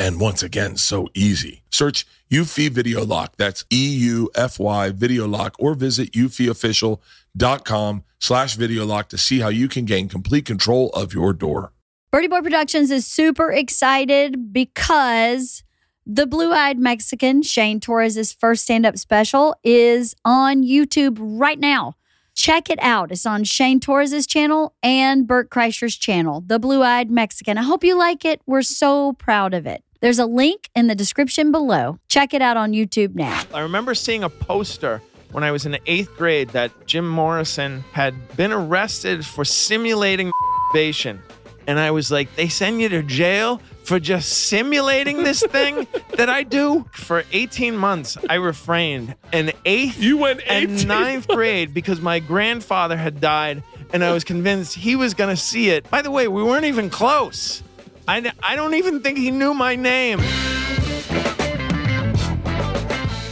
and 0.00 0.18
once 0.18 0.42
again, 0.42 0.76
so 0.76 1.08
easy. 1.14 1.62
Search 1.70 2.06
Eufy 2.30 2.70
Video 2.70 3.04
Lock. 3.04 3.36
That's 3.36 3.64
E-U-F-Y 3.70 4.90
Video 4.90 5.28
Lock 5.28 5.54
or 5.58 5.74
visit 5.74 6.12
eufyofficial.com 6.12 8.04
slash 8.18 8.54
video 8.54 8.84
lock 8.84 9.08
to 9.08 9.18
see 9.18 9.40
how 9.40 9.48
you 9.48 9.68
can 9.68 9.84
gain 9.84 10.08
complete 10.08 10.44
control 10.44 10.90
of 10.90 11.12
your 11.14 11.32
door. 11.32 11.72
Berty 12.12 12.28
Boy 12.28 12.40
Productions 12.40 12.90
is 12.90 13.06
super 13.06 13.52
excited 13.52 14.52
because 14.52 15.62
the 16.06 16.26
blue 16.26 16.52
eyed 16.52 16.78
Mexican, 16.78 17.42
Shane 17.42 17.78
Torres' 17.78 18.32
first 18.32 18.64
stand 18.64 18.84
up 18.84 18.98
special, 18.98 19.54
is 19.62 20.14
on 20.24 20.64
YouTube 20.64 21.18
right 21.20 21.58
now. 21.58 21.94
Check 22.34 22.70
it 22.70 22.78
out. 22.80 23.12
It's 23.12 23.26
on 23.26 23.44
Shane 23.44 23.80
Torres' 23.80 24.26
channel 24.26 24.74
and 24.82 25.26
Bert 25.26 25.50
Kreischer's 25.50 25.96
channel, 25.96 26.42
The 26.46 26.58
Blue 26.58 26.82
Eyed 26.82 27.10
Mexican. 27.10 27.58
I 27.58 27.62
hope 27.62 27.84
you 27.84 27.96
like 27.96 28.24
it. 28.24 28.40
We're 28.46 28.62
so 28.62 29.12
proud 29.14 29.52
of 29.52 29.66
it. 29.66 29.84
There's 30.00 30.18
a 30.18 30.24
link 30.24 30.70
in 30.74 30.86
the 30.86 30.94
description 30.94 31.52
below. 31.52 31.98
Check 32.08 32.32
it 32.32 32.40
out 32.40 32.56
on 32.56 32.72
YouTube 32.72 33.14
now. 33.14 33.42
I 33.52 33.60
remember 33.60 33.94
seeing 33.94 34.24
a 34.24 34.30
poster 34.30 35.02
when 35.32 35.44
I 35.44 35.50
was 35.50 35.66
in 35.66 35.72
the 35.72 35.80
eighth 35.86 36.16
grade 36.16 36.48
that 36.50 36.86
Jim 36.86 37.06
Morrison 37.06 37.84
had 37.92 38.36
been 38.36 38.50
arrested 38.50 39.26
for 39.26 39.44
simulating 39.44 40.32
masturbation. 40.72 41.22
And 41.66 41.78
I 41.78 41.90
was 41.90 42.10
like, 42.10 42.34
they 42.34 42.48
send 42.48 42.80
you 42.80 42.88
to 42.88 43.02
jail 43.02 43.60
for 43.84 44.00
just 44.00 44.48
simulating 44.48 45.22
this 45.22 45.42
thing 45.42 45.86
that 46.16 46.30
I 46.30 46.44
do? 46.44 46.88
For 46.92 47.24
18 47.32 47.76
months, 47.76 48.16
I 48.28 48.36
refrained. 48.36 49.14
In 49.32 49.52
eighth 49.66 49.98
You 49.98 50.16
went 50.16 50.40
and 50.48 50.70
18 50.70 50.88
ninth 50.88 51.28
grade 51.28 51.74
because 51.74 52.00
my 52.00 52.20
grandfather 52.20 52.96
had 52.96 53.20
died 53.20 53.62
and 53.92 54.02
I 54.02 54.12
was 54.12 54.24
convinced 54.24 54.74
he 54.74 54.96
was 54.96 55.12
going 55.14 55.30
to 55.34 55.40
see 55.40 55.70
it. 55.70 55.88
By 55.90 56.02
the 56.02 56.10
way, 56.10 56.26
we 56.28 56.42
weren't 56.42 56.64
even 56.64 56.88
close. 56.88 57.62
I, 58.10 58.32
I 58.42 58.56
don't 58.56 58.74
even 58.74 59.02
think 59.02 59.18
he 59.18 59.30
knew 59.30 59.54
my 59.54 59.76
name. 59.76 60.18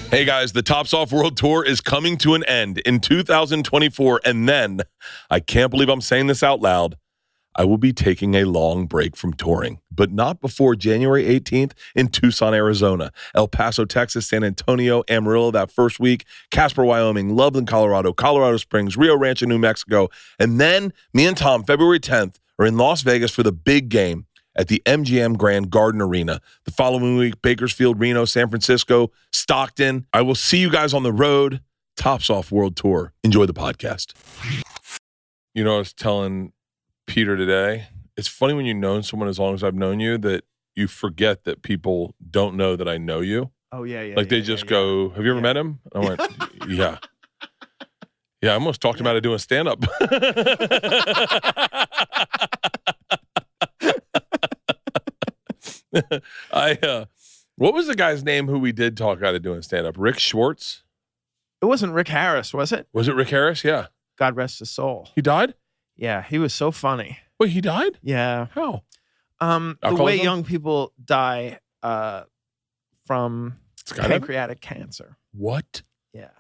Hey 0.09 0.25
guys, 0.25 0.53
the 0.53 0.63
Tops 0.63 0.95
Off 0.95 1.11
World 1.11 1.37
Tour 1.37 1.65
is 1.65 1.81
coming 1.81 2.17
to 2.19 2.35
an 2.35 2.45
end 2.45 2.79
in 2.87 3.01
2024. 3.01 4.21
And 4.25 4.49
then, 4.49 4.83
I 5.31 5.41
can't 5.41 5.73
believe 5.73 5.89
I'm 5.89 6.01
saying 6.01 6.29
this 6.29 6.45
out 6.45 6.61
loud, 6.61 6.97
I 7.57 7.65
will 7.65 7.77
be 7.77 7.93
taking 7.93 8.37
a 8.37 8.45
long 8.45 8.87
break 8.87 9.17
from 9.17 9.33
touring, 9.33 9.81
but 9.91 10.13
not 10.13 10.41
before 10.41 10.77
January 10.77 11.25
18th 11.25 11.73
in 11.97 12.07
Tucson, 12.07 12.55
Arizona, 12.55 13.11
El 13.35 13.49
Paso, 13.49 13.85
Texas, 13.85 14.29
San 14.29 14.45
Antonio, 14.45 15.03
Amarillo 15.09 15.51
that 15.51 15.73
first 15.73 15.99
week, 15.99 16.25
Casper, 16.53 16.85
Wyoming, 16.85 17.35
Loveland, 17.35 17.67
Colorado, 17.67 18.13
Colorado 18.13 18.59
Springs, 18.59 18.97
Rio 18.97 19.17
Rancho, 19.17 19.47
New 19.47 19.59
Mexico. 19.59 20.09
And 20.39 20.61
then 20.61 20.93
me 21.13 21.27
and 21.27 21.37
Tom, 21.37 21.65
February 21.65 21.99
10th, 21.99 22.37
are 22.61 22.67
in 22.67 22.77
Las 22.77 23.03
Vegas 23.03 23.33
for 23.33 23.43
the 23.43 23.53
big 23.53 23.89
game 23.89 24.28
at 24.59 24.67
the 24.67 24.83
MGM 24.85 25.39
Grand 25.39 25.71
Garden 25.71 26.03
Arena. 26.03 26.41
The 26.65 26.73
following 26.73 27.17
week, 27.17 27.41
Bakersfield, 27.41 27.99
Reno, 28.01 28.25
San 28.25 28.49
Francisco, 28.49 29.13
Stockton. 29.33 30.07
I 30.13 30.21
will 30.21 30.35
see 30.35 30.59
you 30.59 30.69
guys 30.69 30.93
on 30.93 31.05
the 31.05 31.13
road. 31.13 31.61
Tops 31.97 32.29
Off 32.29 32.53
World 32.53 32.77
Tour. 32.77 33.15
Enjoy 33.25 33.47
the 33.47 33.55
podcast. 33.55 34.13
You 35.55 35.65
know, 35.65 35.77
I 35.77 35.79
was 35.79 35.93
telling 35.93 36.53
Peter 37.07 37.37
today, 37.37 37.87
it's 38.17 38.29
funny 38.29 38.53
when 38.53 38.67
you've 38.67 38.77
known 38.77 39.03
someone 39.03 39.29
as 39.29 39.39
long 39.39 39.55
as 39.55 39.65
I've 39.65 39.75
known 39.75 40.01
you 40.01 40.19
that 40.19 40.45
you 40.75 40.87
forget 40.87 41.45
that 41.45 41.63
people 41.63 42.15
don't 42.31 42.57
know 42.57 42.77
that 42.77 42.89
I 42.89 42.99
know 42.99 43.21
you. 43.21 43.51
Oh, 43.73 43.85
yeah, 43.85 44.03
yeah. 44.03 44.17
like 44.17 44.29
they 44.29 44.39
yeah, 44.39 44.43
just 44.43 44.65
yeah, 44.65 44.71
go, 44.71 45.11
Have 45.11 45.25
you 45.25 45.31
ever 45.31 45.41
met 45.41 45.57
him? 45.57 45.81
I 45.95 45.99
went, 46.01 46.21
Yeah. 46.69 46.99
Yeah, 48.41 48.53
I 48.53 48.55
almost 48.55 48.81
talked 48.81 49.01
him 49.01 49.07
out 49.07 49.17
of 49.17 49.23
doing 49.23 49.39
stand 49.39 49.67
up. 49.69 49.83
I 56.53 56.73
uh 56.83 57.05
what 57.57 57.75
was 57.75 57.87
the 57.87 57.95
guy's 57.97 58.23
name 58.23 58.47
who 58.47 58.59
we 58.59 58.73
did 58.73 58.97
talk 58.97 59.23
out 59.23 59.35
of 59.35 59.43
doing 59.43 59.63
stand 59.63 59.87
up? 59.87 59.97
Rick 59.99 60.19
Schwartz? 60.19 60.83
It 61.61 61.67
wasn't 61.67 61.93
Rick 61.93 62.09
Harris, 62.09 62.55
was 62.55 62.71
it? 62.73 62.87
Was 62.93 63.09
it 63.09 63.15
Rick 63.17 63.31
Harris? 63.31 63.65
Yeah. 63.65 63.87
God 64.17 64.37
rest 64.37 64.61
his 64.61 64.71
soul. 64.71 65.09
He 65.15 65.23
died? 65.23 65.55
Yeah, 65.97 66.23
he 66.23 66.39
was 66.39 66.55
so 66.55 66.71
funny. 66.71 67.19
Wait, 67.41 67.51
he 67.51 67.61
died? 67.61 67.99
Yeah. 68.03 68.47
How? 68.53 68.83
Um, 69.41 69.79
the 69.83 69.95
way 69.97 70.21
young 70.21 70.45
people 70.45 70.93
die 71.05 71.59
uh, 71.83 72.25
from 73.07 73.59
pancreatic 73.97 74.61
cancer. 74.61 75.17
What? 75.33 75.83
Yeah. 76.13 76.31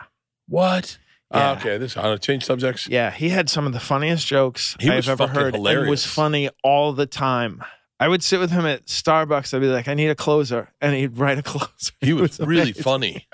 What? 0.49 0.99
Ah, 1.31 1.53
Yeah. 1.53 1.59
okay, 1.59 1.79
this 1.79 1.97
I 1.97 2.03
don't 2.03 2.23
change 2.23 2.45
subjects. 2.45 2.89
Yeah, 2.89 3.11
he 3.11 3.29
had 3.29 3.51
some 3.51 3.67
of 3.67 3.73
the 3.73 3.81
funniest 3.81 4.27
jokes 4.27 4.77
I've 4.81 5.09
ever 5.09 5.27
heard. 5.27 5.55
And 5.55 5.89
was 5.89 6.05
funny 6.07 6.49
all 6.63 6.93
the 6.93 7.07
time. 7.07 7.63
I 8.01 8.09
would 8.09 8.23
sit 8.23 8.39
with 8.39 8.51
him 8.51 8.65
at 8.65 8.87
Starbucks. 8.87 9.53
I'd 9.55 9.61
be 9.61 9.67
like, 9.67 9.89
I 9.89 9.95
need 9.95 10.09
a 10.09 10.15
closer. 10.15 10.69
And 10.81 10.95
he'd 10.95 11.19
write 11.19 11.39
a 11.39 11.43
closer. 11.43 11.93
He 12.01 12.11
It 12.11 12.15
was, 12.15 12.39
really 12.39 12.73
funny. 12.73 13.27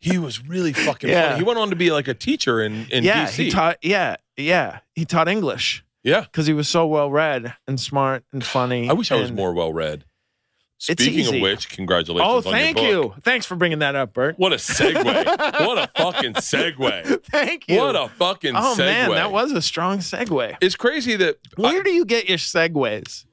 he 0.00 0.18
was 0.18 0.44
really 0.44 0.72
fucking 0.72 1.08
Yeah. 1.08 1.28
funny. 1.28 1.38
He 1.38 1.44
went 1.44 1.58
on 1.58 1.70
to 1.70 1.76
be 1.76 1.90
like 1.92 2.08
a 2.08 2.14
teacher 2.14 2.60
in, 2.60 2.86
in 2.90 3.04
yeah, 3.04 3.26
DC. 3.26 3.44
he 3.44 3.50
taught. 3.50 3.78
Yeah, 3.82 4.16
yeah, 4.36 4.80
he 4.94 5.04
taught 5.04 5.28
English 5.28 5.84
yeah. 6.02 6.22
because 6.22 6.46
he 6.46 6.52
was 6.52 6.68
so 6.68 6.86
well 6.86 7.10
read 7.10 7.54
and 7.68 7.78
smart 7.80 8.24
and 8.32 8.44
funny. 8.44 8.88
I 8.88 8.92
wish 8.92 9.12
I 9.12 9.16
was 9.16 9.30
more 9.32 9.52
well 9.52 9.72
read. 9.72 10.04
Speaking 10.78 11.34
of 11.34 11.40
which, 11.40 11.70
congratulations. 11.70 12.46
Oh, 12.46 12.50
thank 12.50 12.78
you. 12.78 13.14
Thanks 13.22 13.46
for 13.46 13.56
bringing 13.56 13.78
that 13.78 13.94
up, 13.94 14.12
Bert. 14.12 14.38
What 14.38 14.52
a 14.52 14.56
segue. 14.56 15.02
what 15.66 15.78
a 15.78 15.88
fucking 15.96 16.34
segue. 16.34 17.24
Thank 17.30 17.68
you. 17.68 17.78
What 17.78 17.96
a 17.96 18.08
fucking 18.08 18.54
oh 18.54 18.74
segue. 18.76 18.84
man, 18.84 19.10
that 19.12 19.32
was 19.32 19.52
a 19.52 19.62
strong 19.62 19.98
segue. 19.98 20.58
It's 20.60 20.76
crazy 20.76 21.16
that 21.16 21.38
Where 21.56 21.82
do 21.82 21.90
you 21.90 22.04
get 22.04 22.28
your 22.28 22.36
segues? 22.36 23.24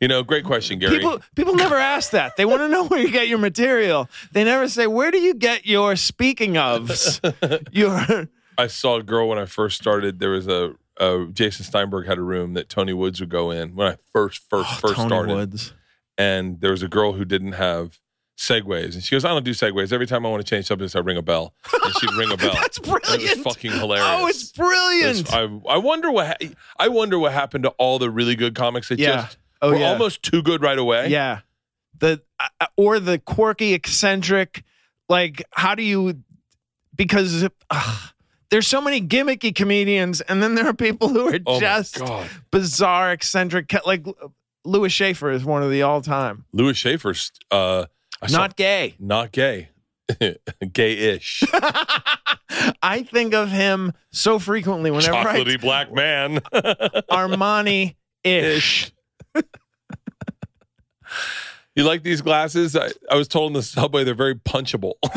You 0.00 0.08
know, 0.08 0.22
great 0.22 0.44
question, 0.44 0.78
Gary. 0.78 0.98
People 0.98 1.20
people 1.34 1.54
never 1.54 1.74
ask 1.76 2.10
that. 2.12 2.36
They 2.36 2.44
want 2.44 2.60
to 2.62 2.68
know 2.68 2.84
where 2.86 3.00
you 3.00 3.10
get 3.10 3.28
your 3.28 3.38
material. 3.38 4.08
They 4.32 4.44
never 4.44 4.68
say 4.68 4.86
where 4.86 5.10
do 5.10 5.18
you 5.18 5.34
get 5.34 5.66
your 5.66 5.96
speaking 5.96 6.54
ofs. 6.54 7.20
your 7.72 8.28
I 8.56 8.66
saw 8.66 8.96
a 8.96 9.02
girl 9.02 9.28
when 9.28 9.38
I 9.38 9.44
first 9.46 9.76
started. 9.80 10.18
There 10.18 10.30
was 10.30 10.46
a 10.48 10.74
uh, 10.98 11.26
Jason 11.32 11.64
Steinberg 11.64 12.06
had 12.06 12.18
a 12.18 12.22
room 12.22 12.54
that 12.54 12.68
Tony 12.68 12.92
Woods 12.92 13.20
would 13.20 13.28
go 13.28 13.50
in 13.52 13.74
when 13.76 13.86
I 13.92 13.96
first 14.12 14.42
first 14.50 14.68
first 14.80 14.94
Oh, 14.94 14.96
Tony 14.96 15.08
started, 15.08 15.34
Woods. 15.34 15.72
and 16.16 16.60
there 16.60 16.72
was 16.72 16.82
a 16.82 16.88
girl 16.88 17.12
who 17.12 17.24
didn't 17.24 17.52
have 17.52 17.98
segues, 18.36 18.94
and 18.94 19.02
she 19.02 19.14
goes, 19.14 19.24
"I 19.24 19.28
don't 19.28 19.44
do 19.44 19.52
segues. 19.52 19.92
Every 19.92 20.06
time 20.06 20.24
I 20.26 20.28
want 20.30 20.44
to 20.44 20.48
change 20.48 20.66
subjects, 20.66 20.96
I 20.96 21.00
ring 21.00 21.16
a 21.16 21.22
bell." 21.22 21.54
And 21.84 21.94
she'd 21.94 22.12
ring 22.14 22.30
a 22.32 22.36
bell. 22.44 22.52
That's 22.54 22.78
And 22.78 22.86
It 22.88 23.02
brilliant. 23.04 23.36
was 23.44 23.54
fucking 23.54 23.72
hilarious. 23.72 24.06
Oh, 24.08 24.26
it's 24.26 24.50
It 24.50 24.56
brilliant. 24.56 25.32
was- 25.32 25.32
I, 25.68 25.74
I 25.74 25.78
wonder 25.78 26.10
what 26.10 26.26
ha- 26.26 26.48
I 26.78 26.88
wonder 26.88 27.18
what 27.18 27.32
happened 27.32 27.64
to 27.64 27.70
all 27.78 27.98
the 28.00 28.10
really 28.10 28.34
good 28.34 28.54
comics 28.56 28.88
that 28.88 28.98
Yeah. 28.98 29.22
just 29.22 29.38
oh 29.62 29.70
were 29.70 29.78
yeah. 29.78 29.90
almost 29.90 30.22
too 30.22 30.42
good 30.42 30.62
right 30.62 30.78
away. 30.78 31.08
Yeah. 31.08 31.40
The 31.98 32.22
uh, 32.38 32.66
or 32.76 33.00
the 33.00 33.18
quirky 33.18 33.74
eccentric 33.74 34.64
like 35.08 35.42
how 35.52 35.74
do 35.74 35.82
you 35.82 36.22
because 36.94 37.48
uh, 37.70 37.98
There's 38.50 38.66
so 38.66 38.80
many 38.80 39.00
gimmicky 39.00 39.54
comedians, 39.54 40.20
and 40.22 40.42
then 40.42 40.54
there 40.54 40.66
are 40.66 40.74
people 40.74 41.08
who 41.08 41.28
are 41.28 41.38
Oh 41.46 41.60
just 41.60 42.00
bizarre, 42.50 43.12
eccentric. 43.12 43.74
Like 43.84 44.06
Louis 44.64 44.88
Schaefer 44.88 45.30
is 45.30 45.44
one 45.44 45.62
of 45.62 45.70
the 45.70 45.82
all-time. 45.82 46.44
Louis 46.52 46.74
Schaefer's 46.74 47.30
uh, 47.50 47.86
I 48.22 48.26
saw- 48.26 48.38
Not 48.38 48.56
gay. 48.56 48.94
not 48.98 49.32
gay, 49.32 49.68
gay-ish, 50.72 51.42
I 52.82 53.02
think 53.02 53.34
of 53.34 53.50
him 53.50 53.92
so 54.12 54.38
frequently 54.38 54.90
whenever 54.90 55.14
I 55.14 55.40
chocolatey 55.40 55.60
black 55.60 55.92
man. 55.92 56.38
Armani 57.10 57.96
ish. 58.24 58.92
You 61.74 61.84
like 61.84 62.02
these 62.02 62.20
glasses? 62.20 62.76
I, 62.76 62.90
I 63.10 63.16
was 63.16 63.28
told 63.28 63.50
in 63.50 63.54
the 63.54 63.62
subway 63.62 64.04
they're 64.04 64.14
very 64.14 64.34
punchable. 64.34 64.94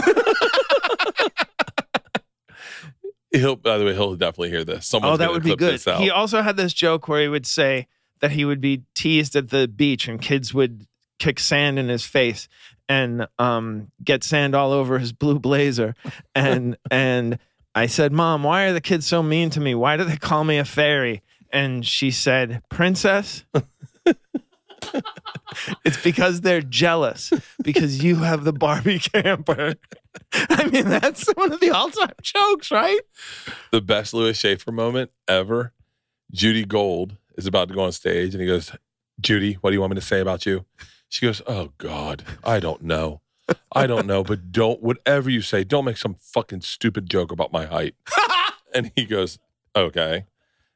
he'll, 3.31 3.56
by 3.56 3.77
the 3.77 3.86
way, 3.86 3.94
he'll 3.94 4.15
definitely 4.15 4.50
hear 4.50 4.63
this. 4.63 4.88
Someone's 4.88 5.13
Oh, 5.13 5.18
that 5.18 5.31
would 5.31 5.44
be 5.44 5.56
good. 5.56 5.81
He 5.98 6.09
also 6.09 6.42
had 6.42 6.57
this 6.57 6.74
joke 6.74 7.07
where 7.07 7.21
he 7.21 7.27
would 7.27 7.48
say 7.48 7.88
that 8.19 8.31
he 8.31 8.45
would 8.45 8.62
be 8.62 8.83
teased 8.94 9.36
at 9.36 9.50
the 9.50 9.68
beach 9.68 10.07
and 10.07 10.21
kids 10.21 10.53
would 10.53 10.86
kick 11.19 11.39
sand 11.39 11.80
in 11.80 11.89
his 11.89 12.06
face 12.06 12.47
and 12.88 13.27
um, 13.39 13.92
get 14.04 14.24
sand 14.24 14.56
all 14.56 14.71
over 14.71 15.00
his 15.00 15.13
blue 15.13 15.39
blazer. 15.39 15.95
And 16.36 16.77
and 16.92 17.39
I 17.74 17.88
said, 17.88 18.12
Mom, 18.12 18.44
why 18.44 18.65
are 18.65 18.74
the 18.74 18.81
kids 18.81 19.07
so 19.07 19.24
mean 19.24 19.50
to 19.51 19.59
me? 19.59 19.75
Why 19.75 19.97
do 19.97 20.04
they 20.04 20.18
call 20.18 20.44
me 20.44 20.57
a 20.57 20.65
fairy? 20.65 21.21
And 21.51 21.86
she 21.86 22.12
said, 22.12 22.62
Princess. 22.69 23.44
It's 25.86 26.01
because 26.04 26.42
they're 26.42 26.62
jealous 26.62 27.31
because 27.63 28.04
you 28.04 28.18
have 28.18 28.44
the 28.44 28.54
Barbie 28.54 29.00
camper. 29.00 29.75
I 30.33 30.66
mean, 30.68 30.88
that's 30.89 31.28
one 31.36 31.51
of 31.51 31.60
the 31.60 31.72
all-time 31.72 32.13
jokes, 32.22 32.72
right? 32.72 33.00
the 33.72 33.81
best 33.81 34.13
Louis 34.13 34.38
Schaefer 34.38 34.72
moment 34.72 35.12
ever. 35.28 35.74
Judy 36.31 36.66
Gold 36.66 37.18
is 37.38 37.45
about 37.48 37.68
to 37.69 37.74
go 37.74 37.81
on 37.81 37.92
stage 37.92 38.33
and 38.33 38.42
he 38.42 38.48
goes, 38.48 38.72
Judy, 39.19 39.54
what 39.56 39.72
do 39.72 39.74
you 39.75 39.81
want 39.81 39.92
me 39.92 40.00
to 40.00 40.06
say 40.06 40.19
about 40.19 40.45
you? 40.45 40.66
She 41.10 41.25
goes, 41.25 41.42
Oh 41.45 41.72
God, 41.78 42.24
I 42.44 42.60
don't 42.60 42.81
know. 42.83 43.22
I 43.74 43.86
don't 43.86 44.07
know, 44.07 44.24
but 44.24 44.51
don't, 44.51 44.81
whatever 44.81 45.30
you 45.30 45.42
say, 45.42 45.66
don't 45.66 45.83
make 45.83 45.98
some 45.98 46.16
fucking 46.16 46.62
stupid 46.62 47.10
joke 47.10 47.31
about 47.31 47.51
my 47.51 47.66
height. 47.66 47.95
and 48.74 48.92
he 48.95 49.06
goes, 49.06 49.38
Okay. 49.75 50.25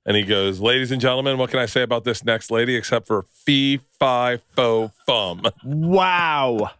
And 0.05 0.15
he 0.15 0.23
goes, 0.23 0.59
Ladies 0.59 0.91
and 0.91 1.01
gentlemen, 1.01 1.37
what 1.37 1.49
can 1.49 1.59
I 1.59 1.65
say 1.65 1.81
about 1.81 2.03
this 2.03 2.23
next 2.23 2.51
lady 2.51 2.75
except 2.75 3.07
for 3.07 3.23
fee, 3.33 3.79
fi, 3.99 4.37
fo, 4.55 4.91
fum? 5.07 5.43
Wow. 5.63 6.71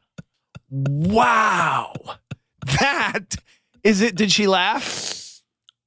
Wow. 0.70 1.94
That 2.80 3.36
is 3.84 4.02
it. 4.02 4.16
Did 4.16 4.32
she 4.32 4.48
laugh? 4.48 5.14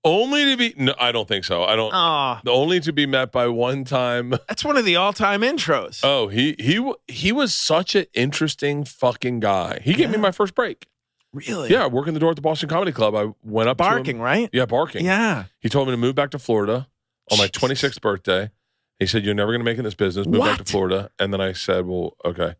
Only 0.05 0.45
to 0.47 0.57
be, 0.57 0.75
no, 0.77 0.95
I 0.99 1.11
don't 1.13 1.27
think 1.27 1.45
so. 1.45 1.65
I 1.65 1.75
don't, 1.77 1.93
Oh, 1.93 2.39
only 2.47 2.79
to 2.81 2.93
be 2.93 3.05
met 3.05 3.33
by 3.33 3.49
one 3.49 3.85
time 3.85 4.31
that's 4.49 4.65
one 4.65 4.77
of 4.77 4.85
the 4.85 4.95
all 4.97 5.13
time 5.13 5.41
intros. 5.43 6.01
Oh, 6.05 6.29
he 6.29 6.55
he 6.59 6.93
he 7.09 7.33
was 7.33 7.53
such 7.55 7.95
an 7.97 8.07
interesting 8.15 8.85
fucking 8.85 9.41
guy. 9.41 9.81
He 9.83 9.93
gave 9.95 10.11
me 10.11 10.17
my 10.17 10.31
first 10.31 10.55
break. 10.55 10.87
really? 11.33 11.71
Yeah, 11.71 11.87
working 11.89 12.15
the 12.15 12.21
door 12.21 12.31
at 12.31 12.37
the 12.37 12.43
Boston 12.43 12.69
Comedy 12.69 12.93
Club. 12.93 13.15
I 13.17 13.33
went 13.43 13.69
up 13.69 13.79
to 13.79 13.85
him- 13.85 13.91
Barking, 13.91 14.21
right? 14.21 14.49
Yeah, 14.53 14.67
barking. 14.67 15.05
Yeah. 15.05 15.45
He 15.61 15.69
told 15.69 15.89
me 15.89 15.93
to 15.93 15.99
move 15.99 16.15
back 16.15 16.31
to 16.31 16.39
Florida 16.39 16.87
on 17.31 17.39
my 17.39 17.49
26th 17.49 18.01
birthday. 18.01 18.51
He 18.99 19.07
said, 19.07 19.25
"You're 19.25 19.35
never 19.35 19.53
going 19.53 19.61
to 19.61 19.65
make 19.65 19.77
it 19.77 19.81
in 19.81 19.85
this 19.85 19.95
business. 19.95 20.27
Move 20.27 20.41
back 20.43 20.59
to 20.59 20.65
Florida." 20.65 21.11
And 21.19 21.33
then 21.33 21.41
I 21.41 21.53
said, 21.53 21.87
"Well, 21.87 22.17
okay." 22.25 22.55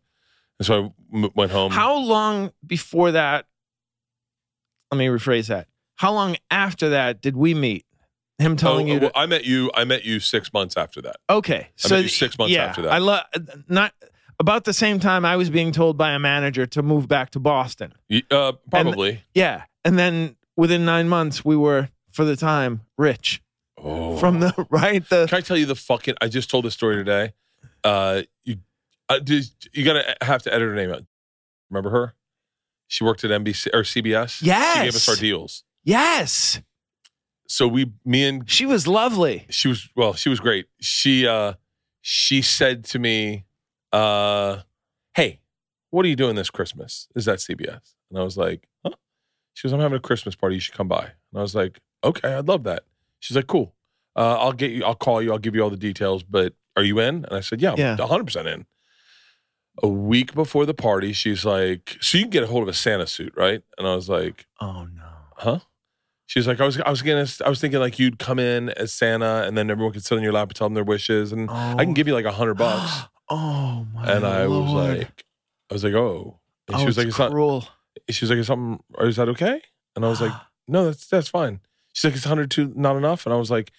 And 0.59 0.65
so 0.65 0.93
I 1.13 1.17
m- 1.17 1.29
went 1.35 1.51
home. 1.51 1.71
How 1.71 1.97
long 1.97 2.51
before 2.65 3.11
that? 3.11 3.45
Let 4.91 4.97
me 4.97 5.07
rephrase 5.07 5.47
that. 5.47 5.67
How 5.95 6.13
long 6.13 6.37
after 6.49 6.89
that 6.89 7.21
did 7.21 7.35
we 7.35 7.53
meet? 7.53 7.85
Him 8.39 8.53
Oh, 8.53 8.55
telling 8.55 8.87
you 8.87 8.99
well, 8.99 9.09
to. 9.09 9.17
I 9.17 9.25
met 9.25 9.43
you. 9.43 9.69
I 9.73 9.83
met 9.83 10.05
you 10.05 10.21
six 10.21 10.53
months 10.53 10.77
after 10.77 11.01
that. 11.01 11.17
Okay. 11.29 11.69
So 11.75 11.95
met 11.95 12.03
you 12.03 12.09
six 12.09 12.37
months 12.37 12.53
yeah, 12.53 12.65
after 12.65 12.83
that. 12.83 12.93
I 12.93 12.99
love 12.99 13.23
not 13.67 13.93
about 14.39 14.63
the 14.63 14.71
same 14.73 14.99
time 15.01 15.25
I 15.25 15.35
was 15.35 15.49
being 15.49 15.73
told 15.73 15.97
by 15.97 16.11
a 16.11 16.19
manager 16.19 16.65
to 16.67 16.81
move 16.81 17.09
back 17.09 17.31
to 17.31 17.39
Boston. 17.39 17.93
Uh, 18.31 18.53
probably. 18.71 19.23
Yeah. 19.33 19.63
And 19.83 19.99
then 19.99 20.37
within 20.55 20.85
nine 20.85 21.09
months, 21.09 21.43
we 21.43 21.57
were, 21.57 21.89
for 22.09 22.23
the 22.23 22.37
time, 22.37 22.81
rich 22.97 23.41
oh. 23.83 24.17
from 24.17 24.39
the 24.39 24.53
right. 24.69 25.07
The 25.09 25.27
Can 25.27 25.37
I 25.37 25.41
tell 25.41 25.57
you 25.57 25.65
the 25.65 25.75
fucking? 25.75 26.15
I 26.21 26.27
just 26.27 26.49
told 26.49 26.65
this 26.65 26.73
story 26.73 26.95
today. 26.95 27.33
Uh, 27.83 28.23
you, 28.43 28.57
uh, 29.07 29.19
did, 29.19 29.45
you 29.73 29.85
gotta 29.85 30.15
have 30.21 30.41
to 30.43 30.53
edit 30.53 30.67
her 30.67 30.75
name 30.75 30.91
out. 30.91 31.03
Remember 31.69 31.89
her? 31.91 32.13
She 32.87 33.03
worked 33.03 33.23
at 33.23 33.31
NBC 33.31 33.67
or 33.73 33.81
CBS. 33.83 34.39
Yes, 34.41 34.77
she 34.77 34.83
gave 34.83 34.95
us 34.95 35.07
our 35.09 35.15
deals. 35.15 35.63
yes, 35.83 36.59
So 37.47 37.67
we, 37.67 37.91
me 38.03 38.25
and 38.27 38.49
she 38.49 38.65
was 38.65 38.87
lovely. 38.87 39.45
she 39.49 39.67
was 39.67 39.87
well, 39.95 40.13
she 40.13 40.29
was 40.29 40.39
great. 40.39 40.65
She, 40.81 41.27
uh, 41.27 41.53
she 42.01 42.41
said 42.41 42.83
to 42.85 42.99
me, 42.99 43.45
uh, 43.93 44.59
"Hey, 45.13 45.39
what 45.91 46.03
are 46.05 46.09
you 46.09 46.15
doing 46.15 46.35
this 46.35 46.49
Christmas? 46.49 47.07
Is 47.15 47.25
that 47.25 47.37
CBS?" 47.39 47.93
And 48.09 48.17
I 48.19 48.23
was 48.23 48.37
like, 48.37 48.67
"Huh?" 48.83 48.93
She 49.53 49.67
goes, 49.67 49.73
"I'm 49.73 49.79
having 49.79 49.97
a 49.97 50.01
Christmas 50.01 50.35
party. 50.35 50.55
You 50.55 50.61
should 50.61 50.75
come 50.75 50.87
by." 50.87 51.03
And 51.03 51.39
I 51.39 51.41
was 51.41 51.53
like, 51.55 51.79
"Okay, 52.03 52.33
I'd 52.33 52.47
love 52.47 52.63
that." 52.63 52.83
She's 53.19 53.35
like, 53.35 53.47
"Cool. 53.47 53.73
Uh, 54.15 54.37
I'll 54.39 54.53
get 54.53 54.71
you. 54.71 54.83
I'll 54.83 54.95
call 54.95 55.21
you. 55.21 55.31
I'll 55.31 55.37
give 55.39 55.55
you 55.55 55.61
all 55.61 55.69
the 55.69 55.77
details. 55.77 56.23
But 56.23 56.53
are 56.75 56.83
you 56.83 56.99
in?" 56.99 57.25
And 57.25 57.33
I 57.33 57.41
said, 57.41 57.61
"Yeah, 57.61 57.75
Yeah. 57.77 57.93
I'm 57.93 57.99
100 57.99 58.23
percent 58.25 58.47
in." 58.47 58.65
A 59.81 59.87
week 59.87 60.33
before 60.33 60.65
the 60.65 60.73
party, 60.73 61.13
she's 61.13 61.45
like, 61.45 61.97
"So 62.01 62.17
you 62.17 62.25
can 62.25 62.31
get 62.31 62.43
a 62.43 62.47
hold 62.47 62.63
of 62.63 62.69
a 62.69 62.73
Santa 62.73 63.07
suit, 63.07 63.33
right?" 63.37 63.61
And 63.77 63.87
I 63.87 63.95
was 63.95 64.09
like, 64.09 64.45
Oh 64.59 64.85
no. 64.93 65.03
"Huh?" 65.37 65.59
She 66.25 66.37
was 66.37 66.47
like, 66.47 66.59
"I 66.59 66.65
was, 66.65 66.79
I 66.81 66.89
was 66.89 67.01
gonna, 67.01 67.25
I 67.45 67.49
was 67.49 67.59
thinking 67.61 67.79
like 67.79 67.97
you'd 67.97 68.19
come 68.19 68.39
in 68.39 68.69
as 68.69 68.91
Santa, 68.91 69.43
and 69.47 69.57
then 69.57 69.71
everyone 69.71 69.93
could 69.93 70.03
sit 70.03 70.15
on 70.17 70.23
your 70.23 70.33
lap 70.33 70.49
and 70.49 70.55
tell 70.55 70.67
them 70.67 70.73
their 70.75 70.83
wishes, 70.83 71.31
and 71.31 71.49
I 71.49 71.83
can 71.85 71.93
give 71.93 72.07
you 72.07 72.13
like 72.13 72.25
a 72.25 72.31
hundred 72.31 72.55
bucks." 72.55 73.07
oh 73.29 73.85
my. 73.93 74.05
God. 74.05 74.15
And 74.15 74.25
I 74.25 74.47
was 74.47 74.71
like, 74.71 75.25
I 75.71 75.73
was 75.73 75.83
like, 75.83 75.93
"Oh," 75.93 76.39
and 76.67 76.75
oh, 76.75 76.79
she 76.79 76.85
was 76.85 76.97
like, 76.97 77.07
it's 77.07 77.13
"It's 77.15 77.19
not." 77.19 77.31
She 78.09 78.25
was 78.25 78.29
like, 78.31 78.39
"Is 78.39 78.47
something? 78.47 78.83
Is 78.99 79.15
that 79.15 79.29
okay?" 79.29 79.61
And 79.95 80.05
I 80.05 80.09
was 80.09 80.19
like, 80.21 80.33
"No, 80.67 80.85
that's 80.85 81.07
that's 81.07 81.29
fine." 81.29 81.61
She's 81.99 82.09
like, 82.09 82.15
"It's 82.15 82.25
hundred 82.25 82.49
two, 82.49 82.71
not 82.75 82.95
enough," 82.95 83.25
and 83.25 83.33
I 83.33 83.37
was 83.37 83.51
like, 83.51 83.71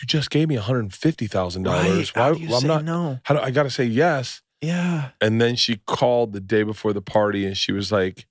"You 0.00 0.06
just 0.06 0.30
gave 0.30 0.48
me 0.48 0.56
one 0.56 0.64
hundred 0.64 0.92
fifty 0.92 1.26
thousand 1.26 1.64
right. 1.64 1.82
dollars. 1.82 2.12
How 2.14 2.30
Why? 2.30 2.34
do 2.36 2.40
you 2.42 2.48
well, 2.50 2.60
I'm 2.60 2.66
not. 2.66 2.84
no. 2.84 3.18
How 3.24 3.34
do 3.34 3.40
I 3.40 3.50
got 3.50 3.62
to 3.62 3.70
say 3.70 3.84
yes?" 3.84 4.42
Yeah. 4.62 5.10
And 5.20 5.40
then 5.40 5.56
she 5.56 5.80
called 5.86 6.32
the 6.32 6.40
day 6.40 6.62
before 6.62 6.92
the 6.92 7.02
party 7.02 7.44
and 7.44 7.56
she 7.56 7.72
was 7.72 7.90
like, 7.90 8.26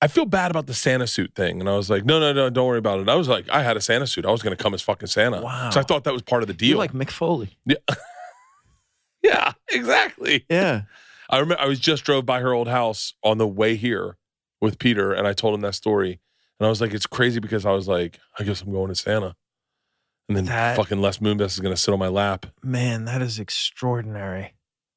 I 0.00 0.06
feel 0.08 0.26
bad 0.26 0.52
about 0.52 0.66
the 0.66 0.74
Santa 0.74 1.06
suit 1.08 1.34
thing. 1.34 1.58
And 1.58 1.68
I 1.68 1.76
was 1.76 1.90
like, 1.90 2.04
no, 2.04 2.20
no, 2.20 2.32
no, 2.32 2.48
don't 2.50 2.66
worry 2.68 2.78
about 2.78 3.00
it. 3.00 3.08
I 3.08 3.16
was 3.16 3.28
like, 3.28 3.48
I 3.48 3.62
had 3.62 3.76
a 3.76 3.80
Santa 3.80 4.06
suit. 4.06 4.24
I 4.24 4.30
was 4.30 4.42
going 4.42 4.56
to 4.56 4.62
come 4.62 4.74
as 4.74 4.82
fucking 4.82 5.08
Santa. 5.08 5.40
Wow. 5.40 5.70
So 5.70 5.80
I 5.80 5.82
thought 5.82 6.04
that 6.04 6.12
was 6.12 6.22
part 6.22 6.42
of 6.42 6.46
the 6.46 6.52
You're 6.52 6.74
deal. 6.74 6.78
like 6.78 6.92
Mick 6.92 7.10
Foley. 7.10 7.58
yeah, 9.22 9.52
exactly. 9.70 10.44
Yeah. 10.48 10.82
I 11.28 11.38
remember 11.38 11.60
I 11.60 11.66
was 11.66 11.80
just 11.80 12.04
drove 12.04 12.24
by 12.24 12.40
her 12.40 12.52
old 12.52 12.68
house 12.68 13.14
on 13.24 13.38
the 13.38 13.48
way 13.48 13.74
here 13.74 14.16
with 14.60 14.78
Peter 14.78 15.12
and 15.12 15.26
I 15.26 15.32
told 15.32 15.54
him 15.54 15.62
that 15.62 15.74
story. 15.74 16.20
And 16.58 16.66
I 16.66 16.70
was 16.70 16.80
like, 16.80 16.94
it's 16.94 17.06
crazy 17.06 17.40
because 17.40 17.66
I 17.66 17.72
was 17.72 17.86
like, 17.88 18.18
I 18.38 18.44
guess 18.44 18.62
I'm 18.62 18.72
going 18.72 18.88
to 18.88 18.94
Santa. 18.94 19.34
And 20.28 20.36
then 20.36 20.44
That- 20.46 20.76
fucking 20.76 21.00
Les 21.00 21.18
Moonves 21.18 21.42
is 21.52 21.60
going 21.60 21.74
to 21.74 21.80
sit 21.80 21.92
on 21.92 21.98
my 21.98 22.08
lap. 22.08 22.46
Man, 22.62 23.04
that 23.04 23.22
is 23.22 23.38
extraordinary. 23.38 24.54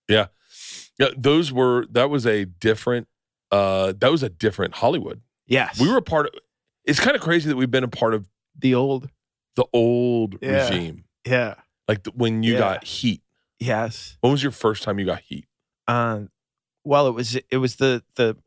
Yeah, 0.07 0.27
Yeah. 0.97 1.09
those 1.17 1.51
were, 1.51 1.85
that 1.91 2.09
was 2.09 2.25
a 2.25 2.45
different, 2.45 3.07
uh, 3.51 3.93
that 3.99 4.09
was 4.11 4.23
a 4.23 4.29
different 4.29 4.75
Hollywood. 4.75 5.21
Yes. 5.45 5.79
We 5.79 5.89
were 5.89 5.97
a 5.97 6.01
part 6.01 6.27
of. 6.27 6.33
It's 6.85 6.99
kind 6.99 7.15
of 7.15 7.21
crazy 7.21 7.49
that 7.49 7.55
we've 7.55 7.69
been 7.69 7.83
a 7.83 7.87
part 7.89 8.13
of 8.13 8.27
the 8.57 8.73
old. 8.75 9.09
the 9.55 9.65
old 9.73 10.37
Yeah. 10.41 10.67
regime. 10.69 11.03
Yeah. 11.25 11.55
Like 11.87 12.03
the, 12.03 12.11
when 12.11 12.43
you 12.43 12.53
Yeah. 12.53 12.59
got 12.59 12.83
heat. 12.85 13.21
Yes. 13.59 14.17
When 14.21 14.31
was 14.31 14.41
your 14.41 14.51
first 14.53 14.83
time 14.83 14.99
you 14.99 15.05
got 15.05 15.21
heat? 15.21 15.45
Um, 15.87 16.29
well, 16.85 17.07
it 17.07 17.11
was 17.11 17.35
it 17.35 17.57
was 17.57 17.75
the 17.75 18.03
the 18.15 18.37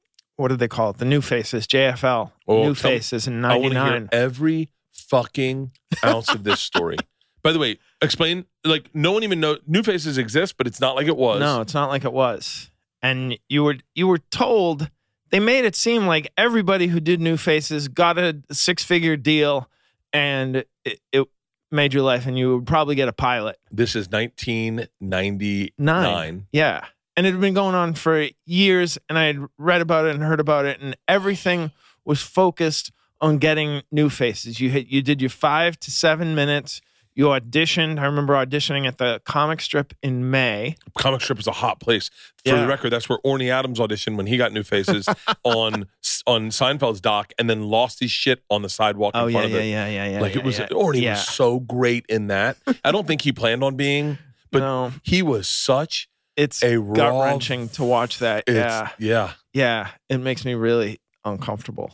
what 0.42 0.48
do 0.48 0.56
they 0.56 0.68
call 0.68 0.90
it? 0.90 0.98
The 0.98 1.04
new 1.04 1.20
faces, 1.20 1.66
JFL. 1.66 2.32
Oh, 2.46 2.62
new 2.64 2.74
faces 2.74 3.26
in 3.26 3.44
I 3.44 3.56
want 3.56 3.72
to 3.72 3.80
hear 3.80 3.90
'99. 3.90 4.08
every 4.12 4.70
fucking 4.90 5.72
ounce 6.04 6.28
of 6.28 6.44
this 6.44 6.60
story. 6.60 6.96
By 7.42 7.52
the 7.52 7.58
way, 7.58 7.78
explain. 8.00 8.44
Like 8.64 8.94
no 8.94 9.12
one 9.12 9.24
even 9.24 9.40
know 9.40 9.58
New 9.66 9.82
Faces 9.82 10.16
exist, 10.18 10.56
but 10.56 10.66
it's 10.68 10.80
not 10.80 10.94
like 10.94 11.08
it 11.08 11.16
was. 11.16 11.40
No, 11.40 11.60
it's 11.60 11.74
not 11.74 11.88
like 11.88 12.04
it 12.04 12.12
was. 12.12 12.70
And 13.02 13.36
you 13.48 13.64
were 13.64 13.76
you 13.94 14.06
were 14.06 14.18
told 14.18 14.88
they 15.30 15.40
made 15.40 15.64
it 15.64 15.74
seem 15.74 16.06
like 16.06 16.30
everybody 16.36 16.86
who 16.86 17.00
did 17.00 17.20
new 17.20 17.36
faces 17.36 17.88
got 17.88 18.18
a 18.18 18.40
six 18.52 18.84
figure 18.84 19.16
deal, 19.16 19.68
and 20.12 20.64
it, 20.84 21.00
it 21.10 21.26
made 21.72 21.92
your 21.92 22.04
life, 22.04 22.26
and 22.26 22.38
you 22.38 22.56
would 22.58 22.66
probably 22.66 22.94
get 22.94 23.08
a 23.08 23.12
pilot. 23.12 23.58
This 23.72 23.96
is 23.96 24.08
1999. 24.10 25.70
Nine. 25.78 26.46
Yeah. 26.52 26.84
And 27.16 27.26
it 27.26 27.32
had 27.32 27.40
been 27.40 27.54
going 27.54 27.74
on 27.74 27.94
for 27.94 28.28
years, 28.46 28.98
and 29.08 29.18
I 29.18 29.24
had 29.26 29.38
read 29.58 29.80
about 29.82 30.06
it 30.06 30.14
and 30.14 30.24
heard 30.24 30.40
about 30.40 30.64
it, 30.64 30.80
and 30.80 30.96
everything 31.06 31.70
was 32.04 32.22
focused 32.22 32.90
on 33.20 33.38
getting 33.38 33.82
new 33.92 34.08
faces. 34.08 34.60
You 34.60 34.70
hit, 34.70 34.86
you 34.88 35.02
did 35.02 35.20
your 35.20 35.30
five 35.30 35.78
to 35.80 35.90
seven 35.90 36.34
minutes. 36.34 36.80
You 37.14 37.26
auditioned. 37.26 38.00
I 38.00 38.06
remember 38.06 38.32
auditioning 38.32 38.86
at 38.86 38.96
the 38.96 39.20
comic 39.26 39.60
strip 39.60 39.92
in 40.02 40.30
May. 40.30 40.76
Comic 40.96 41.20
strip 41.20 41.38
is 41.38 41.46
a 41.46 41.52
hot 41.52 41.78
place. 41.78 42.08
For 42.42 42.54
Yeah. 42.54 42.62
the 42.62 42.66
record, 42.66 42.88
that's 42.88 43.06
where 43.06 43.18
Orny 43.18 43.50
Adams 43.50 43.78
auditioned 43.78 44.16
when 44.16 44.26
he 44.26 44.38
got 44.38 44.52
New 44.54 44.62
Faces 44.62 45.06
on 45.44 45.86
on 46.26 46.48
Seinfeld's 46.48 47.02
doc 47.02 47.32
and 47.38 47.50
then 47.50 47.64
lost 47.68 48.00
his 48.00 48.10
shit 48.10 48.42
on 48.48 48.62
the 48.62 48.68
sidewalk 48.70 49.12
Oh 49.14 49.26
in 49.26 49.32
yeah, 49.34 49.38
front 49.40 49.50
yeah, 49.52 49.58
of 49.58 49.62
it. 49.64 49.68
yeah, 49.68 49.86
yeah, 49.88 50.06
yeah. 50.12 50.20
like 50.20 50.34
yeah, 50.34 50.40
it 50.40 50.44
was, 50.46 50.58
yeah. 50.58 50.68
or 50.74 50.92
he 50.94 51.02
yeah. 51.04 51.10
was 51.12 51.26
so 51.28 51.60
great 51.60 52.06
in 52.08 52.28
that. 52.28 52.56
I 52.84 52.90
don't 52.92 53.06
think 53.06 53.20
he 53.22 53.32
planned 53.32 53.62
on 53.62 53.76
being, 53.76 54.16
but 54.50 54.60
no, 54.60 54.92
he 55.02 55.20
was 55.20 55.48
such 55.48 56.08
it's 56.36 56.62
a 56.62 56.78
gut 56.80 57.22
wrenching 57.22 57.68
to 57.70 57.84
watch 57.84 58.18
that. 58.20 58.44
Yeah, 58.48 58.90
yeah. 58.98 59.32
yeah. 59.52 59.88
It 60.08 60.18
makes 60.18 60.44
me 60.44 60.54
really 60.54 61.00
uncomfortable 61.24 61.92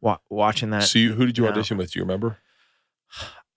wa- 0.00 0.18
watching 0.28 0.70
that. 0.70 0.84
So 0.84 0.98
you, 0.98 1.12
who 1.12 1.26
did 1.26 1.38
you 1.38 1.44
no. 1.44 1.50
audition 1.50 1.76
with? 1.76 1.92
Do 1.92 1.98
you 1.98 2.04
remember? 2.04 2.38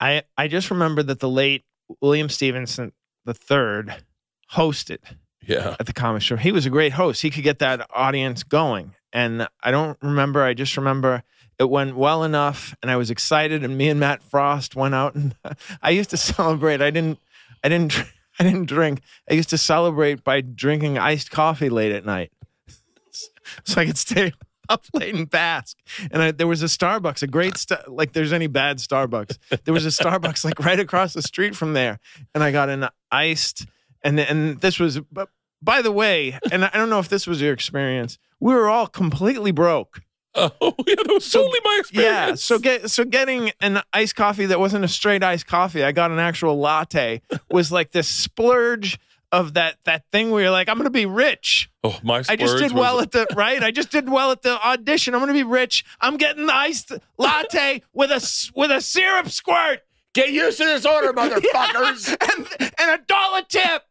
I 0.00 0.22
I 0.36 0.48
just 0.48 0.70
remember 0.70 1.02
that 1.02 1.20
the 1.20 1.28
late 1.28 1.64
William 2.00 2.28
Stevenson 2.28 2.92
the 3.24 3.34
third 3.34 4.04
hosted 4.52 4.98
Yeah. 5.42 5.76
at 5.80 5.86
the 5.86 5.92
comic 5.92 6.22
store. 6.22 6.38
He 6.38 6.52
was 6.52 6.66
a 6.66 6.70
great 6.70 6.92
host. 6.92 7.22
He 7.22 7.30
could 7.30 7.44
get 7.44 7.58
that 7.60 7.88
audience 7.94 8.42
going. 8.42 8.94
And 9.12 9.48
I 9.62 9.70
don't 9.70 9.96
remember. 10.02 10.42
I 10.42 10.54
just 10.54 10.76
remember 10.76 11.22
it 11.58 11.70
went 11.70 11.96
well 11.96 12.24
enough, 12.24 12.74
and 12.82 12.90
I 12.90 12.96
was 12.96 13.10
excited. 13.10 13.62
And 13.62 13.78
me 13.78 13.88
and 13.88 14.00
Matt 14.00 14.22
Frost 14.24 14.74
went 14.74 14.94
out, 14.94 15.14
and 15.14 15.34
I 15.82 15.90
used 15.90 16.10
to 16.10 16.16
celebrate. 16.34 16.82
I 16.82 16.90
didn't. 16.90 17.18
I 17.62 17.68
didn't. 17.68 17.94
I 18.38 18.44
didn't 18.44 18.66
drink. 18.66 19.00
I 19.30 19.34
used 19.34 19.50
to 19.50 19.58
celebrate 19.58 20.24
by 20.24 20.40
drinking 20.40 20.98
iced 20.98 21.30
coffee 21.30 21.68
late 21.68 21.92
at 21.92 22.04
night, 22.04 22.32
so 23.64 23.80
I 23.80 23.86
could 23.86 23.98
stay 23.98 24.32
up 24.68 24.84
late 24.92 25.14
and 25.14 25.28
bask. 25.28 25.76
And 26.10 26.22
I, 26.22 26.30
there 26.32 26.46
was 26.46 26.62
a 26.62 26.66
Starbucks, 26.66 27.22
a 27.22 27.26
great 27.26 27.56
sta- 27.56 27.84
like. 27.88 28.12
There's 28.12 28.32
any 28.32 28.46
bad 28.46 28.78
Starbucks? 28.78 29.38
There 29.64 29.74
was 29.74 29.86
a 29.86 29.90
Starbucks 29.90 30.44
like 30.44 30.58
right 30.60 30.80
across 30.80 31.14
the 31.14 31.22
street 31.22 31.54
from 31.54 31.74
there, 31.74 31.98
and 32.34 32.42
I 32.42 32.50
got 32.50 32.68
an 32.68 32.88
iced. 33.10 33.66
And 34.02 34.18
and 34.18 34.60
this 34.60 34.78
was. 34.78 35.00
But 35.00 35.28
by 35.62 35.80
the 35.80 35.92
way, 35.92 36.38
and 36.52 36.64
I 36.64 36.70
don't 36.74 36.90
know 36.90 36.98
if 36.98 37.08
this 37.08 37.26
was 37.26 37.40
your 37.40 37.52
experience. 37.52 38.18
We 38.40 38.52
were 38.52 38.68
all 38.68 38.86
completely 38.86 39.50
broke. 39.50 40.02
Oh, 40.60 40.74
yeah, 40.86 40.94
that 40.96 41.06
was 41.08 41.24
So- 41.24 41.40
totally 41.42 41.60
my 41.64 41.76
experience. 41.80 42.12
Yeah. 42.12 42.34
So 42.34 42.58
get 42.58 42.90
so 42.90 43.04
getting 43.04 43.52
an 43.60 43.82
iced 43.92 44.16
coffee 44.16 44.46
that 44.46 44.58
wasn't 44.58 44.84
a 44.84 44.88
straight 44.88 45.22
iced 45.22 45.46
coffee. 45.46 45.84
I 45.84 45.92
got 45.92 46.10
an 46.10 46.18
actual 46.18 46.58
latte. 46.58 47.22
Was 47.50 47.70
like 47.70 47.92
this 47.92 48.08
splurge 48.08 48.98
of 49.30 49.54
that 49.54 49.76
that 49.84 50.04
thing 50.12 50.30
where 50.30 50.42
you're 50.42 50.50
like, 50.50 50.68
I'm 50.68 50.76
gonna 50.76 50.90
be 50.90 51.06
rich. 51.06 51.70
oh, 51.84 51.98
my 52.02 52.22
I 52.28 52.36
just 52.36 52.54
did 52.56 52.64
was- 52.64 52.72
well 52.72 53.00
at 53.00 53.10
the 53.12 53.26
right. 53.36 53.62
I 53.62 53.70
just 53.70 53.90
did 53.90 54.08
well 54.08 54.30
at 54.32 54.42
the 54.42 54.60
audition. 54.66 55.14
I'm 55.14 55.20
gonna 55.20 55.32
be 55.32 55.42
rich. 55.44 55.84
I'm 56.00 56.16
getting 56.16 56.46
the 56.46 56.54
iced 56.54 56.92
latte 57.18 57.82
with 57.92 58.10
a 58.10 58.50
with 58.54 58.70
a 58.70 58.80
syrup 58.80 59.28
squirt. 59.30 59.80
Get 60.14 60.30
used 60.30 60.58
to 60.58 60.64
this 60.64 60.86
order, 60.86 61.12
motherfuckers. 61.12 62.08
and, 62.10 62.72
and 62.78 62.90
a 63.00 63.04
dollar 63.06 63.42
tip. 63.48 63.82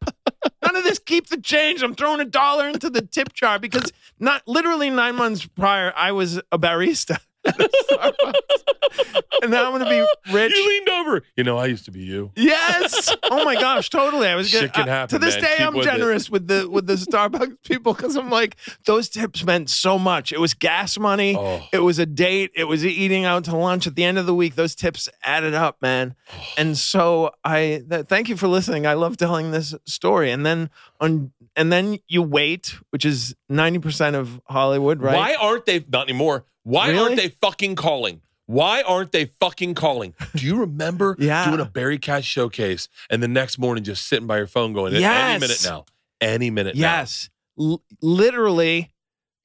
None 0.63 0.75
of 0.75 0.83
this 0.83 0.99
keep 0.99 1.27
the 1.27 1.39
change. 1.39 1.83
I'm 1.83 1.95
throwing 1.95 2.19
a 2.19 2.25
dollar 2.25 2.67
into 2.67 2.89
the 2.89 3.01
tip 3.01 3.33
jar 3.33 3.59
because 3.59 3.91
not 4.19 4.41
literally 4.47 4.89
nine 4.89 5.15
months 5.15 5.45
prior, 5.45 5.93
I 5.95 6.11
was 6.11 6.37
a 6.51 6.57
barista. 6.57 7.19
At 7.45 7.59
a 7.59 7.69
Starbucks. 7.91 9.13
and 9.41 9.51
now 9.51 9.65
I'm 9.71 9.77
gonna 9.79 9.89
be 9.89 10.33
rich. 10.33 10.53
You 10.55 10.67
leaned 10.69 10.89
over. 10.89 11.23
You 11.35 11.43
know, 11.43 11.57
I 11.57 11.65
used 11.67 11.85
to 11.85 11.91
be 11.91 12.01
you. 12.01 12.31
Yes. 12.35 13.13
Oh 13.31 13.43
my 13.43 13.55
gosh, 13.55 13.89
totally. 13.89 14.27
I 14.27 14.35
was 14.35 14.49
Shit 14.49 14.61
getting, 14.61 14.73
can 14.73 14.89
uh, 14.89 14.91
happen, 14.91 15.19
to 15.19 15.25
this 15.25 15.35
man. 15.35 15.43
day. 15.43 15.55
Keep 15.57 15.67
I'm 15.67 15.73
with 15.75 15.87
it. 15.87 15.91
generous 15.91 16.29
with 16.29 16.47
the 16.47 16.69
with 16.69 16.87
the 16.87 16.95
Starbucks 16.95 17.57
people 17.65 17.93
because 17.93 18.15
I'm 18.15 18.29
like 18.29 18.55
those 18.85 19.09
tips 19.09 19.43
meant 19.43 19.69
so 19.69 19.97
much. 19.99 20.31
It 20.31 20.39
was 20.39 20.53
gas 20.53 20.97
money. 20.97 21.35
Oh. 21.37 21.61
It 21.71 21.79
was 21.79 21.99
a 21.99 22.05
date. 22.05 22.51
It 22.55 22.65
was 22.65 22.85
eating 22.85 23.25
out 23.25 23.45
to 23.45 23.55
lunch 23.55 23.87
at 23.87 23.95
the 23.95 24.03
end 24.03 24.17
of 24.17 24.25
the 24.25 24.35
week. 24.35 24.55
Those 24.55 24.75
tips 24.75 25.09
added 25.23 25.53
up, 25.53 25.81
man. 25.81 26.15
And 26.57 26.77
so 26.77 27.31
I 27.43 27.83
th- 27.89 28.05
thank 28.07 28.29
you 28.29 28.37
for 28.37 28.47
listening. 28.47 28.85
I 28.85 28.93
love 28.93 29.17
telling 29.17 29.51
this 29.51 29.73
story. 29.85 30.31
And 30.31 30.45
then 30.45 30.69
on 30.99 31.31
and 31.55 31.71
then 31.71 31.99
you 32.07 32.23
wait, 32.23 32.75
which 32.89 33.05
is 33.05 33.35
ninety 33.53 33.79
percent 33.79 34.15
of 34.15 34.41
Hollywood, 34.45 35.01
right? 35.01 35.15
Why 35.15 35.35
aren't 35.35 35.65
they 35.65 35.83
not 35.91 36.09
anymore? 36.09 36.45
Why 36.63 36.89
Really? 36.89 36.99
aren't 36.99 37.15
they 37.17 37.29
fucking 37.29 37.75
calling? 37.75 38.21
Why 38.45 38.81
aren't 38.81 39.11
they 39.13 39.25
fucking 39.39 39.73
calling? 39.75 40.13
Do 40.35 40.45
you 40.45 40.57
remember 40.59 41.15
Yeah. 41.19 41.45
doing 41.47 41.59
a 41.61 41.65
Barry 41.65 41.97
Katz 41.97 42.25
showcase 42.25 42.87
and 43.09 43.23
the 43.23 43.27
next 43.27 43.57
morning 43.57 43.83
just 43.83 44.05
sitting 44.07 44.27
by 44.27 44.37
your 44.37 44.47
phone 44.47 44.73
going, 44.73 44.93
yes. 44.93 45.03
any 45.03 45.39
minute 45.39 45.61
now, 45.65 45.85
any 46.19 46.49
minute 46.49 46.75
now. 46.75 46.81
Yes. 46.81 47.29
L- 47.59 47.81
literally 48.01 48.91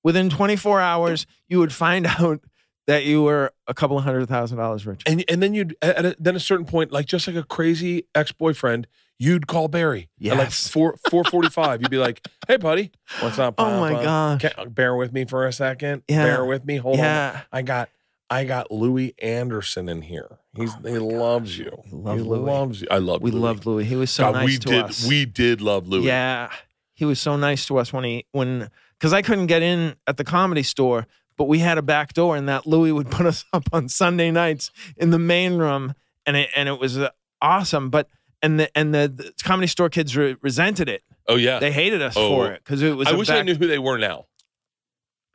within 0.04 0.30
24 0.30 0.80
hours, 0.80 1.26
you 1.48 1.58
would 1.60 1.72
find 1.72 2.06
out 2.18 2.40
that 2.86 3.04
you 3.04 3.22
were 3.22 3.52
a 3.66 3.74
couple 3.74 3.98
of 3.98 4.04
hundred 4.04 4.26
thousand 4.28 4.58
dollars 4.58 4.86
rich. 4.86 5.02
And 5.06 5.24
and 5.28 5.42
then 5.42 5.54
you'd 5.54 5.76
at 5.82 6.04
a, 6.04 6.16
then 6.18 6.36
a 6.36 6.40
certain 6.40 6.66
point, 6.66 6.90
like 6.92 7.06
just 7.06 7.26
like 7.26 7.36
a 7.36 7.42
crazy 7.42 8.04
ex 8.14 8.32
boyfriend, 8.32 8.86
you'd 9.18 9.46
call 9.46 9.68
Barry 9.68 10.08
at 10.25 10.37
like 10.37 10.50
four 10.50 10.96
four 11.10 11.25
forty 11.25 11.48
five. 11.48 11.80
You'd 11.82 11.90
be 11.90 11.98
like, 11.98 12.26
"Hey, 12.46 12.56
buddy, 12.56 12.90
what's 13.20 13.38
up? 13.38 13.54
Oh 13.58 13.80
my 13.80 13.92
gosh. 13.92 14.40
Can- 14.42 14.70
bear 14.70 14.94
with 14.96 15.12
me 15.12 15.25
for 15.25 15.46
a 15.46 15.52
second. 15.52 16.02
Yeah. 16.08 16.25
Bear 16.25 16.44
with 16.44 16.64
me. 16.64 16.76
Hold 16.76 17.00
on. 17.00 17.40
I 17.52 17.62
got 17.62 17.88
I 18.30 18.44
got 18.44 18.70
Louie 18.70 19.14
Anderson 19.20 19.88
in 19.88 20.02
here. 20.02 20.38
He's 20.54 20.72
Oh 20.84 20.88
he 20.92 20.98
loves 20.98 21.56
you. 21.58 21.70
We 21.90 21.98
love 21.98 22.16
he 22.18 22.22
Louie. 22.22 22.38
loves 22.38 22.80
you. 22.82 22.88
I 22.90 22.98
love 22.98 23.22
We 23.22 23.30
Louie. 23.30 23.40
loved 23.40 23.66
Louie. 23.66 23.84
He 23.84 23.96
was 23.96 24.10
so 24.10 24.25
God, 24.25 24.34
nice 24.34 24.46
we 24.46 24.58
to 24.58 24.68
did 24.68 24.84
us. 24.84 25.06
we 25.06 25.25
did 25.25 25.60
love 25.60 25.88
Louie. 25.88 26.06
Yeah. 26.06 26.50
He 26.94 27.04
was 27.04 27.20
so 27.20 27.37
nice 27.37 27.64
to 27.66 27.78
us 27.78 27.92
when 27.92 28.04
he 28.04 28.26
when 28.32 28.70
because 28.98 29.12
I 29.12 29.22
couldn't 29.22 29.46
get 29.46 29.62
in 29.62 29.94
at 30.06 30.16
the 30.16 30.25
comedy 30.25 30.62
store, 30.64 31.06
but 31.37 31.44
we 31.44 31.60
had 31.60 31.78
a 31.78 31.82
back 31.82 32.12
door, 32.12 32.37
and 32.37 32.48
that 32.48 32.66
Louis 32.66 32.90
would 32.90 33.08
put 33.10 33.25
us 33.25 33.44
up 33.52 33.62
on 33.72 33.88
Sunday 33.88 34.30
nights 34.32 34.72
in 34.96 35.10
the 35.10 35.18
main 35.18 35.54
room, 35.54 35.94
and 36.26 36.37
it 36.37 36.50
and 36.56 36.68
it 36.68 36.80
was 36.80 36.98
uh, 36.98 37.10
awesome. 37.40 37.88
But 37.90 38.08
and 38.42 38.61
the 38.61 38.76
and 38.78 38.95
the, 38.95 39.09
the 39.09 39.33
comedy 39.42 39.66
store 39.66 39.88
kids 39.88 40.16
re- 40.16 40.37
resented 40.42 40.88
it. 40.88 41.02
Oh 41.26 41.37
yeah. 41.37 41.59
They 41.59 41.73
hated 41.73 42.02
us 42.02 42.14
Oh. 42.16 42.28
for 42.28 42.52
it 42.52 42.62
because 42.64 42.83
it 42.83 42.97
was. 42.97 43.09
I 43.09 43.12
wish 43.14 43.28
I 43.30 43.42
knew 43.42 43.54
who 43.54 43.66
they 43.66 43.78
were 43.78 43.99
now. 43.99 44.26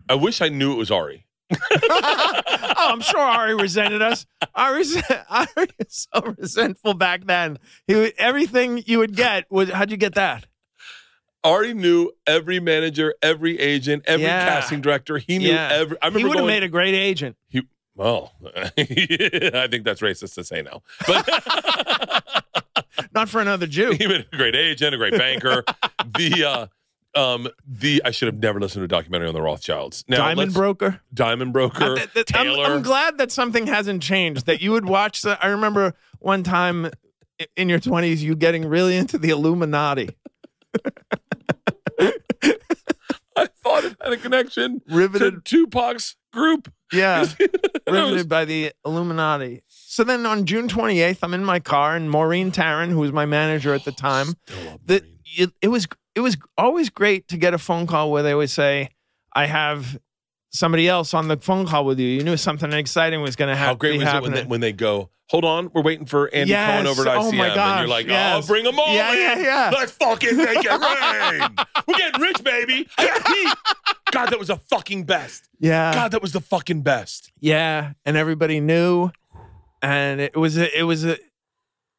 I 0.09 0.15
wish 0.15 0.41
I 0.41 0.49
knew 0.49 0.73
it 0.73 0.77
was 0.77 0.91
Ari. 0.91 1.25
oh, 1.53 2.41
I'm 2.77 3.01
sure 3.01 3.19
Ari 3.19 3.55
resented 3.55 4.01
us. 4.01 4.25
Ari, 4.55 4.83
Ari 5.29 5.67
is 5.79 6.07
so 6.13 6.33
resentful 6.37 6.93
back 6.93 7.25
then. 7.25 7.59
He 7.87 7.95
would- 7.95 8.13
everything 8.17 8.83
you 8.85 8.99
would 8.99 9.15
get 9.15 9.49
was 9.51 9.69
how'd 9.69 9.91
you 9.91 9.97
get 9.97 10.15
that? 10.15 10.45
Ari 11.45 11.73
knew 11.73 12.11
every 12.25 12.59
manager, 12.61 13.13
every 13.21 13.59
agent, 13.59 14.03
every 14.07 14.25
Yeah. 14.25 14.45
casting 14.45 14.81
director. 14.81 15.17
He 15.17 15.37
knew 15.37 15.49
Yeah. 15.49 15.69
every. 15.73 15.97
I 16.01 16.07
remember 16.07 16.19
He 16.19 16.25
would 16.25 16.37
have 16.37 16.47
made 16.47 16.63
a 16.63 16.69
great 16.69 16.95
agent. 16.95 17.35
He, 17.49 17.61
well, 17.95 18.31
I 18.55 19.67
think 19.69 19.83
that's 19.83 20.01
racist 20.01 20.33
to 20.35 20.43
say 20.43 20.61
now, 20.63 20.81
but 21.05 21.27
Not 23.13 23.29
for 23.29 23.41
another 23.41 23.67
Jew. 23.67 23.91
he 23.99 24.07
made 24.07 24.25
a 24.31 24.35
great 24.37 24.55
agent, 24.55 24.93
a 24.93 24.97
great 24.97 25.13
banker. 25.17 25.63
the 26.17 26.43
uh, 27.15 27.19
um, 27.19 27.47
the 27.67 28.01
I 28.05 28.11
should 28.11 28.27
have 28.27 28.39
never 28.41 28.59
listened 28.59 28.81
to 28.81 28.85
a 28.85 28.87
documentary 28.87 29.27
on 29.27 29.33
the 29.33 29.41
Rothschilds. 29.41 30.03
Now, 30.07 30.17
Diamond 30.17 30.53
broker. 30.53 30.99
diamond 31.13 31.53
broker, 31.53 31.95
I- 31.97 32.05
that- 32.13 32.35
I'm, 32.35 32.45
Taylor. 32.45 32.65
I'm 32.65 32.81
glad 32.81 33.17
that 33.19 33.31
something 33.31 33.67
hasn't 33.67 34.01
changed. 34.03 34.45
That 34.47 34.61
you 34.61 34.71
would 34.71 34.85
watch. 34.85 35.21
The, 35.21 35.37
I 35.43 35.47
remember 35.49 35.93
one 36.19 36.43
time 36.43 36.89
in 37.55 37.69
your 37.69 37.79
20s, 37.79 38.19
you 38.19 38.35
getting 38.35 38.65
really 38.65 38.95
into 38.97 39.17
the 39.17 39.29
Illuminati. 39.29 40.09
I 43.35 43.47
thought 43.63 43.83
it 43.83 43.95
had 44.01 44.13
a 44.13 44.17
connection 44.17 44.81
Riveted 44.87 45.43
to. 45.45 45.67
Tupac's 45.67 46.15
group. 46.31 46.71
Yeah. 46.91 47.25
Riveted 47.89 48.29
by 48.29 48.45
the 48.45 48.71
Illuminati. 48.85 49.61
So 49.93 50.03
then 50.03 50.25
on 50.25 50.47
June 50.47 50.67
28th, 50.67 51.19
I'm 51.21 51.35
in 51.35 51.45
my 51.45 51.59
car, 51.59 51.95
and 51.95 52.09
Maureen 52.09 52.51
Taryn, 52.51 52.89
who 52.89 52.97
was 52.97 53.11
my 53.11 53.27
manager 53.27 53.75
at 53.75 53.85
the 53.85 53.91
oh, 53.91 53.93
time, 53.93 54.33
Still 54.47 54.65
love 54.71 54.79
that 54.87 55.03
it, 55.37 55.51
it 55.61 55.67
was 55.67 55.87
it 56.15 56.21
was 56.21 56.35
always 56.57 56.89
great 56.89 57.27
to 57.27 57.37
get 57.37 57.53
a 57.53 57.59
phone 57.59 57.85
call 57.85 58.11
where 58.11 58.23
they 58.23 58.33
would 58.33 58.49
say, 58.49 58.89
"I 59.33 59.45
have 59.45 59.99
somebody 60.49 60.89
else 60.89 61.13
on 61.13 61.27
the 61.27 61.37
phone 61.37 61.67
call 61.67 61.85
with 61.85 61.99
you. 61.99 62.07
You 62.07 62.23
knew 62.23 62.37
something 62.37 62.73
exciting 62.73 63.21
was 63.21 63.35
going 63.35 63.49
to 63.49 63.55
happen. 63.55 63.69
How 63.69 63.75
great 63.75 63.99
was 63.99 64.11
it 64.11 64.21
when 64.23 64.31
they, 64.31 64.43
when 64.43 64.61
they 64.61 64.71
go, 64.73 65.11
hold 65.29 65.45
on, 65.45 65.69
we're 65.73 65.81
waiting 65.83 66.05
for 66.05 66.33
Andy 66.33 66.51
Yes. 66.51 66.71
Cohen 66.71 66.87
over 66.87 67.01
at 67.07 67.17
ICM. 67.17 67.21
Oh 67.21 67.31
my 67.31 67.47
and 67.47 67.55
gosh, 67.55 67.79
you're 67.79 67.87
like, 67.87 68.05
oh, 68.05 68.09
yes. 68.09 68.43
oh, 68.43 68.47
bring 68.47 68.63
them 68.63 68.79
all 68.79 68.93
Yeah, 68.93 69.13
yeah, 69.13 69.39
yeah. 69.39 69.71
Let's 69.73 69.91
fucking 69.93 70.37
make 70.37 70.59
it 70.59 70.69
rain. 71.39 71.55
we're 71.87 71.97
getting 71.97 72.21
rich, 72.21 72.43
baby. 72.43 72.87
I 72.97 73.07
got 73.07 73.27
heat. 73.27 73.95
God, 74.11 74.29
that 74.29 74.39
was 74.39 74.49
the 74.49 74.57
fucking 74.57 75.05
best. 75.05 75.49
yeah, 75.59 75.93
God, 75.93 76.11
that 76.11 76.21
was 76.21 76.33
the 76.33 76.41
fucking 76.41 76.81
best. 76.81 77.31
yeah, 77.39 77.93
and 78.05 78.15
everybody 78.15 78.59
knew, 78.59 79.09
and 79.83 80.21
it 80.21 80.35
was 80.35 80.57
a, 80.57 80.79
it 80.79 80.83
was 80.83 81.05
a. 81.05 81.17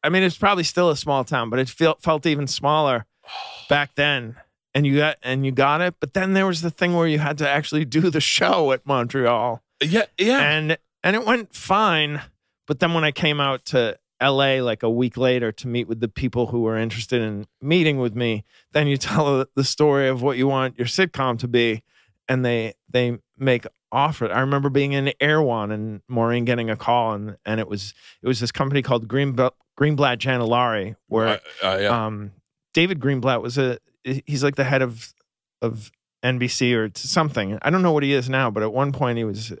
I 0.03 0.09
mean, 0.09 0.23
it's 0.23 0.37
probably 0.37 0.63
still 0.63 0.89
a 0.89 0.97
small 0.97 1.23
town, 1.23 1.49
but 1.49 1.59
it 1.59 1.69
felt 1.69 2.01
felt 2.01 2.25
even 2.25 2.47
smaller 2.47 3.05
back 3.69 3.95
then. 3.95 4.35
And 4.73 4.85
you 4.85 4.97
got 4.97 5.17
and 5.23 5.45
you 5.45 5.53
got 5.53 5.79
it, 5.79 5.95
but 6.01 6.13
then 6.13 6.33
there 6.33 6.45
was 6.45 6.61
the 6.61 6.69
thing 6.69 6.95
where 6.95 7.07
you 7.07 7.19
had 7.19 7.37
to 7.37 7.49
actually 7.49 7.85
do 7.85 8.09
the 8.09 8.19
show 8.19 8.73
at 8.73 8.85
Montreal. 8.85 9.63
Yeah, 9.81 10.05
yeah. 10.17 10.41
and 10.41 10.77
and 11.01 11.15
it 11.15 11.25
went 11.25 11.55
fine. 11.55 12.21
But 12.67 12.79
then 12.79 12.93
when 12.93 13.05
I 13.05 13.11
came 13.11 13.39
out 13.39 13.63
to 13.65 13.97
LA 14.21 14.55
like 14.55 14.83
a 14.83 14.89
week 14.89 15.15
later 15.15 15.51
to 15.53 15.67
meet 15.67 15.87
with 15.87 16.01
the 16.01 16.09
people 16.09 16.47
who 16.47 16.61
were 16.61 16.77
interested 16.77 17.21
in 17.21 17.45
meeting 17.61 17.99
with 17.99 18.15
me, 18.15 18.43
then 18.73 18.87
you 18.87 18.97
tell 18.97 19.45
the 19.55 19.63
story 19.63 20.09
of 20.09 20.21
what 20.21 20.37
you 20.37 20.47
want 20.47 20.77
your 20.77 20.87
sitcom 20.87 21.39
to 21.39 21.47
be, 21.47 21.83
and 22.27 22.43
they 22.43 22.73
they 22.91 23.19
make 23.37 23.65
offer. 23.95 24.31
I 24.31 24.41
remember 24.41 24.69
being 24.69 24.93
in 24.93 25.11
Erewhon 25.19 25.71
and 25.71 26.01
Maureen 26.07 26.45
getting 26.45 26.69
a 26.69 26.75
call, 26.75 27.13
and 27.13 27.37
and 27.45 27.59
it 27.59 27.67
was 27.67 27.93
it 28.21 28.27
was 28.27 28.39
this 28.39 28.51
company 28.51 28.81
called 28.81 29.07
Green 29.07 29.33
Greenblatt 29.35 30.17
Janollari, 30.19 30.95
where 31.07 31.27
Uh, 31.27 31.37
uh, 31.63 31.77
yeah. 31.81 32.05
um, 32.05 32.31
David 32.73 32.99
Greenblatt 32.99 33.41
was 33.41 33.57
a 33.57 33.79
he's 34.03 34.43
like 34.43 34.55
the 34.55 34.63
head 34.65 34.81
of 34.81 35.13
of 35.61 35.91
NBC 36.23 36.75
or 36.75 36.91
something. 36.95 37.57
I 37.61 37.69
don't 37.69 37.81
know 37.81 37.91
what 37.93 38.03
he 38.03 38.13
is 38.13 38.29
now, 38.29 38.49
but 38.51 38.63
at 38.63 38.71
one 38.73 38.91
point 38.91 39.17
he 39.17 39.23
was. 39.23 39.53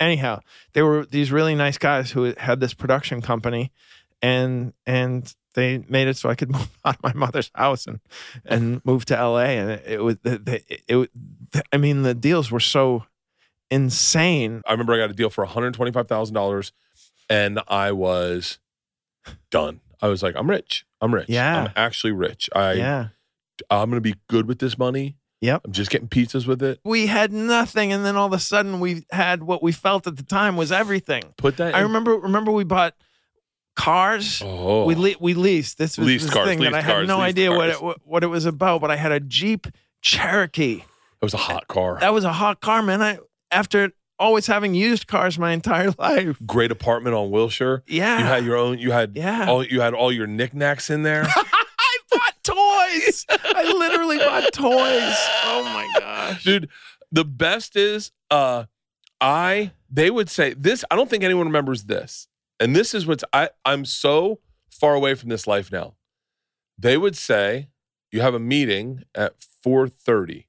Anyhow, 0.00 0.40
they 0.74 0.82
were 0.82 1.04
these 1.06 1.32
really 1.32 1.56
nice 1.56 1.76
guys 1.76 2.12
who 2.12 2.32
had 2.38 2.60
this 2.60 2.72
production 2.72 3.20
company, 3.20 3.72
and 4.22 4.72
and 4.86 5.34
they 5.54 5.78
made 5.88 6.06
it 6.06 6.16
so 6.16 6.28
I 6.28 6.36
could 6.36 6.50
move 6.56 6.68
out 6.84 6.96
of 6.96 7.02
my 7.02 7.12
mother's 7.14 7.50
house 7.54 7.86
and 7.88 7.98
and 8.44 8.80
move 8.84 9.04
to 9.06 9.14
LA. 9.16 9.38
And 9.58 9.70
it, 9.72 9.82
it 9.86 10.02
was 10.04 10.16
the, 10.22 10.38
the, 10.38 10.62
it, 10.86 10.94
was- 10.96 11.08
I 11.72 11.78
mean 11.78 12.02
the 12.02 12.14
deals 12.14 12.50
were 12.52 12.60
so 12.60 13.04
insane. 13.70 14.62
I 14.66 14.72
remember 14.72 14.94
I 14.94 14.98
got 14.98 15.10
a 15.10 15.14
deal 15.14 15.30
for 15.30 15.46
$125,000 15.46 16.72
and 17.30 17.60
I 17.68 17.92
was 17.92 18.58
done. 19.50 19.80
I 20.00 20.08
was 20.08 20.22
like, 20.22 20.34
I'm 20.36 20.48
rich. 20.48 20.84
I'm 21.00 21.14
rich. 21.14 21.28
Yeah. 21.28 21.64
I'm 21.64 21.70
actually 21.76 22.12
rich. 22.12 22.48
I, 22.54 22.72
yeah. 22.72 23.08
I'm 23.70 23.90
going 23.90 23.96
to 23.96 24.00
be 24.00 24.14
good 24.28 24.46
with 24.46 24.58
this 24.58 24.78
money. 24.78 25.16
Yep. 25.40 25.62
I'm 25.66 25.72
just 25.72 25.90
getting 25.90 26.08
pizzas 26.08 26.46
with 26.46 26.62
it. 26.62 26.80
We 26.84 27.06
had 27.06 27.32
nothing, 27.32 27.92
and 27.92 28.04
then 28.04 28.16
all 28.16 28.26
of 28.26 28.32
a 28.32 28.40
sudden 28.40 28.80
we 28.80 29.04
had 29.12 29.44
what 29.44 29.62
we 29.62 29.70
felt 29.70 30.08
at 30.08 30.16
the 30.16 30.24
time 30.24 30.56
was 30.56 30.72
everything. 30.72 31.22
Put 31.36 31.58
that 31.58 31.76
I 31.76 31.78
in- 31.78 31.84
remember. 31.86 32.14
Remember, 32.16 32.50
we 32.50 32.64
bought 32.64 32.94
cars. 33.76 34.42
Oh. 34.44 34.84
We 34.84 34.96
le- 34.96 35.14
we 35.20 35.34
leased. 35.34 35.78
This 35.78 35.96
was 35.96 36.08
Leased 36.08 36.24
this 36.24 36.34
cars, 36.34 36.48
thing 36.48 36.58
that 36.60 36.74
I 36.74 36.80
had 36.80 36.92
cars, 36.92 37.08
no 37.08 37.20
idea 37.20 37.52
what 37.52 37.68
it 37.68 37.76
what 38.04 38.24
it 38.24 38.26
was 38.26 38.46
about. 38.46 38.80
But 38.80 38.90
I 38.90 38.96
had 38.96 39.12
a 39.12 39.20
Jeep 39.20 39.68
Cherokee. 40.02 40.82
It 41.20 41.24
was 41.24 41.34
a 41.34 41.38
hot 41.38 41.68
car. 41.68 41.98
That 42.00 42.12
was 42.12 42.24
a 42.24 42.32
hot 42.32 42.60
car, 42.60 42.82
man. 42.82 43.00
I 43.00 43.18
after 43.50 43.92
always 44.18 44.46
having 44.46 44.74
used 44.74 45.06
cars 45.06 45.38
my 45.38 45.52
entire 45.52 45.90
life. 45.98 46.38
Great 46.46 46.70
apartment 46.72 47.14
on 47.14 47.30
Wilshire. 47.30 47.82
Yeah. 47.86 48.18
You 48.18 48.24
had 48.24 48.44
your 48.44 48.56
own. 48.56 48.78
You 48.78 48.90
had 48.92 49.12
Yeah. 49.16 49.46
all. 49.48 49.64
You 49.64 49.80
had 49.80 49.94
all 49.94 50.10
your 50.12 50.26
knickknacks 50.26 50.90
in 50.90 51.02
there. 51.02 51.24
I 51.36 51.98
bought 52.10 52.34
toys. 52.42 53.26
I 53.30 53.72
literally 53.76 54.18
bought 54.18 54.52
toys. 54.52 55.14
Oh 55.44 55.62
my 55.64 56.00
gosh. 56.00 56.44
dude 56.44 56.68
the 57.10 57.24
best 57.24 57.74
is 57.74 58.12
uh 58.30 58.64
i 59.18 59.70
they 59.90 60.10
would 60.10 60.28
say 60.28 60.52
this 60.52 60.84
i 60.90 60.96
don't 60.96 61.08
think 61.08 61.24
anyone 61.24 61.46
remembers 61.46 61.84
this 61.84 62.28
and 62.60 62.76
this 62.76 62.92
is 62.92 63.06
what's 63.06 63.24
i 63.32 63.48
i'm 63.64 63.86
so 63.86 64.40
far 64.70 64.92
away 64.94 65.14
from 65.14 65.30
this 65.30 65.46
life 65.46 65.72
now 65.72 65.94
they 66.78 66.98
would 66.98 67.16
say 67.16 67.68
you 68.12 68.20
have 68.20 68.34
a 68.34 68.38
meeting 68.38 69.04
at 69.14 69.32
4.30 69.64 70.44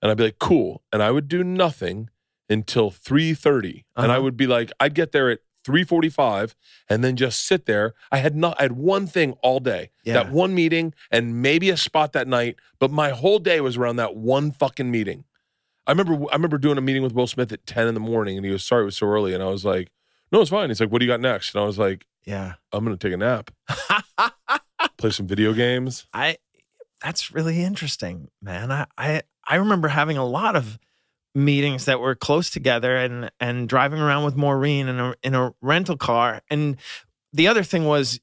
and 0.00 0.10
i'd 0.12 0.16
be 0.16 0.22
like 0.24 0.38
cool 0.38 0.82
and 0.92 1.02
i 1.02 1.10
would 1.10 1.26
do 1.26 1.42
nothing 1.42 2.08
until 2.48 2.90
3.30 2.90 3.84
and 3.96 4.10
i 4.10 4.14
Uh-huh. 4.14 4.22
would 4.22 4.36
be 4.36 4.46
like 4.46 4.70
i'd 4.80 4.94
get 4.94 5.12
there 5.12 5.30
at 5.30 5.40
3.45 5.64 6.54
and 6.88 7.02
then 7.02 7.16
just 7.16 7.44
sit 7.44 7.66
there 7.66 7.94
i 8.12 8.18
had 8.18 8.36
not 8.36 8.54
i 8.58 8.62
had 8.62 8.72
one 8.72 9.06
thing 9.06 9.32
all 9.42 9.58
day 9.60 9.90
Yeah. 10.04 10.14
that 10.14 10.30
one 10.32 10.54
meeting 10.54 10.94
and 11.10 11.42
maybe 11.42 11.70
a 11.70 11.76
spot 11.76 12.12
that 12.12 12.28
night 12.28 12.56
but 12.78 12.90
my 12.90 13.10
whole 13.10 13.38
day 13.40 13.60
was 13.60 13.76
around 13.76 13.96
that 13.96 14.14
one 14.14 14.52
fucking 14.52 14.90
meeting 14.90 15.24
i 15.86 15.90
remember 15.90 16.14
i 16.30 16.34
remember 16.34 16.58
doing 16.58 16.78
a 16.78 16.80
meeting 16.80 17.02
with 17.02 17.12
will 17.14 17.26
smith 17.26 17.50
at 17.52 17.66
10 17.66 17.88
in 17.88 17.94
the 17.94 18.00
morning 18.00 18.36
and 18.36 18.46
he 18.46 18.52
was 18.52 18.62
sorry 18.62 18.82
it 18.82 18.86
was 18.86 18.96
so 18.96 19.06
early 19.08 19.34
and 19.34 19.42
i 19.42 19.46
was 19.48 19.64
like 19.64 19.90
no 20.30 20.40
it's 20.40 20.50
fine 20.50 20.70
he's 20.70 20.80
like 20.80 20.90
what 20.92 21.00
do 21.00 21.04
you 21.04 21.10
got 21.10 21.20
next 21.20 21.52
and 21.54 21.62
i 21.62 21.66
was 21.66 21.78
like 21.80 22.06
Yeah. 22.24 22.54
i'm 22.72 22.84
gonna 22.84 22.96
take 22.96 23.12
a 23.12 23.16
nap 23.16 23.50
play 24.98 25.10
some 25.10 25.26
video 25.26 25.52
games 25.52 26.06
I 26.12 26.36
that's 27.02 27.30
really 27.34 27.62
interesting, 27.62 28.28
man. 28.40 28.72
I, 28.72 28.86
I 28.96 29.22
I 29.46 29.56
remember 29.56 29.88
having 29.88 30.16
a 30.16 30.24
lot 30.24 30.56
of 30.56 30.78
meetings 31.36 31.84
that 31.84 32.00
were 32.00 32.14
close 32.14 32.50
together 32.50 32.96
and 32.96 33.30
and 33.38 33.68
driving 33.68 34.00
around 34.00 34.24
with 34.24 34.36
Maureen 34.36 34.88
in 34.88 34.98
a 34.98 35.14
in 35.22 35.34
a 35.34 35.52
rental 35.60 35.96
car. 35.96 36.40
And 36.50 36.76
the 37.32 37.46
other 37.46 37.62
thing 37.62 37.84
was 37.84 38.18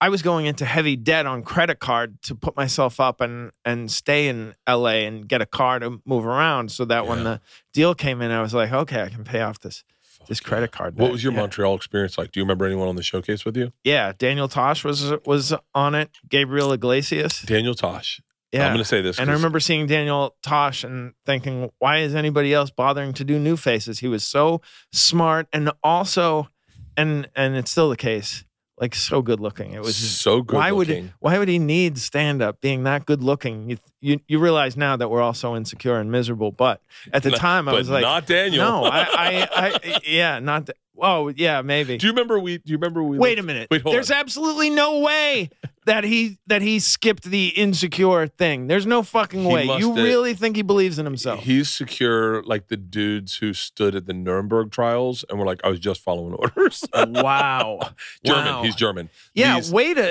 I 0.00 0.08
was 0.08 0.22
going 0.22 0.46
into 0.46 0.64
heavy 0.64 0.96
debt 0.96 1.26
on 1.26 1.42
credit 1.42 1.78
card 1.78 2.20
to 2.22 2.34
put 2.34 2.56
myself 2.56 2.98
up 2.98 3.20
and 3.20 3.52
and 3.64 3.90
stay 3.90 4.28
in 4.28 4.54
LA 4.68 5.04
and 5.06 5.28
get 5.28 5.42
a 5.42 5.46
car 5.46 5.78
to 5.78 6.00
move 6.06 6.24
around 6.26 6.72
so 6.72 6.84
that 6.86 7.06
when 7.06 7.24
the 7.24 7.40
deal 7.74 7.94
came 7.94 8.22
in 8.22 8.30
I 8.30 8.40
was 8.40 8.54
like, 8.54 8.72
okay, 8.72 9.02
I 9.02 9.10
can 9.10 9.24
pay 9.24 9.42
off 9.42 9.60
this 9.60 9.84
this 10.26 10.40
credit 10.40 10.72
card. 10.72 10.96
what 10.96 11.12
was 11.12 11.22
your 11.22 11.32
yeah. 11.32 11.40
montreal 11.40 11.76
experience 11.76 12.18
like 12.18 12.32
do 12.32 12.40
you 12.40 12.44
remember 12.44 12.64
anyone 12.64 12.88
on 12.88 12.96
the 12.96 13.02
showcase 13.02 13.44
with 13.44 13.56
you 13.56 13.72
Yeah, 13.84 14.12
Daniel 14.16 14.48
Tosh 14.48 14.82
was 14.82 15.12
was 15.24 15.52
on 15.74 15.94
it. 15.94 16.10
Gabriel 16.28 16.72
Iglesias. 16.72 17.42
daniel 17.42 17.74
tosh 17.74 18.20
Yeah. 18.52 18.66
i'm 18.66 18.72
gonna 18.72 18.84
say 18.84 19.00
this 19.02 19.18
And 19.18 19.28
I 19.30 19.32
remember 19.34 19.60
seeing 19.60 19.86
Daniel 19.86 20.34
Tosh 20.42 20.84
and 20.84 21.12
thinking, 21.26 21.70
why 21.78 21.98
is 21.98 22.14
anybody 22.14 22.54
else 22.54 22.70
bothering 22.70 23.12
to 23.14 23.24
do 23.24 23.38
new 23.38 23.56
faces? 23.56 23.98
He 23.98 24.08
was 24.08 24.26
so 24.26 24.60
smart 24.92 25.48
and 25.52 25.70
also, 25.82 26.48
and 26.96 27.28
and 27.34 27.56
it's 27.56 27.70
still 27.70 27.90
the 27.90 27.96
case, 27.96 28.44
like 28.80 28.94
so 28.94 29.20
good 29.20 29.40
looking. 29.40 29.72
It 29.72 29.82
was 29.82 29.96
so 29.96 30.42
good 30.42 30.56
why 30.56 30.70
would 30.72 31.12
why 31.18 31.38
would 31.38 31.48
he 31.48 31.58
need 31.58 31.98
stand 31.98 32.40
up 32.40 32.60
being 32.60 32.84
that 32.84 33.04
good 33.04 33.22
looking? 33.22 33.68
You, 33.68 33.78
you 34.00 34.20
you 34.28 34.38
realize 34.38 34.76
now 34.76 34.96
that 34.96 35.08
we're 35.10 35.20
all 35.22 35.34
so 35.34 35.56
insecure 35.56 35.96
and 35.98 36.10
miserable, 36.10 36.52
but 36.52 36.80
at 37.12 37.22
the 37.24 37.30
Not- 37.36 37.40
time 37.40 37.68
I 37.68 37.72
was 37.72 37.90
like, 37.90 38.02
not 38.02 38.26
daniel 38.26 38.64
no, 38.64 38.84
I, 38.84 39.00
I, 39.12 39.48
I 39.94 40.00
yeah, 40.06 40.38
not. 40.38 40.66
th- 40.66 40.76
Whoa, 40.98 41.28
yeah, 41.28 41.60
maybe. 41.60 41.98
do 41.98 42.06
you 42.06 42.12
remember 42.14 42.38
we 42.38 42.56
do 42.56 42.72
you 42.72 42.76
remember 42.78 43.02
we 43.02 43.18
Wait 43.18 43.30
looked- 43.36 43.40
a 43.40 43.42
minute. 43.46 43.68
wait 43.70 43.82
hold 43.82 43.94
There's 43.94 44.10
on. 44.10 44.16
absolutely 44.16 44.70
no 44.70 45.00
way 45.00 45.50
that 45.86 46.04
he 46.04 46.38
that 46.46 46.62
he 46.62 46.78
skipped 46.78 47.24
the 47.24 47.48
insecure 47.48 48.26
thing. 48.26 48.66
There's 48.66 48.86
no 48.86 49.02
fucking 49.02 49.44
way. 49.44 49.64
You 49.64 49.94
have- 49.94 50.04
really 50.04 50.34
think 50.34 50.54
he 50.56 50.62
believes 50.62 50.98
in 50.98 51.04
himself? 51.06 51.40
He's 51.40 51.68
secure 51.72 52.42
like 52.42 52.68
the 52.68 52.76
dudes 52.76 53.36
who 53.36 53.52
stood 53.54 53.94
at 53.94 54.06
the 54.06 54.12
Nuremberg 54.12 54.70
trials 54.70 55.24
and 55.30 55.38
were 55.38 55.46
like, 55.46 55.60
I 55.64 55.68
was 55.68 55.78
just 55.80 56.00
following 56.02 56.34
orders. 56.34 56.84
wow. 56.94 57.80
German. 58.24 58.44
Wow. 58.44 58.62
He's 58.62 58.74
German. 58.74 59.08
Yeah, 59.34 59.54
He's- 59.54 59.70
way 59.72 59.94
to 59.94 60.02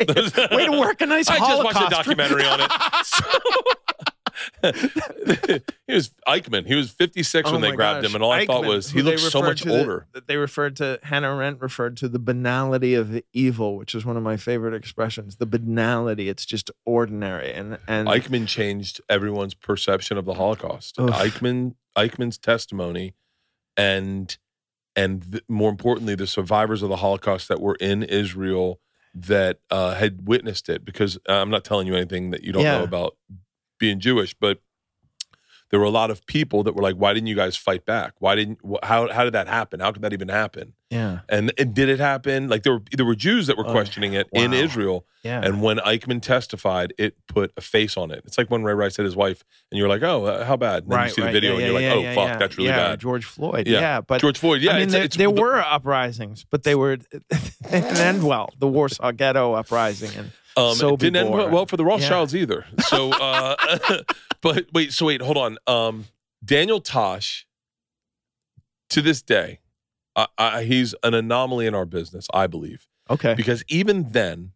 way, 0.00 0.06
to- 0.06 0.48
way 0.50 0.66
to 0.66 0.72
work 0.80 1.00
a 1.00 1.06
nice 1.06 1.28
I 1.30 1.38
just 1.38 1.48
Holocaust. 1.50 1.76
watched 1.76 1.86
a 1.86 1.94
documentary 1.94 2.44
on 2.44 2.60
it. 2.60 2.70
he 5.86 5.94
was 5.94 6.10
Eichmann. 6.26 6.66
He 6.66 6.74
was 6.74 6.90
56 6.90 7.48
Oh 7.48 7.52
when 7.52 7.60
they 7.60 7.72
grabbed 7.72 8.02
gosh. 8.02 8.10
him, 8.10 8.14
and 8.16 8.24
all 8.24 8.30
I 8.32 8.46
thought 8.46 8.64
was 8.64 8.90
he 8.90 9.02
looks 9.02 9.22
so 9.22 9.40
much 9.42 9.62
the- 9.62 9.78
older. 9.78 10.06
that 10.12 10.26
they 10.26 10.36
referred 10.36 10.76
to 10.76 10.98
Hannah 11.02 11.34
Arendt 11.34 11.60
referred 11.60 11.96
to 11.98 12.08
the 12.08 12.18
banality 12.18 12.94
of 12.94 13.10
the 13.10 13.24
evil, 13.32 13.76
which 13.76 13.94
is 13.94 14.04
one 14.04 14.16
of 14.16 14.22
my 14.22 14.36
favorite 14.36 14.74
expressions. 14.74 15.36
The 15.36 15.46
banality. 15.46 16.28
It's 16.28 16.44
just 16.46 16.70
ordinary. 16.84 17.52
And 17.52 17.78
and 17.88 18.08
Eichmann 18.08 18.46
changed 18.46 19.00
everyone's 19.08 19.54
perception 19.54 20.16
of 20.18 20.24
the 20.24 20.34
Holocaust. 20.34 20.98
Oof. 21.00 21.10
Eichmann 21.10 21.74
Eichmann's 21.96 22.38
testimony, 22.38 23.14
and 23.76 24.36
and 24.96 25.30
th- 25.32 25.44
more 25.48 25.70
importantly, 25.70 26.14
the 26.14 26.26
survivors 26.26 26.82
of 26.82 26.88
the 26.88 26.96
Holocaust 26.96 27.48
that 27.48 27.60
were 27.60 27.76
in 27.76 28.02
Israel 28.02 28.80
that 29.14 29.58
uh, 29.70 29.94
had 29.94 30.26
witnessed 30.26 30.68
it. 30.70 30.84
Because 30.84 31.18
uh, 31.28 31.32
I'm 31.34 31.50
not 31.50 31.64
telling 31.64 31.86
you 31.86 31.94
anything 31.94 32.30
that 32.30 32.42
you 32.44 32.52
don't 32.52 32.62
Yeah. 32.62 32.78
know 32.78 32.84
about 32.84 33.16
being 33.82 33.98
Jewish, 34.00 34.32
but 34.34 34.60
there 35.70 35.80
were 35.80 35.86
a 35.86 35.90
lot 36.02 36.10
of 36.10 36.24
people 36.26 36.62
that 36.64 36.74
were 36.76 36.82
like, 36.82 36.96
"Why 36.96 37.14
didn't 37.14 37.28
you 37.28 37.34
guys 37.34 37.56
fight 37.56 37.86
back? 37.86 38.12
Why 38.18 38.34
didn't? 38.36 38.58
wh- 38.62 38.84
How 38.86 39.10
how 39.10 39.24
did 39.24 39.32
that 39.32 39.48
happen? 39.48 39.80
How 39.80 39.90
could 39.90 40.02
that 40.02 40.12
even 40.12 40.28
happen?" 40.28 40.74
yeah, 40.90 41.20
And, 41.30 41.50
and 41.56 41.72
did 41.74 41.88
it 41.88 41.98
happen? 41.98 42.48
Like 42.48 42.62
there 42.62 42.74
were 42.74 42.82
there 42.92 43.06
were 43.06 43.14
Jews 43.14 43.46
that 43.46 43.56
were 43.56 43.66
Oh, 43.66 43.72
questioning 43.72 44.12
it 44.12 44.28
in. 44.34 44.52
Israel. 44.52 45.06
yeah. 45.22 45.40
And 45.42 45.62
when 45.62 45.78
Eichmann 45.78 46.20
testified, 46.20 46.92
it 46.98 47.16
put 47.26 47.52
a 47.56 47.62
face 47.62 47.96
on 47.96 48.10
it. 48.10 48.20
It's 48.26 48.36
like 48.36 48.50
when 48.50 48.62
Ray 48.64 48.74
Rice 48.74 48.96
hit 48.98 49.06
his 49.06 49.16
wife, 49.16 49.44
and 49.70 49.78
you're 49.78 49.88
like, 49.88 50.02
"Oh, 50.02 50.26
uh, 50.26 50.44
how 50.44 50.58
bad?" 50.58 50.82
And 50.82 50.92
then 50.92 51.04
you 51.04 51.10
see 51.14 51.22
the 51.22 51.32
video, 51.32 51.52
yeah, 51.56 51.64
and 51.64 51.72
you're 51.72 51.80
yeah, 51.80 51.88
like, 51.94 51.98
"Oh, 51.98 52.02
yeah, 52.02 52.14
fuck, 52.20 52.28
yeah. 52.28 52.36
that's 52.38 52.58
really 52.58 52.70
bad." 52.70 53.00
George 53.00 53.24
Floyd. 53.24 53.66
Yeah. 53.66 54.02
But 54.02 54.20
George 54.20 54.38
Floyd, 54.38 54.60
yeah, 54.60 54.72
I 54.72 54.74
mean, 54.74 54.82
it's, 54.84 54.92
there, 54.92 55.04
it's 55.04 55.16
there 55.16 55.32
the- 55.32 55.40
were 55.40 55.58
uprisings, 55.58 56.44
but 56.50 56.64
they 56.64 56.74
were 56.82 56.98
they 56.98 57.18
didn't 57.80 57.96
end 57.96 58.24
well. 58.26 58.50
The 58.58 58.68
Warsaw 58.68 59.12
Ghetto 59.12 59.54
uprising 59.54 60.10
and 60.18 60.32
um, 60.56 60.72
it 60.80 60.98
didn't 60.98 61.16
end 61.16 61.30
well, 61.30 61.50
well 61.50 61.66
for 61.66 61.76
the 61.76 61.84
Rothschilds 61.84 62.34
either. 62.34 62.66
So, 62.86 63.10
uh, 63.20 63.56
but 64.40 64.66
wait, 64.72 64.92
so 64.92 65.06
wait, 65.06 65.22
hold 65.22 65.36
on. 65.36 65.58
Um, 65.66 66.06
Daniel 66.44 66.80
Tosh, 66.80 67.46
to 68.90 69.02
this 69.02 69.22
day, 69.22 69.60
I, 70.16 70.26
I, 70.36 70.62
he's 70.64 70.94
an 71.02 71.14
anomaly 71.14 71.66
in 71.66 71.74
our 71.74 71.86
business, 71.86 72.26
I 72.34 72.46
believe. 72.46 72.86
okay, 73.08 73.34
because 73.34 73.64
even 73.68 74.12
then 74.12 74.52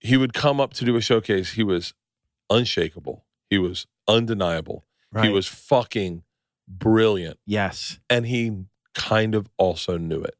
he 0.00 0.16
would 0.16 0.34
come 0.34 0.60
up 0.60 0.74
to 0.74 0.84
do 0.84 0.96
a 0.96 1.00
showcase 1.00 1.52
he 1.52 1.62
was 1.62 1.94
unshakable. 2.50 3.24
He 3.48 3.58
was 3.58 3.86
undeniable. 4.06 4.84
He 5.22 5.28
was 5.28 5.46
fucking 5.46 6.24
brilliant. 6.66 7.38
Yes, 7.46 8.00
and 8.10 8.26
he 8.26 8.64
kind 8.94 9.36
of 9.36 9.48
also 9.58 9.96
knew 9.96 10.22
it 10.22 10.34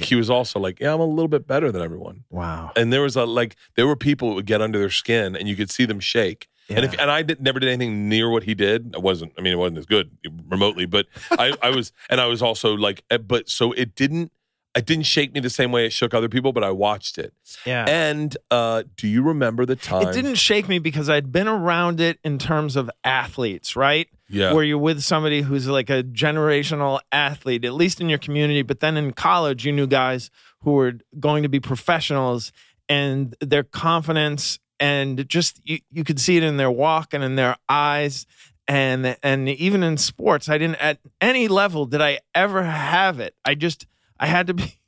like 0.00 0.08
he 0.08 0.14
was 0.14 0.30
also 0.30 0.58
like 0.58 0.80
yeah 0.80 0.92
i'm 0.92 1.00
a 1.00 1.04
little 1.04 1.28
bit 1.28 1.46
better 1.46 1.70
than 1.72 1.82
everyone 1.82 2.24
wow, 2.30 2.70
and 2.76 2.92
there 2.92 3.02
was 3.02 3.16
a 3.16 3.24
like 3.24 3.56
there 3.76 3.86
were 3.86 3.96
people 3.96 4.28
that 4.28 4.34
would 4.34 4.46
get 4.46 4.60
under 4.60 4.78
their 4.78 4.90
skin 4.90 5.36
and 5.36 5.48
you 5.48 5.56
could 5.56 5.70
see 5.70 5.84
them 5.84 6.00
shake 6.00 6.48
and 6.68 6.84
if 6.84 6.98
and 6.98 7.10
I 7.10 7.22
did, 7.22 7.42
never 7.42 7.60
did 7.60 7.68
anything 7.68 8.08
near 8.08 8.30
what 8.30 8.44
he 8.44 8.54
did. 8.54 8.94
I 8.94 8.98
wasn't. 8.98 9.32
I 9.36 9.42
mean, 9.42 9.52
it 9.52 9.56
wasn't 9.56 9.78
as 9.78 9.86
good 9.86 10.10
remotely, 10.48 10.86
but 10.86 11.06
I, 11.32 11.52
I 11.62 11.70
was, 11.70 11.92
and 12.08 12.20
I 12.20 12.26
was 12.26 12.40
also 12.40 12.74
like, 12.74 13.04
eh, 13.10 13.18
but 13.18 13.48
so 13.48 13.72
it 13.72 13.94
didn't. 13.94 14.32
It 14.76 14.86
didn't 14.86 15.04
shake 15.04 15.32
me 15.32 15.40
the 15.40 15.50
same 15.50 15.70
way 15.70 15.86
it 15.86 15.92
shook 15.92 16.14
other 16.14 16.28
people, 16.28 16.52
but 16.52 16.64
I 16.64 16.70
watched 16.70 17.16
it. 17.18 17.32
yeah. 17.64 17.84
And 17.86 18.36
uh, 18.50 18.82
do 18.96 19.06
you 19.06 19.22
remember 19.22 19.64
the 19.64 19.76
time? 19.76 20.08
It 20.08 20.12
didn't 20.12 20.34
shake 20.34 20.68
me 20.68 20.78
because 20.78 21.08
I'd 21.08 21.30
been 21.30 21.46
around 21.46 22.00
it 22.00 22.18
in 22.24 22.38
terms 22.38 22.74
of 22.74 22.90
athletes, 23.04 23.76
right? 23.76 24.08
Yeah. 24.28 24.52
Where 24.52 24.64
you're 24.64 24.78
with 24.78 25.02
somebody 25.02 25.42
who's 25.42 25.68
like 25.68 25.90
a 25.90 26.02
generational 26.02 27.00
athlete, 27.12 27.64
at 27.64 27.74
least 27.74 28.00
in 28.00 28.08
your 28.08 28.18
community. 28.18 28.62
But 28.62 28.80
then 28.80 28.96
in 28.96 29.12
college, 29.12 29.64
you 29.64 29.72
knew 29.72 29.86
guys 29.86 30.30
who 30.62 30.72
were 30.72 30.94
going 31.20 31.42
to 31.44 31.48
be 31.48 31.60
professionals 31.60 32.50
and 32.88 33.36
their 33.40 33.62
confidence 33.62 34.58
and 34.80 35.28
just 35.28 35.60
you, 35.64 35.78
you 35.90 36.04
could 36.04 36.20
see 36.20 36.36
it 36.36 36.42
in 36.42 36.56
their 36.56 36.70
walk 36.70 37.14
and 37.14 37.22
in 37.22 37.36
their 37.36 37.56
eyes 37.68 38.26
and 38.66 39.16
and 39.22 39.48
even 39.48 39.82
in 39.82 39.96
sports 39.96 40.48
i 40.48 40.58
didn't 40.58 40.76
at 40.82 40.98
any 41.20 41.48
level 41.48 41.86
did 41.86 42.00
i 42.00 42.18
ever 42.34 42.64
have 42.64 43.20
it 43.20 43.34
i 43.44 43.54
just 43.54 43.86
i 44.18 44.26
had 44.26 44.46
to 44.46 44.54
be 44.54 44.78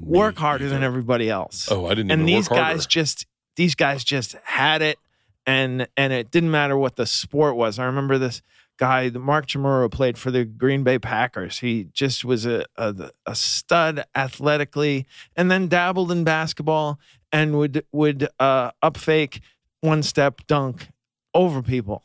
work 0.00 0.36
harder 0.36 0.68
than 0.68 0.82
everybody 0.82 1.30
else. 1.30 1.70
Oh, 1.70 1.86
I 1.86 1.94
didn't 1.94 2.10
and 2.10 2.28
these 2.28 2.48
guys 2.48 2.58
harder. 2.58 2.88
just 2.88 3.26
these 3.56 3.74
guys 3.74 4.04
just 4.04 4.32
had 4.44 4.82
it 4.82 4.98
and 5.46 5.86
and 5.96 6.12
it 6.12 6.30
didn't 6.30 6.50
matter 6.50 6.76
what 6.76 6.96
the 6.96 7.06
sport 7.06 7.56
was. 7.56 7.78
I 7.78 7.84
remember 7.84 8.18
this 8.18 8.42
guy 8.76 9.10
mark 9.10 9.46
Chmura 9.46 9.90
played 9.90 10.18
for 10.18 10.30
the 10.30 10.44
green 10.44 10.82
bay 10.82 10.98
packers. 10.98 11.58
He 11.58 11.88
just 11.92 12.24
was 12.24 12.46
a, 12.46 12.64
a 12.76 13.10
a 13.26 13.34
stud 13.34 14.04
athletically 14.14 15.06
and 15.36 15.50
then 15.50 15.68
dabbled 15.68 16.10
in 16.10 16.24
basketball 16.24 16.98
and 17.32 17.56
would 17.58 17.84
would 17.92 18.28
uh 18.38 18.70
up 18.82 18.96
fake 18.96 19.40
one 19.80 20.02
step 20.02 20.40
dunk 20.46 20.88
over 21.34 21.62
people. 21.62 22.02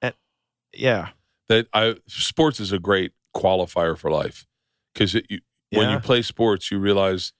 And 0.00 0.14
yeah. 0.72 1.10
That 1.48 1.66
I 1.72 1.96
sports 2.06 2.60
is 2.60 2.72
a 2.72 2.78
great 2.78 3.12
qualifier 3.34 3.96
for 3.96 4.10
life 4.10 4.46
because 4.92 5.14
you, 5.14 5.40
when 5.72 5.90
you 5.90 5.98
play 6.00 6.22
sports, 6.22 6.70
you 6.70 6.78
realize 6.78 7.32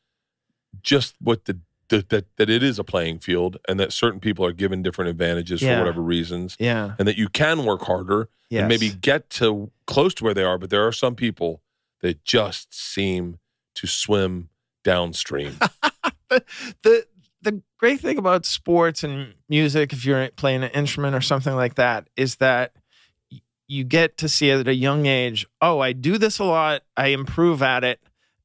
just 0.83 1.15
what 1.21 1.47
the, 1.47 1.59
the 1.89 2.05
that 2.11 2.37
that 2.37 2.51
it 2.51 2.63
is 2.63 2.79
a 2.79 2.85
playing 2.85 3.19
field, 3.21 3.57
and 3.69 3.81
that 3.81 3.93
certain 3.93 4.21
people 4.21 4.45
are 4.45 4.53
given 4.53 4.83
different 4.83 5.11
advantages 5.11 5.63
Yeah. 5.63 5.75
for 5.75 5.81
whatever 5.81 6.03
reasons, 6.03 6.57
yeah 6.59 6.95
and 6.99 7.09
that 7.09 7.17
you 7.17 7.29
can 7.29 7.65
work 7.65 7.83
harder 7.83 8.29
yes. 8.51 8.61
and 8.61 8.69
maybe 8.69 8.91
get 8.91 9.31
to 9.31 9.71
close 9.87 10.15
to 10.15 10.25
where 10.25 10.35
they 10.35 10.45
are. 10.45 10.59
But 10.59 10.71
there 10.71 10.87
are 10.87 10.93
some 10.93 11.15
people 11.15 11.63
that 12.01 12.25
just 12.25 12.75
seem 12.75 13.39
to 13.77 13.87
swim 13.87 14.51
downstream. 14.85 15.59
the 16.29 17.07
the 17.41 17.63
great 17.79 18.01
thing 18.01 18.19
about 18.19 18.45
sports 18.45 19.05
and 19.05 19.35
music, 19.49 19.93
if 19.93 20.05
you're 20.05 20.29
playing 20.31 20.65
an 20.65 20.71
instrument 20.71 21.15
or 21.15 21.21
something 21.21 21.55
like 21.55 21.77
that, 21.77 22.09
is 22.17 22.37
that 22.37 22.73
you 23.69 23.85
get 23.85 24.17
to 24.19 24.29
see 24.29 24.51
at 24.51 24.67
a 24.67 24.75
young 24.75 25.07
age. 25.07 25.47
Oh, 25.61 25.79
I 25.81 25.93
do 25.93 26.19
this 26.19 26.39
a 26.39 26.45
lot. 26.45 26.83
I 26.97 27.09
improve 27.09 27.63
at 27.63 27.85
it, 27.85 28.01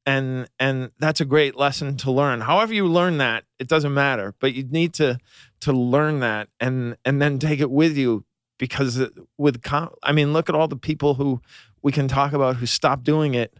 and 0.06 0.48
and 0.58 0.90
that's 0.98 1.20
a 1.20 1.24
great 1.24 1.56
lesson 1.56 1.96
to 1.98 2.10
learn. 2.10 2.40
However 2.42 2.74
you 2.74 2.86
learn 2.86 3.18
that, 3.18 3.44
it 3.58 3.68
doesn't 3.68 3.94
matter, 3.94 4.34
but 4.38 4.54
you 4.54 4.64
need 4.64 4.94
to 4.94 5.18
to 5.60 5.72
learn 5.72 6.20
that 6.20 6.48
and 6.60 6.96
and 7.04 7.20
then 7.22 7.38
take 7.38 7.60
it 7.60 7.70
with 7.70 7.96
you 7.96 8.24
because 8.58 8.98
it- 8.98 9.12
with 9.38 9.62
com- 9.62 9.94
I 10.02 10.12
mean, 10.12 10.32
look 10.32 10.48
at 10.48 10.54
all 10.54 10.68
the 10.68 10.76
people 10.76 11.14
who 11.14 11.40
we 11.82 11.90
can 11.92 12.06
talk 12.08 12.32
about 12.32 12.56
who 12.56 12.66
stopped 12.66 13.04
doing 13.04 13.34
it 13.34 13.54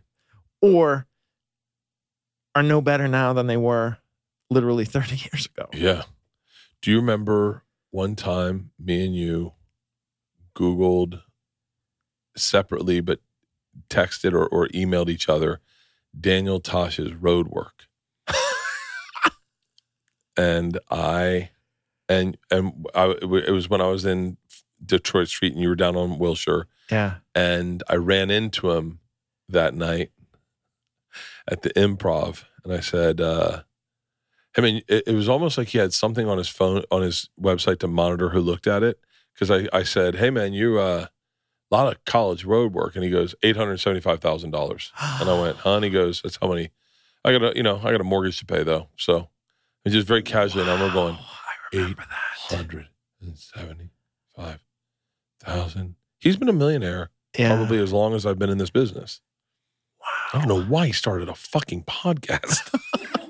or 0.60 1.06
are 2.54 2.62
no 2.62 2.80
better 2.80 3.08
now 3.08 3.32
than 3.32 3.46
they 3.46 3.56
were 3.56 3.98
literally 4.50 4.84
30 4.96 5.16
years 5.16 5.46
ago. 5.46 5.68
Yeah. 5.72 6.02
Do 6.82 6.90
you 6.90 6.98
remember 6.98 7.64
one 7.90 8.14
time 8.16 8.70
me 8.78 9.04
and 9.06 9.14
you 9.16 9.52
Googled 10.56 11.22
separately, 12.36 13.00
but 13.00 13.20
texted 13.88 14.32
or, 14.32 14.46
or 14.46 14.68
emailed 14.68 15.08
each 15.08 15.28
other 15.28 15.60
Daniel 16.18 16.60
Tosh's 16.60 17.12
road 17.14 17.48
work? 17.48 17.86
and 20.36 20.78
I, 20.90 21.50
and, 22.08 22.36
and 22.50 22.86
I, 22.94 23.10
it 23.20 23.52
was 23.52 23.68
when 23.68 23.80
I 23.80 23.86
was 23.88 24.04
in 24.04 24.36
Detroit 24.84 25.28
Street 25.28 25.52
and 25.52 25.62
you 25.62 25.68
were 25.68 25.76
down 25.76 25.96
on 25.96 26.18
Wilshire 26.18 26.66
Yeah. 26.90 27.16
and 27.34 27.82
I 27.88 27.96
ran 27.96 28.30
into 28.30 28.72
him 28.72 29.00
that 29.48 29.74
night 29.74 30.10
at 31.48 31.62
the 31.62 31.70
improv 31.70 32.44
and 32.64 32.72
I 32.72 32.80
said, 32.80 33.20
uh, 33.20 33.62
I 34.56 34.60
mean, 34.60 34.82
it, 34.88 35.04
it 35.06 35.14
was 35.14 35.28
almost 35.28 35.58
like 35.58 35.68
he 35.68 35.78
had 35.78 35.92
something 35.92 36.28
on 36.28 36.38
his 36.38 36.48
phone, 36.48 36.82
on 36.90 37.02
his 37.02 37.28
website 37.40 37.78
to 37.80 37.88
monitor 37.88 38.30
who 38.30 38.40
looked 38.40 38.66
at 38.66 38.82
it. 38.82 38.98
Cause 39.38 39.50
I, 39.50 39.68
I 39.72 39.82
said, 39.82 40.16
Hey 40.16 40.30
man, 40.30 40.52
you, 40.52 40.78
uh, 40.78 41.06
a 41.74 41.76
lot 41.76 41.92
of 41.92 42.04
college 42.04 42.44
road 42.44 42.72
work. 42.72 42.94
And 42.94 43.04
he 43.04 43.10
goes, 43.10 43.34
$875,000. 43.42 44.90
And 45.20 45.28
I 45.30 45.40
went, 45.40 45.56
huh? 45.58 45.74
And 45.76 45.84
he 45.84 45.90
goes, 45.90 46.22
that's 46.22 46.38
how 46.40 46.48
many, 46.48 46.70
I 47.24 47.32
got 47.32 47.42
a, 47.42 47.56
you 47.56 47.62
know, 47.62 47.78
I 47.82 47.90
got 47.90 48.00
a 48.00 48.04
mortgage 48.04 48.38
to 48.38 48.46
pay 48.46 48.62
though. 48.62 48.88
So 48.96 49.28
it's 49.84 49.94
just 49.94 50.06
very 50.06 50.22
casually. 50.22 50.62
And 50.62 50.70
I'm 50.70 50.92
going, 50.92 51.16
I 51.16 51.76
remember 51.76 52.04
that. 52.08 52.56
hundred 52.56 52.88
and 53.20 53.36
seventy-five 53.36 54.60
thousand. 55.40 55.96
He's 56.18 56.36
been 56.36 56.48
a 56.48 56.52
millionaire 56.52 57.10
Yeah. 57.36 57.56
probably 57.56 57.78
as 57.78 57.92
long 57.92 58.14
as 58.14 58.24
I've 58.24 58.38
been 58.38 58.50
in 58.50 58.58
this 58.58 58.70
business. 58.70 59.20
I 60.32 60.38
don't 60.38 60.48
know 60.48 60.62
why 60.62 60.86
he 60.86 60.92
started 60.92 61.28
a 61.28 61.34
fucking 61.34 61.84
podcast. 61.84 62.72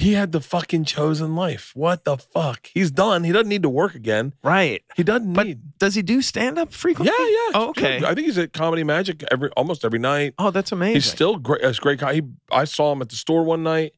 he 0.00 0.14
had 0.14 0.32
the 0.32 0.40
fucking 0.40 0.84
chosen 0.84 1.34
life. 1.36 1.72
What 1.74 2.04
the 2.04 2.16
fuck? 2.16 2.70
He's 2.72 2.90
done. 2.90 3.24
He 3.24 3.32
doesn't 3.32 3.48
need 3.48 3.62
to 3.62 3.68
work 3.68 3.94
again. 3.94 4.32
Right. 4.42 4.82
He 4.96 5.02
doesn't 5.02 5.32
But 5.32 5.46
need. 5.46 5.78
does 5.78 5.94
he 5.94 6.02
do 6.02 6.22
stand 6.22 6.58
up 6.58 6.72
frequently? 6.72 7.12
yeah. 7.16 7.50
Oh, 7.54 7.68
okay. 7.70 7.98
I 8.04 8.14
think 8.14 8.26
he's 8.26 8.38
at 8.38 8.52
Comedy 8.52 8.82
Magic 8.84 9.22
every 9.30 9.50
almost 9.50 9.84
every 9.84 9.98
night. 9.98 10.34
Oh, 10.38 10.50
that's 10.50 10.72
amazing. 10.72 10.94
He's 10.94 11.06
still 11.10 11.36
great. 11.36 11.60
As 11.62 11.78
great 11.78 11.98
guy. 12.00 12.14
He, 12.14 12.22
I 12.50 12.64
saw 12.64 12.92
him 12.92 13.02
at 13.02 13.08
the 13.10 13.16
store 13.16 13.44
one 13.44 13.62
night. 13.62 13.92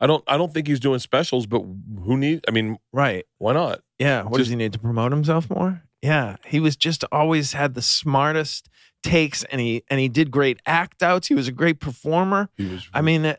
I 0.00 0.06
don't. 0.06 0.24
I 0.26 0.38
don't 0.38 0.54
think 0.54 0.66
he's 0.66 0.80
doing 0.80 0.98
specials, 0.98 1.46
but 1.46 1.60
who 2.04 2.16
needs? 2.16 2.40
I 2.48 2.52
mean, 2.52 2.78
right. 2.92 3.24
why 3.38 3.52
not? 3.52 3.80
Yeah. 3.98 4.22
What 4.22 4.38
does 4.38 4.48
he 4.48 4.56
need 4.56 4.72
to 4.72 4.78
promote 4.78 5.12
himself 5.12 5.50
more? 5.50 5.82
Yeah. 6.00 6.36
He 6.46 6.58
was 6.60 6.74
just 6.76 7.04
always 7.12 7.52
had 7.52 7.74
the 7.74 7.82
smartest 7.82 8.68
takes 9.02 9.44
and 9.44 9.60
he 9.60 9.82
and 9.88 10.00
he 10.00 10.08
did 10.08 10.30
great 10.30 10.60
act 10.64 11.02
outs. 11.02 11.28
He 11.28 11.34
was 11.34 11.48
a 11.48 11.52
great 11.52 11.80
performer. 11.80 12.48
He 12.56 12.66
was. 12.66 12.88
I 12.94 13.02
mean, 13.02 13.26
uh, 13.26 13.36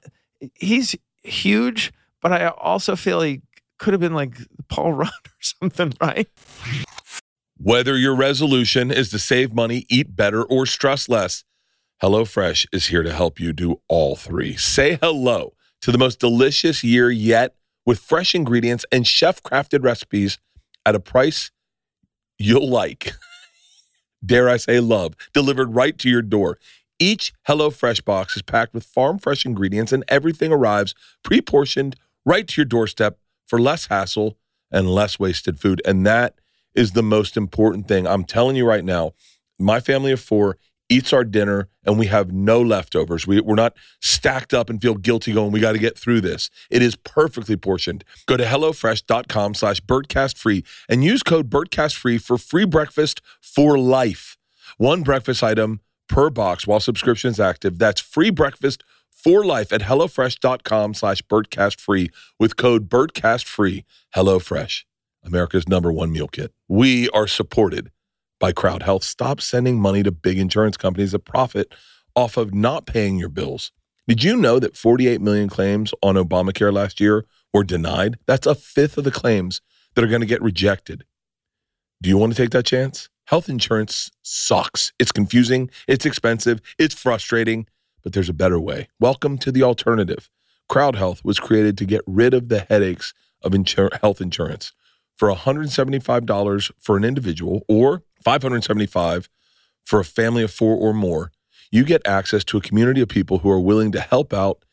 he's 0.54 0.96
huge, 1.24 1.92
but 2.22 2.32
I 2.32 2.48
also 2.48 2.96
feel 2.96 3.22
he 3.22 3.42
could 3.80 3.94
have 3.94 4.02
been 4.02 4.14
like 4.14 4.38
Paul 4.70 4.94
Rudd 4.94 5.10
or 5.26 5.42
something, 5.42 5.94
right? 6.02 6.28
Whether 7.58 7.98
your 7.98 8.16
resolution 8.16 8.90
is 8.92 9.10
to 9.10 9.20
save 9.20 9.54
money, 9.54 9.86
eat 9.90 10.16
better, 10.16 10.44
or 10.44 10.66
stress 10.66 11.10
less, 11.10 11.44
HelloFresh 12.02 12.66
is 12.72 12.88
here 12.88 13.04
to 13.04 13.14
help 13.14 13.40
you 13.40 13.54
do 13.54 13.82
all 13.88 14.16
three. 14.16 14.56
Say 14.56 14.98
hello 15.02 15.54
to 15.82 15.92
the 15.92 16.00
most 16.00 16.20
delicious 16.20 16.84
year 16.84 17.12
yet 17.12 17.56
with 17.86 18.00
fresh 18.00 18.34
ingredients 18.34 18.86
and 18.92 19.06
chef 19.06 19.44
crafted 19.44 19.84
recipes 19.84 20.40
at 20.86 20.96
a 20.96 21.00
price 21.00 21.52
you'll 22.40 22.68
like. 22.68 23.14
Dare 24.26 24.50
I 24.50 24.58
say, 24.58 24.80
love, 24.80 25.16
delivered 25.34 25.76
right 25.76 25.98
to 26.00 26.10
your 26.10 26.22
door. 26.22 26.58
Each 27.00 27.34
HelloFresh 27.48 28.06
box 28.06 28.36
is 28.36 28.44
packed 28.44 28.74
with 28.74 28.84
farm 28.84 29.18
fresh 29.18 29.46
ingredients, 29.46 29.92
and 29.92 30.04
everything 30.08 30.52
arrives 30.52 30.94
pre 31.24 31.42
portioned 31.42 31.96
right 32.26 32.48
to 32.48 32.62
your 32.62 32.66
doorstep 32.66 33.20
for 33.46 33.60
less 33.60 33.88
hassle 33.88 34.38
and 34.72 34.90
less 34.90 35.20
wasted 35.20 35.60
food. 35.60 35.82
And 35.86 36.06
that 36.06 36.36
is 36.74 36.92
the 36.92 37.04
most 37.04 37.36
important 37.36 37.88
thing. 37.88 38.08
I'm 38.08 38.24
telling 38.24 38.56
you 38.56 38.66
right 38.66 38.86
now, 38.86 39.14
my 39.60 39.80
family 39.80 40.12
of 40.12 40.20
four 40.20 40.58
eats 40.90 41.14
our 41.14 41.24
dinner 41.24 41.70
and 41.86 41.98
we 41.98 42.08
have 42.08 42.32
no 42.32 42.62
leftovers. 42.62 43.26
We, 43.26 43.40
we're 43.40 43.56
not 43.56 43.76
stacked 44.02 44.54
up 44.54 44.70
and 44.70 44.82
feel 44.82 44.96
guilty 44.96 45.34
going, 45.34 45.52
we 45.52 45.60
got 45.60 45.72
to 45.72 45.80
get 45.80 45.98
through 45.98 46.22
this. 46.22 46.50
It 46.70 46.82
is 46.82 46.96
perfectly 46.96 47.56
portioned. 47.56 48.04
Go 48.28 48.38
to 48.38 48.44
HelloFresh.com 48.44 49.54
slash 49.56 49.82
BertCastFree 49.82 50.66
and 50.90 51.04
use 51.04 51.24
code 51.24 51.50
BertCastFree 51.50 52.22
for 52.22 52.38
free 52.38 52.66
breakfast 52.66 53.22
for 53.40 53.78
life. 53.78 54.38
One 54.78 55.02
breakfast 55.02 55.44
item 55.44 55.80
per 56.10 56.30
box 56.30 56.68
while 56.68 56.82
subscription 56.82 57.32
is 57.32 57.40
active. 57.40 57.80
That's 57.80 58.02
free 58.02 58.30
breakfast 58.30 58.84
for 59.24 59.46
life 59.46 59.72
at 59.72 59.82
HelloFresh.com 59.82 60.94
slash 60.94 61.22
BertCastFree 61.24 62.12
with 62.40 62.58
code 62.58 62.90
BertCastFree. 62.90 63.84
HelloFresh. 64.16 64.84
America's 65.24 65.68
number 65.68 65.92
one 65.92 66.12
meal 66.12 66.28
kit. 66.28 66.52
We 66.68 67.10
are 67.10 67.28
supported 67.28 67.92
by 68.40 68.52
Crowd 68.52 68.84
Health. 68.84 69.04
Stop 69.04 69.40
sending 69.40 69.80
money 69.80 70.04
to 70.04 70.12
big 70.12 70.40
insurance 70.40 70.78
companies 70.78 71.12
that 71.12 71.26
profit 71.26 71.74
off 72.16 72.38
of 72.38 72.54
not 72.54 72.86
paying 72.86 73.18
your 73.18 73.30
bills. 73.30 73.72
Did 74.08 74.24
you 74.24 74.36
know 74.36 74.60
that 74.60 74.76
48 74.76 75.22
million 75.22 75.48
claims 75.48 75.94
on 76.02 76.16
Obamacare 76.16 76.74
last 76.74 77.00
year 77.00 77.26
were 77.54 77.64
denied? 77.64 78.18
That's 78.26 78.48
a 78.48 78.56
fifth 78.56 78.98
of 78.98 79.04
the 79.04 79.12
claims 79.12 79.62
that 79.94 80.04
are 80.04 80.08
going 80.08 80.22
to 80.22 80.28
get 80.28 80.42
rejected. 80.42 81.06
Do 82.02 82.10
you 82.10 82.18
want 82.18 82.34
to 82.34 82.42
take 82.42 82.50
that 82.50 82.66
chance? 82.66 83.10
Health 83.26 83.48
insurance 83.48 84.10
sucks. 84.24 84.92
It's 85.00 85.12
confusing, 85.12 85.70
it's 85.88 86.06
expensive, 86.06 86.60
it's 86.80 86.96
frustrating, 86.96 87.68
but 88.04 88.14
there's 88.14 88.30
a 88.30 88.34
better 88.34 88.60
way. 88.60 88.88
Welcome 89.00 89.38
to 89.40 89.52
the 89.52 89.64
alternative. 89.64 90.30
Crowd 90.70 90.96
Health 90.96 91.24
was 91.24 91.40
created 91.40 91.78
to 91.80 91.86
get 91.86 92.02
rid 92.06 92.34
of 92.34 92.50
the 92.50 92.66
headaches 92.70 93.14
of 93.42 93.52
insur- 93.52 94.00
health 94.02 94.22
insurance 94.22 94.74
for 95.22 95.32
$175 95.32 96.72
for 96.80 96.98
an 96.98 97.04
individual 97.04 97.64
or 97.68 98.02
$575 98.26 99.28
for 99.84 100.00
a 100.00 100.04
family 100.04 100.42
of 100.42 100.52
four 100.52 100.76
or 100.76 100.94
more, 100.94 101.32
you 101.72 101.84
get 101.84 102.02
access 102.08 102.44
to 102.46 102.58
a 102.58 102.62
community 102.62 103.02
of 103.02 103.08
people 103.08 103.38
who 103.40 103.50
are 103.52 103.60
willing 103.60 103.92
to 103.92 104.00
help 104.00 104.34
out 104.34 104.66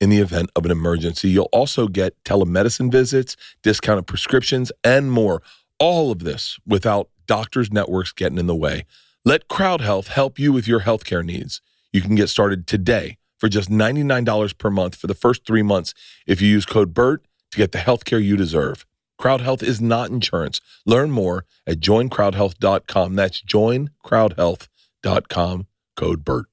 in 0.00 0.10
the 0.10 0.18
event 0.18 0.50
of 0.54 0.64
an 0.64 0.70
emergency. 0.70 1.30
You'll 1.30 1.48
also 1.52 1.88
get 1.88 2.22
telemedicine 2.24 2.90
visits, 2.92 3.36
discounted 3.62 4.06
prescriptions, 4.06 4.70
and 4.84 5.10
more. 5.10 5.42
All 5.80 6.12
of 6.12 6.20
this 6.20 6.58
without 6.66 7.08
doctors' 7.26 7.72
networks 7.72 8.12
getting 8.12 8.38
in 8.38 8.46
the 8.46 8.54
way. 8.54 8.84
Let 9.24 9.48
Crowd 9.48 9.80
Health 9.80 10.06
help 10.08 10.38
you 10.38 10.52
with 10.52 10.68
your 10.68 10.82
healthcare 10.82 11.24
needs. 11.24 11.60
You 11.96 12.02
can 12.02 12.14
get 12.14 12.28
started 12.28 12.66
today 12.66 13.16
for 13.38 13.48
just 13.48 13.70
$99 13.70 14.58
per 14.58 14.68
month 14.68 14.96
for 14.96 15.06
the 15.06 15.14
first 15.14 15.46
three 15.46 15.62
months 15.62 15.94
if 16.26 16.42
you 16.42 16.48
use 16.50 16.66
code 16.66 16.92
BERT 16.92 17.24
to 17.52 17.56
get 17.56 17.72
the 17.72 17.78
healthcare 17.78 18.22
you 18.22 18.36
deserve. 18.36 18.84
Crowd 19.16 19.40
Health 19.40 19.62
is 19.62 19.80
not 19.80 20.10
insurance. 20.10 20.60
Learn 20.84 21.10
more 21.10 21.46
at 21.66 21.80
joincrowdhealth.com. 21.80 23.14
That's 23.14 23.40
joincrowdhealth.com. 23.42 25.66
Code 25.96 26.22
BERT. 26.22 26.44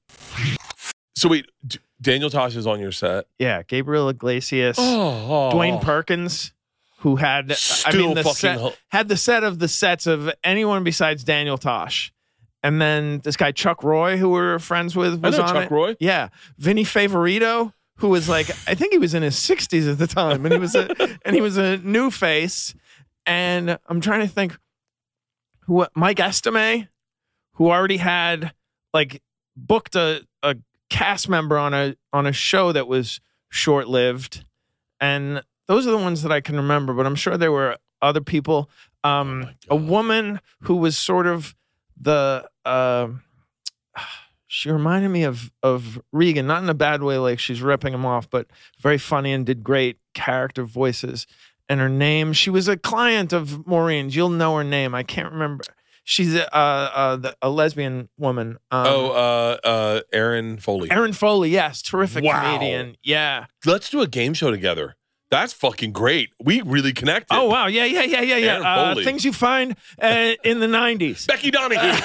So 1.14 1.28
wait, 1.28 1.44
D- 1.66 1.78
Daniel 2.00 2.30
Tosh 2.30 2.56
is 2.56 2.66
on 2.66 2.80
your 2.80 2.92
set. 2.92 3.26
Yeah, 3.38 3.64
Gabriel 3.64 4.08
Iglesias, 4.08 4.78
Oh, 4.80 5.50
Dwayne 5.52 5.82
Perkins, 5.82 6.54
who 7.00 7.16
had 7.16 7.54
I 7.84 7.94
mean 7.94 8.14
the 8.14 8.22
set, 8.22 8.78
had 8.88 9.08
the 9.08 9.18
set 9.18 9.44
of 9.44 9.58
the 9.58 9.68
sets 9.68 10.06
of 10.06 10.30
anyone 10.42 10.84
besides 10.84 11.22
Daniel 11.22 11.58
Tosh. 11.58 12.14
And 12.64 12.80
then 12.80 13.20
this 13.22 13.36
guy 13.36 13.52
Chuck 13.52 13.84
Roy, 13.84 14.16
who 14.16 14.30
we 14.30 14.38
were 14.38 14.58
friends 14.58 14.96
with, 14.96 15.22
was 15.22 15.34
I 15.34 15.38
know 15.38 15.44
on 15.44 15.52
Chuck 15.54 15.64
it. 15.66 15.70
Roy. 15.70 15.96
Yeah, 16.00 16.30
Vinny 16.56 16.82
Favorito, 16.82 17.74
who 17.96 18.08
was 18.08 18.26
like, 18.26 18.48
I 18.66 18.74
think 18.74 18.92
he 18.92 18.98
was 18.98 19.12
in 19.12 19.22
his 19.22 19.36
60s 19.36 19.88
at 19.88 19.98
the 19.98 20.06
time, 20.06 20.46
and 20.46 20.52
he 20.52 20.58
was 20.58 20.74
a 20.74 20.88
and 21.26 21.36
he 21.36 21.42
was 21.42 21.58
a 21.58 21.76
new 21.76 22.10
face. 22.10 22.74
And 23.26 23.78
I'm 23.86 24.00
trying 24.00 24.20
to 24.20 24.28
think, 24.28 24.58
who 25.66 25.86
Mike 25.94 26.18
Estime, 26.20 26.88
who 27.52 27.70
already 27.70 27.98
had 27.98 28.54
like 28.94 29.22
booked 29.54 29.94
a, 29.94 30.26
a 30.42 30.56
cast 30.88 31.28
member 31.28 31.58
on 31.58 31.74
a 31.74 31.96
on 32.14 32.26
a 32.26 32.32
show 32.32 32.72
that 32.72 32.88
was 32.88 33.20
short 33.50 33.88
lived, 33.88 34.42
and 35.00 35.42
those 35.68 35.86
are 35.86 35.90
the 35.90 35.98
ones 35.98 36.22
that 36.22 36.32
I 36.32 36.40
can 36.40 36.56
remember. 36.56 36.94
But 36.94 37.04
I'm 37.04 37.14
sure 37.14 37.36
there 37.36 37.52
were 37.52 37.76
other 38.00 38.22
people. 38.22 38.70
Um, 39.02 39.50
a 39.68 39.76
woman 39.76 40.40
who 40.62 40.76
was 40.76 40.96
sort 40.96 41.26
of 41.26 41.54
the. 42.00 42.48
Uh, 42.64 43.08
she 44.46 44.70
reminded 44.70 45.08
me 45.08 45.24
of 45.24 45.50
of 45.62 46.00
Regan, 46.12 46.46
not 46.46 46.62
in 46.62 46.68
a 46.68 46.74
bad 46.74 47.02
way, 47.02 47.18
like 47.18 47.38
she's 47.38 47.60
ripping 47.62 47.92
him 47.94 48.06
off, 48.06 48.28
but 48.30 48.46
very 48.80 48.98
funny 48.98 49.32
and 49.32 49.44
did 49.44 49.64
great 49.64 49.98
character 50.14 50.64
voices. 50.64 51.26
And 51.68 51.80
her 51.80 51.88
name, 51.88 52.32
she 52.34 52.50
was 52.50 52.68
a 52.68 52.76
client 52.76 53.32
of 53.32 53.66
Maureen's. 53.66 54.14
You'll 54.14 54.28
know 54.28 54.56
her 54.56 54.64
name. 54.64 54.94
I 54.94 55.02
can't 55.02 55.32
remember. 55.32 55.64
She's 56.06 56.34
a 56.34 56.54
uh, 56.54 56.90
uh, 56.94 57.16
the, 57.16 57.36
a 57.40 57.48
lesbian 57.48 58.10
woman. 58.18 58.58
Um, 58.70 58.86
Oh, 58.86 59.10
uh, 59.12 59.56
uh, 59.66 60.00
Erin 60.12 60.58
Foley. 60.58 60.90
Erin 60.90 61.14
Foley, 61.14 61.48
yes, 61.48 61.80
terrific 61.80 62.22
Wow. 62.22 62.42
comedian. 62.58 62.96
Yeah. 63.02 63.46
Let's 63.64 63.88
do 63.88 64.02
a 64.02 64.06
game 64.06 64.34
show 64.34 64.50
together. 64.50 64.96
That's 65.30 65.52
fucking 65.52 65.92
great. 65.92 66.30
We 66.42 66.62
really 66.62 66.92
connected. 66.92 67.34
Oh 67.34 67.48
wow, 67.48 67.66
yeah, 67.66 67.84
yeah, 67.84 68.02
yeah, 68.02 68.20
yeah, 68.20 68.36
yeah. 68.36 68.60
Uh, 68.60 68.94
things 68.96 69.24
you 69.24 69.32
find 69.32 69.76
uh, 70.00 70.32
in 70.44 70.60
the 70.60 70.66
'90s. 70.66 71.26
Becky 71.26 71.50
Donahue. 71.50 71.80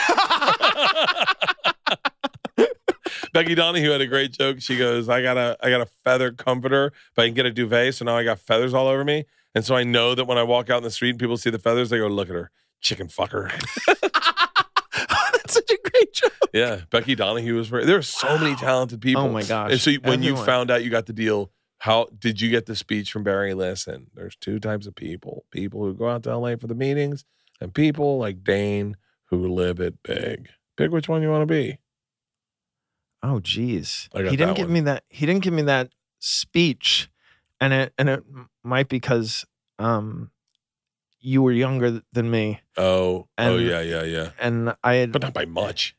Becky 3.34 3.56
Donahue 3.56 3.92
had 3.92 4.02
a 4.02 4.08
great 4.08 4.32
joke. 4.32 4.62
She 4.62 4.78
goes, 4.78 5.10
"I 5.10 5.22
got 5.22 5.38
a 5.38 5.58
I 5.62 5.70
got 5.70 5.82
a 5.82 5.88
feather 6.04 6.32
comforter, 6.32 6.92
but 7.16 7.24
I 7.24 7.28
can 7.28 7.36
get 7.36 7.46
a 7.46 7.52
duvet, 7.52 7.96
so 7.96 8.06
now 8.06 8.18
I 8.18 8.24
got 8.24 8.40
feathers 8.40 8.74
all 8.74 8.88
over 8.88 9.04
me, 9.04 9.26
and 9.54 9.66
so 9.66 9.76
I 9.76 9.84
know 9.84 10.16
that 10.16 10.26
when 10.26 10.38
I 10.38 10.44
walk 10.44 10.70
out 10.70 10.78
in 10.78 10.84
the 10.84 10.92
street 10.92 11.12
and 11.12 11.20
people 11.20 11.38
see 11.38 11.50
the 11.50 11.60
feathers, 11.60 11.90
they 11.90 11.98
go, 11.98 12.08
look 12.08 12.30
at 12.30 12.36
her, 12.36 12.52
chicken 12.82 13.08
fucker." 13.08 13.52
That's 15.32 15.54
such 15.54 15.72
a 15.72 15.78
great 15.92 16.14
joke. 16.14 16.34
yeah, 16.54 16.82
Becky 16.90 17.16
Donahue 17.16 17.56
was. 17.56 17.68
Very, 17.68 17.86
there 17.86 17.98
are 17.98 18.02
so 18.02 18.38
many 18.38 18.56
talented 18.56 19.02
people. 19.02 19.24
Oh 19.24 19.30
my 19.30 19.44
gosh, 19.44 19.72
And 19.72 19.82
so 19.82 19.92
when 20.04 20.24
you 20.24 20.36
found 20.36 20.72
out 20.72 20.84
you 20.84 20.90
got 20.90 21.06
the 21.06 21.14
deal, 21.14 21.52
how 21.80 22.08
did 22.18 22.42
you 22.42 22.50
get 22.50 22.66
the 22.66 22.76
speech 22.76 23.12
from 23.12 23.24
Barry? 23.24 23.54
Listen, 23.54 24.08
there's 24.14 24.36
two 24.36 24.60
types 24.60 24.86
of 24.86 24.96
people: 24.96 25.46
people 25.52 25.82
who 25.84 25.94
go 25.94 26.10
out 26.10 26.24
to 26.24 26.38
LA 26.38 26.56
for 26.56 26.68
the 26.68 26.76
meetings, 26.76 27.26
and 27.60 27.74
people 27.74 28.18
like 28.18 28.44
Dane 28.44 28.98
who 29.26 29.48
live 29.48 29.80
it 29.80 30.02
big. 30.04 30.50
Pick 30.78 30.92
which 30.92 31.08
one 31.10 31.22
you 31.22 31.30
want 31.30 31.42
to 31.48 31.54
be. 31.54 31.80
Oh 33.22 33.40
geez, 33.40 34.10
he 34.14 34.36
didn't 34.36 34.56
give 34.56 34.68
one. 34.68 34.74
me 34.74 34.80
that. 34.82 35.04
He 35.10 35.26
didn't 35.26 35.44
give 35.44 35.54
me 35.54 35.64
that 35.64 35.92
speech, 36.20 37.10
and 37.60 37.74
it 37.74 37.94
and 37.98 38.10
it 38.10 38.24
might 38.64 38.88
because 38.90 39.46
um, 39.78 40.32
you 41.20 41.42
were 41.42 41.52
younger 41.52 42.02
than 42.14 42.32
me, 42.32 42.62
Oh, 42.78 43.28
oh 43.38 43.58
yeah, 43.58 43.82
yeah, 43.82 44.04
yeah. 44.04 44.30
and 44.40 44.74
I 44.84 44.96
had 44.96 45.12
But 45.12 45.22
not 45.22 45.34
by 45.34 45.46
much. 45.46 45.96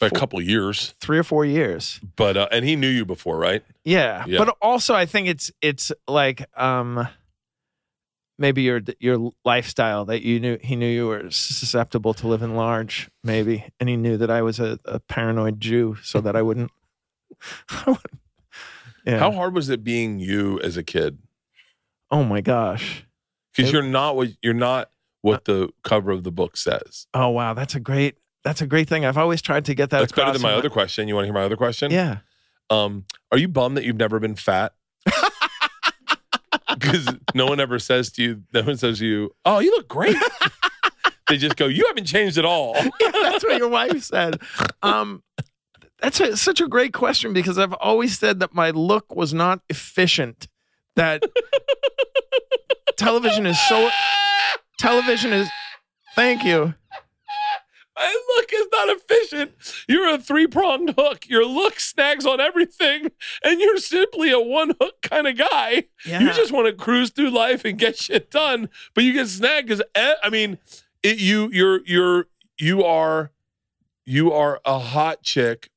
A 0.00 0.10
couple 0.10 0.40
years. 0.40 0.94
three 1.00 1.18
or 1.18 1.24
four 1.24 1.44
years. 1.44 2.00
But 2.16 2.36
uh, 2.36 2.48
and 2.52 2.64
he 2.64 2.76
knew 2.76 2.88
you 2.88 3.04
before, 3.04 3.36
right? 3.36 3.64
Yeah. 3.84 4.24
Yeah. 4.26 4.38
But 4.38 4.56
also 4.62 4.94
I 4.94 5.06
think 5.06 5.28
it's 5.28 5.50
it's 5.60 5.90
like 6.06 6.46
um 6.56 7.08
maybe 8.38 8.62
your 8.62 8.80
your 9.00 9.32
lifestyle 9.44 10.04
that 10.04 10.22
you 10.22 10.38
knew 10.38 10.58
he 10.62 10.76
knew 10.76 10.86
you 10.86 11.08
were 11.08 11.30
susceptible 11.30 12.14
to 12.14 12.28
living 12.28 12.54
large, 12.54 13.10
maybe. 13.24 13.64
And 13.80 13.88
he 13.88 13.96
knew 13.96 14.16
that 14.18 14.30
I 14.30 14.42
was 14.42 14.60
a, 14.60 14.78
a 14.84 15.00
paranoid 15.00 15.60
Jew 15.60 15.96
so 16.02 16.20
that 16.20 16.36
I 16.36 16.42
wouldn't, 16.42 16.70
yeah. 19.04 19.18
How 19.18 19.32
hard 19.32 19.54
was 19.54 19.68
it 19.68 19.82
being 19.82 20.20
you 20.20 20.60
as 20.60 20.76
a 20.76 20.82
kid? 20.82 21.18
oh 22.10 22.24
my 22.24 22.40
gosh. 22.40 23.04
Because 23.54 23.72
you're 23.72 23.82
not 23.82 24.14
what 24.16 24.28
you're 24.40 24.54
not 24.54 24.90
what 25.22 25.44
the 25.44 25.70
cover 25.82 26.10
of 26.12 26.22
the 26.22 26.30
book 26.30 26.56
says. 26.56 27.06
Oh 27.12 27.30
wow, 27.30 27.54
that's 27.54 27.74
a 27.74 27.80
great 27.80 28.16
that's 28.48 28.62
a 28.62 28.66
great 28.66 28.88
thing. 28.88 29.04
I've 29.04 29.18
always 29.18 29.42
tried 29.42 29.66
to 29.66 29.74
get 29.74 29.90
that 29.90 30.00
That's 30.00 30.12
better 30.12 30.32
than 30.32 30.40
my 30.40 30.54
other 30.54 30.70
question. 30.70 31.06
You 31.06 31.14
want 31.14 31.24
to 31.24 31.26
hear 31.26 31.34
my 31.34 31.44
other 31.44 31.56
question? 31.56 31.90
Yeah. 31.90 32.20
Um, 32.70 33.04
are 33.30 33.36
you 33.36 33.46
bummed 33.46 33.76
that 33.76 33.84
you've 33.84 33.98
never 33.98 34.18
been 34.18 34.34
fat? 34.34 34.72
Because 36.70 37.08
no 37.34 37.46
one 37.46 37.60
ever 37.60 37.78
says 37.78 38.10
to 38.12 38.22
you, 38.22 38.42
no 38.54 38.62
one 38.62 38.76
says 38.76 39.00
to 39.00 39.06
you, 39.06 39.34
"Oh, 39.44 39.58
you 39.58 39.70
look 39.72 39.88
great." 39.88 40.16
they 41.28 41.36
just 41.36 41.56
go, 41.56 41.66
"You 41.66 41.84
haven't 41.88 42.04
changed 42.04 42.38
at 42.38 42.44
all." 42.44 42.74
that's 43.00 43.42
what 43.42 43.58
your 43.58 43.68
wife 43.68 44.02
said. 44.02 44.40
Um, 44.82 45.22
that's 46.00 46.20
a, 46.20 46.36
such 46.36 46.60
a 46.60 46.68
great 46.68 46.92
question 46.92 47.32
because 47.32 47.58
I've 47.58 47.72
always 47.74 48.18
said 48.18 48.38
that 48.40 48.54
my 48.54 48.70
look 48.70 49.16
was 49.16 49.34
not 49.34 49.60
efficient. 49.68 50.46
That 50.94 51.24
television 52.96 53.44
is 53.44 53.58
so. 53.66 53.90
Television 54.78 55.32
is. 55.32 55.48
Thank 56.14 56.44
you. 56.44 56.74
My 57.98 58.16
look 58.36 58.52
is 58.52 58.66
not 58.70 58.88
efficient. 58.88 59.52
You're 59.88 60.14
a 60.14 60.18
three 60.18 60.46
pronged 60.46 60.94
hook. 60.96 61.28
Your 61.28 61.44
look 61.44 61.80
snags 61.80 62.24
on 62.24 62.40
everything, 62.40 63.10
and 63.42 63.60
you're 63.60 63.78
simply 63.78 64.30
a 64.30 64.38
one 64.38 64.74
hook 64.80 65.02
kind 65.02 65.26
of 65.26 65.36
guy. 65.36 65.84
Yeah. 66.06 66.20
You 66.20 66.32
just 66.32 66.52
want 66.52 66.66
to 66.66 66.72
cruise 66.72 67.10
through 67.10 67.30
life 67.30 67.64
and 67.64 67.78
get 67.78 67.96
shit 67.98 68.30
done, 68.30 68.68
but 68.94 69.04
you 69.04 69.12
get 69.12 69.28
snagged 69.28 69.68
because 69.68 69.82
I 69.96 70.30
mean, 70.30 70.58
it, 71.02 71.18
you 71.18 71.50
you're 71.52 71.84
you're 71.86 72.26
you 72.56 72.84
are 72.84 73.32
you 74.04 74.32
are 74.32 74.60
a 74.64 74.78
hot 74.78 75.22
chick 75.22 75.70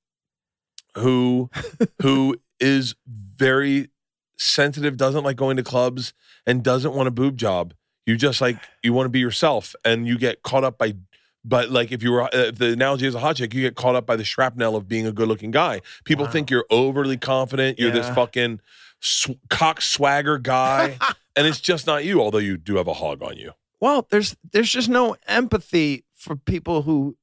who 0.96 1.50
who 2.02 2.38
is 2.60 2.96
very 3.08 3.90
sensitive, 4.38 4.98
doesn't 4.98 5.24
like 5.24 5.38
going 5.38 5.58
to 5.58 5.64
clubs, 5.64 6.14
and 6.46 6.64
doesn't 6.64 6.94
want 6.94 7.08
a 7.08 7.12
boob 7.12 7.38
job. 7.38 7.74
You 8.06 8.16
just 8.16 8.42
like 8.42 8.58
you 8.84 8.94
want 8.94 9.06
to 9.06 9.10
be 9.10 9.20
yourself, 9.20 9.76
and 9.84 10.08
you 10.08 10.18
get 10.18 10.44
caught 10.44 10.64
up 10.64 10.78
by. 10.78 10.96
But 11.44 11.70
like 11.72 11.92
if 11.92 12.04
you 12.04 12.12
were, 12.12 12.24
uh, 12.24 12.30
if 12.34 12.58
the 12.60 12.74
analogy 12.74 13.08
is 13.08 13.16
a 13.16 13.20
hot 13.20 13.38
chick, 13.38 13.54
you 13.54 13.62
get 13.62 13.76
caught 13.76 13.96
up 13.96 14.06
by 14.06 14.16
the 14.16 14.24
shrapnel 14.24 14.76
of 14.76 14.88
being 14.88 15.08
a 15.08 15.12
good-looking 15.12 15.52
guy. 15.52 15.82
People 16.04 16.26
Wow. 16.26 16.32
think 16.32 16.52
you're 16.52 16.66
overly 16.70 17.18
confident. 17.18 17.80
You're 17.80 17.92
this 17.92 18.08
fucking 18.10 18.60
sw- 19.00 19.32
cock 19.50 19.82
swagger 19.82 20.38
guy, 20.38 20.98
and 21.36 21.48
it's 21.48 21.60
just 21.60 21.88
not 21.88 22.06
you. 22.06 22.22
Although 22.22 22.38
you 22.38 22.58
do 22.58 22.76
have 22.76 22.88
a 22.88 22.94
hog 22.94 23.24
on 23.24 23.38
you. 23.38 23.54
well, 23.80 24.06
there's 24.12 24.36
there's 24.52 24.70
just 24.72 24.88
no 24.90 25.16
empathy 25.28 26.04
for 26.16 26.36
people 26.36 26.84
who 26.84 27.18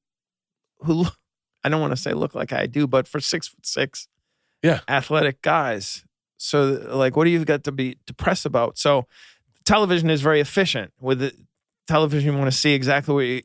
who 0.80 0.92
look, 0.94 1.16
I 1.62 1.68
don't 1.68 1.80
want 1.80 1.92
to 1.92 1.96
say 1.96 2.12
look 2.12 2.34
like 2.34 2.52
I 2.52 2.66
do, 2.66 2.86
but 2.88 3.06
for 3.06 3.20
six 3.20 3.46
foot 3.48 3.64
six, 3.66 4.08
Yeah. 4.64 4.80
athletic 4.88 5.42
guys. 5.42 6.04
So 6.38 6.64
like, 6.92 7.16
what 7.16 7.24
do 7.24 7.30
you 7.30 7.44
got 7.44 7.62
to 7.64 7.72
be 7.72 7.96
depressed 8.06 8.46
about? 8.46 8.78
So 8.78 9.06
television 9.64 10.10
is 10.10 10.22
very 10.22 10.40
efficient 10.40 10.92
with 11.00 11.20
the 11.20 11.32
television. 11.86 12.32
You 12.32 12.38
want 12.38 12.50
to 12.50 12.56
see 12.58 12.74
exactly 12.74 13.14
what 13.14 13.20
you- 13.22 13.42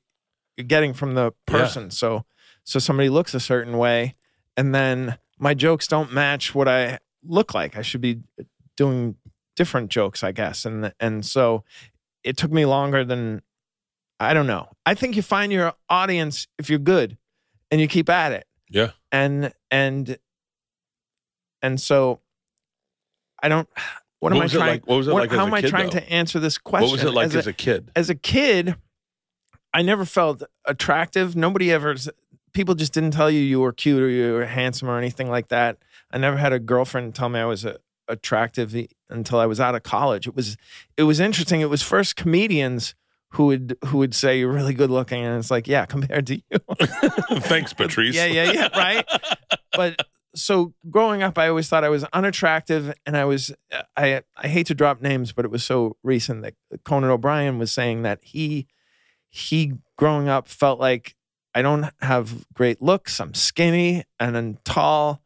getting 0.58 0.94
from 0.94 1.16
the 1.16 1.34
Yeah. 1.50 1.60
person. 1.60 1.92
So 1.92 2.26
so 2.64 2.80
somebody 2.80 3.10
looks 3.10 3.34
a 3.34 3.40
certain 3.40 3.78
way, 3.78 4.16
and 4.56 4.74
then 4.74 5.18
my 5.40 5.54
jokes 5.54 5.88
don't 5.88 6.14
match 6.14 6.56
what 6.56 6.68
I 6.68 7.00
look 7.24 7.54
like. 7.54 7.76
I 7.78 7.82
should 7.82 8.02
be 8.02 8.22
doing 8.78 9.16
different 9.56 9.90
jokes, 9.92 10.24
I 10.24 10.32
guess. 10.32 10.66
And 10.66 10.94
and 11.00 11.26
so 11.26 11.64
it 12.24 12.38
took 12.38 12.52
me 12.52 12.66
longer 12.66 13.04
than 13.04 13.42
I 14.20 14.34
don't 14.34 14.48
know. 14.48 14.70
I 14.86 14.94
think 14.94 15.16
you 15.16 15.22
find 15.22 15.52
your 15.52 15.74
audience 15.90 16.48
if 16.58 16.70
you're 16.70 16.80
good 16.80 17.18
and 17.72 17.82
you 17.82 17.88
keep 17.88 18.10
at 18.10 18.32
it. 18.32 18.46
Yeah. 18.70 18.92
And 19.12 19.52
and 19.70 20.18
and 21.62 21.80
so 21.82 22.20
I 23.42 23.50
don't 23.50 23.68
what, 24.20 24.32
What 24.32 24.38
am 24.38 24.42
I 24.44 24.48
trying 24.48 24.68
like- 24.70 24.88
what 24.88 24.96
was 24.98 25.08
it 25.08 25.12
like 25.14 25.32
as 25.32 25.38
how 25.38 25.44
a 25.44 25.48
am 25.48 25.54
I 25.54 25.62
kid, 25.62 25.70
trying 25.70 25.86
though? 25.90 26.00
to 26.00 26.10
answer 26.12 26.40
this 26.40 26.58
question? 26.58 26.90
What 26.90 26.94
was 26.94 27.04
it 27.04 27.14
like 27.14 27.26
as, 27.28 27.36
as 27.36 27.48
a, 27.48 27.54
kid? 27.54 27.92
as 27.96 28.10
a 28.10 28.16
kid, 28.16 28.76
I 29.74 29.82
never 29.82 30.06
felt 30.06 30.44
attractive. 30.66 31.36
Nobody 31.36 31.72
ever, 31.72 31.96
people 32.54 32.76
just 32.76 32.94
didn't 32.94 33.12
tell 33.12 33.30
you 33.32 33.40
you 33.42 33.60
were 33.60 33.74
cute 33.74 34.02
or 34.02 34.10
you 34.10 34.34
were 34.34 34.46
handsome 34.46 34.90
or 34.90 34.98
anything 34.98 35.30
like 35.30 35.48
that. 35.50 35.78
I 36.12 36.18
never 36.18 36.38
had 36.38 36.54
a 36.54 36.60
girlfriend 36.60 37.16
tell 37.16 37.30
me 37.30 37.40
I 37.40 37.46
was 37.46 37.66
uh 37.66 37.78
attractive 38.10 38.76
until 39.10 39.40
I 39.40 39.46
was 39.46 39.60
out 39.62 39.76
of 39.76 39.84
college. 39.84 40.28
It 40.28 40.36
was, 40.36 40.58
it 40.98 41.04
was 41.04 41.20
interesting. 41.22 41.62
It 41.62 41.70
was 41.70 41.82
first 41.82 42.16
comedians 42.18 42.96
who 43.30 43.48
would 43.48 43.78
who 43.86 43.98
would 43.98 44.14
say 44.14 44.38
you're 44.38 44.52
really 44.52 44.74
good 44.74 44.92
looking, 44.92 45.24
and 45.24 45.40
it's 45.40 45.50
like, 45.50 45.68
yeah, 45.68 45.86
compared 45.88 46.28
to 46.28 46.36
you, 46.36 46.60
Thanks, 47.42 47.74
Patrice. 47.78 48.16
yeah, 48.16 48.26
yeah, 48.26 48.52
yeah, 48.52 48.68
right. 48.78 49.06
But 49.72 50.06
so 50.36 50.74
growing 50.92 51.24
up, 51.24 51.38
I 51.38 51.48
always 51.48 51.68
thought 51.68 51.84
I 51.84 51.90
was 51.90 52.04
unattractive, 52.14 52.94
and 53.06 53.18
I 53.18 53.26
was 53.26 53.52
I 53.98 54.22
I 54.38 54.48
hate 54.48 54.68
to 54.68 54.76
drop 54.76 55.02
names, 55.02 55.32
but 55.32 55.46
it 55.46 55.52
was 55.52 55.64
so 55.64 55.98
recent 56.04 56.44
that 56.44 56.54
Conan 56.84 57.10
O'Brien 57.10 57.58
was 57.58 57.72
saying 57.72 58.04
that 58.04 58.20
he 58.22 58.68
he 59.36 59.74
growing 59.98 60.30
up 60.30 60.48
felt 60.48 60.80
like 60.80 61.16
I 61.56 61.64
don't 61.64 61.90
have 62.02 62.46
great 62.54 62.82
looks. 62.84 63.20
I'm 63.20 63.34
skinny 63.34 64.04
and 64.20 64.38
I'm 64.38 64.58
tall, 64.64 65.24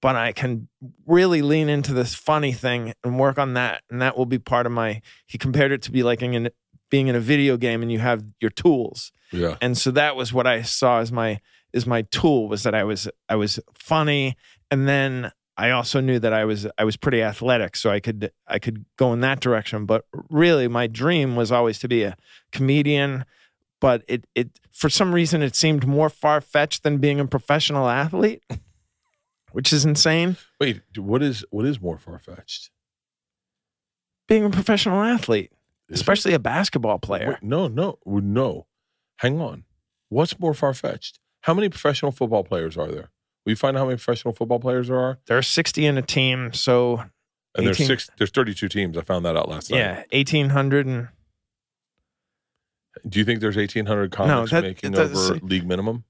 but 0.00 0.14
I 0.14 0.30
can 0.32 0.68
really 1.06 1.42
lean 1.42 1.68
into 1.68 1.92
this 1.92 2.14
funny 2.14 2.52
thing 2.52 2.92
and 3.02 3.18
work 3.18 3.36
on 3.36 3.54
that, 3.54 3.82
and 3.90 4.00
that 4.00 4.16
will 4.16 4.26
be 4.26 4.38
part 4.38 4.64
of 4.66 4.70
my. 4.72 5.02
He 5.26 5.38
compared 5.38 5.72
it 5.72 5.82
to 5.82 5.90
be 5.90 6.04
like 6.04 6.22
in 6.22 6.50
being 6.88 7.08
in 7.08 7.16
a 7.16 7.20
video 7.20 7.56
game, 7.56 7.82
and 7.82 7.90
you 7.90 7.98
have 7.98 8.22
your 8.40 8.50
tools, 8.50 9.10
Yeah. 9.32 9.56
and 9.60 9.76
so 9.76 9.90
that 9.90 10.14
was 10.14 10.32
what 10.32 10.46
I 10.46 10.62
saw 10.62 11.00
as 11.00 11.10
my 11.10 11.40
is 11.72 11.84
my 11.84 12.02
tool 12.02 12.48
was 12.48 12.62
that 12.62 12.74
I 12.76 12.84
was 12.84 13.08
I 13.28 13.34
was 13.34 13.58
funny 13.74 14.36
and 14.70 14.88
then 14.88 15.32
I 15.56 15.70
also 15.70 16.00
knew 16.00 16.18
that 16.20 16.32
I 16.32 16.44
was 16.46 16.66
I 16.78 16.84
was 16.84 16.96
pretty 16.96 17.22
athletic 17.22 17.76
so 17.76 17.90
I 17.90 18.00
could 18.00 18.30
I 18.46 18.58
could 18.58 18.86
go 18.96 19.12
in 19.12 19.20
that 19.20 19.40
direction 19.40 19.84
but 19.84 20.06
really 20.30 20.66
my 20.66 20.86
dream 20.86 21.36
was 21.36 21.52
always 21.52 21.78
to 21.80 21.88
be 21.88 22.04
a 22.04 22.16
comedian 22.52 23.26
but 23.80 24.02
it 24.08 24.26
it 24.34 24.58
for 24.70 24.88
some 24.88 25.14
reason 25.14 25.42
it 25.42 25.54
seemed 25.54 25.86
more 25.86 26.08
far-fetched 26.10 26.82
than 26.82 26.98
being 26.98 27.20
a 27.20 27.26
professional 27.26 27.88
athlete 27.88 28.42
which 29.52 29.72
is 29.72 29.84
insane 29.84 30.36
Wait, 30.60 30.82
what 30.96 31.22
is 31.22 31.44
what 31.50 31.64
is 31.66 31.80
more 31.80 31.98
far 31.98 32.18
fetched? 32.18 32.70
being 34.26 34.44
a 34.44 34.50
professional 34.50 35.02
athlete 35.02 35.52
especially 35.90 36.34
a 36.34 36.38
basketball 36.38 36.98
player 36.98 37.38
no, 37.42 37.66
no, 37.68 37.98
no. 38.04 38.66
Hang 39.16 39.40
on. 39.40 39.64
What's 40.10 40.38
more 40.38 40.54
far 40.54 40.74
fetched? 40.74 41.18
How 41.40 41.54
many 41.54 41.68
professional 41.68 42.12
football 42.12 42.44
players 42.44 42.76
are 42.78 42.86
there? 42.86 43.10
Will 43.44 43.52
you 43.52 43.56
find 43.56 43.76
out 43.76 43.80
how 43.80 43.86
many 43.86 43.96
professional 43.96 44.32
football 44.34 44.60
players 44.60 44.88
there 44.88 44.98
are? 44.98 45.18
there 45.26 45.38
are 45.38 45.42
60 45.42 45.86
in 45.86 45.98
a 45.98 46.02
team 46.02 46.52
so 46.52 47.04
And 47.56 47.66
there's 47.66 47.78
six. 47.78 48.10
There's 48.18 48.30
32 48.30 48.68
teams. 48.68 48.96
I 48.98 49.00
found 49.02 49.24
that 49.24 49.36
out 49.36 49.48
last 49.48 49.70
night. 49.70 49.78
yeah 49.78 49.96
1800 50.12 50.86
and 50.86 51.08
Do 53.08 53.18
you 53.18 53.24
think 53.24 53.40
there's 53.40 53.56
1,800 53.56 54.10
comics 54.10 54.50
that- 54.50 54.62
making 54.62 54.92
that's- 54.92 55.16
over 55.30 55.38
league 55.44 55.66
minimum? 55.66 56.04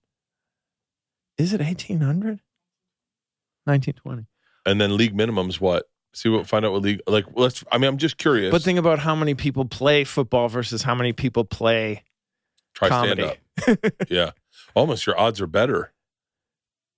Is 1.37 1.53
it 1.53 1.61
1800? 1.61 2.41
1920. 3.65 4.27
And 4.67 4.81
then 4.81 4.97
league 4.97 5.15
minimum's 5.15 5.61
what? 5.61 5.85
See 6.15 6.29
what? 6.29 6.47
Find 6.47 6.65
out 6.65 6.73
what 6.73 6.83
league. 6.83 7.01
Like, 7.07 7.27
let's. 7.35 7.63
I 7.71 7.79
mean, 7.79 7.89
I'm 7.89 7.99
just 7.99 8.17
curious. 8.17 8.51
But 8.51 8.63
think 8.63 8.79
about 8.79 8.99
how 8.99 9.15
many 9.15 9.35
people 9.35 9.65
play 9.67 10.05
football 10.05 10.49
versus 10.49 10.83
how 10.83 10.95
many 10.95 11.13
people 11.13 11.45
play 11.45 12.03
Try 12.75 12.89
comedy. 12.89 13.31
stand 13.61 13.79
up. 13.85 13.93
Yeah. 14.11 14.31
Almost 14.75 15.07
your 15.07 15.19
odds 15.19 15.41
are 15.41 15.47
better. 15.47 15.93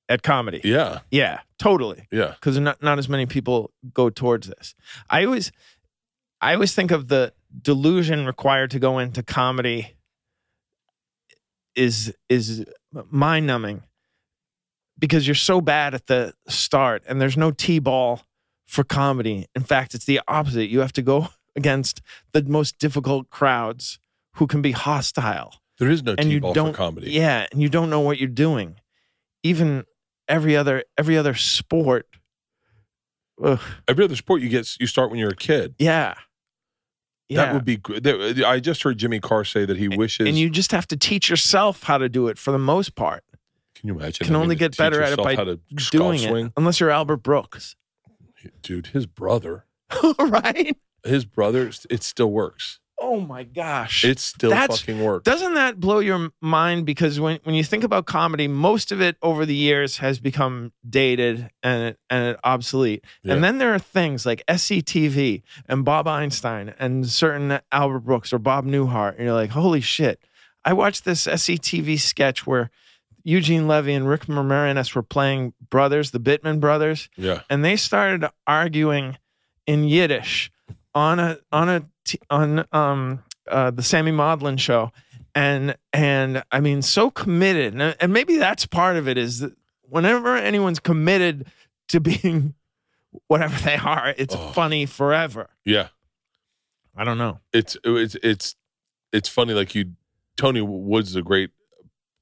at 0.08 0.22
comedy. 0.22 0.60
Yeah. 0.64 1.00
Yeah, 1.10 1.40
totally. 1.58 2.06
Yeah. 2.10 2.32
Because 2.32 2.58
not 2.58 2.82
not 2.82 2.98
as 2.98 3.08
many 3.08 3.26
people 3.26 3.72
go 3.92 4.10
towards 4.10 4.46
this. 4.48 4.74
I 5.10 5.24
always 5.24 5.52
I 6.40 6.54
always 6.54 6.74
think 6.74 6.90
of 6.90 7.08
the 7.08 7.32
delusion 7.62 8.26
required 8.26 8.70
to 8.72 8.78
go 8.78 8.98
into 8.98 9.22
comedy 9.22 9.96
is 11.76 12.12
is 12.28 12.64
mind 13.10 13.46
numbing 13.46 13.82
because 14.98 15.26
you're 15.26 15.34
so 15.34 15.60
bad 15.60 15.94
at 15.94 16.06
the 16.06 16.34
start 16.48 17.02
and 17.08 17.20
there's 17.20 17.36
no 17.36 17.50
T-ball 17.50 18.22
for 18.66 18.84
comedy. 18.84 19.46
In 19.54 19.62
fact, 19.62 19.94
it's 19.94 20.04
the 20.04 20.20
opposite. 20.28 20.68
You 20.68 20.80
have 20.80 20.92
to 20.94 21.02
go 21.02 21.28
against 21.56 22.02
the 22.32 22.42
most 22.42 22.78
difficult 22.78 23.30
crowds 23.30 23.98
who 24.34 24.46
can 24.46 24.62
be 24.62 24.72
hostile. 24.72 25.54
There 25.78 25.90
is 25.90 26.02
no 26.02 26.14
and 26.18 26.28
you 26.30 26.36
T-ball 26.38 26.52
don't 26.52 26.72
for 26.72 26.76
comedy. 26.76 27.10
Yeah, 27.12 27.46
and 27.50 27.62
you 27.62 27.68
don't 27.68 27.88
know 27.90 28.00
what 28.00 28.18
you're 28.18 28.28
doing. 28.28 28.76
Even 29.42 29.84
every 30.28 30.56
other 30.56 30.84
every 30.98 31.16
other 31.16 31.34
sport. 31.34 32.06
Ugh, 33.42 33.58
Every 33.88 34.04
other 34.04 34.16
sport 34.16 34.42
you 34.42 34.50
get, 34.50 34.68
you 34.78 34.86
start 34.86 35.10
when 35.10 35.18
you're 35.18 35.30
a 35.30 35.36
kid. 35.36 35.74
yeah. 35.78 36.14
Yeah. 37.30 37.44
That 37.46 37.54
would 37.54 37.64
be 37.64 37.76
good. 37.76 38.04
Uh, 38.06 38.46
I 38.46 38.58
just 38.58 38.82
heard 38.82 38.98
Jimmy 38.98 39.20
Carr 39.20 39.44
say 39.44 39.64
that 39.64 39.76
he 39.76 39.86
wishes. 39.88 40.26
and 40.26 40.36
you 40.36 40.50
just 40.50 40.72
have 40.72 40.86
to 40.88 40.96
teach 40.96 41.30
yourself 41.30 41.84
how 41.84 41.96
to 41.96 42.08
do 42.08 42.26
it 42.26 42.36
for 42.38 42.50
the 42.50 42.58
most 42.58 42.96
part. 42.96 43.22
can 43.76 43.86
you 43.88 43.94
imagine? 43.96 44.26
can 44.26 44.34
only 44.34 44.56
get 44.56 44.76
better 44.76 45.00
at 45.00 45.12
it 45.12 45.22
by 45.22 45.36
Doing 45.92 46.18
swing? 46.18 46.46
it, 46.46 46.52
unless 46.56 46.80
you're 46.80 46.90
Albert 46.90 47.18
Brooks, 47.18 47.76
Dude, 48.62 48.88
his 48.88 49.06
brother, 49.06 49.66
right? 50.18 50.76
his 51.04 51.24
brother, 51.24 51.70
it 51.88 52.02
still 52.02 52.32
works. 52.32 52.79
Oh 53.02 53.18
my 53.18 53.44
gosh! 53.44 54.04
It 54.04 54.18
still 54.18 54.50
That's- 54.50 54.80
fucking 54.80 55.02
works. 55.02 55.24
Doesn't 55.24 55.54
that 55.54 55.80
blow 55.80 56.00
your 56.00 56.30
mind? 56.42 56.84
Because 56.84 57.18
when, 57.18 57.38
when 57.44 57.54
you 57.54 57.64
think 57.64 57.82
about 57.82 58.04
comedy, 58.04 58.46
most 58.46 58.92
of 58.92 59.00
it 59.00 59.16
over 59.22 59.46
the 59.46 59.54
years 59.54 59.96
has 59.98 60.20
become 60.20 60.72
dated 60.88 61.50
and 61.62 61.96
and 62.10 62.36
obsolete. 62.44 63.02
Yeah. 63.22 63.34
And 63.34 63.42
then 63.42 63.56
there 63.56 63.72
are 63.74 63.78
things 63.78 64.26
like 64.26 64.44
SCTV 64.46 65.42
and 65.66 65.82
Bob 65.82 66.06
Einstein 66.06 66.74
and 66.78 67.08
certain 67.08 67.60
Albert 67.72 68.00
Brooks 68.00 68.34
or 68.34 68.38
Bob 68.38 68.66
Newhart, 68.66 69.16
and 69.16 69.24
you're 69.24 69.34
like, 69.34 69.50
holy 69.50 69.80
shit! 69.80 70.20
I 70.64 70.74
watched 70.74 71.06
this 71.06 71.26
SCTV 71.26 71.98
sketch 71.98 72.46
where 72.46 72.70
Eugene 73.24 73.66
Levy 73.66 73.94
and 73.94 74.08
Rick 74.08 74.26
Moranis 74.26 74.94
were 74.94 75.02
playing 75.02 75.54
brothers, 75.70 76.10
the 76.10 76.20
Bittman 76.20 76.60
brothers, 76.60 77.08
yeah. 77.16 77.42
and 77.48 77.64
they 77.64 77.76
started 77.76 78.28
arguing 78.46 79.16
in 79.66 79.84
Yiddish 79.84 80.50
on 80.94 81.18
a 81.18 81.38
on 81.52 81.68
a 81.68 81.82
t- 82.12 82.20
on 82.30 82.64
um 82.72 83.22
uh, 83.48 83.70
the 83.70 83.82
Sammy 83.82 84.10
Maudlin 84.12 84.56
show, 84.56 84.92
and 85.34 85.76
and 85.92 86.42
I 86.52 86.60
mean 86.60 86.82
so 86.82 87.10
committed, 87.10 87.74
and, 87.74 87.96
and 88.00 88.12
maybe 88.12 88.36
that's 88.36 88.66
part 88.66 88.96
of 88.96 89.08
it 89.08 89.18
is 89.18 89.40
that 89.40 89.52
whenever 89.82 90.36
anyone's 90.36 90.78
committed 90.80 91.46
to 91.88 92.00
being 92.00 92.54
whatever 93.28 93.58
they 93.64 93.76
are, 93.76 94.14
it's 94.16 94.34
Oh. 94.34 94.50
funny 94.52 94.86
forever. 94.86 95.48
Yeah. 95.64 95.88
I 96.96 97.04
don't 97.04 97.18
know. 97.18 97.40
It's 97.52 97.76
it's 97.84 98.16
it's 98.22 98.56
it's 99.12 99.28
funny. 99.28 99.54
Like 99.54 99.74
you, 99.74 99.92
Tony 100.36 100.60
Woods 100.60 101.10
is 101.10 101.16
a 101.16 101.22
great 101.22 101.50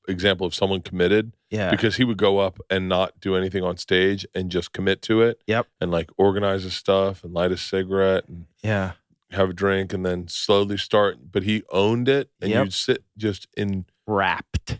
example 0.06 0.46
of 0.46 0.54
someone 0.54 0.80
committed 0.80 1.32
Yeah, 1.50 1.70
because 1.70 1.96
he 1.96 2.04
would 2.04 2.16
go 2.16 2.38
up 2.38 2.58
and 2.70 2.88
not 2.88 3.18
do 3.20 3.34
anything 3.36 3.62
on 3.62 3.76
stage 3.76 4.24
and 4.34 4.50
just 4.50 4.72
commit 4.72 5.02
to 5.02 5.20
it. 5.22 5.42
Yep. 5.46 5.66
And 5.80 5.90
like 5.90 6.10
organize 6.16 6.62
his 6.62 6.74
stuff 6.74 7.24
and 7.24 7.34
light 7.34 7.50
a 7.52 7.56
cigarette 7.58 8.24
and 8.28 8.46
yeah, 8.62 8.92
have 9.32 9.50
a 9.50 9.52
drink 9.52 9.92
and 9.92 10.04
then 10.06 10.28
slowly 10.28 10.76
start. 10.76 11.32
But 11.32 11.42
he 11.44 11.62
owned 11.70 12.08
it 12.08 12.30
and 12.40 12.50
Yep. 12.50 12.64
you'd 12.64 12.72
sit 12.74 13.04
just 13.16 13.46
in 13.56 13.84
wrapped. 14.06 14.78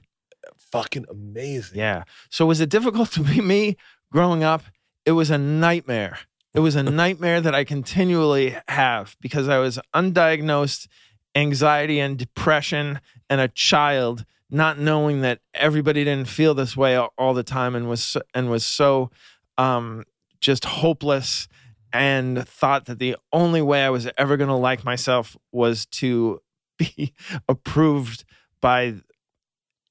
fucking 0.56 1.06
amazing. 1.11 1.78
Yeah. 1.78 2.04
So 2.30 2.44
was 2.46 2.61
it 2.61 2.68
difficult 2.68 3.11
to 3.12 3.20
be 3.22 3.40
me 3.40 3.76
growing 4.12 4.42
up? 4.44 4.62
It 5.06 5.12
was 5.12 5.30
a 5.30 5.38
nightmare. 5.38 6.18
It 6.54 6.61
was 6.61 6.76
a 6.76 6.82
nightmare 7.02 7.40
that 7.40 7.54
I 7.54 7.64
continually 7.64 8.56
have 8.68 9.16
because 9.20 9.48
I 9.48 9.58
was 9.58 9.78
undiagnosed 9.94 10.87
anxiety 11.34 12.00
and 12.00 12.18
depression 12.18 13.00
and 13.30 13.40
a 13.40 13.48
child 13.48 14.24
not 14.50 14.78
knowing 14.78 15.20
that 15.20 15.40
everybody 15.54 16.04
didn't 16.04 16.28
feel 16.28 16.54
this 16.54 16.74
way 16.76 16.96
all, 16.96 17.12
all 17.18 17.34
the 17.34 17.42
time 17.42 17.74
and 17.74 17.88
was 17.88 18.02
so, 18.02 18.22
and 18.34 18.50
was 18.50 18.64
so 18.64 19.11
um, 19.58 20.04
just 20.40 20.64
hopeless 20.64 21.48
and 21.92 22.46
thought 22.48 22.87
that 22.87 22.98
the 22.98 23.16
only 23.33 23.62
way 23.62 23.85
I 23.85 23.90
was 23.90 24.09
ever 24.18 24.37
going 24.37 24.48
to 24.48 24.55
like 24.55 24.85
myself 24.85 25.37
was 25.53 25.87
to 25.87 26.40
be 26.79 27.12
approved 27.48 28.24
by 28.61 28.94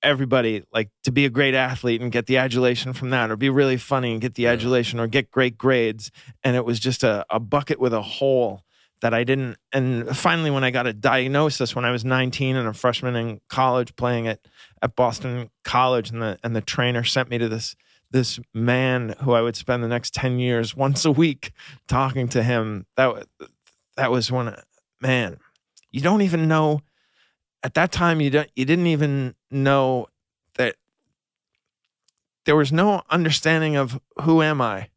everybody 0.03 0.63
like 0.71 0.89
to 1.03 1.11
be 1.11 1.25
a 1.25 1.29
great 1.29 1.55
athlete 1.55 2.01
and 2.01 2.11
get 2.11 2.27
the 2.27 2.37
adulation 2.37 2.93
from 2.93 3.09
that 3.09 3.31
or 3.31 3.35
be 3.35 3.49
really 3.49 3.77
funny 3.77 4.11
and 4.11 4.21
get 4.21 4.35
the 4.35 4.43
Yeah. 4.43 4.51
adulation 4.51 4.99
or 4.99 5.07
get 5.07 5.31
great 5.31 5.57
grades 5.57 6.11
and 6.43 6.55
it 6.55 6.63
was 6.65 6.79
just 6.79 7.03
a, 7.03 7.25
a 7.31 7.39
bucket 7.39 7.79
with 7.79 7.93
a 7.93 8.01
hole 8.03 8.61
that 9.01 9.13
i 9.15 9.23
didn't 9.23 9.57
and 9.73 10.15
finally 10.15 10.51
when 10.51 10.63
i 10.63 10.69
got 10.69 10.85
a 10.85 10.93
diagnosis 10.93 11.75
when 11.75 11.83
i 11.83 11.89
was 11.91 12.05
19 12.05 12.55
and 12.55 12.67
a 12.67 12.73
freshman 12.73 13.15
in 13.15 13.41
college 13.49 13.95
playing 13.95 14.27
at, 14.27 14.39
at 14.83 14.95
boston 14.95 15.49
college 15.63 16.11
and 16.11 16.21
the 16.21 16.37
and 16.43 16.55
the 16.55 16.61
trainer 16.61 17.03
sent 17.03 17.27
me 17.29 17.39
to 17.39 17.49
this 17.49 17.75
this 18.11 18.39
man 18.53 19.15
who 19.23 19.33
i 19.33 19.41
would 19.41 19.55
spend 19.55 19.83
the 19.83 19.87
next 19.87 20.13
10 20.13 20.39
years 20.39 20.75
once 20.75 21.05
a 21.05 21.11
week 21.11 21.51
talking 21.87 22.27
to 22.27 22.43
him 22.43 22.85
that 22.95 23.25
that 23.95 24.11
was 24.11 24.31
when 24.31 24.55
man 25.01 25.37
you 25.91 26.01
don't 26.01 26.21
even 26.21 26.47
know 26.47 26.81
at 27.63 27.73
that 27.73 27.91
time 27.91 28.21
you 28.21 28.29
don't 28.29 28.49
you 28.55 28.65
didn't 28.65 28.87
even 28.87 29.35
know 29.51 30.07
that 30.57 30.75
there 32.47 32.55
was 32.55 32.71
no 32.71 33.03
understanding 33.09 33.75
of 33.75 33.99
who 34.21 34.41
am 34.41 34.61
I. 34.61 34.87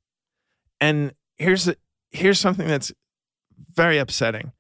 And 0.81 1.13
here's 1.37 1.69
here's 2.11 2.39
something 2.39 2.67
that's 2.67 2.93
very 3.75 3.99
upsetting. 3.99 4.53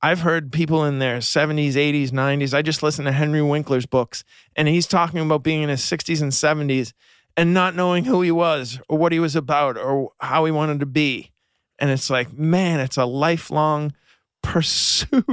I've 0.00 0.20
heard 0.20 0.52
people 0.52 0.84
in 0.84 1.00
their 1.00 1.18
70s, 1.18 1.72
80s, 1.72 2.10
90s. 2.10 2.54
I 2.54 2.62
just 2.62 2.84
listened 2.84 3.06
to 3.06 3.12
Henry 3.12 3.42
Winkler's 3.42 3.86
books 3.86 4.22
and 4.54 4.68
he's 4.68 4.86
talking 4.86 5.18
about 5.18 5.42
being 5.42 5.62
in 5.62 5.68
his 5.68 5.80
60s 5.80 6.22
and 6.22 6.30
70s 6.30 6.92
and 7.38 7.54
not 7.54 7.76
knowing 7.76 8.04
who 8.04 8.20
he 8.20 8.32
was 8.32 8.80
or 8.88 8.98
what 8.98 9.12
he 9.12 9.20
was 9.20 9.36
about 9.36 9.78
or 9.78 10.10
how 10.18 10.44
he 10.44 10.50
wanted 10.50 10.80
to 10.80 10.86
be. 10.86 11.30
And 11.78 11.88
it's 11.88 12.10
like, 12.10 12.32
man, 12.32 12.80
it's 12.80 12.96
a 12.96 13.04
lifelong 13.04 13.94
pursuit. 14.42 15.24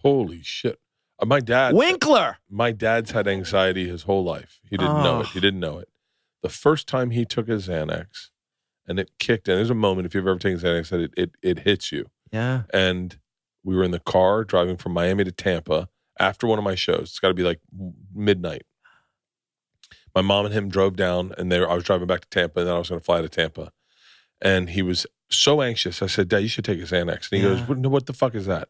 Holy 0.00 0.42
shit. 0.42 0.80
Uh, 1.18 1.26
my 1.26 1.40
dad. 1.40 1.74
Winkler. 1.74 2.38
my 2.50 2.72
dad's 2.72 3.10
had 3.10 3.28
anxiety 3.28 3.86
his 3.86 4.04
whole 4.04 4.24
life. 4.24 4.60
He 4.68 4.78
didn't 4.78 5.02
know 5.02 5.20
it. 5.20 5.26
Oh. 5.26 5.30
He 5.34 5.40
didn't 5.40 5.60
know 5.60 5.78
it. 5.78 5.88
The 6.42 6.48
first 6.48 6.88
time 6.88 7.10
he 7.10 7.24
took 7.24 7.46
his 7.46 7.68
Xanax, 7.68 8.30
and 8.88 8.98
it 8.98 9.12
kicked 9.20 9.46
in. 9.46 9.54
There's 9.54 9.70
a 9.70 9.74
moment 9.74 10.06
if 10.06 10.14
you've 10.14 10.26
ever 10.26 10.38
taken 10.38 10.58
Xanax 10.58 10.88
that 10.88 11.00
it, 11.00 11.14
it 11.16 11.30
it 11.40 11.58
hits 11.60 11.92
you. 11.92 12.06
Yeah. 12.32 12.62
And 12.72 13.16
we 13.62 13.76
were 13.76 13.84
in 13.84 13.92
the 13.92 14.00
car 14.00 14.42
driving 14.42 14.76
from 14.76 14.92
Miami 14.92 15.22
to 15.22 15.30
Tampa 15.30 15.88
after 16.18 16.48
one 16.48 16.58
of 16.58 16.64
my 16.64 16.74
shows. 16.74 17.02
It's 17.02 17.20
got 17.20 17.28
to 17.28 17.34
be 17.34 17.44
like 17.44 17.60
midnight. 18.12 18.62
My 20.14 20.20
mom 20.22 20.44
and 20.46 20.54
him 20.54 20.68
drove 20.68 20.96
down, 20.96 21.32
and 21.38 21.50
they 21.50 21.58
were, 21.60 21.70
I 21.70 21.74
was 21.74 21.84
driving 21.84 22.06
back 22.06 22.20
to 22.22 22.28
Tampa, 22.28 22.60
and 22.60 22.68
then 22.68 22.74
I 22.74 22.78
was 22.78 22.88
going 22.90 23.00
to 23.00 23.04
fly 23.04 23.22
to 23.22 23.28
Tampa. 23.28 23.72
And 24.40 24.70
he 24.70 24.82
was 24.82 25.06
so 25.30 25.62
anxious. 25.62 26.02
I 26.02 26.06
said, 26.06 26.28
"Dad, 26.28 26.38
you 26.38 26.48
should 26.48 26.64
take 26.64 26.80
a 26.80 26.82
Xanax." 26.82 27.30
And 27.30 27.40
he 27.40 27.46
Yeah. 27.46 27.54
goes, 27.54 27.62
what, 27.68 27.78
"What 27.78 28.06
the 28.06 28.12
fuck 28.12 28.34
is 28.34 28.46
that?" 28.46 28.68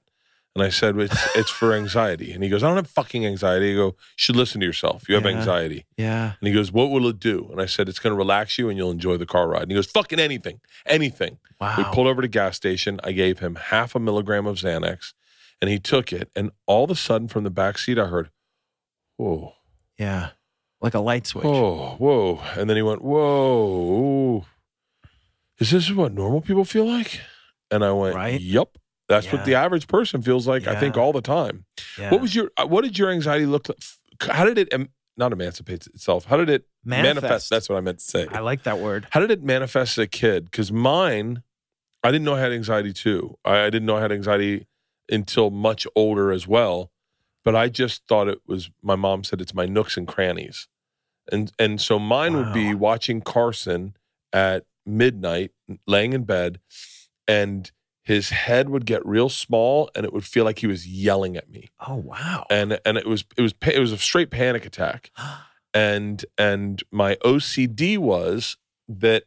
And 0.55 0.63
I 0.63 0.69
said, 0.69 0.97
"It's 0.99 1.17
it's 1.37 1.51
for 1.51 1.73
anxiety." 1.73 2.33
And 2.33 2.45
he 2.45 2.51
goes, 2.51 2.63
"I 2.63 2.69
don't 2.69 2.77
have 2.77 2.87
fucking 2.89 3.25
anxiety." 3.27 3.73
I 3.73 3.75
go, 3.75 3.87
"You 3.87 3.95
should 4.17 4.37
listen 4.37 4.61
to 4.61 4.67
yourself. 4.67 5.09
You 5.09 5.15
have 5.17 5.25
Yeah. 5.25 5.31
anxiety." 5.31 5.87
Yeah. 5.97 6.35
And 6.41 6.47
he 6.47 6.53
goes, 6.53 6.71
"What 6.71 6.91
will 6.91 7.09
it 7.09 7.19
do?" 7.19 7.49
And 7.51 7.61
I 7.61 7.67
said, 7.67 7.89
"It's 7.89 7.99
going 7.99 8.13
to 8.13 8.17
relax 8.19 8.59
you, 8.59 8.69
and 8.69 8.77
you'll 8.79 8.91
enjoy 8.91 9.17
the 9.17 9.27
car 9.27 9.49
ride." 9.49 9.63
And 9.63 9.71
he 9.71 9.75
goes, 9.75 9.87
"Fucking 9.87 10.21
anything, 10.21 10.61
anything." 10.87 11.39
Wow. 11.61 11.75
We 11.79 11.85
pulled 11.85 12.07
over 12.07 12.21
to 12.23 12.29
gas 12.29 12.55
station. 12.57 13.01
I 13.03 13.13
gave 13.13 13.39
him 13.41 13.55
half 13.57 13.95
a 13.95 13.99
milligram 13.99 14.47
of 14.47 14.57
Xanax, 14.59 15.15
and 15.61 15.71
he 15.71 15.79
took 15.79 16.13
it. 16.13 16.31
And 16.37 16.51
all 16.67 16.85
of 16.85 16.91
a 16.91 16.95
sudden, 16.97 17.29
from 17.29 17.45
the 17.45 17.51
back 17.51 17.79
seat, 17.79 17.99
I 17.99 18.07
heard, 18.07 18.31
"Whoa, 19.17 19.55
yeah. 19.99 20.31
Like 20.83 20.95
a 20.95 21.01
light 21.01 21.27
switch. 21.27 21.45
whoa, 21.45 21.95
whoa!" 21.99 22.41
And 22.59 22.69
then 22.69 22.77
he 22.77 22.83
went, 22.83 23.03
"Whoa, 23.03 24.45
is 25.59 25.71
this 25.71 25.91
what 25.91 26.13
normal 26.13 26.41
people 26.41 26.65
feel 26.65 26.87
like?" 26.87 27.21
And 27.71 27.85
I 27.85 27.93
went, 27.93 28.15
Right? 28.15 28.41
"Yep, 28.41 28.77
that's 29.09 29.31
what 29.33 29.45
the 29.45 29.55
average 29.55 29.87
person 29.87 30.23
feels 30.23 30.47
like. 30.47 30.67
I 30.67 30.75
think 30.79 30.97
all 30.97 31.13
the 31.13 31.23
time." 31.23 31.65
Yeah. 31.99 32.11
What 32.11 32.21
was 32.21 32.35
your? 32.35 32.51
uh, 32.57 32.67
What 32.67 32.83
did 32.85 32.99
your 32.99 33.11
anxiety 33.11 33.47
look 33.47 33.69
like? 33.69 33.79
How 34.31 34.45
did 34.45 34.59
it? 34.59 34.69
Not 35.17 35.33
emancipate 35.33 35.87
itself. 35.87 36.25
How 36.25 36.37
did 36.39 36.49
it 36.49 36.67
manifest? 36.85 37.23
Manifest. 37.23 37.51
That's 37.51 37.69
what 37.69 37.77
I 37.77 37.81
meant 37.83 37.99
to 37.99 38.05
say. 38.05 38.27
I 38.31 38.41
like 38.41 38.63
that 38.63 38.79
word. 38.79 39.07
How 39.11 39.21
did 39.21 39.31
it 39.31 39.43
manifest 39.43 39.99
as 39.99 40.03
a 40.05 40.07
kid? 40.07 40.47
Because 40.47 40.73
mine, 40.73 41.43
I 42.03 42.11
didn't 42.11 42.25
know 42.25 42.35
I 42.35 42.41
had 42.41 42.51
anxiety 42.53 42.93
too. 42.95 43.37
I, 43.45 43.61
I 43.65 43.71
didn't 43.71 43.85
know 43.85 43.97
I 43.99 44.01
had 44.01 44.11
anxiety 44.11 44.67
until 45.11 45.51
much 45.51 45.87
older 45.95 46.33
as 46.33 46.49
well. 46.49 46.91
But 47.45 47.55
I 47.55 47.69
just 47.69 48.07
thought 48.07 48.27
it 48.29 48.39
was. 48.47 48.71
My 48.83 48.97
mom 48.97 49.23
said 49.23 49.41
it's 49.43 49.53
my 49.55 49.67
nooks 49.67 49.97
and 49.99 50.07
crannies, 50.09 50.67
and 51.31 51.53
and 51.59 51.81
so 51.81 51.99
mine 51.99 52.37
would 52.37 52.53
be 52.53 52.75
watching 52.75 53.21
Carson 53.21 53.95
at 54.33 54.65
midnight, 54.87 55.53
laying 55.87 56.13
in 56.13 56.25
bed, 56.25 56.59
and 57.29 57.71
his 58.05 58.31
head 58.31 58.69
would 58.69 58.85
get 58.85 59.05
real 59.07 59.29
small, 59.29 59.89
and 59.95 60.05
it 60.05 60.13
would 60.13 60.25
feel 60.25 60.45
like 60.45 60.59
he 60.59 60.67
was 60.67 60.87
yelling 60.89 61.37
at 61.37 61.49
me, 61.51 61.69
Oh 61.87 61.97
wow. 61.97 62.45
and 62.51 62.81
and 62.85 62.97
it 62.99 63.07
was 63.07 63.25
it 63.37 63.43
was 63.43 63.55
it 63.67 63.79
was 63.79 63.93
a 63.93 63.99
straight 63.99 64.31
panic 64.31 64.67
attack 64.67 65.11
and 65.75 66.25
and 66.37 66.83
my 66.91 67.15
OCD 67.25 67.99
was 67.99 68.57
that 68.89 69.25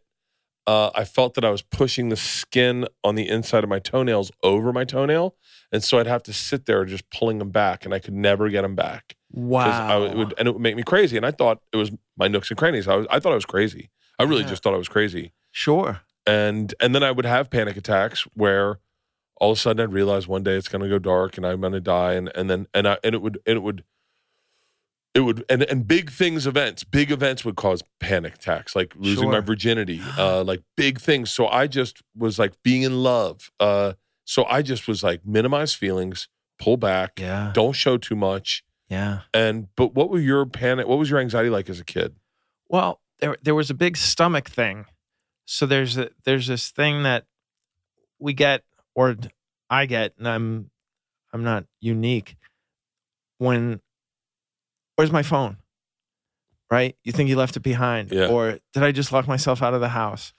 uh, 0.67 0.89
I 0.95 1.05
felt 1.05 1.35
that 1.35 1.45
I 1.45 1.51
was 1.51 1.61
pushing 1.61 2.09
the 2.09 2.15
skin 2.15 2.87
on 3.03 3.13
the 3.15 3.29
inside 3.29 3.63
of 3.63 3.69
my 3.69 3.77
toenails 3.79 4.31
over 4.41 4.73
my 4.73 4.83
toenail, 4.83 5.35
and 5.71 5.83
so 5.83 5.99
I'd 5.99 6.07
have 6.07 6.23
to 6.23 6.33
sit 6.33 6.65
there 6.65 6.83
just 6.85 7.09
pulling 7.11 7.37
them 7.37 7.51
back, 7.51 7.85
and 7.85 7.93
I 7.93 7.99
could 7.99 8.15
never 8.15 8.49
get 8.49 8.63
them 8.63 8.75
back. 8.75 9.15
Wow. 9.35 9.87
I 9.87 9.97
would- 9.99 10.11
it 10.11 10.17
would, 10.17 10.33
and 10.37 10.47
it 10.47 10.51
would 10.53 10.61
make 10.61 10.75
me 10.75 10.83
crazy. 10.83 11.17
And 11.17 11.25
I 11.25 11.31
thought 11.31 11.61
it 11.73 11.77
was 11.77 11.91
my 12.17 12.27
nooks 12.27 12.49
and 12.49 12.57
crannies. 12.57 12.87
I 12.87 12.95
was, 12.95 13.07
I 13.09 13.19
thought 13.19 13.31
I 13.31 13.35
was 13.35 13.45
crazy. 13.45 13.89
I 14.17 14.23
really 14.23 14.41
Yeah. 14.43 14.49
just 14.49 14.63
thought 14.63 14.73
I 14.73 14.77
was 14.77 14.89
crazy. 14.89 15.33
sure. 15.51 16.01
And 16.27 16.73
and 16.79 16.95
then 16.95 17.03
I 17.03 17.11
would 17.11 17.25
have 17.25 17.49
panic 17.51 17.77
attacks 17.77 18.23
where 18.33 18.79
all 19.39 19.51
of 19.51 19.57
a 19.57 19.61
sudden 19.61 19.83
I'd 19.83 19.93
realize 19.93 20.27
one 20.27 20.41
day 20.43 20.55
it's 20.55 20.67
going 20.67 20.81
to 20.81 20.89
go 20.89 20.97
dark 20.97 21.37
and 21.37 21.45
I'm 21.45 21.61
going 21.61 21.73
to 21.73 21.79
die, 21.81 22.13
and 22.13 22.31
and 22.33 22.49
then 22.49 22.67
and 22.73 22.87
I 22.87 22.97
and 23.03 23.13
it 23.13 23.21
would 23.21 23.37
and 23.45 23.57
it 23.57 23.61
would 23.61 23.83
it 25.13 25.19
would 25.21 25.45
and 25.49 25.63
and 25.63 25.87
big 25.87 26.09
things 26.11 26.45
events 26.47 26.83
big 26.83 27.11
events 27.11 27.45
would 27.45 27.55
cause 27.55 27.81
panic 27.99 28.35
attacks 28.35 28.75
like 28.75 28.93
losing 28.97 29.29
my 29.29 29.39
virginity 29.39 30.01
uh 30.17 30.43
like 30.43 30.61
big 30.75 30.99
things 30.99 31.31
so 31.31 31.47
i 31.47 31.67
just 31.67 32.01
was 32.17 32.37
like 32.37 32.51
being 32.63 32.81
in 32.81 33.01
love 33.01 33.49
uh 33.61 33.93
so 34.25 34.43
i 34.45 34.61
just 34.61 34.87
was 34.89 35.03
like 35.03 35.25
minimize 35.25 35.73
feelings 35.73 36.27
pull 36.59 36.75
back 36.75 37.17
Yeah. 37.19 37.51
don't 37.53 37.73
show 37.73 37.97
too 37.97 38.15
much 38.17 38.63
Yeah. 38.89 39.21
and 39.33 39.67
but 39.75 39.95
what 39.95 40.09
were 40.09 40.19
your 40.19 40.45
panic 40.45 40.87
what 40.87 40.99
was 40.99 41.09
your 41.09 41.19
anxiety 41.19 41.49
like 41.49 41.69
as 41.69 41.79
a 41.79 41.83
kid 41.83 42.15
Well, 42.69 42.99
there 43.19 43.35
there 43.41 43.55
was 43.55 43.69
a 43.69 43.73
big 43.73 43.97
stomach 43.97 44.49
thing. 44.49 44.85
So 45.45 45.65
there's 45.65 45.97
a, 45.97 46.09
there's 46.23 46.47
this 46.47 46.69
thing 46.71 47.03
that 47.03 47.25
we 48.19 48.33
get 48.33 48.63
or 48.95 49.15
I 49.69 49.85
get, 49.85 50.13
and 50.17 50.27
I'm 50.27 50.69
I'm 51.33 51.43
not 51.43 51.65
unique. 51.81 52.35
When 53.37 53.79
where's 54.95 55.11
my 55.11 55.23
phone? 55.23 55.57
Right? 56.71 56.95
You 57.03 57.11
think 57.11 57.29
you 57.29 57.35
left 57.35 57.55
it 57.57 57.61
behind. 57.61 58.11
Yeah. 58.11 58.27
Or 58.27 58.59
did 58.73 58.83
I 58.83 58.91
just 58.91 59.11
lock 59.11 59.27
myself 59.27 59.61
out 59.61 59.73
of 59.73 59.81
the 59.81 59.89
house? 59.89 60.33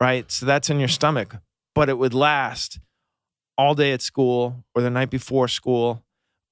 Right? 0.00 0.30
So 0.30 0.46
that's 0.46 0.70
in 0.70 0.78
your 0.78 0.88
stomach. 0.88 1.36
But 1.74 1.88
it 1.88 1.98
would 1.98 2.14
last 2.14 2.78
all 3.58 3.74
day 3.74 3.92
at 3.92 4.00
school 4.02 4.64
or 4.74 4.82
the 4.82 4.90
night 4.90 5.10
before 5.10 5.48
school. 5.48 6.04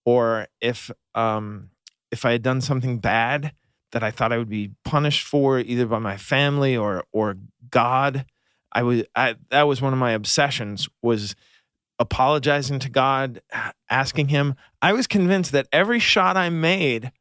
Or 0.04 0.46
if 0.60 0.90
um 1.14 1.70
if 2.10 2.24
I 2.24 2.32
had 2.32 2.42
done 2.42 2.60
something 2.60 2.98
bad 2.98 3.52
that 3.92 4.02
I 4.02 4.10
thought 4.10 4.32
I 4.32 4.38
would 4.38 4.48
be 4.48 4.72
punished 4.84 5.26
for 5.26 5.58
either 5.58 5.86
by 5.86 5.98
my 5.98 6.16
family 6.16 6.76
or 6.76 7.04
or 7.12 7.36
God. 7.70 8.26
I 8.72 8.82
was 8.82 9.04
I, 9.16 9.36
that 9.50 9.64
was 9.64 9.82
one 9.82 9.92
of 9.92 9.98
my 9.98 10.12
obsessions 10.12 10.88
was 11.02 11.34
apologizing 11.98 12.78
to 12.80 12.88
God, 12.88 13.40
asking 13.90 14.28
him. 14.28 14.54
I 14.80 14.92
was 14.92 15.06
convinced 15.06 15.52
that 15.52 15.66
every 15.72 15.98
shot 15.98 16.36
I 16.36 16.48
made 16.48 17.12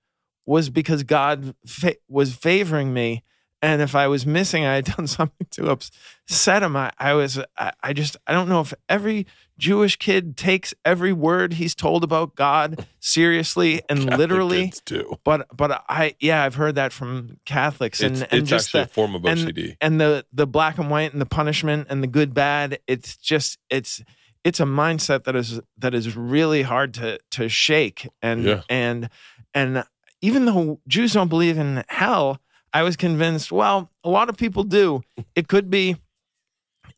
was 0.45 0.69
because 0.69 1.03
God 1.03 1.53
fa- 1.65 1.95
was 2.07 2.34
favoring 2.34 2.93
me 2.93 3.23
and 3.61 3.82
if 3.82 3.93
I 3.93 4.07
was 4.07 4.25
missing 4.25 4.65
I 4.65 4.75
had 4.75 4.86
done 4.86 5.07
something 5.07 5.47
to 5.51 5.71
upset 5.71 6.63
him. 6.63 6.75
I, 6.75 6.91
I 6.97 7.13
was 7.13 7.39
I, 7.57 7.71
I 7.82 7.93
just 7.93 8.15
I 8.27 8.32
don't 8.32 8.49
know 8.49 8.61
if 8.61 8.73
every 8.88 9.25
Jewish 9.60 9.97
kid 9.97 10.36
takes 10.38 10.74
every 10.86 11.14
word 11.14 11.53
he's 11.53 11.76
told 11.76 12.03
about 12.03 12.34
God 12.36 12.88
seriously 12.99 13.82
and 13.89 13.99
Catholic 13.99 14.18
literally 14.18 14.74
too 14.86 15.18
but 15.24 15.45
but 15.55 15.84
I 15.89 16.16
yeah 16.20 16.43
I've 16.43 16.55
heard 16.55 16.76
that 16.76 16.93
from 16.93 17.38
Catholics 17.45 17.99
and 18.01 18.14
it's, 18.14 18.22
and 18.24 18.34
it's 18.41 18.49
just 18.49 18.68
actually 18.70 18.82
the, 18.86 18.86
a 18.86 18.93
form 18.93 19.16
of 19.16 19.26
and- 19.26 19.39
ocd 19.39 19.76
and 19.82 19.99
the 20.01 20.26
the 20.34 20.47
black 20.47 20.78
and 20.78 20.89
white 20.89 21.12
and 21.12 21.22
the 21.22 21.26
punishment 21.26 21.88
and 21.89 22.01
the 22.01 22.07
good 22.07 22.34
bad 22.34 22.80
it's 22.88 23.18
just 23.18 23.60
it's 23.70 24.01
it's 24.45 24.60
a 24.62 24.66
mindset 24.66 25.26
that 25.26 25.36
is 25.36 25.60
that 25.78 25.93
is 25.93 26.16
really 26.16 26.62
hard 26.62 26.93
to 26.95 27.20
to 27.32 27.49
shake 27.49 28.07
and 28.22 28.43
Yeah. 28.45 28.62
and 28.70 29.10
and 29.53 29.84
even 30.22 30.45
though 30.45 30.80
Jews 30.88 31.14
don't 31.14 31.28
believe 31.30 31.57
in 31.57 31.84
hell 31.89 32.39
I 32.72 32.84
was 32.84 32.95
convinced 32.95 33.51
well 33.51 33.91
a 34.03 34.10
lot 34.10 34.30
of 34.30 34.38
people 34.38 34.64
do. 34.64 35.01
It 35.36 35.47
could 35.49 35.70
be 35.70 35.97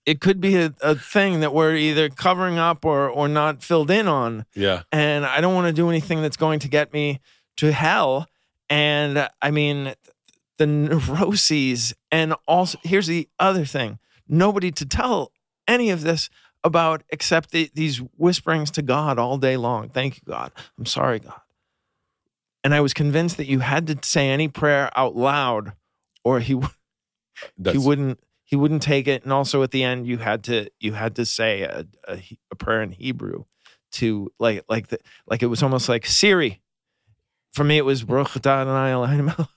it 0.05 0.19
could 0.19 0.41
be 0.41 0.55
a, 0.55 0.73
a 0.81 0.95
thing 0.95 1.41
that 1.41 1.53
we're 1.53 1.75
either 1.75 2.09
covering 2.09 2.57
up 2.57 2.85
or 2.85 3.09
or 3.09 3.27
not 3.27 3.63
filled 3.63 3.91
in 3.91 4.07
on 4.07 4.45
yeah 4.55 4.83
and 4.91 5.25
I 5.25 5.41
don't 5.41 5.53
want 5.53 5.67
to 5.67 5.73
do 5.73 5.89
anything 5.89 6.21
that's 6.21 6.37
going 6.37 6.59
to 6.59 6.67
get 6.67 6.93
me 6.93 7.19
to 7.57 7.71
hell. 7.71 8.27
And 8.69 9.29
I 9.41 9.51
mean, 9.51 9.93
the 10.57 10.65
neuroses, 10.65 11.93
and 12.11 12.33
also 12.47 12.79
here's 12.83 13.07
the 13.07 13.27
other 13.39 13.65
thing: 13.65 13.99
nobody 14.27 14.71
to 14.71 14.85
tell 14.85 15.31
any 15.67 15.89
of 15.89 16.01
this 16.01 16.29
about 16.63 17.03
except 17.09 17.51
the, 17.51 17.69
these 17.73 17.97
whisperings 18.17 18.71
to 18.71 18.81
God 18.81 19.19
all 19.19 19.37
day 19.37 19.57
long. 19.57 19.89
Thank 19.89 20.17
you, 20.17 20.21
God. 20.27 20.51
I'm 20.77 20.85
sorry, 20.85 21.19
God. 21.19 21.41
And 22.63 22.73
I 22.73 22.81
was 22.81 22.93
convinced 22.93 23.37
that 23.37 23.47
you 23.47 23.59
had 23.59 23.87
to 23.87 23.97
say 24.03 24.29
any 24.29 24.47
prayer 24.47 24.91
out 24.95 25.15
loud, 25.15 25.73
or 26.23 26.39
he 26.39 26.53
w- 26.53 26.73
he 27.73 27.77
wouldn't 27.77 28.19
he 28.51 28.57
wouldn't 28.57 28.83
take 28.83 29.07
it. 29.07 29.23
And 29.23 29.31
also 29.31 29.63
at 29.63 29.71
the 29.71 29.81
end, 29.83 30.05
you 30.05 30.17
had 30.19 30.43
to 30.43 30.69
you 30.81 30.91
had 30.93 31.15
to 31.15 31.25
say 31.25 31.61
a, 31.61 31.87
a, 32.07 32.21
a 32.51 32.55
prayer 32.55 32.83
in 32.83 32.91
Hebrew 32.91 33.45
to 33.93 34.29
like 34.39 34.63
like 34.69 34.89
the 34.89 34.99
like 35.25 35.41
it 35.41 35.47
was 35.47 35.63
almost 35.63 35.87
like 35.89 36.05
Siri. 36.05 36.61
For 37.53 37.63
me, 37.63 37.77
it 37.77 37.85
was 37.85 38.03
Baruch 38.03 38.27
atah 38.29 38.61
Adonai 38.61 38.91
Eloheinu 38.91 39.25
melech 39.25 39.47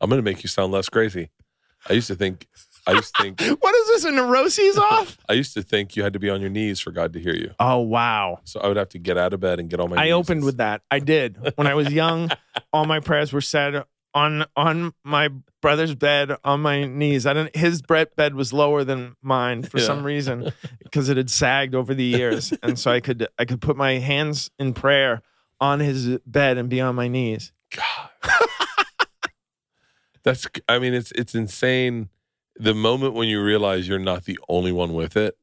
i'm 0.00 0.08
gonna 0.08 0.22
make 0.22 0.42
you 0.42 0.48
sound 0.48 0.72
less 0.72 0.88
crazy 0.88 1.28
i 1.88 1.92
used 1.92 2.06
to 2.06 2.14
think 2.14 2.46
i 2.86 2.92
used 2.92 3.14
to 3.14 3.22
think 3.22 3.40
What 3.60 3.74
is 3.74 3.86
this? 3.88 4.04
A 4.04 4.10
neuroses 4.12 4.78
off? 4.90 5.18
i 5.28 5.34
used 5.34 5.52
to 5.54 5.62
think 5.62 5.94
you 5.94 6.02
had 6.02 6.14
to 6.14 6.18
be 6.18 6.30
on 6.30 6.40
your 6.40 6.48
knees 6.48 6.80
for 6.80 6.90
god 6.90 7.12
to 7.12 7.20
hear 7.20 7.34
you 7.34 7.50
Oh 7.58 7.80
wow! 7.80 8.40
so 8.44 8.60
i 8.60 8.68
would 8.68 8.78
have 8.78 8.88
to 8.90 8.98
get 8.98 9.18
out 9.18 9.34
of 9.34 9.40
bed 9.40 9.60
and 9.60 9.68
get 9.68 9.78
on 9.78 9.90
my 9.90 9.96
I 9.96 10.10
opened 10.12 10.38
and 10.38 10.46
with 10.46 10.56
that. 10.56 10.80
I 10.90 11.00
did 11.00 11.36
when 11.56 11.66
I 11.66 11.74
was 11.74 11.92
young. 11.92 12.30
all 12.72 12.86
my 12.86 13.00
prayers 13.00 13.30
were 13.32 13.42
said 13.42 13.84
on 14.14 14.44
on 14.56 14.92
my 15.04 15.28
brother's 15.62 15.94
bed 15.94 16.32
on 16.44 16.60
my 16.62 16.84
knees. 16.84 17.26
I 17.26 17.34
didn't. 17.34 17.54
His 17.56 17.82
bed 17.82 18.34
was 18.34 18.52
lower 18.52 18.82
than 18.84 19.14
mine 19.22 19.62
for 19.62 19.78
Yeah. 19.78 19.84
some 19.86 20.04
reason 20.04 20.52
because 20.82 21.08
it 21.08 21.16
had 21.16 21.30
sagged 21.30 21.74
over 21.74 21.94
the 21.94 22.04
years, 22.04 22.52
and 22.62 22.78
so 22.78 22.90
I 22.90 23.00
could 23.00 23.26
I 23.38 23.44
could 23.44 23.60
put 23.60 23.76
my 23.76 23.92
hands 23.98 24.50
in 24.58 24.72
prayer 24.74 25.22
on 25.60 25.80
his 25.80 26.18
bed 26.26 26.58
and 26.58 26.68
be 26.68 26.80
on 26.80 26.94
my 26.94 27.08
knees. 27.08 27.52
God. 27.74 28.10
That's 30.22 30.46
I 30.68 30.78
mean 30.78 30.92
it's 30.92 31.12
it's 31.12 31.34
insane. 31.34 32.10
The 32.56 32.74
moment 32.74 33.14
when 33.14 33.28
you 33.28 33.42
realize 33.42 33.88
you're 33.88 33.98
not 33.98 34.24
the 34.24 34.38
only 34.48 34.70
one 34.72 34.92
with 34.92 35.16
it 35.16 35.36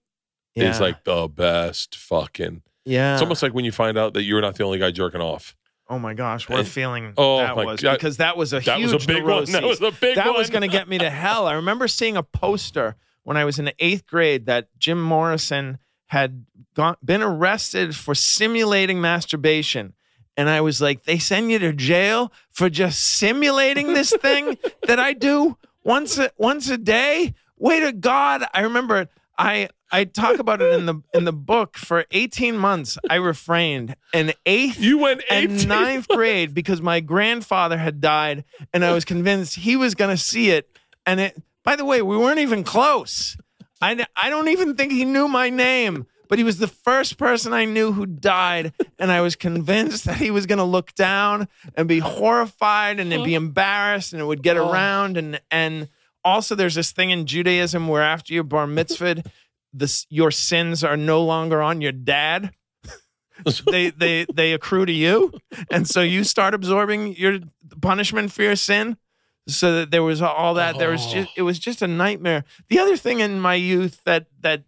is 0.55 0.77
Yeah. 0.77 0.79
like 0.85 1.03
the 1.03 1.27
best 1.27 1.95
fucking. 1.95 2.61
yeah, 2.85 3.13
It's 3.13 3.21
almost 3.23 3.41
like 3.41 3.53
when 3.55 3.65
you 3.65 3.71
find 3.71 3.97
out 3.97 4.13
that 4.13 4.21
you're 4.23 4.41
not 4.41 4.55
the 4.55 4.63
only 4.63 4.77
guy 4.77 4.91
jerking 4.91 5.21
off. 5.21 5.55
Oh 5.89 5.99
my 5.99 6.13
gosh, 6.13 6.49
what 6.49 6.59
a 6.59 6.63
feeling 6.63 7.13
Oh 7.17 7.37
that 7.37 7.55
was 7.55 7.81
God. 7.81 7.93
because 7.93 8.17
that 8.17 8.35
was 8.35 8.51
a 8.53 8.59
That 8.59 8.79
was 8.79 8.91
huge 8.91 9.03
a 9.05 9.07
big 9.07 9.23
one. 9.23 9.45
That 9.51 9.63
was 9.63 9.81
a 9.81 9.91
big 9.91 10.15
That 10.15 10.33
was 10.33 10.49
going 10.49 10.61
to 10.63 10.67
get 10.67 10.87
me 10.89 10.97
to 10.97 11.09
hell. 11.09 11.47
I 11.47 11.53
remember 11.53 11.87
seeing 11.87 12.17
a 12.17 12.23
poster 12.23 12.95
when 13.23 13.37
I 13.37 13.45
was 13.45 13.57
in 13.59 13.65
the 13.65 13.73
eighth 13.79 14.05
grade 14.05 14.45
that 14.47 14.67
Jim 14.77 15.01
Morrison 15.01 15.77
had 16.07 16.45
gone, 16.73 16.95
been 17.03 17.21
arrested 17.21 17.95
for 17.95 18.15
simulating 18.15 18.99
masturbation. 19.01 19.93
And 20.35 20.49
I 20.49 20.61
was 20.61 20.79
like, 20.81 21.03
they 21.03 21.17
send 21.17 21.51
you 21.51 21.59
to 21.59 21.73
jail 21.73 22.31
for 22.51 22.69
just 22.69 22.99
simulating 23.17 23.93
this 23.93 24.11
thing 24.21 24.57
that 24.87 24.99
I 24.99 25.13
do 25.13 25.57
once 25.83 26.17
a, 26.17 26.31
once 26.37 26.69
a 26.69 26.77
day. 26.77 27.33
Way 27.57 27.79
to 27.79 27.91
God! 27.91 28.43
I 28.53 28.61
remember 28.61 29.07
I 29.37 29.69
I 29.91 30.03
talk 30.03 30.39
about 30.39 30.61
it 30.61 30.73
in 30.73 30.85
the 30.85 31.01
in 31.13 31.23
the 31.23 31.33
book 31.33 31.77
for 31.77 32.05
18 32.11 32.57
months. 32.57 32.97
I 33.09 33.15
refrained 33.15 33.95
in 34.13 34.33
eighth 34.45 34.79
You 34.79 34.97
went 34.97 35.23
and 35.29 35.51
18. 35.53 35.67
ninth 35.67 36.07
grade 36.09 36.53
because 36.53 36.81
my 36.81 36.99
grandfather 36.99 37.77
had 37.77 38.01
died 38.01 38.43
and 38.73 38.83
I 38.83 38.91
was 38.91 39.05
convinced 39.05 39.55
he 39.55 39.75
was 39.75 39.95
going 39.95 40.15
to 40.15 40.21
see 40.21 40.49
it. 40.49 40.77
And 41.05 41.19
it, 41.19 41.41
by 41.63 41.75
the 41.77 41.85
way, 41.85 42.01
we 42.01 42.17
weren't 42.17 42.39
even 42.39 42.63
close. 42.63 43.37
I, 43.81 44.05
I 44.15 44.29
don't 44.29 44.49
even 44.49 44.75
think 44.75 44.91
he 44.91 45.05
knew 45.05 45.27
my 45.27 45.49
name, 45.49 46.05
but 46.27 46.37
he 46.37 46.43
was 46.43 46.57
the 46.57 46.67
first 46.67 47.17
person 47.17 47.53
I 47.53 47.63
knew 47.65 47.93
who 47.93 48.05
died. 48.05 48.73
And 48.99 49.11
I 49.11 49.21
was 49.21 49.35
convinced 49.37 50.03
that 50.05 50.17
he 50.17 50.31
was 50.31 50.45
going 50.45 50.57
to 50.57 50.63
look 50.65 50.95
down 50.95 51.47
and 51.75 51.87
be 51.87 51.99
horrified 51.99 52.99
and 52.99 53.09
be 53.23 53.35
embarrassed 53.35 54.11
and 54.11 54.21
it 54.21 54.25
would 54.25 54.43
get 54.43 54.57
around. 54.57 55.15
And, 55.17 55.39
and 55.49 55.87
also, 56.25 56.55
there's 56.55 56.75
this 56.75 56.91
thing 56.91 57.11
in 57.11 57.25
Judaism 57.25 57.87
where 57.87 58.01
after 58.01 58.33
you're 58.33 58.43
bar 58.43 58.65
mitzvahed, 58.67 59.25
this, 59.79 60.05
your 60.09 60.31
sins 60.31 60.83
are 60.83 60.97
no 60.97 61.23
longer 61.23 61.61
on 61.61 61.81
your 61.81 61.91
dad. 61.91 62.51
They 63.69 63.91
they 63.91 64.25
they 64.33 64.53
accrue 64.53 64.87
to 64.87 64.91
you. 64.91 65.31
And 65.69 65.87
so 65.87 66.01
you 66.01 66.23
start 66.23 66.55
absorbing 66.55 67.15
your 67.15 67.37
punishment 67.83 68.31
for 68.31 68.41
your 68.41 68.55
sin 68.55 68.97
so 69.47 69.75
that 69.75 69.91
there 69.91 70.01
was 70.01 70.23
all 70.23 70.55
that. 70.55 70.79
There 70.79 70.89
was 70.89 71.05
just 71.05 71.29
oh. 71.29 71.33
it 71.37 71.41
was 71.43 71.59
just 71.59 71.83
a 71.83 71.87
nightmare. 71.87 72.45
The 72.69 72.79
other 72.79 72.97
thing 72.97 73.19
in 73.19 73.39
my 73.39 73.53
youth 73.53 74.01
that 74.05 74.25
that 74.41 74.63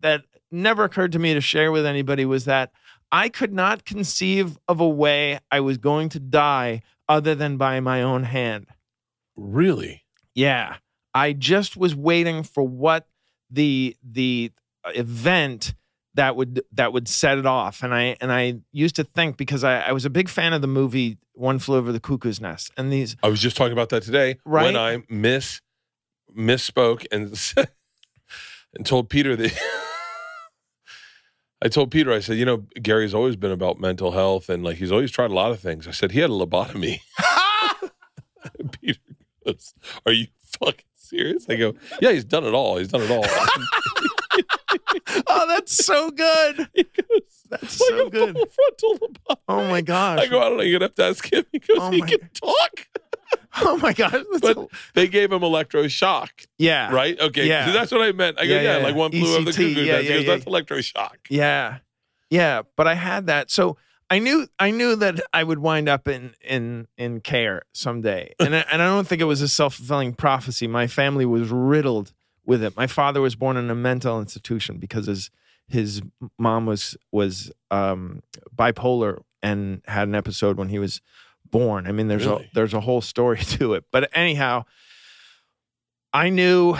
that 0.00 0.24
never 0.50 0.84
occurred 0.84 1.12
to 1.12 1.18
me 1.18 1.32
to 1.32 1.40
share 1.40 1.72
with 1.72 1.86
anybody 1.86 2.24
was 2.24 2.44
that 2.44 2.70
i 3.10 3.28
could 3.28 3.52
not 3.52 3.84
conceive 3.84 4.56
of 4.68 4.78
a 4.78 4.88
way 4.88 5.40
i 5.50 5.58
was 5.58 5.78
going 5.78 6.08
to 6.08 6.20
die 6.20 6.80
other 7.08 7.34
than 7.34 7.56
by 7.56 7.80
my 7.80 8.02
own 8.02 8.24
hand. 8.24 8.66
Really? 9.36 10.04
yeah. 10.34 10.76
I 11.16 11.32
just 11.32 11.76
was 11.76 11.94
waiting 11.94 12.42
for 12.42 12.64
what 12.66 13.06
the 13.54 13.96
the 14.02 14.52
event 14.86 15.74
that 16.14 16.36
would 16.36 16.62
that 16.72 16.92
would 16.92 17.08
set 17.08 17.38
it 17.38 17.46
off. 17.46 17.82
And 17.82 17.94
I 17.94 18.16
and 18.20 18.30
I 18.32 18.60
used 18.72 18.96
to 18.96 19.04
think 19.04 19.36
because 19.36 19.64
I, 19.64 19.80
I 19.80 19.92
was 19.92 20.04
a 20.04 20.10
big 20.10 20.28
fan 20.28 20.52
of 20.52 20.60
the 20.60 20.68
movie 20.68 21.18
One 21.34 21.58
Flew 21.58 21.76
Over 21.76 21.90
the 21.92 22.00
Cuckoo's 22.00 22.40
Nest. 22.40 22.70
And 22.76 22.92
these 22.92 23.16
I 23.22 23.28
was 23.28 23.40
just 23.40 23.56
talking 23.56 23.72
about 23.72 23.88
that 23.90 24.02
today 24.02 24.36
Right. 24.44 24.64
when 24.64 24.76
I 24.76 25.02
miss 25.08 25.60
misspoke 26.36 27.06
and 27.12 27.36
and 28.74 28.84
told 28.86 29.08
Peter 29.08 29.34
that 29.36 29.52
I 31.62 31.68
told 31.68 31.90
Peter 31.90 32.12
I 32.12 32.20
said, 32.20 32.36
you 32.36 32.44
know, 32.44 32.58
Gary's 32.82 33.14
always 33.14 33.36
been 33.36 33.52
about 33.52 33.80
mental 33.80 34.10
health 34.12 34.48
and 34.50 34.62
like 34.62 34.76
he's 34.76 34.92
always 34.92 35.10
tried 35.10 35.30
a 35.30 35.34
lot 35.34 35.50
of 35.50 35.60
things. 35.60 35.88
I 35.88 35.92
said 35.92 36.10
he 36.12 36.20
had 36.20 36.30
a 36.30 36.34
lobotomy. 36.34 36.98
Peter 38.80 39.00
goes, 39.44 39.74
"Are 40.06 40.12
you 40.12 40.26
fucking 40.58 40.84
serious?" 41.16 41.46
I 41.48 41.56
go, 41.56 41.74
"Yeah, 42.00 42.12
he's 42.12 42.24
done 42.24 42.44
it 42.44 42.54
all. 42.54 42.78
He's 42.78 42.88
done 42.88 43.02
it 43.02 43.10
all." 43.10 43.24
Oh, 45.26 45.46
that's 45.48 45.84
so 45.84 46.10
good. 46.10 46.68
he 46.74 46.82
goes, 46.84 47.20
That's 47.50 47.80
"Like 47.80 47.90
so 47.90 48.06
a 48.06 48.10
good. 48.10 48.36
frontal 48.36 48.98
lobotomy. 49.08 49.36
Oh 49.48 49.68
my 49.68 49.80
gosh. 49.80 50.20
I 50.20 50.26
go, 50.26 50.40
I 50.40 50.48
don't 50.48 50.58
know. 50.58 50.62
You're 50.62 50.78
gonna 50.78 50.86
have 50.90 50.94
to 50.96 51.04
ask 51.04 51.32
him. 51.32 51.44
He 51.52 51.58
goes, 51.58 51.76
Oh 51.80 51.90
he 51.90 52.00
my- 52.00 52.06
can 52.08 52.30
talk. 52.34 52.88
Oh 53.62 53.76
my 53.78 53.92
gosh. 53.92 54.14
But 54.40 54.56
a- 54.56 54.66
they 54.94 55.06
gave 55.08 55.30
him 55.32 55.40
electroshock, 55.40 56.46
yeah. 56.58 56.92
right? 56.92 57.18
Okay, 57.20 57.46
Yeah. 57.46 57.70
that's 57.70 57.92
what 57.92 58.02
I 58.02 58.10
meant. 58.12 58.38
I 58.38 58.46
go, 58.46 58.54
Yeah, 58.54 58.62
yeah, 58.62 58.76
yeah, 58.78 58.82
like 58.84 58.96
one 58.96 59.10
flew 59.12 59.36
over 59.36 59.44
the 59.44 59.50
ECT, 59.52 59.56
cuckoo 59.74 59.80
yeah, 59.84 59.98
yeah, 60.00 60.08
goes, 60.08 60.24
yeah. 60.24 60.30
that's 60.36 60.44
electroshock. 60.44 61.16
Yeah. 61.30 61.78
Yeah. 62.30 62.62
But 62.76 62.88
I 62.88 62.94
had 62.94 63.26
that. 63.26 63.50
So 63.52 63.76
I 64.10 64.18
knew 64.18 64.46
I 64.58 64.70
knew 64.70 64.96
that 64.96 65.20
I 65.32 65.42
would 65.42 65.58
wind 65.58 65.88
up 65.88 66.06
in 66.08 66.34
in 66.46 66.86
in 66.98 67.20
care 67.20 67.62
someday. 67.72 68.34
And 68.38 68.54
I, 68.54 68.64
and 68.70 68.82
I 68.82 68.86
don't 68.86 69.06
think 69.08 69.20
it 69.22 69.26
was 69.26 69.40
a 69.40 69.48
self-fulfilling 69.48 70.14
prophecy. 70.14 70.66
My 70.66 70.86
family 70.86 71.24
was 71.26 71.48
riddled 71.50 72.12
with 72.44 72.62
it. 72.62 72.76
My 72.76 72.86
father 72.86 73.20
was 73.20 73.34
born 73.34 73.56
in 73.56 73.70
a 73.70 73.74
mental 73.74 74.20
institution 74.20 74.76
because 74.78 75.06
his 75.06 75.30
his 75.68 76.02
mom 76.38 76.66
was 76.66 76.96
was 77.10 77.50
um 77.70 78.22
bipolar 78.54 79.22
and 79.42 79.80
had 79.86 80.08
an 80.08 80.14
episode 80.14 80.58
when 80.58 80.68
he 80.68 80.78
was 80.78 81.00
born. 81.50 81.86
I 81.86 81.92
mean 81.92 82.08
there's 82.08 82.26
Really? 82.26 82.44
a 82.44 82.50
there's 82.54 82.74
a 82.74 82.80
whole 82.80 83.00
story 83.00 83.38
to 83.56 83.74
it. 83.74 83.84
But 83.90 84.10
anyhow, 84.12 84.64
I 86.12 86.28
knew 86.28 86.76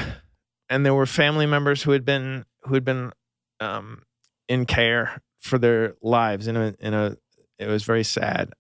and 0.69 0.85
there 0.85 0.95
were 0.95 1.07
family 1.07 1.47
members 1.47 1.83
who 1.83 1.93
had 1.93 2.05
been 2.05 2.45
who 2.65 2.75
had 2.75 2.85
been 2.85 3.13
um 3.61 4.03
in 4.49 4.67
care 4.67 5.23
for 5.45 5.59
their 5.59 5.95
lives 6.03 6.49
in 6.49 6.57
a 6.57 6.75
in 6.81 6.95
a 6.95 7.17
it 7.59 7.69
was 7.69 7.85
very 7.85 8.05
sad 8.05 8.53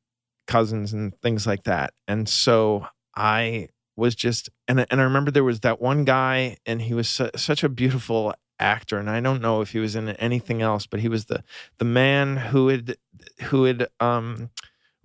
cousins 0.47 0.93
and 0.93 1.15
things 1.23 1.47
like 1.47 1.65
that. 1.65 1.93
And 2.09 2.29
so 2.29 2.87
i 3.17 3.69
was 3.97 4.15
just 4.17 4.51
and 4.69 4.81
I- 4.81 4.87
and 4.91 5.01
i 5.01 5.05
remember 5.05 5.31
there 5.31 5.45
was 5.45 5.61
that 5.61 5.81
one 5.81 6.05
guy 6.05 6.57
and 6.67 6.83
he 6.83 6.95
was 6.95 7.09
su- 7.09 7.31
such 7.37 7.63
a 7.65 7.69
beautiful 7.69 8.35
actor 8.59 8.99
and 8.99 9.09
i 9.11 9.21
don't 9.21 9.43
know 9.43 9.61
if 9.61 9.71
he 9.73 9.79
was 9.79 9.95
in 9.97 10.09
anything 10.11 10.63
else 10.63 10.87
but 10.87 11.01
he 11.01 11.09
was 11.09 11.27
the 11.27 11.43
the 11.79 11.85
man 11.85 12.37
who 12.37 12.69
had 12.69 12.97
who 13.45 13.65
had 13.65 13.87
um 14.01 14.51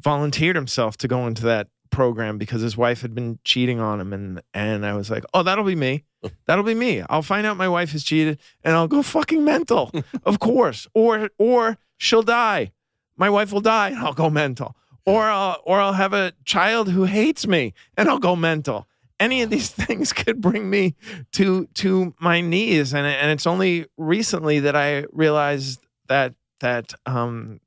volunteered 0.01 0.55
himself 0.55 0.97
to 0.97 1.07
go 1.07 1.27
into 1.27 1.43
that 1.43 1.67
program 1.91 2.37
because 2.37 2.61
his 2.61 2.77
wife 2.77 3.01
had 3.01 3.15
been 3.15 3.39
cheating 3.43 3.79
on 3.79 3.99
him 3.99 4.13
and 4.13 4.41
and 4.53 4.85
i 4.85 4.93
was 4.93 5.09
like 5.09 5.23
oh 5.33 5.43
that'll 5.43 5.63
be 5.63 5.75
me 5.75 6.03
that'll 6.45 6.63
be 6.63 6.75
me 6.75 7.01
i'll 7.09 7.21
find 7.21 7.47
out 7.47 7.57
my 7.57 7.67
wife 7.67 7.91
has 7.91 8.03
cheated 8.03 8.39
and 8.63 8.75
i'll 8.75 8.87
go 8.87 9.01
fucking 9.01 9.43
mental 9.43 9.91
of 10.25 10.39
course. 10.39 10.87
Or 10.93 11.29
or 11.37 11.77
she'll 11.97 12.23
die. 12.23 12.71
My 13.17 13.29
wife 13.29 13.51
will 13.51 13.61
die, 13.61 13.89
and 13.89 13.99
I'll 13.99 14.13
go 14.13 14.29
mental. 14.29 14.75
Or 15.05 15.23
I'll 15.23 15.61
or 15.65 15.79
I'll 15.79 15.93
have 15.93 16.13
a 16.13 16.33
child 16.45 16.89
who 16.89 17.05
hates 17.05 17.47
me, 17.47 17.73
and 17.97 18.09
I'll 18.09 18.19
go 18.19 18.35
mental. 18.35 18.87
Any 19.19 19.41
of 19.41 19.49
these 19.49 19.69
things 19.85 20.13
could 20.13 20.41
bring 20.41 20.69
me 20.69 20.95
to 21.33 21.67
to 21.75 22.13
my 22.19 22.41
knees, 22.41 22.93
and 22.93 23.05
and 23.05 23.31
it's 23.31 23.47
only 23.47 23.87
recently 23.97 24.59
that 24.61 24.75
I 24.75 25.05
realized 25.11 25.85
that 26.07 26.35
that 26.59 26.93
um 27.05 27.59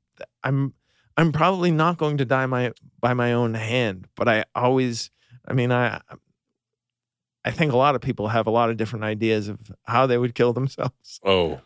I'm 0.43 0.73
I'm 1.17 1.31
probably 1.31 1.71
not 1.71 1.97
going 1.97 2.17
to 2.17 2.25
die 2.25 2.45
my 2.47 2.71
by 2.99 3.13
my 3.13 3.33
own 3.33 3.53
hand, 3.53 4.07
but 4.15 4.27
I 4.27 4.45
always 4.55 5.11
I 5.47 5.53
mean 5.53 5.71
I 5.71 6.01
I 7.45 7.51
think 7.51 7.73
a 7.73 7.77
lot 7.77 7.95
of 7.95 8.01
people 8.01 8.29
have 8.29 8.47
a 8.47 8.51
lot 8.51 8.69
of 8.69 8.77
different 8.77 9.03
ideas 9.05 9.47
of 9.49 9.59
how 9.83 10.07
they 10.07 10.17
would 10.17 10.35
kill 10.35 10.53
themselves. 10.53 11.19
Oh, 11.25 11.61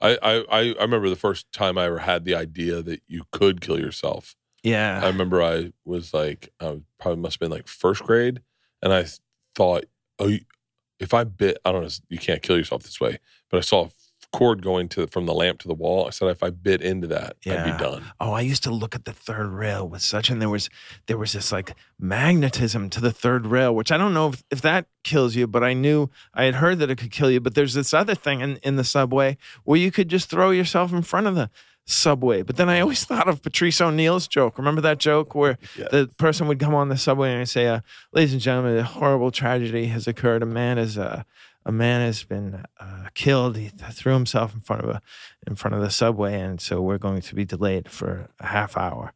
I, 0.00 0.18
I 0.22 0.44
I 0.50 0.60
remember 0.82 1.08
the 1.08 1.16
first 1.16 1.50
time 1.52 1.78
I 1.78 1.84
ever 1.86 2.00
had 2.00 2.24
the 2.24 2.34
idea 2.34 2.82
that 2.82 3.00
you 3.06 3.24
could 3.32 3.60
kill 3.60 3.78
yourself. 3.78 4.34
Yeah. 4.62 5.00
I 5.02 5.06
remember 5.06 5.42
I 5.42 5.72
was 5.84 6.12
like, 6.12 6.50
I 6.60 6.80
probably 6.98 7.20
must 7.22 7.34
have 7.34 7.40
been 7.40 7.50
like 7.50 7.68
first 7.68 8.02
grade, 8.02 8.40
and 8.82 8.92
I 8.92 9.06
thought, 9.54 9.84
oh, 10.18 10.26
you- 10.28 10.44
if 11.00 11.12
I 11.12 11.24
bit, 11.24 11.58
I 11.64 11.72
don't 11.72 11.82
know, 11.82 11.88
you 12.08 12.18
can't 12.18 12.42
kill 12.42 12.56
yourself 12.56 12.82
this 12.82 13.00
way, 13.00 13.18
but 13.50 13.58
I 13.58 13.60
saw 13.60 13.86
a 13.86 13.90
cord 14.38 14.62
going 14.62 14.88
to 14.90 15.06
from 15.06 15.26
the 15.26 15.34
lamp 15.34 15.60
to 15.60 15.68
the 15.68 15.74
wall. 15.74 16.06
I 16.06 16.10
said, 16.10 16.28
if 16.28 16.42
I 16.42 16.50
bit 16.50 16.80
into 16.82 17.06
that, 17.08 17.36
I'd 17.46 17.64
be 17.64 17.78
done. 17.82 18.04
Oh, 18.20 18.32
I 18.32 18.40
used 18.40 18.62
to 18.64 18.70
look 18.70 18.94
at 18.94 19.04
the 19.04 19.12
third 19.12 19.48
rail 19.48 19.88
with 19.88 20.02
such, 20.02 20.30
and 20.30 20.40
there 20.42 20.48
was 20.50 20.68
there 21.06 21.18
was 21.18 21.32
this 21.32 21.52
like 21.52 21.74
magnetism 21.98 22.90
to 22.90 23.00
the 23.00 23.12
third 23.12 23.46
rail, 23.46 23.74
which 23.74 23.92
I 23.92 23.96
don't 23.96 24.14
know 24.14 24.28
if, 24.28 24.42
if 24.50 24.60
that 24.62 24.86
kills 25.02 25.34
you, 25.36 25.46
but 25.46 25.62
I 25.62 25.72
knew 25.72 26.08
I 26.32 26.44
had 26.44 26.56
heard 26.56 26.78
that 26.80 26.90
it 26.90 26.98
could 26.98 27.10
kill 27.10 27.30
you. 27.30 27.40
But 27.40 27.54
there's 27.54 27.74
this 27.74 27.92
other 27.94 28.14
thing 28.14 28.40
in, 28.40 28.56
in 28.62 28.76
the 28.76 28.84
subway 28.84 29.36
where 29.64 29.78
you 29.78 29.90
could 29.90 30.08
just 30.08 30.30
throw 30.30 30.50
yourself 30.50 30.92
in 30.92 31.02
front 31.02 31.26
of 31.26 31.34
the 31.34 31.50
subway. 31.86 32.42
But 32.42 32.56
then 32.56 32.68
I 32.68 32.80
always 32.80 33.04
thought 33.10 33.28
of 33.28 33.42
Patrice 33.42 33.80
O'Neal's 33.80 34.26
joke. 34.26 34.56
Remember 34.58 34.80
that 34.80 34.98
joke 34.98 35.34
where 35.34 35.58
Yes. 35.76 35.88
the 35.90 36.06
person 36.18 36.48
would 36.48 36.58
come 36.58 36.74
on 36.74 36.88
the 36.88 36.96
subway 36.96 37.32
and 37.34 37.48
say, 37.48 37.66
uh, 37.66 37.80
"Ladies 38.12 38.32
and 38.32 38.40
gentlemen, 38.42 38.78
a 38.78 38.84
horrible 38.84 39.30
tragedy 39.30 39.86
has 39.86 40.06
occurred. 40.06 40.42
A 40.42 40.46
man 40.46 40.78
is 40.78 40.96
uh, 40.98 41.24
a 41.66 41.72
man 41.72 42.00
has 42.02 42.22
been 42.24 42.64
uh, 42.78 43.08
killed. 43.14 43.56
He 43.56 43.68
threw 43.68 44.12
himself 44.12 44.54
in 44.54 44.60
front 44.60 44.82
of 44.84 44.90
a 44.90 45.02
in 45.46 45.54
front 45.54 45.74
of 45.74 45.80
the 45.80 45.90
subway, 45.90 46.38
and 46.40 46.60
so 46.60 46.80
we're 46.82 46.98
going 46.98 47.22
to 47.22 47.34
be 47.34 47.44
delayed 47.44 47.88
for 47.90 48.28
a 48.40 48.46
half 48.46 48.76
hour." 48.76 49.12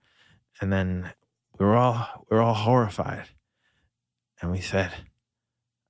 And 0.60 0.72
then 0.72 1.12
we 1.58 1.66
were 1.66 1.76
all 1.76 2.26
we 2.30 2.36
were 2.36 2.42
all 2.42 2.54
horrified, 2.54 3.24
and 4.40 4.50
we 4.50 4.60
said, 4.60 4.92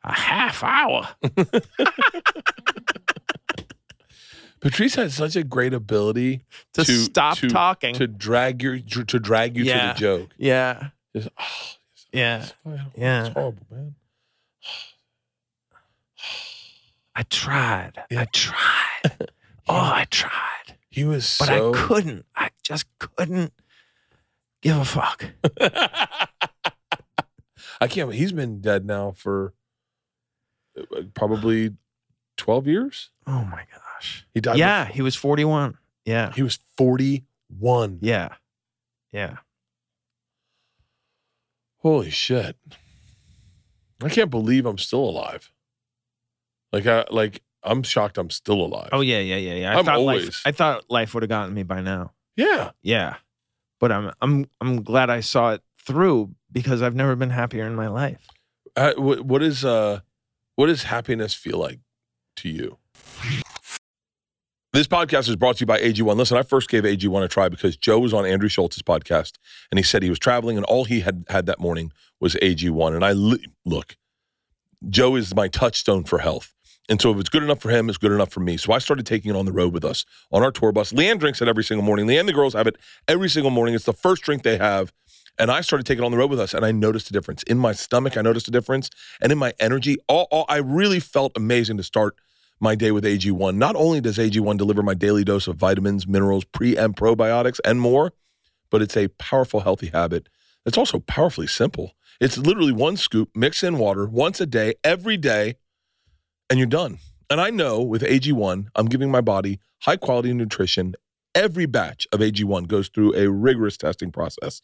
"A 0.04 0.12
half 0.12 0.62
hour." 0.64 1.08
Patrice 4.60 4.96
had 4.96 5.12
such 5.12 5.36
a 5.36 5.44
great 5.44 5.72
ability 5.72 6.42
To, 6.74 6.84
To- 6.84 6.92
stop 6.92 7.38
to- 7.38 7.48
talking. 7.48 7.94
to 7.94 8.08
drag 8.08 8.60
your 8.62 8.78
to 8.80 9.18
drag 9.20 9.56
you 9.56 9.62
Yeah. 9.64 9.92
to 9.92 9.94
the 9.94 10.00
joke. 10.00 10.30
yeah, 10.36 10.88
Just, 11.14 11.28
oh, 11.38 11.44
yeah. 12.12 12.38
it's, 12.42 12.52
oh, 12.66 12.78
Yeah. 12.96 13.24
it's 13.26 13.34
horrible, 13.34 13.66
man. 13.70 13.94
I 17.18 17.24
tried. 17.24 17.94
Yeah. 18.12 18.20
I 18.20 18.24
tried. 18.26 19.30
oh, 19.68 19.74
I 19.74 20.06
tried. 20.08 20.76
He 20.88 21.02
was 21.02 21.36
but 21.40 21.48
so 21.48 21.74
I 21.74 21.76
couldn't. 21.76 22.26
I 22.36 22.50
just 22.62 22.86
couldn't 23.00 23.52
give 24.62 24.76
a 24.76 24.84
fuck. 24.84 25.24
I 27.80 27.88
can't. 27.88 28.14
He's 28.14 28.30
been 28.30 28.60
dead 28.60 28.86
now 28.86 29.10
for 29.10 29.52
uh, 30.78 31.02
probably 31.12 31.74
twelve 32.36 32.68
years. 32.68 33.10
Oh 33.26 33.42
my 33.50 33.64
gosh. 33.72 34.24
He 34.32 34.40
died. 34.40 34.58
Yeah, 34.58 34.84
he 34.86 35.02
was 35.02 35.16
41. 35.16 35.76
Yeah. 36.04 36.32
he 36.34 36.42
was 36.44 36.60
forty-one. 36.76 37.98
Yeah. 38.00 38.28
Yeah. 39.10 39.38
Holy 41.78 42.10
shit! 42.10 42.56
I 44.02 44.08
can't 44.08 44.30
believe 44.30 44.66
I'm 44.66 44.78
still 44.78 45.00
alive. 45.02 45.50
Like 46.72 46.86
I 46.86 47.04
like 47.10 47.42
I'm 47.62 47.82
shocked 47.82 48.18
I'm 48.18 48.30
still 48.30 48.60
alive. 48.62 48.90
Oh 48.92 49.00
yeah, 49.00 49.18
yeah, 49.20 49.36
yeah, 49.36 49.54
yeah. 49.54 49.70
I 49.74 49.78
I'm 49.78 49.84
thought 49.84 49.96
always- 49.96 50.24
life 50.26 50.42
I 50.44 50.52
thought 50.52 50.84
life 50.90 51.14
would 51.14 51.22
have 51.22 51.28
gotten 51.30 51.54
me 51.54 51.62
by 51.62 51.80
now. 51.80 52.12
yeah. 52.36 52.70
Yeah. 52.82 53.16
But 53.80 53.92
I'm 53.92 54.12
I'm 54.20 54.46
I'm 54.60 54.82
glad 54.82 55.08
I 55.10 55.20
saw 55.20 55.52
it 55.52 55.62
through 55.86 56.34
because 56.50 56.82
I've 56.82 56.94
never 56.96 57.14
been 57.16 57.30
happier 57.30 57.64
in 57.66 57.74
my 57.74 57.86
life. 57.88 58.26
Uh, 58.76 58.92
what, 58.96 59.20
what 59.24 59.42
is 59.42 59.64
uh, 59.64 60.00
what 60.56 60.66
does 60.66 60.82
happiness 60.84 61.34
feel 61.34 61.58
like 61.58 61.80
to 62.36 62.48
you? 62.48 62.78
This 64.74 64.86
podcast 64.86 65.28
is 65.28 65.36
brought 65.36 65.56
to 65.56 65.60
you 65.62 65.66
by 65.66 65.80
AG1. 65.80 66.16
Listen, 66.16 66.36
I 66.36 66.42
first 66.42 66.68
gave 66.68 66.82
AG1 66.84 67.22
a 67.24 67.28
try 67.28 67.48
because 67.48 67.76
Joe 67.76 67.98
was 68.00 68.12
on 68.12 68.26
Andrew 68.26 68.48
Schulz's 68.50 68.82
podcast 68.82 69.32
and 69.70 69.78
he 69.78 69.82
said 69.82 70.02
he 70.02 70.10
was 70.10 70.18
traveling 70.18 70.56
and 70.56 70.66
all 70.66 70.84
he 70.84 71.00
had 71.00 71.24
had 71.28 71.46
that 71.46 71.58
morning 71.58 71.90
was 72.20 72.34
AG1. 72.36 72.94
And 72.94 73.04
I 73.04 73.12
look, 73.12 73.96
Joe 74.88 75.16
is 75.16 75.34
my 75.34 75.48
touchstone 75.48 76.04
for 76.04 76.18
health. 76.18 76.52
And 76.88 77.00
so 77.00 77.12
if 77.12 77.20
it's 77.20 77.28
good 77.28 77.42
enough 77.42 77.60
for 77.60 77.70
him, 77.70 77.88
it's 77.88 77.98
good 77.98 78.12
enough 78.12 78.30
for 78.30 78.40
me. 78.40 78.56
So 78.56 78.72
I 78.72 78.78
started 78.78 79.04
taking 79.04 79.30
it 79.30 79.36
on 79.36 79.44
the 79.44 79.52
road 79.52 79.74
with 79.74 79.84
us 79.84 80.06
on 80.32 80.42
our 80.42 80.50
tour 80.50 80.72
bus. 80.72 80.92
Leanne 80.92 81.18
drinks 81.18 81.42
it 81.42 81.48
every 81.48 81.64
single 81.64 81.84
morning. 81.84 82.06
Leanne 82.06 82.20
and 82.20 82.28
the 82.28 82.32
girls 82.32 82.54
have 82.54 82.66
it 82.66 82.76
every 83.06 83.28
single 83.28 83.50
morning. 83.50 83.74
It's 83.74 83.84
the 83.84 83.92
first 83.92 84.22
drink 84.22 84.42
they 84.42 84.56
have. 84.56 84.92
And 85.38 85.50
I 85.50 85.60
started 85.60 85.86
taking 85.86 86.02
it 86.02 86.06
on 86.06 86.10
the 86.10 86.18
road 86.18 86.30
with 86.30 86.40
us, 86.40 86.52
and 86.52 86.64
I 86.64 86.72
noticed 86.72 87.10
a 87.10 87.12
difference 87.12 87.44
in 87.44 87.58
my 87.58 87.72
stomach. 87.72 88.16
I 88.16 88.22
noticed 88.22 88.48
a 88.48 88.50
difference, 88.50 88.90
and 89.20 89.30
in 89.30 89.38
my 89.38 89.52
energy. 89.60 89.96
All, 90.08 90.26
all 90.32 90.44
I 90.48 90.56
really 90.56 90.98
felt 90.98 91.30
amazing 91.36 91.76
to 91.76 91.84
start 91.84 92.16
my 92.58 92.74
day 92.74 92.90
with 92.90 93.04
AG1. 93.04 93.56
Not 93.56 93.76
only 93.76 94.00
does 94.00 94.18
AG1 94.18 94.58
deliver 94.58 94.82
my 94.82 94.94
daily 94.94 95.22
dose 95.22 95.46
of 95.46 95.54
vitamins, 95.54 96.08
minerals, 96.08 96.44
pre 96.44 96.76
and 96.76 96.96
probiotics, 96.96 97.60
and 97.64 97.80
more, 97.80 98.12
but 98.70 98.82
it's 98.82 98.96
a 98.96 99.08
powerful, 99.08 99.60
healthy 99.60 99.88
habit. 99.88 100.28
It's 100.66 100.78
also 100.78 100.98
powerfully 100.98 101.46
simple. 101.46 101.92
It's 102.20 102.36
literally 102.36 102.72
one 102.72 102.96
scoop, 102.96 103.30
mix 103.34 103.62
in 103.62 103.78
water 103.78 104.06
once 104.06 104.40
a 104.40 104.46
day, 104.46 104.74
every 104.82 105.16
day, 105.16 105.54
and 106.50 106.58
you're 106.58 106.66
done. 106.66 106.98
And 107.30 107.40
I 107.40 107.50
know 107.50 107.82
with 107.82 108.02
AG1, 108.02 108.68
I'm 108.74 108.86
giving 108.86 109.10
my 109.10 109.20
body 109.20 109.60
high 109.82 109.96
quality 109.96 110.32
nutrition. 110.32 110.94
Every 111.34 111.66
batch 111.66 112.06
of 112.12 112.20
AG1 112.20 112.68
goes 112.68 112.88
through 112.88 113.14
a 113.14 113.30
rigorous 113.30 113.76
testing 113.76 114.10
process 114.10 114.62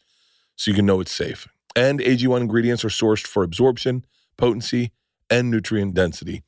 so 0.55 0.71
you 0.71 0.75
can 0.75 0.85
know 0.85 0.99
it's 0.99 1.11
safe. 1.11 1.47
And 1.75 1.99
AG1 1.99 2.41
ingredients 2.41 2.83
are 2.83 2.89
sourced 2.89 3.25
for 3.25 3.43
absorption, 3.43 4.05
potency, 4.37 4.91
and 5.29 5.51
nutrient 5.51 5.93
density. 5.93 6.43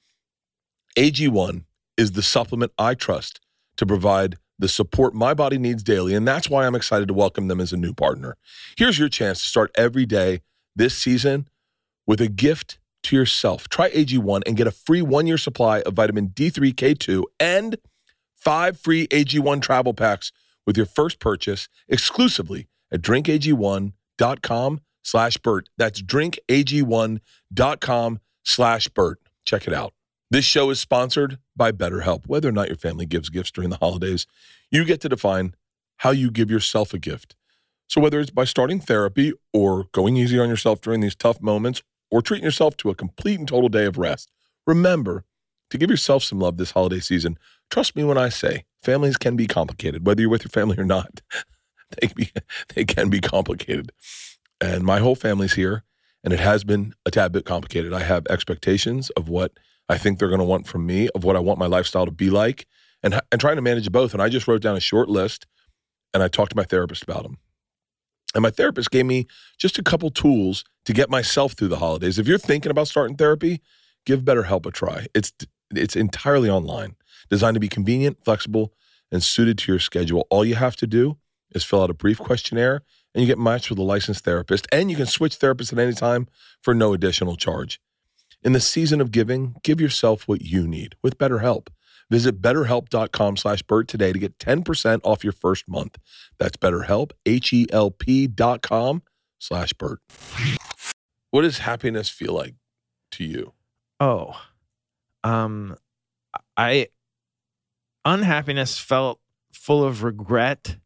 AG1 0.98 1.66
is 1.98 2.14
the 2.14 2.24
supplement 2.24 2.72
I 2.78 2.96
trust 2.96 3.40
to 3.78 3.86
provide 3.86 4.38
the 4.60 4.68
support 4.68 5.14
my 5.14 5.34
body 5.34 5.58
needs 5.58 5.84
daily, 5.84 6.16
and 6.16 6.28
that's 6.28 6.50
why 6.50 6.66
I'm 6.66 6.76
excited 6.76 7.08
to 7.10 7.14
welcome 7.14 7.48
them 7.48 7.62
as 7.62 7.72
a 7.72 7.78
new 7.78 7.94
partner. 7.94 8.38
Here's 8.76 8.98
your 8.98 9.10
chance 9.10 9.42
to 9.42 9.48
start 9.48 9.72
every 9.76 10.06
day 10.06 10.42
this 10.76 10.98
season 10.98 11.48
with 12.08 12.22
a 12.22 12.28
gift 12.28 12.80
to 13.08 13.16
yourself. 13.16 13.68
Try 13.70 13.90
AG1 13.92 14.42
and 14.46 14.56
get 14.56 14.68
a 14.68 14.72
free 14.72 15.02
one 15.02 15.26
year 15.28 15.38
supply 15.38 15.82
of 15.82 15.96
vitamin 15.96 16.30
D3, 16.30 16.74
K2, 16.74 17.24
and 17.40 17.78
five 18.36 18.80
free 18.80 19.08
AG1 19.08 19.62
travel 19.62 19.94
packs 19.94 20.32
with 20.66 20.78
your 20.78 20.86
first 20.86 21.20
purchase 21.20 21.68
exclusively 21.88 22.68
at 22.92 23.02
drinkag1.com 23.02 24.82
slash 25.04 25.38
Bert. 25.38 25.70
That's 25.78 26.02
drinkag1.com 26.02 28.20
slash 28.44 28.88
Bert. 28.90 29.20
Check 29.46 29.68
it 29.68 29.74
out. 29.74 29.94
This 30.30 30.44
show 30.44 30.70
is 30.70 30.82
sponsored 30.82 31.40
by 31.56 31.72
BetterHelp. 31.72 32.28
Whether 32.28 32.50
or 32.50 32.54
not 32.54 32.68
your 32.68 32.76
family 32.76 33.06
gives 33.06 33.30
gifts 33.30 33.52
during 33.52 33.70
the 33.70 33.78
holidays, 33.78 34.28
you 34.70 34.84
get 34.84 35.00
to 35.02 35.10
define 35.10 35.56
how 35.98 36.12
you 36.12 36.30
give 36.30 36.52
yourself 36.52 36.94
a 36.94 37.00
gift. 37.00 37.38
So 37.88 38.02
whether 38.02 38.20
it's 38.20 38.32
by 38.32 38.44
starting 38.44 38.82
therapy 38.82 39.32
or 39.54 39.86
going 39.94 40.18
easy 40.18 40.38
on 40.38 40.50
yourself 40.50 40.82
during 40.82 41.00
these 41.00 41.16
tough 41.16 41.42
moments 41.42 41.82
or 42.10 42.22
treating 42.22 42.46
yourself 42.46 42.78
to 42.78 42.90
a 42.90 42.96
complete 42.96 43.40
and 43.40 43.48
total 43.48 43.70
day 43.70 43.86
of 43.86 43.98
rest, 43.98 44.32
remember 44.66 45.26
to 45.70 45.78
give 45.78 45.90
yourself 45.90 46.24
some 46.24 46.40
love 46.40 46.58
this 46.58 46.72
holiday 46.72 47.00
season. 47.00 47.38
Trust 47.70 47.96
me 47.96 48.04
when 48.04 48.18
I 48.18 48.30
say 48.30 48.66
families 48.82 49.18
can 49.18 49.36
be 49.36 49.48
complicated, 49.48 50.06
whether 50.06 50.22
you're 50.22 50.30
with 50.30 50.44
your 50.44 50.50
family 50.50 50.78
or 50.78 50.86
not. 50.86 51.22
they, 52.02 52.08
be, 52.08 52.32
they 52.76 52.86
can 52.86 53.10
be 53.10 53.20
complicated. 53.20 53.92
And 54.62 54.84
my 54.84 55.00
whole 55.00 55.16
family's 55.16 55.54
here, 55.54 55.84
and 56.24 56.34
it 56.34 56.40
has 56.40 56.64
been 56.64 56.94
a 57.06 57.12
tad 57.12 57.32
bit 57.32 57.46
complicated. 57.46 57.94
I 57.94 58.04
have 58.04 58.26
expectations 58.28 59.10
of 59.12 59.30
what 59.30 59.52
I 59.90 59.98
think 59.98 60.20
they're 60.20 60.30
going 60.30 60.40
to 60.40 60.46
want 60.46 60.68
from 60.68 60.86
me, 60.86 61.10
of 61.10 61.24
what 61.24 61.36
I 61.36 61.40
want 61.40 61.60
my 61.60 61.68
lifestyle 61.68 62.06
to 62.06 62.12
be 62.12 62.30
like, 62.30 62.66
and, 63.04 63.20
and 63.32 63.40
trying 63.40 63.56
to 63.58 63.62
manage 63.62 63.92
both. 63.92 64.14
And 64.14 64.22
I 64.22 64.30
just 64.30 64.48
wrote 64.48 64.62
down 64.62 64.76
a 64.76 64.82
short 64.82 65.10
list, 65.10 65.46
and 66.14 66.24
I 66.24 66.28
talked 66.28 66.52
to 66.52 66.58
my 66.58 66.64
therapist 66.64 67.04
about 67.04 67.24
them. 67.24 67.38
And 68.38 68.44
my 68.44 68.52
therapist 68.52 68.92
gave 68.92 69.08
me 69.08 69.26
just 69.58 69.80
a 69.80 69.84
couple 69.84 70.12
tools 70.12 70.64
to 70.86 70.94
get 70.94 71.10
myself 71.10 71.54
through 71.54 71.70
the 71.70 71.78
holidays. 71.78 72.20
If 72.20 72.28
you're 72.28 72.38
thinking 72.38 72.70
about 72.70 72.88
starting 72.88 73.18
therapy, 73.18 73.62
give 74.06 74.22
BetterHelp 74.22 74.68
a 74.68 74.72
try. 74.72 75.08
It's 75.16 75.34
it's 75.72 75.96
entirely 75.96 76.48
online, 76.48 76.98
designed 77.32 77.56
to 77.56 77.60
be 77.60 77.68
convenient, 77.68 78.24
flexible, 78.24 78.76
and 79.12 79.24
suited 79.24 79.58
to 79.58 79.72
your 79.72 79.80
schedule. 79.80 80.28
All 80.30 80.46
you 80.46 80.54
have 80.54 80.76
to 80.76 80.86
do 80.86 81.18
is 81.56 81.64
fill 81.64 81.82
out 81.82 81.90
a 81.90 81.96
brief 81.96 82.20
questionnaire, 82.20 82.84
and 83.16 83.24
you 83.24 83.28
get 83.28 83.40
matched 83.40 83.72
with 83.72 83.80
a 83.80 83.84
licensed 83.84 84.24
therapist. 84.24 84.68
And 84.72 84.92
you 84.92 84.98
can 84.98 85.08
switch 85.08 85.40
therapists 85.40 85.74
at 85.74 85.80
any 85.80 85.94
time 85.94 86.28
for 86.62 86.76
no 86.76 86.94
additional 86.94 87.38
charge. 87.38 87.82
In 88.44 88.54
the 88.54 88.60
season 88.60 89.02
of 89.02 89.10
giving, 89.10 89.56
give 89.64 89.82
yourself 89.82 90.28
what 90.28 90.44
you 90.44 90.68
need 90.68 90.94
with 91.02 91.18
BetterHelp. 91.18 91.70
Visit 92.10 92.42
betterhelp.com 92.42 93.38
slash 93.38 93.62
Bert 93.64 93.88
today 93.88 94.14
to 94.14 94.20
get 94.20 94.38
10% 94.40 95.02
off 95.04 95.24
your 95.24 95.34
first 95.34 95.68
month. 95.68 95.98
That's 96.38 96.56
betterhelp, 96.58 97.12
H-E-L-P 97.26 98.28
dot 98.28 98.62
com 98.62 99.04
slash 99.40 99.74
Bert. 99.74 100.00
What 101.32 101.42
does 101.42 101.60
happiness 101.60 102.10
feel 102.10 102.34
like 102.34 102.56
to 103.12 103.24
you? 103.24 103.54
Oh. 104.00 104.40
Um 105.24 105.76
I 106.56 106.88
unhappiness 108.06 108.80
felt 108.80 109.20
full 109.52 109.84
of 109.84 110.04
regret 110.04 110.78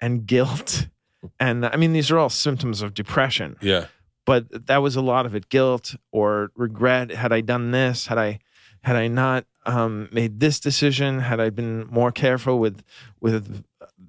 and 0.00 0.26
guilt. 0.26 0.88
And 1.38 1.64
I 1.64 1.76
mean 1.76 1.92
these 1.92 2.10
are 2.10 2.18
all 2.18 2.28
symptoms 2.30 2.82
of 2.82 2.94
depression. 2.94 3.54
Yeah. 3.60 3.86
but 4.26 4.66
that 4.66 4.78
was 4.78 4.96
a 4.96 5.00
lot 5.00 5.24
of 5.24 5.36
it 5.36 5.48
guilt 5.48 5.94
or 6.10 6.50
regret 6.56 7.12
had 7.12 7.32
i 7.32 7.40
done 7.40 7.70
this 7.70 8.08
had 8.08 8.18
i 8.18 8.40
had 8.82 8.96
i 8.96 9.06
not 9.06 9.44
um, 9.64 10.08
made 10.12 10.40
this 10.40 10.60
decision 10.60 11.20
had 11.20 11.40
i 11.40 11.50
been 11.50 11.86
more 11.88 12.12
careful 12.12 12.58
with 12.58 12.82
with 13.20 13.64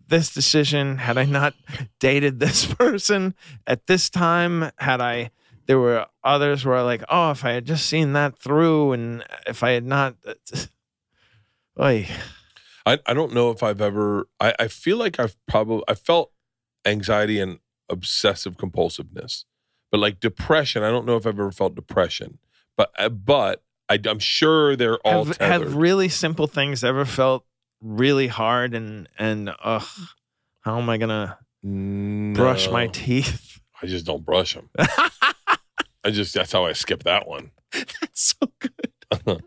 this 0.07 0.33
decision 0.33 0.97
had 0.97 1.17
i 1.17 1.25
not 1.25 1.53
dated 1.99 2.39
this 2.39 2.65
person 2.75 3.33
at 3.67 3.87
this 3.87 4.09
time 4.09 4.71
had 4.77 5.01
i 5.01 5.29
there 5.65 5.79
were 5.79 6.05
others 6.25 6.65
where 6.65 6.75
I 6.75 6.81
like 6.81 7.03
oh 7.09 7.31
if 7.31 7.45
i 7.45 7.51
had 7.51 7.65
just 7.65 7.85
seen 7.85 8.13
that 8.13 8.37
through 8.37 8.93
and 8.93 9.23
if 9.47 9.63
i 9.63 9.71
had 9.71 9.85
not 9.85 10.15
Oy. 11.79 12.07
I, 12.85 12.99
I 13.05 13.13
don't 13.13 13.33
know 13.33 13.49
if 13.49 13.63
I've 13.63 13.81
ever 13.81 14.27
I, 14.39 14.53
I 14.59 14.67
feel 14.67 14.97
like 14.97 15.19
I've 15.19 15.35
probably 15.47 15.83
I 15.87 15.95
felt 15.95 16.31
anxiety 16.85 17.39
and 17.39 17.59
obsessive 17.89 18.57
compulsiveness. 18.57 19.45
But 19.91 19.99
like 19.99 20.19
depression, 20.19 20.83
I 20.83 20.89
don't 20.89 21.05
know 21.05 21.15
if 21.15 21.25
I've 21.25 21.39
ever 21.39 21.51
felt 21.51 21.75
depression. 21.75 22.39
But 22.75 22.91
uh, 22.97 23.09
but 23.09 23.62
I, 23.89 23.99
I'm 24.05 24.19
sure 24.19 24.75
they're 24.75 24.99
all 24.99 25.25
have, 25.25 25.37
tethered. 25.37 25.67
have 25.67 25.75
really 25.75 26.09
simple 26.09 26.47
things 26.47 26.83
ever 26.83 27.05
felt 27.05 27.45
really 27.81 28.27
hard 28.27 28.73
and 28.73 29.09
and 29.19 29.53
ugh 29.61 29.85
how 30.61 30.79
am 30.79 30.89
i 30.89 30.97
gonna 30.97 31.37
brush 31.61 32.69
my 32.69 32.87
teeth 32.87 33.59
I 33.83 33.85
just 33.85 34.05
don't 34.05 34.23
brush 34.23 34.53
them. 34.53 34.69
I 36.05 36.09
just 36.09 36.33
that's 36.33 36.53
how 36.53 36.63
I 36.65 36.71
skip 36.71 37.03
that 37.03 37.27
one. 37.27 37.51
that's 37.73 38.33
so 38.39 38.49
good 38.59 38.93
I, 39.11 39.41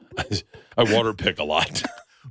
I 0.77 0.93
water 0.95 1.15
pick 1.15 1.39
a 1.39 1.45
lot. 1.45 1.83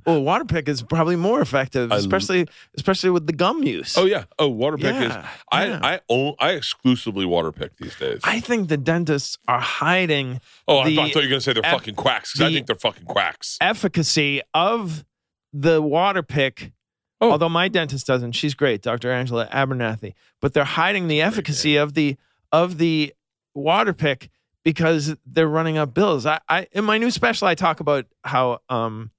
Well 0.06 0.22
water 0.22 0.44
pick 0.44 0.68
is 0.68 0.82
probably 0.82 1.16
more 1.16 1.40
effective 1.40 1.90
especially 1.92 2.46
especially 2.76 3.10
with 3.10 3.26
the 3.26 3.32
gum 3.32 3.62
use 3.64 3.96
oh 3.98 4.04
yeah. 4.06 4.24
Oh, 4.38 4.48
water 4.48 4.76
pick 4.78 4.94
is. 4.96 5.10
Yeah, 5.12 5.28
I 5.52 5.66
yeah. 5.66 5.80
I 5.82 6.00
own, 6.08 6.34
I 6.38 6.50
exclusively 6.52 7.24
water 7.26 7.52
pick 7.52 7.76
these 7.78 7.96
days. 7.96 8.20
I 8.24 8.40
think 8.40 8.68
the 8.68 8.76
dentists 8.76 9.36
are 9.48 9.60
hiding 9.60 10.40
oh, 10.68 10.78
I 10.78 10.94
thought 10.94 11.14
you 11.14 11.20
were 11.22 11.28
gonna 11.28 11.40
say 11.40 11.52
they're 11.52 11.66
eff- 11.66 11.72
fucking 11.72 11.94
quacks 11.96 12.32
because 12.32 12.50
I 12.50 12.52
think 12.54 12.66
they're 12.66 12.76
fucking 12.76 13.06
quacks. 13.06 13.58
efficacy 13.60 14.42
of 14.54 15.04
the 15.52 15.82
water 15.82 16.22
pick 16.22 16.72
Oh. 17.18 17.30
although 17.32 17.48
my 17.48 17.68
dentist 17.68 18.06
doesn't 18.06 18.32
she's 18.32 18.52
great 18.54 18.82
dr 18.82 19.10
angela 19.10 19.48
abernathy 19.50 20.12
but 20.42 20.52
they're 20.52 20.64
hiding 20.64 21.08
the 21.08 21.22
efficacy 21.22 21.76
of 21.76 21.94
the 21.94 22.16
of 22.52 22.76
the 22.76 23.14
water 23.54 23.94
pick 23.94 24.28
because 24.64 25.16
they're 25.24 25.48
running 25.48 25.78
up 25.78 25.94
bills 25.94 26.26
I, 26.26 26.40
I 26.46 26.66
in 26.72 26.84
my 26.84 26.98
new 26.98 27.10
special 27.10 27.48
i 27.48 27.54
talk 27.54 27.80
about 27.80 28.04
how 28.22 28.58
um 28.68 29.10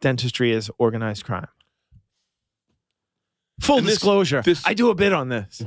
dentistry 0.00 0.52
is 0.52 0.70
organized 0.78 1.24
crime 1.24 1.48
full 3.60 3.78
And 3.78 3.86
disclosure 3.86 4.42
this- 4.42 4.62
i 4.66 4.74
do 4.74 4.90
a 4.90 4.94
bit 4.94 5.12
on 5.12 5.28
this 5.28 5.62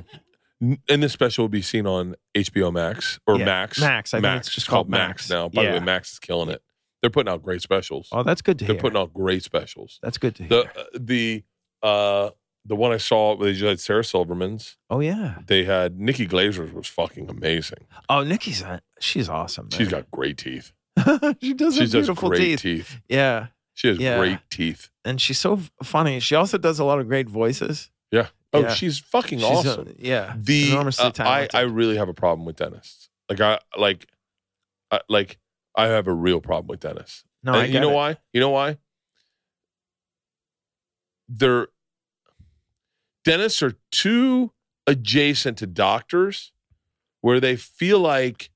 And 0.90 1.02
this 1.02 1.14
special 1.14 1.46
will 1.46 1.50
be 1.50 1.62
seen 1.62 1.88
on 1.88 2.16
HBO 2.36 2.70
Max 2.74 3.18
or 3.26 3.38
Yeah, 3.40 3.46
Max. 3.46 3.80
Max. 3.80 4.14
I 4.14 4.20
think 4.20 4.36
it's 4.42 4.54
just 4.54 4.68
called 4.68 4.90
Max. 4.90 5.30
now. 5.30 5.48
By 5.48 5.64
the 5.64 5.70
way, 5.70 5.76
Yeah. 5.76 5.84
Max 5.86 6.12
is 6.12 6.20
killing 6.20 6.50
it. 6.50 6.62
They're 7.02 7.10
putting 7.10 7.32
out 7.32 7.42
great 7.42 7.62
specials. 7.62 8.10
Oh, 8.12 8.24
that's 8.24 8.42
good 8.42 8.60
to 8.60 8.66
hear. 8.66 8.74
They're 8.74 8.76
hear. 8.76 8.82
putting 8.82 9.00
out 9.00 9.14
great 9.14 9.42
specials. 9.42 10.00
that's 10.04 10.18
good 10.18 10.36
to 10.36 10.44
hear. 10.44 10.50
The 10.50 10.64
uh, 10.82 10.84
the 11.00 11.44
uh 11.82 12.30
the 12.66 12.76
one 12.76 12.92
I 12.92 12.98
saw 12.98 13.38
they 13.38 13.54
just 13.54 13.64
had 13.64 13.80
Sarah 13.80 14.04
Silverman's. 14.04 14.76
oh 14.90 15.00
yeah. 15.00 15.38
They 15.48 15.64
had 15.64 15.98
Nikki 15.98 16.28
Glazer's 16.28 16.74
was 16.74 16.88
fucking 16.88 17.30
amazing. 17.30 17.86
Oh, 18.10 18.24
Nikki's 18.26 18.62
she's 19.00 19.30
awesome. 19.30 19.70
She's 19.72 19.90
man. 19.90 20.02
got 20.02 20.12
great 20.12 20.38
teeth. 20.40 20.74
she 21.42 21.54
does 21.54 21.76
She 21.76 21.80
have 21.84 21.90
does 21.90 21.92
beautiful 21.94 22.28
great 22.32 22.60
teeth. 22.60 22.62
teeth. 22.64 23.00
Yeah, 23.08 23.48
She 23.80 23.88
has 23.88 23.98
Yeah. 23.98 24.18
great 24.18 24.40
teeth. 24.52 24.90
and 25.06 25.22
she's 25.22 25.40
so 25.40 25.62
funny. 25.82 26.20
She 26.20 26.36
also 26.36 26.58
does 26.58 26.80
a 26.80 26.84
lot 26.84 27.00
of 27.00 27.08
great 27.08 27.30
voices. 27.30 27.90
Yeah. 28.12 28.28
Oh, 28.52 28.60
Yeah. 28.62 28.74
she's 28.74 29.00
fucking 29.00 29.40
She's, 29.40 29.48
uh, 29.48 29.52
awesome. 29.52 29.96
yeah, 29.98 30.34
the 30.38 30.72
enormously 30.72 31.06
uh, 31.06 31.08
I 31.08 31.12
talented. 31.12 31.56
I 31.56 31.62
really 31.62 31.96
have 31.96 32.10
a 32.10 32.14
problem 32.14 32.46
with 32.46 32.58
dentists. 32.58 33.10
Like 33.30 33.40
I 33.40 33.60
like, 33.78 34.06
I, 34.92 35.00
like 35.08 35.38
I 35.78 35.86
have 35.86 36.08
a 36.08 36.14
real 36.14 36.42
problem 36.42 36.68
with 36.68 36.82
dentists. 36.82 37.24
no, 37.42 37.54
And 37.54 37.62
I 37.62 37.66
you 37.68 37.72
get 37.72 37.80
know 37.82 37.92
it. 37.92 37.96
why? 37.96 38.18
You 38.34 38.42
know 38.42 38.50
why? 38.50 38.78
They're 41.30 41.68
dentists 43.24 43.62
are 43.64 43.76
too 43.92 44.52
adjacent 44.88 45.58
to 45.60 45.68
doctors, 45.68 46.52
where 47.22 47.40
they 47.40 47.56
feel 47.56 48.00
like 48.00 48.50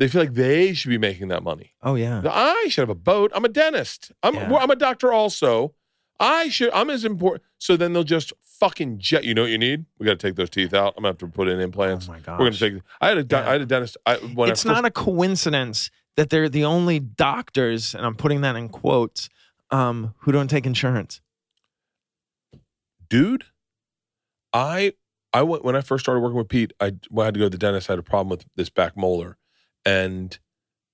they 0.00 0.08
feel 0.08 0.22
like 0.22 0.32
they 0.32 0.72
should 0.72 0.88
be 0.88 0.96
making 0.96 1.28
that 1.28 1.42
money. 1.42 1.74
Oh 1.82 1.94
yeah. 1.94 2.22
I 2.24 2.68
should 2.70 2.80
have 2.80 2.88
a 2.88 2.94
boat. 2.94 3.30
I'm 3.34 3.44
a 3.44 3.50
dentist. 3.50 4.10
I'm 4.22 4.34
Yeah. 4.34 4.56
I'm 4.56 4.70
a 4.70 4.76
doctor 4.76 5.12
also. 5.12 5.74
I 6.18 6.48
should. 6.48 6.70
I'm 6.72 6.88
as 6.88 7.04
important. 7.04 7.42
So 7.58 7.76
then 7.76 7.92
they'll 7.92 8.02
just 8.02 8.32
fucking 8.40 8.98
jet. 8.98 9.24
You 9.24 9.34
know 9.34 9.42
what 9.42 9.50
you 9.50 9.58
need? 9.58 9.84
We 9.98 10.06
got 10.06 10.18
to 10.18 10.26
take 10.26 10.36
those 10.36 10.48
teeth 10.48 10.72
out. 10.72 10.94
I'm 10.96 11.02
gonna 11.02 11.10
have 11.10 11.18
to 11.18 11.28
put 11.28 11.48
in 11.48 11.60
implants. 11.60 12.08
Oh 12.08 12.12
my 12.12 12.18
god. 12.18 12.40
We're 12.40 12.46
gonna 12.46 12.56
take. 12.56 12.82
I 12.98 13.08
had 13.08 13.18
a. 13.18 13.26
Yeah. 13.30 13.46
I 13.46 13.52
had 13.52 13.60
a 13.60 13.66
dentist. 13.66 13.98
I, 14.06 14.16
when 14.16 14.48
it's 14.48 14.64
I 14.64 14.70
first, 14.70 14.82
not 14.82 14.84
a 14.86 14.90
coincidence 14.90 15.90
that 16.16 16.30
they're 16.30 16.48
the 16.48 16.64
only 16.64 16.98
doctors, 16.98 17.94
and 17.94 18.06
I'm 18.06 18.14
putting 18.14 18.40
that 18.40 18.56
in 18.56 18.70
quotes, 18.70 19.28
um, 19.70 20.14
who 20.20 20.32
don't 20.32 20.48
take 20.48 20.64
insurance. 20.64 21.20
dude. 23.10 23.44
I 24.52 24.94
I 25.32 25.42
went 25.42 25.62
when 25.62 25.76
I 25.76 25.82
first 25.82 26.04
started 26.04 26.20
working 26.20 26.38
with 26.38 26.48
Pete. 26.48 26.72
I, 26.80 26.92
when 27.10 27.24
I 27.24 27.26
had 27.26 27.34
to 27.34 27.40
go 27.40 27.46
to 27.46 27.50
the 27.50 27.58
dentist. 27.58 27.88
I 27.88 27.92
had 27.92 27.98
a 27.98 28.02
problem 28.02 28.30
with 28.30 28.46
this 28.56 28.70
back 28.70 28.96
molar, 28.96 29.36
and 29.84 30.38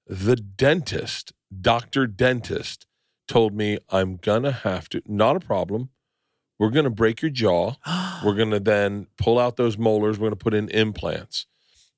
the 0.06 0.36
dentist, 0.36 1.32
doctor 1.60 2.06
dentist, 2.06 2.86
told 3.26 3.54
me 3.54 3.78
I'm 3.90 4.16
gonna 4.16 4.52
have 4.52 4.88
to. 4.90 5.02
Not 5.06 5.36
a 5.36 5.40
problem. 5.40 5.90
We're 6.58 6.70
gonna 6.70 6.90
break 6.90 7.22
your 7.22 7.30
jaw. 7.30 7.74
We're 8.24 8.34
gonna 8.34 8.60
then 8.60 9.08
pull 9.18 9.38
out 9.38 9.56
those 9.56 9.76
molars. 9.76 10.18
We're 10.18 10.28
gonna 10.28 10.36
put 10.36 10.54
in 10.54 10.68
implants. 10.70 11.46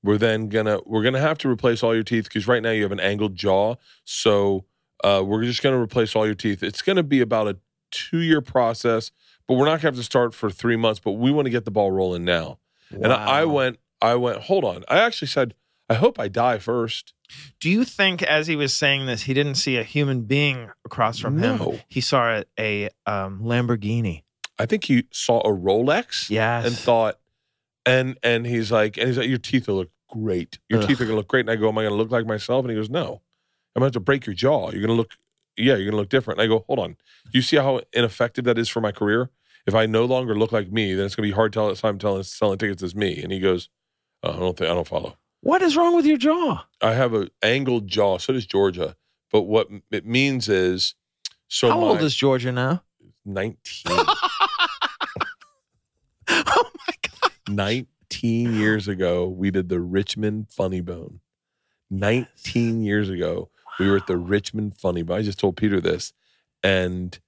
We're 0.02 0.18
then 0.18 0.48
gonna 0.48 0.80
we're 0.86 1.02
gonna 1.02 1.20
have 1.20 1.38
to 1.38 1.48
replace 1.48 1.82
all 1.82 1.94
your 1.94 2.04
teeth 2.04 2.24
because 2.24 2.46
right 2.46 2.62
now 2.62 2.70
you 2.70 2.82
have 2.82 2.92
an 2.92 3.00
angled 3.00 3.34
jaw. 3.34 3.76
So 4.04 4.64
uh, 5.02 5.22
we're 5.24 5.44
just 5.44 5.62
gonna 5.62 5.80
replace 5.80 6.14
all 6.14 6.24
your 6.24 6.34
teeth. 6.34 6.62
It's 6.62 6.82
gonna 6.82 7.02
be 7.02 7.20
about 7.20 7.48
a 7.48 7.58
two 7.90 8.18
year 8.18 8.40
process, 8.40 9.10
but 9.46 9.54
we're 9.54 9.66
not 9.66 9.78
gonna 9.78 9.88
have 9.88 9.96
to 9.96 10.02
start 10.04 10.34
for 10.34 10.50
three 10.50 10.76
months. 10.76 11.00
But 11.00 11.12
we 11.12 11.32
want 11.32 11.46
to 11.46 11.50
get 11.50 11.64
the 11.64 11.70
ball 11.70 11.90
rolling 11.90 12.24
now. 12.24 12.58
And 12.90 13.12
I, 13.12 13.40
I 13.40 13.44
went 13.44 13.78
I 14.00 14.14
went 14.14 14.42
hold 14.42 14.64
on. 14.64 14.84
I 14.88 14.98
actually 14.98 15.28
said 15.28 15.54
I 15.88 15.94
hope 15.94 16.18
I 16.18 16.28
die 16.28 16.58
first. 16.58 17.14
Do 17.60 17.70
you 17.70 17.84
think, 17.84 18.22
as 18.22 18.46
he 18.46 18.56
was 18.56 18.74
saying 18.74 19.06
this, 19.06 19.22
he 19.22 19.34
didn't 19.34 19.56
see 19.56 19.76
a 19.76 19.82
human 19.82 20.22
being 20.22 20.70
across 20.84 21.18
from 21.18 21.38
him? 21.38 21.58
No. 21.58 21.80
He 21.88 22.00
saw 22.00 22.42
a, 22.42 22.44
a 22.58 22.90
um, 23.06 23.40
Lamborghini. 23.42 24.22
I 24.58 24.66
think 24.66 24.84
he 24.84 25.04
saw 25.12 25.40
a 25.40 25.50
Rolex. 25.50 26.30
Yes. 26.30 26.66
and 26.66 26.76
thought, 26.76 27.18
and 27.86 28.18
and 28.22 28.46
he's 28.46 28.72
like, 28.72 28.96
and 28.96 29.06
he's 29.08 29.18
like, 29.18 29.28
your 29.28 29.38
teeth 29.38 29.68
will 29.68 29.76
look 29.76 29.90
great. 30.10 30.58
Your 30.68 30.80
Ugh. 30.80 30.88
teeth 30.88 31.00
are 31.00 31.04
gonna 31.04 31.16
look 31.16 31.28
great. 31.28 31.40
And 31.40 31.50
I 31.50 31.56
go, 31.56 31.68
am 31.68 31.78
I 31.78 31.84
gonna 31.84 31.94
look 31.94 32.10
like 32.10 32.26
myself? 32.26 32.64
And 32.64 32.70
he 32.70 32.76
goes, 32.76 32.90
no, 32.90 33.22
I'm 33.74 33.80
gonna 33.80 33.86
have 33.86 33.92
to 33.92 34.00
break 34.00 34.26
your 34.26 34.34
jaw. 34.34 34.70
You're 34.70 34.80
gonna 34.82 34.94
look, 34.94 35.12
yeah, 35.56 35.76
you're 35.76 35.86
gonna 35.86 35.96
look 35.96 36.08
different. 36.08 36.40
And 36.40 36.44
I 36.44 36.48
go, 36.48 36.64
hold 36.66 36.80
on. 36.80 36.96
Do 37.24 37.30
you 37.32 37.42
see 37.42 37.56
how 37.56 37.80
ineffective 37.92 38.44
that 38.44 38.58
is 38.58 38.68
for 38.68 38.80
my 38.80 38.92
career? 38.92 39.30
If 39.66 39.74
I 39.74 39.86
no 39.86 40.04
longer 40.06 40.34
look 40.34 40.50
like 40.50 40.72
me, 40.72 40.94
then 40.94 41.06
it's 41.06 41.14
gonna 41.14 41.28
be 41.28 41.32
hard 41.32 41.52
to 41.52 41.58
tell 41.58 41.70
if 41.70 41.84
I'm 41.84 41.98
telling 41.98 42.22
selling 42.22 42.58
tickets 42.58 42.82
as 42.82 42.94
me. 42.94 43.22
And 43.22 43.30
he 43.32 43.40
goes, 43.40 43.68
oh, 44.22 44.32
I 44.32 44.38
don't 44.38 44.56
think 44.56 44.70
I 44.70 44.74
don't 44.74 44.86
follow. 44.86 45.16
What 45.40 45.62
is 45.62 45.76
wrong 45.76 45.94
with 45.94 46.06
your 46.06 46.16
jaw? 46.16 46.66
I 46.80 46.94
have 46.94 47.14
an 47.14 47.28
angled 47.42 47.86
jaw. 47.86 48.18
So 48.18 48.32
does 48.32 48.46
Georgia. 48.46 48.96
But 49.30 49.42
what 49.42 49.68
it 49.90 50.06
means 50.06 50.48
is, 50.48 50.94
so 51.48 51.68
How 51.68 51.80
my 51.80 51.86
old 51.86 52.02
is 52.02 52.14
Georgia 52.14 52.50
now? 52.52 52.82
19. 53.24 53.56
oh 56.28 56.70
my 56.86 56.94
god! 57.20 57.32
19 57.48 58.54
years 58.54 58.88
ago, 58.88 59.28
we 59.28 59.50
did 59.50 59.68
the 59.68 59.80
Richmond 59.80 60.46
Funny 60.50 60.80
Bone. 60.80 61.20
19 61.90 62.82
years 62.82 63.08
ago, 63.08 63.50
we 63.78 63.88
were 63.88 63.96
at 63.96 64.06
the 64.06 64.16
Richmond 64.16 64.78
Funny 64.78 65.02
Bone. 65.02 65.18
I 65.18 65.22
just 65.22 65.38
told 65.38 65.56
Peter 65.56 65.80
this, 65.80 66.12
and 66.62 67.18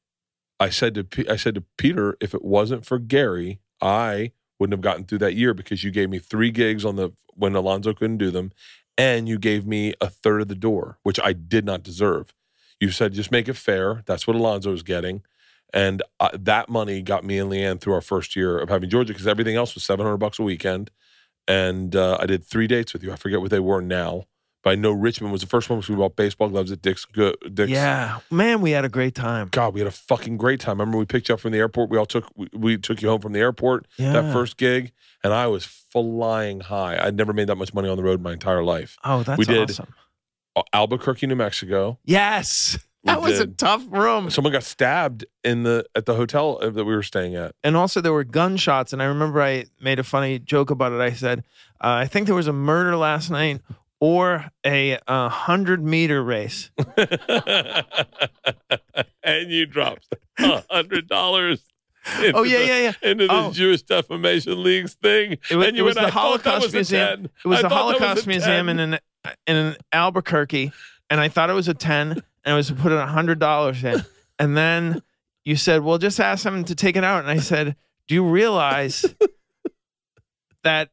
I 0.59 0.71
said 0.71 0.95
to 0.95 1.31
I 1.31 1.37
said 1.37 1.55
to 1.55 1.65
Peter, 1.77 2.17
if 2.21 2.35
it 2.35 2.45
wasn't 2.45 2.87
for 2.87 2.99
Gary, 2.99 3.61
I 3.81 4.33
wouldn't 4.61 4.75
have 4.75 4.83
gotten 4.83 5.05
through 5.05 5.19
that 5.19 5.35
year 5.35 5.55
because 5.55 5.83
you 5.83 5.91
gave 5.91 6.11
me 6.11 6.19
three 6.19 6.51
gigs 6.51 6.85
on 6.85 6.97
the 6.97 7.11
when 7.35 7.57
Alonzo 7.57 7.95
couldn't 7.95 8.19
do 8.19 8.31
them, 8.31 8.53
and 8.99 9.29
you 9.29 9.39
gave 9.39 9.67
me 9.67 9.95
a 10.01 10.11
third 10.11 10.43
of 10.43 10.49
the 10.49 10.55
door, 10.55 10.99
which 11.03 11.19
I 11.19 11.33
did 11.33 11.65
not 11.65 11.83
deserve. 11.83 12.35
You 12.79 12.91
said 12.91 13.15
just 13.15 13.33
make 13.33 13.49
it 13.49 13.57
fair. 13.57 14.03
That's 14.07 14.27
what 14.27 14.37
Alonzo 14.37 14.71
was 14.71 14.83
getting. 14.83 15.23
And 15.73 16.03
uh, 16.19 16.31
that 16.35 16.69
money 16.69 17.01
got 17.01 17.25
me 17.25 17.39
and 17.39 17.51
Leanne 17.51 17.81
through 17.81 17.95
our 17.95 18.01
first 18.01 18.35
year 18.35 18.59
of 18.59 18.69
having 18.69 18.91
Georgia 18.91 19.13
because 19.13 19.27
everything 19.27 19.57
else 19.57 19.75
was 19.75 19.85
700 19.85 20.17
bucks 20.17 20.39
a 20.39 20.43
weekend. 20.43 20.91
And 21.47 21.95
uh, 21.95 22.19
I 22.21 22.27
did 22.27 22.45
three 22.45 22.67
dates 22.67 22.93
with 22.93 23.03
you. 23.03 23.13
I 23.13 23.17
forget 23.17 23.41
what 23.41 23.51
they 23.51 23.61
were 23.61 23.81
now, 23.81 24.25
but 24.63 24.71
I 24.71 24.75
know 24.75 24.93
Richmond 24.93 25.33
was 25.33 25.41
the 25.41 25.47
first 25.47 25.71
one 25.71 25.79
because 25.79 25.91
we 25.91 25.97
bought 25.97 26.17
baseball 26.17 26.49
gloves 26.49 26.71
at 26.73 26.83
Dick's. 26.83 27.05
Go- 27.05 27.35
Dick's. 27.53 27.71
Yeah, 27.71 28.19
man, 28.31 28.61
we 28.61 28.73
had 28.73 28.85
a 28.85 28.89
great 28.89 29.15
time. 29.15 29.49
God, 29.51 29.73
we 29.75 29.81
had 29.81 29.87
a 29.87 29.91
fucking 29.93 30.37
great 30.37 30.61
time. 30.61 30.79
Remember 30.81 30.99
we 30.99 31.07
picked 31.07 31.29
you 31.29 31.35
up 31.35 31.41
from 31.41 31.53
the 31.53 31.59
airport. 31.59 31.91
We 31.91 31.97
all 31.99 32.07
took 32.07 32.27
we, 32.37 32.49
we 32.53 32.77
took 32.79 33.01
you 33.03 33.09
home 33.09 33.21
from 33.21 33.33
the 33.33 33.41
airport 33.41 33.87
Yeah. 33.97 34.13
that 34.13 34.33
first 34.33 34.57
gig, 34.57 34.93
and 35.25 35.33
I 35.33 35.47
was 35.47 35.65
flying 35.65 36.61
high. 36.61 36.99
I'd 37.03 37.17
never 37.17 37.33
made 37.33 37.49
that 37.49 37.57
much 37.57 37.73
money 37.75 37.89
on 37.89 37.97
the 37.97 38.03
road 38.03 38.19
in 38.21 38.23
my 38.23 38.33
entire 38.33 38.63
life. 38.63 38.97
Oh, 39.05 39.23
that's 39.23 39.39
We 39.39 39.45
did. 39.45 39.71
awesome. 39.71 39.95
Albuquerque, 40.73 41.27
New 41.27 41.37
Mexico. 41.37 41.99
Yes, 42.05 42.77
We 43.05 43.13
that 43.13 43.23
was 43.23 43.39
a 43.41 43.47
tough 43.47 43.83
room. 43.89 44.31
Someone 44.31 44.53
got 44.53 44.65
stabbed 44.65 45.25
in 45.45 45.63
the 45.63 45.87
at 45.95 46.05
the 46.07 46.15
hotel 46.17 46.59
uh, 46.61 46.69
that 46.71 46.85
we 46.85 46.95
were 46.95 47.03
staying 47.03 47.35
at. 47.35 47.55
and 47.65 47.77
also 47.77 48.01
there 48.01 48.13
were 48.13 48.25
gunshots 48.25 48.93
and 48.93 49.01
i 49.03 49.07
remember 49.07 49.41
i 49.41 49.65
made 49.81 49.99
a 49.99 50.05
funny 50.05 50.39
joke 50.39 50.69
about 50.71 50.93
it 50.93 51.01
i 51.01 51.11
said 51.11 51.39
uh, 51.81 51.89
i 51.89 52.07
think 52.07 52.27
there 52.27 52.35
was 52.35 52.47
a 52.47 52.53
murder 52.53 52.95
last 52.97 53.31
night 53.31 53.63
or 54.01 54.51
a 54.67 54.95
uh, 55.07 55.29
100 55.29 55.85
meter 55.85 56.23
race. 56.23 56.71
And 59.23 59.51
you 59.51 59.67
dropped 59.67 60.09
a 60.39 60.63
hundred 60.71 61.07
dollars. 61.07 61.63
oh 62.35 62.43
yeah 62.43 62.59
yeah 62.61 62.79
yeah. 63.03 63.11
Into 63.11 63.27
the 63.27 63.33
Oh. 63.33 63.53
Jewish 63.53 63.83
Defamation 63.83 64.63
League's 64.63 64.95
thing, 64.95 65.33
it 65.51 65.57
was, 65.57 65.69
and 65.69 65.77
you 65.77 65.83
it 65.85 65.87
was 65.87 65.97
went, 65.97 66.07
the 66.07 66.11
"I 66.11 66.11
thought 66.11 66.43
that 66.43 66.51
holocaust 66.51 66.65
was 66.65 66.75
a 66.75 66.77
museum. 66.79 67.25
it 67.45 67.49
was 67.49 67.59
I 67.59 67.63
the 67.63 67.69
that 67.69 67.75
was 67.75 67.79
holocaust 67.99 68.27
museum 68.27 68.69
in 68.71 68.81
an 68.81 68.99
in 69.47 69.57
an 69.57 69.77
albuquerque 69.93 70.73
and 71.11 71.21
i 71.21 71.29
thought 71.29 71.51
it 71.51 71.55
was 71.55 71.69
a 71.69 71.75
10 71.75 72.13
and 72.13 72.23
i 72.47 72.55
was 72.55 72.69
to 72.69 72.75
put 72.75 72.91
a 72.93 73.05
hundred 73.07 73.39
dollars 73.39 73.85
in. 73.85 74.03
And 74.39 74.57
then 74.57 75.03
you 75.45 75.57
said 75.57 75.83
well 75.83 75.99
just 75.99 76.19
ask 76.19 76.43
them 76.45 76.65
to 76.65 76.75
take 76.75 76.97
it 76.97 77.05
out. 77.05 77.21
And 77.21 77.31
i 77.31 77.37
said 77.37 77.77
do 78.09 78.15
you 78.15 78.25
realize 78.25 79.05
that 80.65 80.89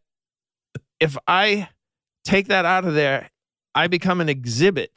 if 0.99 1.17
i 1.25 1.69
take 2.27 2.47
that 2.47 2.65
out 2.65 2.85
of 2.85 2.93
there 2.93 3.29
i 3.75 3.87
become 3.87 4.19
an 4.21 4.29
exhibit 4.29 4.91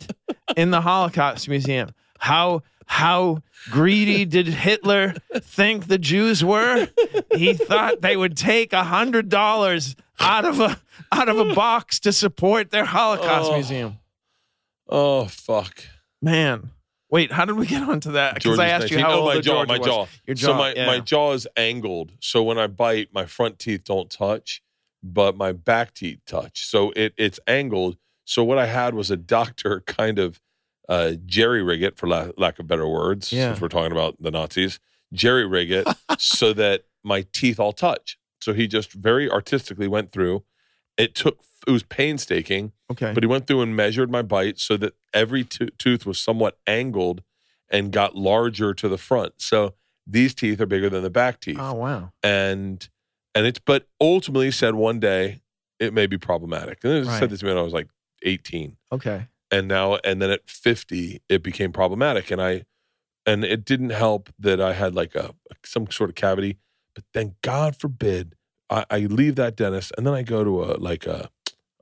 in 0.57 0.71
the 0.71 0.81
holocaust 0.91 1.49
museum 1.49 1.91
how 2.19 2.63
how 2.87 3.39
greedy 3.71 4.25
did 4.25 4.47
hitler 4.49 5.15
think 5.37 5.87
the 5.87 5.99
jews 5.99 6.45
were 6.45 6.89
he 7.35 7.55
thought 7.55 8.01
they 8.01 8.17
would 8.17 8.37
take 8.37 8.73
a 8.73 8.85
hundred 8.85 9.29
dollars 9.29 9.95
out 10.19 10.45
of 10.45 10.59
a 10.61 10.81
out 11.13 11.29
of 11.29 11.39
a 11.39 11.55
box 11.55 12.01
to 12.01 12.13
support 12.13 12.71
their 12.71 12.85
holocaust 12.85 13.51
Oh. 13.51 13.55
museum 13.55 13.97
Oh 14.89 15.27
fuck! 15.27 15.85
man 16.21 16.71
wait 17.11 17.31
how 17.33 17.45
did 17.45 17.57
we 17.57 17.67
get 17.67 17.83
onto 17.89 18.13
that 18.13 18.35
because 18.35 18.59
i 18.59 18.67
asked 18.69 18.91
you 18.91 18.97
19. 18.97 19.05
how 19.05 19.13
oh, 19.13 19.21
old 19.23 19.35
my 19.35 19.41
jaw, 19.41 19.53
Georgia 19.65 19.73
my 19.73 19.79
was. 19.79 19.87
jaw. 19.87 20.07
your 20.27 20.35
jaw 20.35 20.47
So 20.47 20.55
my 20.55 20.73
yeah. 20.75 20.87
my 20.87 20.99
jaw 21.01 21.33
is 21.33 21.47
angled. 21.57 22.13
So 22.21 22.43
when 22.43 22.59
I 22.59 22.67
bite, 22.67 23.09
my 23.15 23.25
front 23.27 23.59
teeth 23.61 23.85
don't 23.85 24.11
touch, 24.11 24.63
but 25.03 25.37
my 25.37 25.53
back 25.53 25.95
teeth 25.95 26.21
touch. 26.27 26.67
So 26.67 26.93
it 26.97 27.15
it's 27.17 27.41
angled. 27.47 27.97
So 28.25 28.45
what 28.45 28.59
I 28.59 28.67
had 28.67 28.95
was 28.95 29.11
a 29.11 29.17
doctor 29.17 29.81
kind 29.87 30.19
of 30.19 30.41
uh, 30.89 31.13
jerry 31.27 31.63
rig 31.63 31.83
it, 31.83 31.97
for 31.99 32.09
la- 32.09 32.31
lack 32.37 32.59
of 32.59 32.67
better 32.67 32.87
words, 32.89 33.33
Yeah. 33.33 33.51
since 33.51 33.61
we're 33.61 33.69
talking 33.69 33.93
about 33.93 34.21
the 34.21 34.31
Nazis, 34.31 34.81
jerry 35.13 35.47
rig 35.47 35.71
it 35.71 35.87
so 36.19 36.53
that 36.55 36.85
my 37.05 37.25
teeth 37.33 37.61
all 37.61 37.73
touch. 37.73 38.19
So 38.41 38.53
he 38.55 38.67
just 38.67 38.93
very 38.93 39.31
artistically 39.31 39.87
went 39.89 40.11
through. 40.13 40.45
It 40.97 41.15
took 41.15 41.39
it 41.67 41.71
was 41.71 41.83
painstaking, 41.83 42.73
okay 42.91 43.13
but 43.13 43.23
he 43.23 43.27
went 43.27 43.47
through 43.47 43.61
and 43.63 43.77
measured 43.77 44.11
my 44.11 44.23
bite 44.23 44.59
so 44.59 44.77
that 44.79 44.95
every 45.13 45.45
to- 45.45 45.71
tooth 45.79 46.07
was 46.07 46.19
somewhat 46.19 46.59
angled 46.67 47.23
and 47.71 47.93
got 47.93 48.17
larger 48.17 48.73
to 48.75 48.89
the 48.89 48.97
front. 48.99 49.35
So 49.39 49.75
these 50.07 50.35
teeth 50.35 50.61
are 50.61 50.67
bigger 50.67 50.89
than 50.91 51.03
the 51.03 51.11
back 51.11 51.39
teeth. 51.41 51.59
oh 51.61 51.75
wow 51.75 52.11
And 52.23 52.89
and 53.35 53.47
it's 53.47 53.59
but 53.59 53.87
ultimately 54.01 54.51
said 54.51 54.75
one 54.75 55.01
day 55.01 55.43
it 55.79 55.93
may 55.95 56.07
be 56.07 56.19
problematic. 56.19 56.85
And 56.85 56.93
it 56.93 57.07
Right. 57.07 57.19
said 57.19 57.31
this 57.31 57.41
to 57.41 57.47
me 57.47 57.53
when 57.53 57.59
I 57.59 57.63
was 57.63 57.73
like 57.73 57.89
18, 58.23 58.77
Okay. 58.93 59.27
and 59.51 59.67
now 59.69 59.97
and 60.05 60.21
then 60.21 60.31
at 60.31 60.49
50 60.49 61.23
it 61.29 61.43
became 61.43 61.73
problematic, 61.73 62.31
and 62.31 62.41
I 62.41 62.65
and 63.27 63.45
it 63.45 63.65
didn't 63.65 63.91
help 63.91 64.31
that 64.39 64.61
I 64.61 64.73
had 64.73 64.95
like 64.95 65.15
a 65.15 65.35
some 65.65 65.91
sort 65.91 66.11
of 66.11 66.17
cavity. 66.17 66.59
But 66.95 67.05
then 67.15 67.37
God 67.43 67.77
forbid 67.77 68.35
I, 68.69 68.85
I 68.91 68.99
leave 69.01 69.37
that 69.37 69.57
dentist 69.57 69.93
and 69.97 70.07
then 70.07 70.15
I 70.15 70.23
go 70.23 70.43
to 70.45 70.63
a 70.65 70.69
like 70.79 71.07
a, 71.07 71.31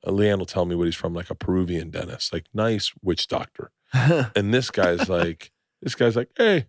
a 0.05 0.11
Leanne 0.13 0.39
will 0.39 0.47
tell 0.47 0.65
me 0.65 0.75
what 0.75 0.85
he's 0.87 0.95
from, 0.97 1.13
like 1.15 1.31
a 1.31 1.35
Peruvian 1.35 1.91
dentist, 1.91 2.33
like 2.33 2.47
nice 2.55 2.93
witch 3.03 3.27
doctor. 3.29 3.71
And 4.37 4.53
this 4.55 4.71
guy's 4.71 5.09
like, 5.09 5.51
this 5.83 5.95
guy's 5.95 6.15
like, 6.17 6.31
hey, 6.37 6.67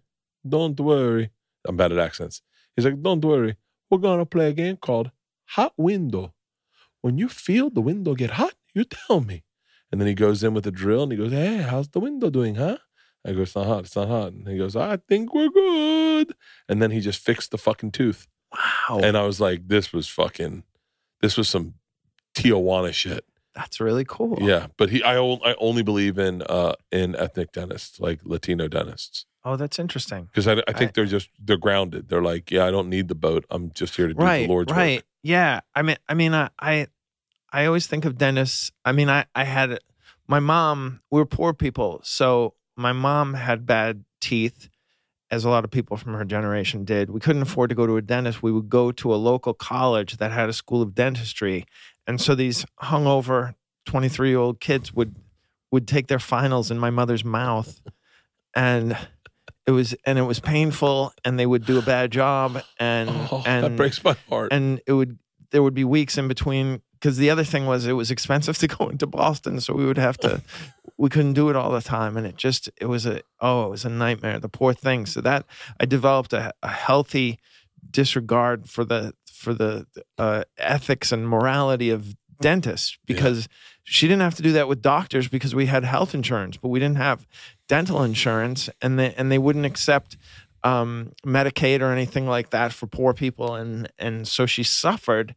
don't 0.47 0.79
worry. 0.79 1.31
I'm 1.67 1.75
bad 1.77 1.91
at 1.91 1.99
accents. 1.99 2.41
He's 2.75 2.85
like, 2.85 3.01
don't 3.01 3.23
worry. 3.23 3.55
We're 3.89 3.97
gonna 3.97 4.25
play 4.25 4.49
a 4.49 4.53
game 4.53 4.77
called 4.77 5.11
Hot 5.49 5.73
Window. 5.77 6.33
When 7.01 7.17
you 7.17 7.29
feel 7.29 7.69
the 7.69 7.81
window 7.81 8.13
get 8.13 8.31
hot, 8.31 8.53
you 8.73 8.83
tell 8.83 9.21
me. 9.21 9.43
And 9.91 9.99
then 9.99 10.07
he 10.07 10.13
goes 10.13 10.43
in 10.43 10.53
with 10.53 10.67
a 10.67 10.71
drill 10.71 11.03
and 11.03 11.11
he 11.11 11.17
goes, 11.17 11.31
Hey, 11.31 11.57
how's 11.57 11.89
the 11.89 11.99
window 11.99 12.29
doing, 12.29 12.55
huh? 12.55 12.77
I 13.25 13.33
go, 13.33 13.41
It's 13.41 13.55
not 13.55 13.65
hot, 13.65 13.85
it's 13.85 13.95
not 13.95 14.07
hot. 14.07 14.33
And 14.33 14.47
he 14.47 14.57
goes, 14.57 14.75
I 14.75 14.97
think 14.97 15.33
we're 15.33 15.49
good. 15.49 16.33
And 16.67 16.81
then 16.81 16.91
he 16.91 16.99
just 16.99 17.23
fixed 17.23 17.51
the 17.51 17.57
fucking 17.57 17.91
tooth. 17.91 18.27
wow. 18.53 18.99
And 19.01 19.17
I 19.17 19.23
was 19.23 19.41
like, 19.41 19.67
This 19.67 19.91
was 19.91 20.07
fucking, 20.07 20.63
this 21.21 21.37
was 21.37 21.49
some 21.49 21.75
Tijuana 22.35 22.93
shit. 22.93 23.25
That's 23.55 23.79
really 23.79 24.05
cool. 24.05 24.37
Yeah. 24.41 24.67
But 24.77 24.89
he 24.89 25.03
I, 25.03 25.17
I 25.17 25.55
only 25.59 25.83
believe 25.83 26.17
in 26.17 26.43
uh 26.43 26.73
in 26.91 27.15
ethnic 27.15 27.51
dentists, 27.51 27.99
like 27.99 28.19
Latino 28.23 28.67
dentists. 28.67 29.25
Oh, 29.43 29.55
that's 29.55 29.79
interesting. 29.79 30.25
Because 30.25 30.47
I, 30.47 30.61
I 30.67 30.73
think 30.73 30.89
I- 30.89 30.93
they're 30.95 31.05
just 31.05 31.29
they're 31.39 31.57
grounded. 31.57 32.09
They're 32.09 32.21
like, 32.21 32.51
yeah, 32.51 32.65
I 32.65 32.71
don't 32.71 32.89
need 32.89 33.07
the 33.07 33.15
boat. 33.15 33.45
I'm 33.49 33.71
just 33.73 33.95
here 33.95 34.07
to 34.07 34.13
do 34.13 34.21
right. 34.23 34.43
the 34.43 34.47
Lord's 34.47 34.69
work. 34.69 34.77
right. 34.77 34.97
work. 34.97 35.05
Yeah. 35.23 35.61
I 35.75 35.81
mean, 35.81 35.97
I 36.07 36.13
mean, 36.13 36.33
I, 36.33 36.49
I, 36.59 36.87
I 37.51 37.65
always 37.65 37.87
think 37.87 38.05
of 38.05 38.17
dentists. 38.17 38.71
I 38.85 38.91
mean, 38.91 39.09
I, 39.09 39.25
I 39.33 39.43
had 39.43 39.79
my 40.27 40.39
mom. 40.39 41.01
We 41.09 41.19
were 41.19 41.25
poor 41.25 41.53
people, 41.53 42.01
so 42.03 42.53
my 42.75 42.93
mom 42.93 43.33
had 43.33 43.65
bad 43.65 44.05
teeth, 44.21 44.69
as 45.31 45.45
a 45.45 45.49
lot 45.49 45.63
of 45.63 45.71
people 45.71 45.95
from 45.97 46.13
her 46.13 46.25
generation 46.25 46.85
did. 46.85 47.09
We 47.09 47.19
couldn't 47.19 47.41
afford 47.43 47.69
to 47.69 47.75
go 47.75 47.85
to 47.85 47.97
a 47.97 48.01
dentist. 48.01 48.41
We 48.41 48.51
would 48.51 48.69
go 48.69 48.91
to 48.93 49.13
a 49.13 49.17
local 49.17 49.53
college 49.53 50.17
that 50.17 50.31
had 50.31 50.49
a 50.49 50.53
school 50.53 50.81
of 50.81 50.95
dentistry, 50.95 51.65
and 52.07 52.19
so 52.19 52.35
these 52.35 52.65
hungover 52.81 53.53
twenty 53.85 54.09
three 54.09 54.29
year 54.29 54.39
old 54.39 54.59
kids 54.59 54.93
would 54.93 55.15
would 55.71 55.87
take 55.87 56.07
their 56.07 56.19
finals 56.19 56.71
in 56.71 56.79
my 56.79 56.89
mother's 56.89 57.23
mouth, 57.25 57.79
and. 58.55 58.97
It 59.67 59.71
was 59.71 59.93
and 60.03 60.17
it 60.17 60.23
was 60.23 60.39
painful, 60.39 61.13
and 61.23 61.37
they 61.37 61.45
would 61.45 61.63
do 61.63 61.77
a 61.77 61.83
bad 61.83 62.09
job, 62.11 62.63
and 62.79 63.07
Oh, 63.31 63.43
and 63.45 63.65
that 63.65 63.75
breaks 63.75 64.03
my 64.03 64.15
heart. 64.27 64.51
and 64.51 64.81
it 64.87 64.93
would 64.93 65.19
there 65.51 65.61
would 65.61 65.75
be 65.75 65.83
weeks 65.83 66.17
in 66.17 66.27
between 66.27 66.81
because 66.93 67.17
the 67.17 67.29
other 67.29 67.43
thing 67.43 67.67
was 67.67 67.85
it 67.85 67.91
was 67.91 68.09
expensive 68.09 68.57
to 68.63 68.67
go 68.67 68.89
into 68.89 69.05
Boston, 69.05 69.61
so 69.61 69.75
we 69.75 69.85
would 69.85 69.99
have 69.99 70.17
to 70.19 70.41
we 70.99 71.09
couldn't 71.09 71.33
do 71.33 71.49
it 71.49 71.55
all 71.55 71.71
the 71.71 71.81
time, 71.81 72.17
and 72.17 72.27
it 72.27 72.35
just 72.35 72.69
it 72.79 72.85
was 72.85 73.05
a 73.05 73.21
oh 73.39 73.67
it 73.67 73.69
was 73.69 73.85
a 73.85 73.89
nightmare. 73.89 74.37
The 74.37 74.49
poor 74.49 74.73
thing. 74.73 75.05
So 75.05 75.21
that 75.21 75.45
I 75.79 75.85
developed 75.85 76.33
a, 76.33 76.53
a 76.61 76.67
healthy 76.67 77.39
disregard 77.89 78.69
for 78.69 78.83
the 78.83 79.13
for 79.31 79.53
the 79.53 79.87
uh, 80.17 80.43
ethics 80.57 81.13
and 81.13 81.27
morality 81.27 81.89
of 81.89 82.17
dentists 82.41 82.97
because 83.05 83.47
she 83.83 84.07
didn't 84.07 84.21
have 84.21 84.35
to 84.35 84.43
do 84.43 84.51
that 84.51 84.67
with 84.67 84.81
doctors 84.81 85.29
because 85.29 85.55
we 85.55 85.67
had 85.67 85.85
health 85.85 86.13
insurance, 86.13 86.57
but 86.57 86.67
we 86.67 86.79
didn't 86.79 86.97
have 86.97 87.25
dental 87.69 88.03
insurance, 88.03 88.69
and 88.81 88.99
they 88.99 89.13
and 89.13 89.31
they 89.31 89.37
wouldn't 89.37 89.65
accept 89.65 90.17
um, 90.65 91.13
Medicaid 91.25 91.79
or 91.79 91.93
anything 91.93 92.27
like 92.27 92.49
that 92.49 92.73
for 92.73 92.87
poor 92.87 93.13
people, 93.13 93.55
and 93.55 93.89
and 93.97 94.27
so 94.27 94.45
she 94.45 94.63
suffered, 94.63 95.33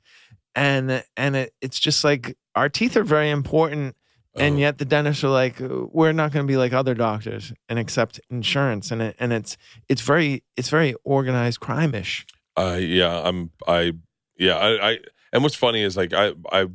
and 0.57 1.05
and 1.17 1.37
it, 1.37 1.55
it's 1.61 1.79
just 1.79 2.03
like 2.03 2.37
our 2.57 2.69
teeth 2.69 2.97
are 2.97 3.05
very 3.05 3.31
important, 3.31 3.95
and 4.37 4.57
Oh. 4.57 4.59
yet 4.59 4.79
the 4.79 4.85
dentists 4.85 5.23
are 5.25 5.29
like, 5.29 5.57
we're 5.61 6.13
not 6.13 6.33
going 6.33 6.47
to 6.47 6.51
be 6.51 6.57
like 6.57 6.73
other 6.73 6.95
doctors 6.95 7.53
and 7.69 7.79
accept 7.79 8.21
insurance, 8.31 8.91
and 8.91 9.03
it, 9.03 9.17
and 9.19 9.33
it's 9.33 9.57
it's 9.89 10.03
very 10.03 10.43
it's 10.57 10.69
very 10.71 10.95
organized 11.05 11.61
crime-ish. 11.61 12.27
Uh, 12.57 12.79
yeah, 12.81 13.21
I'm. 13.25 13.51
I 13.67 13.93
yeah. 14.39 14.57
I, 14.57 14.91
I. 14.93 14.99
And 15.33 15.43
what's 15.43 15.55
funny 15.57 15.83
is 15.83 15.97
like 15.97 16.13
I. 16.13 16.33
I. 16.53 16.67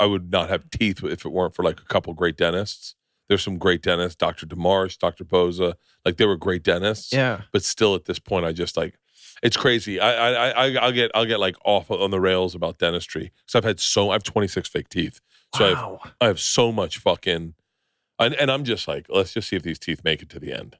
I 0.00 0.06
would 0.06 0.32
not 0.32 0.48
have 0.48 0.68
teeth 0.70 1.04
if 1.04 1.24
it 1.24 1.28
weren't 1.30 1.54
for 1.54 1.62
like 1.62 1.78
a 1.80 1.84
couple 1.84 2.12
great 2.14 2.36
dentists. 2.36 2.96
There's 3.28 3.42
some 3.44 3.58
great 3.58 3.80
dentists, 3.80 4.16
Dr. 4.16 4.44
Demarsh, 4.44 4.98
Dr. 4.98 5.24
Boza, 5.24 5.74
Like 6.04 6.16
they 6.16 6.26
were 6.26 6.36
great 6.36 6.64
dentists. 6.64 7.12
Yeah, 7.12 7.42
But 7.52 7.62
still, 7.62 7.94
at 7.94 8.04
this 8.04 8.18
point, 8.18 8.44
I 8.44 8.52
just 8.52 8.76
like 8.76 8.96
it's 9.42 9.56
crazy. 9.56 10.00
I. 10.00 10.10
I. 10.32 10.48
I. 10.50 10.74
I'll 10.84 10.92
get. 10.92 11.10
I'll 11.14 11.24
get 11.26 11.38
like 11.40 11.56
off 11.64 11.90
on 11.90 12.10
the 12.10 12.20
rails 12.20 12.54
about 12.54 12.78
dentistry 12.78 13.32
because 13.46 13.54
I've 13.54 13.64
had 13.64 13.78
so. 13.80 14.10
I 14.10 14.14
have 14.14 14.24
26 14.24 14.68
fake 14.68 14.88
teeth. 14.88 15.20
So 15.54 15.64
I 15.64 15.68
have. 15.68 16.12
I 16.20 16.26
have 16.26 16.40
so 16.40 16.72
much 16.72 16.98
fucking, 16.98 17.54
and, 18.18 18.34
and 18.34 18.50
I'm 18.50 18.64
just 18.64 18.88
like, 18.88 19.06
let's 19.08 19.32
just 19.32 19.48
see 19.48 19.56
if 19.56 19.62
these 19.62 19.78
teeth 19.78 20.02
make 20.04 20.22
it 20.22 20.28
to 20.30 20.40
the 20.40 20.52
end. 20.52 20.76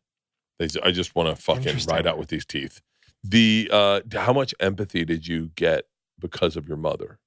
They, 0.59 0.69
I 0.83 0.91
just 0.91 1.15
want 1.15 1.35
to 1.35 1.41
fucking 1.41 1.79
ride 1.89 2.07
out 2.07 2.19
with 2.19 2.29
these 2.29 2.45
teeth. 2.45 2.81
The 3.23 3.69
uh, 3.73 4.01
how 4.13 4.33
much 4.33 4.55
empathy 4.61 5.05
did 5.05 5.27
you 5.27 5.51
get 5.55 5.85
because 6.19 6.57
of 6.57 6.69
your 6.69 6.77
mother? 6.77 7.19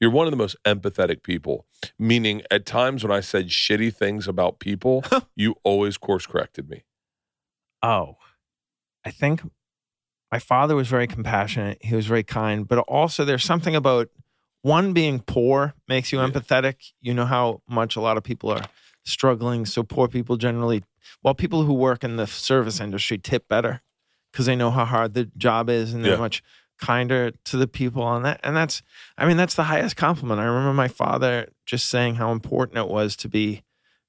You're 0.00 0.10
one 0.10 0.26
of 0.26 0.30
the 0.30 0.36
most 0.36 0.56
empathetic 0.64 1.22
people. 1.22 1.66
Meaning, 1.98 2.42
at 2.50 2.66
times 2.66 3.02
when 3.02 3.10
I 3.10 3.20
said 3.20 3.48
shitty 3.48 3.94
things 3.94 4.28
about 4.28 4.60
people, 4.60 5.04
you 5.36 5.56
always 5.64 5.96
course 5.96 6.26
corrected 6.26 6.68
me. 6.68 6.84
Oh, 7.82 8.16
I 9.04 9.10
think 9.10 9.42
my 10.30 10.38
father 10.38 10.76
was 10.76 10.88
very 10.88 11.06
compassionate. 11.06 11.78
He 11.80 11.94
was 11.94 12.06
very 12.06 12.22
kind, 12.22 12.68
but 12.68 12.78
also 12.80 13.24
there's 13.24 13.44
something 13.44 13.74
about 13.74 14.10
one 14.68 14.92
being 14.92 15.20
poor 15.20 15.74
makes 15.88 16.12
you 16.12 16.18
Yeah. 16.20 16.28
empathetic. 16.28 16.76
You 17.00 17.14
know 17.14 17.26
how 17.26 17.62
much 17.68 17.96
a 17.96 18.00
lot 18.00 18.16
of 18.18 18.22
people 18.22 18.50
are 18.50 18.64
struggling. 19.04 19.66
So 19.66 19.82
poor 19.82 20.06
people 20.08 20.36
generally, 20.36 20.82
well, 21.22 21.34
people 21.34 21.62
who 21.64 21.74
work 21.74 22.04
in 22.04 22.16
the 22.16 22.26
service 22.26 22.78
industry 22.80 23.18
tip 23.18 23.48
better 23.48 23.80
because 24.30 24.46
they 24.46 24.56
know 24.56 24.70
how 24.70 24.84
hard 24.84 25.14
the 25.14 25.24
job 25.36 25.70
is 25.70 25.94
and 25.94 26.04
they're 26.04 26.12
Yeah. 26.12 26.18
much 26.28 26.42
kinder 26.80 27.32
to 27.44 27.56
the 27.56 27.66
people 27.66 28.02
on 28.02 28.22
that. 28.22 28.38
And 28.44 28.54
that's, 28.56 28.82
I 29.16 29.26
mean, 29.26 29.36
that's 29.36 29.54
the 29.56 29.64
highest 29.64 29.96
compliment. 29.96 30.40
I 30.40 30.44
remember 30.44 30.74
my 30.74 30.88
father 30.88 31.48
just 31.66 31.88
saying 31.88 32.16
how 32.16 32.30
important 32.30 32.78
it 32.78 32.88
was 32.88 33.16
to 33.16 33.28
be 33.28 33.62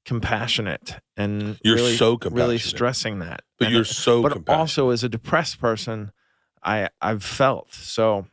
compassionate 0.05 0.95
and 1.17 1.57
You're 1.63 1.75
really, 1.75 1.95
so 1.95 2.17
really 2.31 2.57
stressing 2.57 3.19
that. 3.19 3.41
But 3.57 3.65
And 3.67 3.75
you're 3.75 3.85
so 3.85 4.21
but 4.21 4.31
compassionate. 4.33 4.59
also 4.59 4.89
as 4.89 5.03
a 5.03 5.09
depressed 5.09 5.59
person, 5.59 6.11
I 6.63 6.89
I've 7.01 7.23
felt 7.23 7.73
so. 7.73 8.27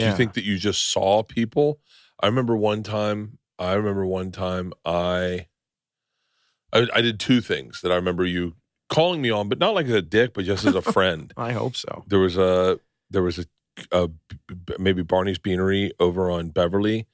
Do 0.00 0.06
you 0.10 0.16
think 0.16 0.34
that 0.34 0.44
you 0.44 0.58
just 0.58 0.90
saw 0.90 1.22
people? 1.22 1.80
I 2.20 2.26
remember 2.26 2.56
one 2.56 2.82
time. 2.82 3.38
I 3.58 3.74
remember 3.74 4.06
one 4.06 4.30
time. 4.32 4.72
I, 4.84 5.46
I, 6.72 6.88
I 6.94 7.00
did 7.00 7.18
two 7.20 7.40
things 7.40 7.80
that 7.82 7.92
I 7.92 7.96
remember 7.96 8.24
you 8.24 8.54
calling 8.88 9.22
me 9.22 9.30
on, 9.30 9.48
but 9.48 9.58
not 9.58 9.74
like 9.74 9.86
as 9.86 9.92
a 9.92 10.02
dick, 10.02 10.34
but 10.34 10.44
just 10.44 10.64
as 10.64 10.74
a 10.74 10.82
friend. 10.92 11.32
I 11.36 11.52
hope 11.52 11.76
so. 11.76 12.04
there 12.06 12.18
was 12.18 12.36
a 12.36 12.78
there 13.10 13.22
was 13.22 13.38
a, 13.38 13.46
a 13.92 14.10
maybe 14.78 15.02
Barney's 15.02 15.38
Beanery 15.38 15.92
over 15.98 16.30
on 16.30 16.50
Beverly, 16.50 17.06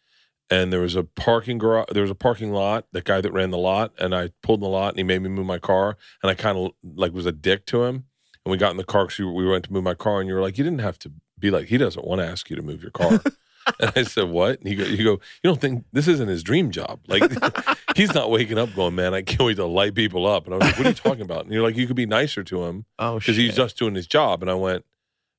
and 0.51 0.73
there 0.73 0.81
was 0.81 0.95
a 0.95 1.05
parking 1.05 1.59
garage. 1.59 1.87
There 1.93 2.03
was 2.03 2.11
a 2.11 2.17
parking 2.17 2.53
lot. 2.53 2.87
The 2.93 3.03
guy 3.03 3.21
that 3.21 3.33
ran 3.33 3.51
the 3.51 3.59
lot, 3.59 3.93
and 3.99 4.15
I 4.15 4.31
pulled 4.43 4.61
in 4.61 4.65
the 4.65 4.69
lot, 4.69 4.91
and 4.91 4.99
he 4.99 5.05
made 5.05 5.23
me 5.23 5.29
move 5.29 5.47
my 5.47 5.59
car, 5.59 5.97
and 6.23 6.31
I 6.31 6.35
kind 6.35 6.59
of 6.59 6.73
like 6.83 7.13
was 7.13 7.27
a 7.27 7.33
dick 7.33 7.67
to 7.67 7.85
him. 7.85 8.05
And 8.45 8.53
we 8.53 8.59
got 8.59 8.71
in 8.71 8.77
the 8.77 8.85
car 8.85 9.07
because 9.07 9.19
we 9.19 9.47
went 9.49 9.65
to 9.65 9.73
move 9.73 9.83
my 9.85 9.95
car, 9.95 10.21
and 10.21 10.29
you 10.29 10.35
were 10.35 10.41
like, 10.41 10.57
you 10.57 10.63
didn't 10.65 10.79
have 10.79 10.99
to 11.01 11.13
be 11.39 11.51
like, 11.51 11.67
he 11.67 11.79
doesn't 11.79 12.07
want 12.07 12.21
to 12.21 12.27
ask 12.27 12.49
you 12.51 12.57
to 12.57 12.63
move 12.63 12.83
your 12.83 12.91
car. 12.91 13.21
and 13.81 13.93
I 13.95 14.03
said, 14.05 14.29
what? 14.29 14.61
And 14.61 14.71
you 14.71 14.77
go, 14.77 14.85
you 14.85 15.05
go, 15.05 15.11
you 15.13 15.21
don't 15.45 15.61
think 15.61 15.85
this 15.93 16.09
isn't 16.09 16.29
his 16.29 16.43
dream 16.43 16.71
job? 16.71 17.01
Like, 17.09 17.23
he's 17.97 18.15
not 18.15 18.31
waking 18.31 18.59
up 18.59 18.75
going, 18.75 18.95
man, 18.95 19.15
I 19.15 19.23
can't 19.23 19.43
wait 19.43 19.57
to 19.57 19.67
light 19.67 19.95
people 19.95 20.27
up. 20.27 20.47
And 20.47 20.55
I 20.55 20.59
was 20.59 20.67
like, 20.67 20.79
what 20.79 20.87
are 20.87 20.91
you 20.91 20.95
talking 20.95 21.23
about? 21.23 21.45
And 21.45 21.53
you're 21.53 21.63
like, 21.63 21.77
you 21.77 21.87
could 21.87 21.97
be 21.97 22.07
nicer 22.07 22.43
to 22.45 22.65
him 22.65 22.87
Oh 22.99 23.19
because 23.19 23.37
he's 23.37 23.57
just 23.57 23.79
doing 23.79 23.95
his 23.95 24.07
job. 24.07 24.43
And 24.43 24.51
I 24.51 24.55
went, 24.55 24.85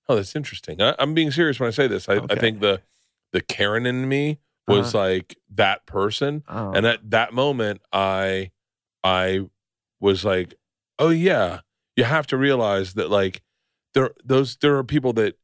oh, 0.09 0.15
that's 0.15 0.35
interesting. 0.35 0.81
I, 0.81 0.95
I'm 0.99 1.13
being 1.13 1.31
serious 1.31 1.59
when 1.59 1.67
I 1.67 1.71
say 1.71 1.87
this. 1.87 2.07
I, 2.09 2.21
I 2.29 2.35
think 2.35 2.59
the 2.59 2.81
the 3.33 3.41
Karen 3.41 3.85
in 3.85 4.07
me 4.07 4.39
was 4.67 4.95
uh-huh. 4.95 5.03
like 5.03 5.37
that 5.53 5.85
person, 5.85 6.43
Oh. 6.47 6.71
and 6.71 6.85
at 6.85 7.09
that 7.09 7.33
moment, 7.33 7.81
I 7.91 8.51
I 9.03 9.49
was 9.99 10.23
like, 10.23 10.53
oh 10.99 11.09
yeah, 11.09 11.61
you 11.95 12.03
have 12.05 12.27
to 12.27 12.37
realize 12.37 12.93
that 12.93 13.09
like 13.09 13.41
there 13.93 14.11
those 14.23 14.55
there 14.57 14.77
are 14.77 14.83
people 14.83 15.13
that 15.13 15.35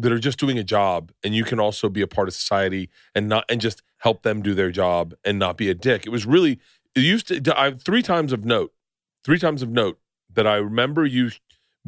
that 0.00 0.12
are 0.12 0.18
just 0.18 0.38
doing 0.38 0.58
a 0.58 0.64
job, 0.64 1.12
and 1.22 1.34
you 1.34 1.44
can 1.44 1.60
also 1.60 1.88
be 1.88 2.00
a 2.00 2.06
part 2.06 2.28
of 2.28 2.34
society 2.34 2.88
and 3.14 3.28
not 3.28 3.44
and 3.48 3.60
just 3.60 3.82
help 3.98 4.22
them 4.22 4.42
do 4.42 4.54
their 4.54 4.70
job 4.70 5.14
and 5.24 5.38
not 5.38 5.56
be 5.56 5.68
a 5.68 5.74
dick. 5.74 6.06
It 6.06 6.10
was 6.10 6.26
really 6.26 6.58
it 6.94 7.02
used 7.02 7.28
to. 7.28 7.60
I 7.60 7.72
three 7.72 8.02
times 8.02 8.32
of 8.32 8.44
note, 8.44 8.72
three 9.24 9.38
times 9.38 9.62
of 9.62 9.68
note 9.68 9.98
that 10.32 10.46
I 10.46 10.56
remember 10.56 11.04
you 11.04 11.30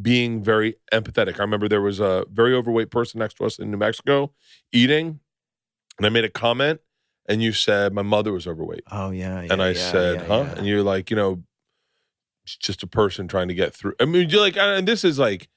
being 0.01 0.43
very 0.43 0.75
empathetic. 0.91 1.39
I 1.39 1.43
remember 1.43 1.67
there 1.67 1.81
was 1.81 1.99
a 1.99 2.25
very 2.31 2.53
overweight 2.53 2.91
person 2.91 3.19
next 3.19 3.35
to 3.35 3.45
us 3.45 3.59
in 3.59 3.71
New 3.71 3.77
Mexico 3.77 4.31
eating, 4.71 5.19
and 5.97 6.05
I 6.05 6.09
made 6.09 6.25
a 6.25 6.29
comment, 6.29 6.81
and 7.27 7.41
you 7.41 7.51
said 7.53 7.93
my 7.93 8.01
mother 8.01 8.31
was 8.31 8.47
overweight, 8.47 8.83
oh 8.91 9.11
yeah, 9.11 9.41
yeah 9.41 9.53
and 9.53 9.61
I 9.61 9.69
yeah, 9.69 9.91
said, 9.91 10.15
yeah, 10.21 10.25
"Huh?" 10.25 10.53
And 10.57 10.67
you're 10.67 10.83
like, 10.83 11.09
you 11.09 11.15
know, 11.15 11.43
it's 12.43 12.57
just 12.57 12.83
a 12.83 12.87
person 12.87 13.27
trying 13.27 13.47
to 13.47 13.53
get 13.53 13.73
through. 13.73 13.93
I 13.99 14.05
mean, 14.05 14.29
you're 14.29 14.41
like, 14.41 14.57
and 14.57 14.87
this 14.87 15.03
is 15.03 15.17
like, 15.17 15.47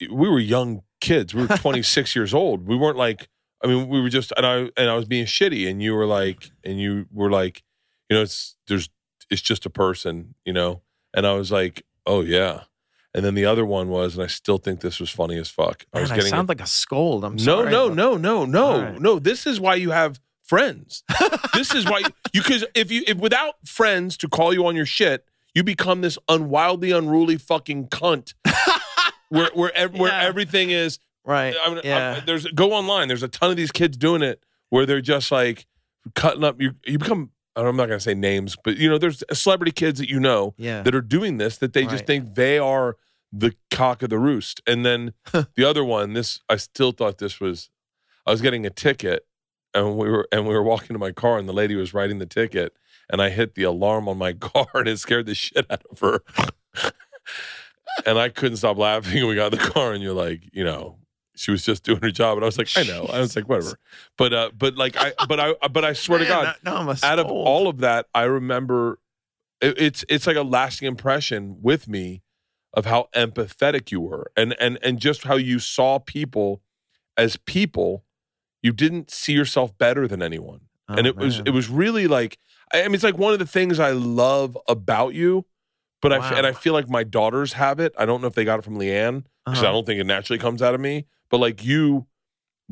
we 0.00 0.28
were 0.28 0.38
young 0.38 0.82
kids. 1.04 1.34
We 1.34 1.42
were 1.46 1.56
26 1.56 2.16
years 2.16 2.34
old. 2.34 2.66
We 2.66 2.76
weren't 2.76 2.96
like 2.98 3.28
I 3.62 3.66
mean, 3.66 3.88
we 3.88 4.00
were 4.00 4.10
just 4.10 4.32
and 4.36 4.44
I 4.44 4.56
and 4.76 4.90
I 4.90 4.94
was 4.94 5.04
being 5.06 5.26
shitty, 5.26 5.68
and 5.70 5.82
you 5.82 5.94
were 5.94 6.06
like, 6.06 6.50
and 6.64 6.78
you 6.78 7.06
were 7.12 7.30
like, 7.30 7.62
you 8.10 8.16
know, 8.16 8.22
it's 8.22 8.56
there's 8.68 8.90
it's 9.30 9.40
just 9.42 9.64
a 9.64 9.70
person, 9.70 10.34
you 10.44 10.52
know, 10.52 10.82
and 11.14 11.26
I 11.26 11.32
was 11.34 11.50
like, 11.50 11.82
oh 12.04 12.20
yeah, 12.20 12.64
and 13.14 13.24
then 13.24 13.34
the 13.34 13.46
other 13.46 13.64
one 13.64 13.88
was, 13.88 14.14
and 14.16 14.22
I 14.22 14.26
still 14.26 14.58
think 14.58 14.80
this 14.80 15.00
was 15.00 15.08
funny 15.08 15.38
as 15.38 15.48
fuck. 15.48 15.86
I 15.94 15.98
Man, 15.98 16.02
was 16.02 16.10
I 16.10 16.16
getting 16.16 16.30
sound 16.30 16.48
like 16.50 16.60
a 16.60 16.66
scold. 16.66 17.24
I'm 17.24 17.36
no, 17.36 17.42
sorry. 17.42 17.70
no, 17.70 17.88
but- 17.88 17.94
no, 17.94 18.16
no, 18.18 18.44
no, 18.44 18.64
All 18.66 18.80
right. 18.82 19.00
no. 19.00 19.18
This 19.18 19.46
is 19.46 19.58
why 19.60 19.76
you 19.76 19.92
have 19.92 20.20
friends. 20.42 21.02
this 21.54 21.74
is 21.74 21.86
why 21.86 22.00
you 22.00 22.42
because 22.42 22.66
if 22.74 22.90
you 22.90 23.02
if 23.06 23.16
without 23.16 23.54
friends 23.66 24.18
to 24.18 24.28
call 24.28 24.52
you 24.52 24.66
on 24.66 24.76
your 24.76 24.84
shit, 24.86 25.24
you 25.54 25.64
become 25.64 26.02
this 26.02 26.18
unwildly 26.28 26.90
unruly 26.90 27.38
fucking 27.38 27.88
cunt. 27.88 28.34
Where 29.34 29.50
where 29.54 29.76
ev- 29.76 29.94
where 29.94 30.10
Yeah. 30.10 30.22
everything 30.24 30.70
is. 30.70 30.98
Right. 31.24 31.54
I 31.64 31.70
mean, 31.70 31.80
yeah. 31.84 32.16
I- 32.18 32.24
there's 32.24 32.46
go 32.48 32.72
online. 32.72 33.08
There's 33.08 33.22
a 33.22 33.28
ton 33.28 33.50
of 33.50 33.56
these 33.56 33.72
kids 33.72 33.96
doing 33.96 34.22
it 34.22 34.42
where 34.70 34.86
they're 34.86 35.00
just 35.00 35.30
like 35.32 35.66
cutting 36.14 36.44
up. 36.44 36.60
You 36.60 36.74
you 36.86 36.98
become. 36.98 37.30
I'm 37.56 37.76
not 37.76 37.86
gonna 37.86 38.00
say 38.00 38.14
names, 38.14 38.56
but 38.64 38.76
you 38.78 38.88
know, 38.88 38.98
there's 38.98 39.22
celebrity 39.32 39.70
kids 39.70 40.00
that 40.00 40.08
you 40.10 40.18
know 40.18 40.54
yeah. 40.58 40.82
that 40.82 40.94
are 40.94 41.00
doing 41.00 41.36
this 41.36 41.56
that 41.58 41.72
they 41.72 41.82
just 41.84 41.94
Right. 41.94 42.06
think 42.06 42.34
they 42.34 42.58
are 42.58 42.96
the 43.32 43.54
cock 43.70 44.02
of 44.02 44.10
the 44.10 44.18
roost. 44.18 44.60
And 44.66 44.84
then 44.84 45.12
the 45.56 45.64
other 45.64 45.84
one, 45.84 46.14
this 46.14 46.40
I 46.48 46.56
still 46.56 46.90
thought 46.92 47.18
this 47.18 47.38
was 47.40 47.70
I 48.26 48.32
was 48.32 48.40
getting 48.40 48.66
a 48.66 48.70
ticket 48.70 49.26
and 49.72 49.96
we 49.96 50.10
were 50.10 50.26
and 50.32 50.48
we 50.48 50.54
were 50.54 50.62
walking 50.64 50.94
to 50.94 50.98
my 50.98 51.12
car 51.12 51.38
and 51.38 51.48
the 51.48 51.52
lady 51.52 51.76
was 51.76 51.94
writing 51.94 52.18
the 52.18 52.26
ticket 52.26 52.74
and 53.08 53.22
I 53.22 53.30
hit 53.30 53.54
the 53.54 53.62
alarm 53.62 54.08
on 54.08 54.18
my 54.18 54.32
car 54.50 54.66
and 54.74 54.88
it 54.88 54.98
scared 54.98 55.26
the 55.26 55.34
shit 55.36 55.64
out 55.70 55.84
of 55.90 56.00
her. 56.00 56.22
and 58.06 58.18
I 58.18 58.28
couldn't 58.28 58.56
stop 58.58 58.78
laughing 58.78 59.18
and 59.18 59.28
we 59.28 59.34
got 59.34 59.52
in 59.52 59.58
the 59.58 59.64
car 59.70 59.92
and 59.92 60.02
you're 60.02 60.14
like, 60.14 60.42
you 60.52 60.64
know, 60.64 60.98
she 61.36 61.50
was 61.50 61.64
just 61.64 61.82
doing 61.84 62.00
her 62.00 62.10
job 62.10 62.36
and 62.38 62.44
I 62.44 62.46
was 62.46 62.58
like, 62.58 62.68
I 62.76 62.82
know. 62.84 63.06
I 63.06 63.20
was 63.20 63.34
like, 63.36 63.48
whatever. 63.48 63.78
But 64.16 64.32
uh 64.32 64.50
but 64.56 64.76
like 64.76 64.96
I 64.96 65.12
but 65.28 65.40
I 65.40 65.54
but 65.68 65.84
I 65.84 65.92
swear 65.92 66.18
to 66.18 66.24
God, 66.24 66.56
no, 66.64 66.76
I'm 66.76 66.88
out 67.02 67.18
of 67.18 67.26
all 67.26 67.68
of 67.68 67.78
that, 67.78 68.06
I 68.14 68.22
remember 68.24 68.98
it, 69.60 69.78
it's 69.78 70.04
it's 70.08 70.26
like 70.26 70.36
a 70.36 70.42
lasting 70.42 70.86
impression 70.88 71.58
with 71.60 71.88
me 71.88 72.22
of 72.72 72.86
how 72.86 73.08
empathetic 73.14 73.90
you 73.90 74.00
were 74.00 74.30
and 74.36 74.54
and 74.60 74.78
and 74.82 74.98
just 74.98 75.24
how 75.24 75.36
you 75.36 75.58
saw 75.58 75.98
people 75.98 76.62
as 77.16 77.36
people. 77.36 78.04
You 78.62 78.72
didn't 78.72 79.10
see 79.10 79.34
yourself 79.34 79.76
better 79.76 80.08
than 80.08 80.22
anyone, 80.22 80.62
Oh, 80.88 80.94
and 80.94 81.06
it 81.06 81.16
was 81.16 81.40
it 81.40 81.50
was 81.50 81.68
really 81.68 82.06
like 82.06 82.38
I 82.72 82.82
mean, 82.84 82.94
it's 82.94 83.04
like 83.04 83.18
one 83.18 83.32
of 83.32 83.38
the 83.38 83.46
things 83.46 83.78
I 83.78 83.90
love 83.92 84.56
about 84.68 85.14
you. 85.14 85.44
But 86.04 86.12
I 86.12 86.16
f- 86.18 86.30
Wow. 86.32 86.36
and 86.38 86.46
I 86.46 86.52
feel 86.52 86.72
like 86.74 86.88
my 86.88 87.02
daughters 87.02 87.54
have 87.54 87.80
it. 87.80 87.92
I 87.98 88.04
don't 88.06 88.20
know 88.20 88.26
if 88.28 88.34
they 88.34 88.44
got 88.44 88.58
it 88.60 88.62
from 88.62 88.76
Leanne 88.76 89.24
because 89.44 89.58
I 89.58 89.62
Uh-huh. 89.66 89.72
don't 89.72 89.86
think 89.86 90.00
it 90.00 90.04
naturally 90.06 90.38
comes 90.38 90.62
out 90.62 90.74
of 90.74 90.80
me. 90.80 91.06
But 91.30 91.38
like 91.38 91.64
you, 91.64 92.06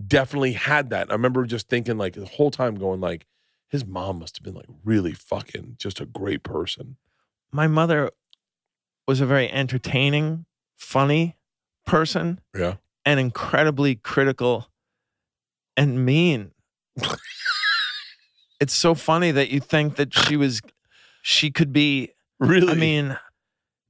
definitely 0.07 0.53
had 0.53 0.91
that. 0.91 1.09
I 1.11 1.15
remember 1.15 1.45
just 1.47 1.69
thinking 1.69 1.99
like 1.99 2.13
the 2.15 2.27
whole 2.27 2.51
time 2.51 2.75
going 2.77 3.01
like, 3.01 3.27
his 3.69 3.85
mom 3.87 4.19
must 4.21 4.37
have 4.37 4.43
been 4.45 4.55
like 4.55 4.69
really 4.85 5.13
fucking 5.13 5.77
just 5.79 5.99
a 6.01 6.07
great 6.07 6.43
person. 6.45 6.97
my 7.51 7.67
mother 7.67 8.11
was 9.09 9.21
a 9.21 9.27
very 9.27 9.51
entertaining, 9.51 10.45
funny 10.77 11.37
person 11.87 12.41
Yeah. 12.55 12.77
and 13.05 13.19
incredibly 13.19 13.95
critical 13.97 14.69
and 15.77 16.05
mean. 16.07 16.53
it's 18.61 18.73
so 18.75 18.95
funny 18.95 19.31
that 19.31 19.51
you 19.51 19.61
think 19.61 19.97
that 19.97 20.15
she 20.15 20.37
was 20.37 20.61
she 21.23 21.51
could 21.51 21.73
be 21.73 22.11
Really? 22.49 22.73
I 22.73 22.75
mean, 22.75 23.19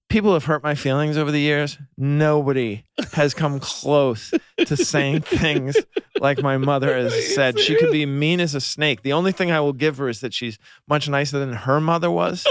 people 0.09 0.34
have 0.34 0.44
hurt 0.44 0.62
my 0.62 0.74
feelings 0.74 1.16
over 1.16 1.30
the 1.30 1.40
years. 1.40 1.78
Nobody 1.96 2.84
has 3.14 3.32
come 3.32 3.61
close 3.61 4.32
to 4.59 4.76
saying 4.76 5.20
things 5.22 5.76
like 6.20 6.42
my 6.42 6.59
mother 6.59 6.94
has 6.94 7.34
said. 7.34 7.59
She 7.59 7.76
could 7.76 7.90
be 7.90 8.05
mean 8.05 8.38
as 8.38 8.55
a 8.55 8.61
snake. 8.61 9.03
The 9.03 9.14
only 9.14 9.32
thing 9.32 9.50
I 9.50 9.61
will 9.61 9.72
give 9.72 9.96
her 9.96 10.09
is 10.09 10.20
that 10.20 10.34
she's 10.34 10.59
much 10.86 11.09
nicer 11.09 11.38
than 11.38 11.55
her 11.55 11.80
mother 11.80 12.11
was. 12.11 12.46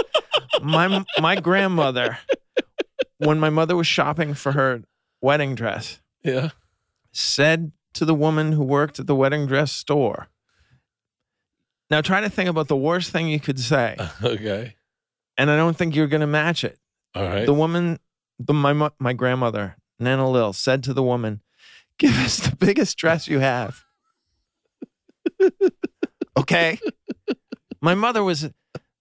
My 0.60 1.04
my 1.20 1.40
grandmother, 1.40 2.18
when 3.18 3.38
my 3.38 3.50
mother 3.50 3.76
was 3.76 3.86
shopping 3.86 4.34
for 4.34 4.52
her 4.52 4.82
wedding 5.20 5.54
dress, 5.54 6.00
yeah. 6.24 6.50
said 7.12 7.72
to 7.94 8.04
the 8.04 8.14
woman 8.14 8.52
who 8.52 8.64
worked 8.64 8.98
at 8.98 9.06
the 9.06 9.14
wedding 9.14 9.46
dress 9.46 9.70
store. 9.72 10.28
Now 11.90 12.00
try 12.00 12.20
to 12.22 12.30
think 12.30 12.48
about 12.48 12.68
the 12.68 12.76
worst 12.76 13.10
thing 13.10 13.28
you 13.28 13.38
could 13.38 13.60
say, 13.60 13.96
Okay. 14.22 14.76
And 15.36 15.50
I 15.50 15.56
don't 15.56 15.76
think 15.76 15.94
you're 15.94 16.06
going 16.06 16.20
to 16.20 16.26
match 16.26 16.64
it. 16.64 16.78
All 17.14 17.24
right. 17.24 17.46
The 17.46 17.54
woman, 17.54 17.98
the, 18.38 18.52
my 18.52 18.90
my 18.98 19.12
grandmother, 19.12 19.76
Nana 19.98 20.28
Lil, 20.28 20.52
said 20.52 20.82
to 20.84 20.94
the 20.94 21.02
woman, 21.02 21.42
"Give 21.98 22.16
us 22.18 22.38
the 22.38 22.56
biggest 22.56 22.96
dress 22.96 23.28
you 23.28 23.40
have." 23.40 23.84
okay. 26.36 26.78
My 27.80 27.94
mother 27.94 28.22
was, 28.22 28.48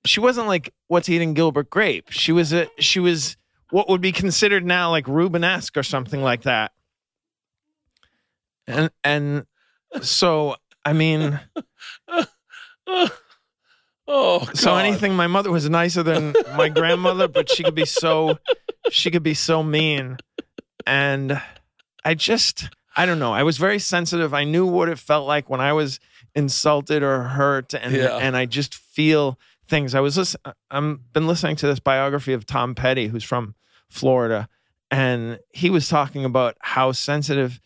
she 0.05 0.19
wasn't 0.19 0.47
like 0.47 0.73
what's 0.87 1.07
eating 1.07 1.33
Gilbert 1.33 1.69
Grape. 1.69 2.09
She 2.09 2.31
was 2.31 2.51
a, 2.51 2.67
she 2.79 2.99
was 2.99 3.37
what 3.69 3.87
would 3.89 4.01
be 4.01 4.11
considered 4.11 4.65
now 4.65 4.89
like 4.89 5.05
Rubenesque 5.05 5.77
or 5.77 5.83
something 5.83 6.21
like 6.21 6.43
that. 6.43 6.71
And 8.67 8.91
and 9.03 9.45
so 10.01 10.55
I 10.85 10.93
mean, 10.93 11.39
oh, 14.13 14.47
so 14.53 14.75
anything 14.75 15.15
my 15.15 15.27
mother 15.27 15.51
was 15.51 15.69
nicer 15.69 16.03
than 16.03 16.33
my 16.55 16.69
grandmother 16.69 17.27
but 17.27 17.49
she 17.49 17.63
could 17.63 17.75
be 17.75 17.85
so 17.85 18.37
she 18.89 19.09
could 19.11 19.23
be 19.23 19.33
so 19.33 19.63
mean. 19.63 20.17
And 20.85 21.41
i 22.03 22.13
just 22.13 22.69
i 22.95 23.05
don't 23.05 23.19
know. 23.19 23.33
I 23.33 23.43
was 23.43 23.57
very 23.57 23.79
sensitive. 23.79 24.33
I 24.33 24.43
knew 24.43 24.65
what 24.65 24.89
it 24.89 24.99
felt 24.99 25.27
like 25.27 25.49
when 25.49 25.61
i 25.61 25.73
was 25.73 25.99
insulted 26.35 27.03
or 27.03 27.23
hurt 27.23 27.73
and 27.73 27.93
Yeah. 27.95 28.17
and 28.17 28.35
i 28.37 28.45
just 28.45 28.73
feel 28.75 29.37
things. 29.67 29.95
I 29.95 29.99
was 30.01 30.17
listen, 30.17 30.41
i'm 30.69 31.01
been 31.13 31.27
listening 31.27 31.55
to 31.57 31.67
this 31.67 31.79
biography 31.79 32.33
of 32.33 32.45
tom 32.45 32.75
petty 32.75 33.07
who's 33.07 33.23
from 33.23 33.55
florida 33.89 34.47
and 34.89 35.39
he 35.53 35.69
was 35.69 35.87
talking 35.87 36.25
about 36.25 36.57
how 36.59 36.91
sensitive 36.91 37.59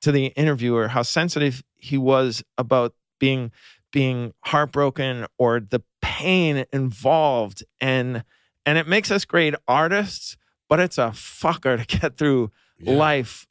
to 0.00 0.10
the 0.12 0.26
interviewer 0.26 0.88
how 0.88 1.02
sensitive 1.02 1.62
he 1.76 1.96
was 1.98 2.42
about 2.58 2.94
being 3.20 3.52
being 3.92 4.32
heartbroken 4.40 5.26
or 5.38 5.60
the 5.60 5.82
pain 6.00 6.64
involved 6.72 7.62
and 7.80 8.24
and 8.66 8.78
it 8.78 8.86
makes 8.88 9.10
us 9.10 9.24
great 9.24 9.54
artists 9.68 10.36
but 10.68 10.80
it's 10.80 10.98
a 10.98 11.08
fucker 11.14 11.78
to 11.86 11.98
get 12.00 12.16
through 12.16 12.50
Yeah. 12.78 12.94
life 12.94 13.46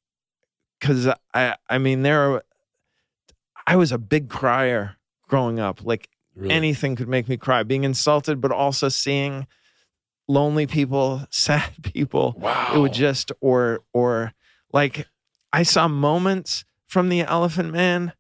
because 0.80 1.08
i 1.34 1.56
i 1.70 1.78
mean 1.78 2.02
there 2.02 2.20
are 2.34 2.44
i 3.68 3.76
was 3.76 3.92
a 3.92 3.98
big 3.98 4.30
crier 4.30 4.98
growing 5.28 5.60
up 5.60 5.84
like 5.86 6.10
Really? 6.36 6.54
anything 6.54 6.96
could 6.96 7.10
make 7.10 7.28
me 7.28 7.36
cry 7.38 7.64
being 7.64 7.84
insulted 7.84 8.40
but 8.42 8.52
also 8.52 8.88
seeing 8.90 9.48
lonely 10.28 10.66
people 10.66 11.26
sad 11.30 11.70
people 11.84 12.36
wow. 12.38 12.72
it 12.74 12.80
would 12.80 12.94
just 12.94 13.32
or 13.42 13.82
or 13.94 14.34
like 14.74 15.08
i 15.54 15.64
saw 15.64 15.88
moments 15.88 16.64
from 16.86 17.10
the 17.10 17.22
elephant 17.22 17.72
man 17.74 18.14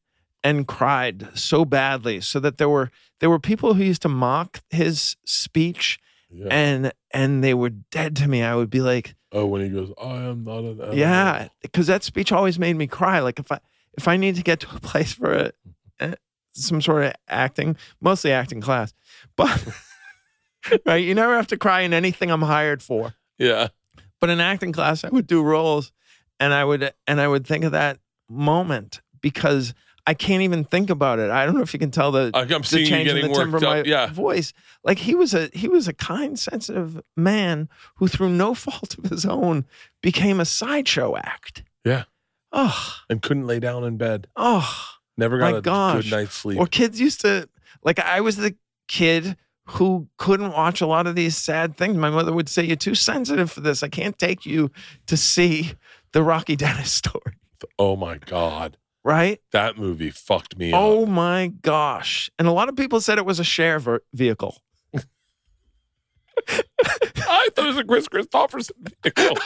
and 0.43 0.67
cried 0.67 1.27
so 1.37 1.65
badly 1.65 2.19
so 2.21 2.39
that 2.39 2.57
there 2.57 2.69
were 2.69 2.89
there 3.19 3.29
were 3.29 3.39
people 3.39 3.73
who 3.75 3.83
used 3.83 4.01
to 4.01 4.09
mock 4.09 4.61
his 4.69 5.15
speech 5.25 5.99
Yeah. 6.29 6.47
and 6.49 6.93
and 7.11 7.43
they 7.43 7.53
were 7.53 7.69
dead 7.69 8.15
to 8.17 8.27
me 8.27 8.41
i 8.43 8.55
would 8.55 8.69
be 8.69 8.81
like 8.81 9.15
oh, 9.33 9.45
when 9.45 9.61
he 9.61 9.69
goes, 9.69 9.91
I 10.01 10.15
am 10.31 10.43
not 10.43 10.59
an 10.59 10.79
animal. 10.81 10.95
yeah 10.97 11.47
because 11.61 11.87
that 11.87 12.03
speech 12.03 12.31
always 12.31 12.57
made 12.59 12.75
me 12.75 12.87
cry 12.87 13.19
like 13.19 13.39
if 13.39 13.51
i 13.51 13.59
if 13.97 14.07
i 14.07 14.17
need 14.17 14.35
to 14.37 14.43
get 14.43 14.59
to 14.61 14.75
a 14.75 14.79
place 14.79 15.13
for 15.13 15.51
a, 15.99 16.15
some 16.53 16.81
sort 16.81 17.03
of 17.05 17.13
acting 17.27 17.75
mostly 18.01 18.31
acting 18.31 18.61
class 18.61 18.93
but 19.35 19.67
right 20.85 21.03
you 21.03 21.13
never 21.15 21.35
have 21.35 21.47
to 21.47 21.57
cry 21.57 21.81
in 21.81 21.93
anything 21.93 22.29
i'm 22.31 22.41
hired 22.41 22.81
for 22.83 23.13
Yeah. 23.37 23.67
but 24.19 24.29
in 24.29 24.39
acting 24.39 24.71
class 24.71 25.03
i 25.03 25.09
would 25.09 25.27
do 25.27 25.41
roles 25.43 25.91
and 26.39 26.53
i 26.53 26.63
would 26.65 26.93
and 27.07 27.21
i 27.21 27.27
would 27.27 27.45
think 27.47 27.63
of 27.63 27.71
that 27.73 27.99
moment 28.29 29.01
because 29.21 29.73
i 30.07 30.13
can't 30.13 30.41
even 30.41 30.63
think 30.63 30.89
about 30.89 31.19
it 31.19 31.29
i 31.31 31.45
don't 31.45 31.55
know 31.55 31.61
if 31.61 31.73
you 31.73 31.79
can 31.79 31.91
tell 31.91 32.11
the, 32.11 32.31
I'm 32.33 32.47
the 32.47 32.63
seeing 32.63 32.83
you 32.85 32.89
change 32.89 33.09
in 33.09 33.15
the 33.29 33.33
timbre 33.33 33.57
of 33.57 33.63
my 33.63 33.79
up. 33.81 33.85
Yeah. 33.85 34.07
voice 34.11 34.53
like 34.83 34.97
he 34.99 35.15
was 35.15 35.33
a 35.33 35.49
he 35.53 35.67
was 35.67 35.87
a 35.87 35.93
kind 35.93 36.37
sensitive 36.39 36.99
man 37.15 37.69
who 37.95 38.07
through 38.07 38.29
no 38.29 38.53
fault 38.65 38.97
of 38.97 39.05
his 39.09 39.25
own 39.25 39.65
became 40.01 40.39
a 40.39 40.45
sideshow 40.45 41.15
act 41.17 41.63
Yeah. 41.85 42.03
oh 42.51 42.95
And 43.09 43.21
couldn't 43.21 43.47
lay 43.47 43.59
down 43.59 43.83
in 43.83 43.97
bed. 43.97 44.27
oh 44.35 44.87
Never 45.17 45.37
got 45.37 45.55
a 45.55 45.61
gosh. 45.61 46.03
good 46.03 46.11
night's 46.11 46.33
sleep. 46.35 46.57
or 46.59 46.65
kids 46.67 46.99
used 46.99 47.21
to 47.21 47.47
like 47.83 47.99
i 47.99 48.21
was 48.21 48.37
the 48.37 48.55
kid 48.87 49.35
who 49.65 50.07
couldn't 50.17 50.51
watch 50.51 50.81
a 50.81 50.87
lot 50.87 51.05
of 51.07 51.15
these 51.15 51.37
sad 51.37 51.77
things 51.77 51.95
my 51.95 52.09
mother 52.09 52.33
would 52.33 52.49
say 52.49 52.63
you're 52.63 52.75
too 52.75 52.95
sensitive 52.95 53.51
for 53.51 53.61
this 53.61 53.83
i 53.83 53.87
can't 53.87 54.17
take 54.17 54.45
you 54.45 54.71
to 55.05 55.15
see 55.15 55.73
the 56.13 56.23
rocky 56.23 56.55
dennis 56.55 56.91
story 57.01 57.35
oh 57.77 57.95
my 57.95 58.17
God. 58.17 58.75
Right 59.03 59.39
That 59.51 59.77
movie 59.77 60.11
fucked 60.11 60.57
me 60.57 60.71
oh 60.73 61.03
up. 61.03 61.09
my 61.09 61.47
gosh 61.61 62.29
and 62.37 62.47
a 62.47 62.51
lot 62.51 62.69
of 62.69 62.75
people 62.75 63.01
said 63.01 63.17
it 63.17 63.25
was 63.25 63.39
a 63.39 63.43
Cher 63.43 63.79
ver- 63.79 64.03
vehicle 64.13 64.61
I 66.47 67.49
thought 67.55 67.65
it 67.65 67.67
was 67.67 67.77
a 67.77 67.83
Kris 67.83 68.07
Kristofferson 68.07 68.71
vehicle. 69.03 69.37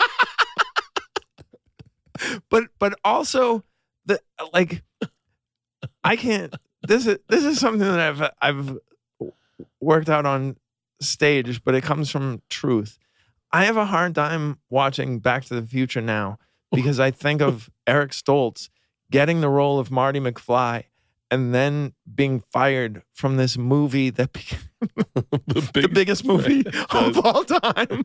but 2.50 2.66
but 2.80 2.94
also 3.04 3.64
the 4.06 4.20
like 4.54 4.84
I 6.04 6.16
can't. 6.16 6.54
This 6.88 7.08
is 7.08 7.18
this 7.28 7.44
is 7.44 7.60
something 7.60 7.88
that 7.88 8.00
I've 8.00 8.30
I've 8.42 8.78
worked 9.82 10.10
out 10.10 10.26
on 10.26 10.58
stage, 11.02 11.64
but 11.64 11.76
it 11.76 11.84
comes 11.84 12.10
from 12.10 12.42
truth. 12.50 12.98
I 13.52 13.66
have 13.66 13.78
a 13.78 13.86
hard 13.86 14.16
time 14.16 14.60
watching 14.70 15.20
Back 15.20 15.46
to 15.46 15.60
the 15.60 15.66
Future 15.68 16.02
now 16.02 16.38
because 16.72 17.00
I 17.00 17.12
think 17.12 17.42
of 17.42 17.70
Eric 17.88 18.12
Stoltz 18.12 18.70
getting 19.12 19.42
the 19.42 19.50
role 19.50 19.80
of 19.80 19.92
Marty 19.92 20.20
McFly 20.20 20.86
and 21.32 21.54
then 21.54 21.94
being 22.14 22.40
fired 22.52 23.02
from 23.14 23.38
this 23.38 23.58
movie 23.58 24.10
that 24.12 24.32
became 24.34 24.60
the, 25.16 25.70
the 25.74 25.90
biggest 25.92 26.24
movie 26.26 26.64
Does. 26.64 26.86
of 27.18 27.26
all 27.26 27.44
time 27.44 28.04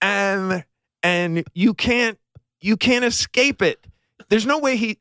and 0.00 0.64
and 1.02 1.44
you 1.54 1.74
can't 1.74 2.18
you 2.60 2.76
can't 2.76 3.04
escape 3.04 3.60
it 3.62 3.86
there's 4.28 4.46
no 4.46 4.58
way 4.58 4.76
he 4.76 4.98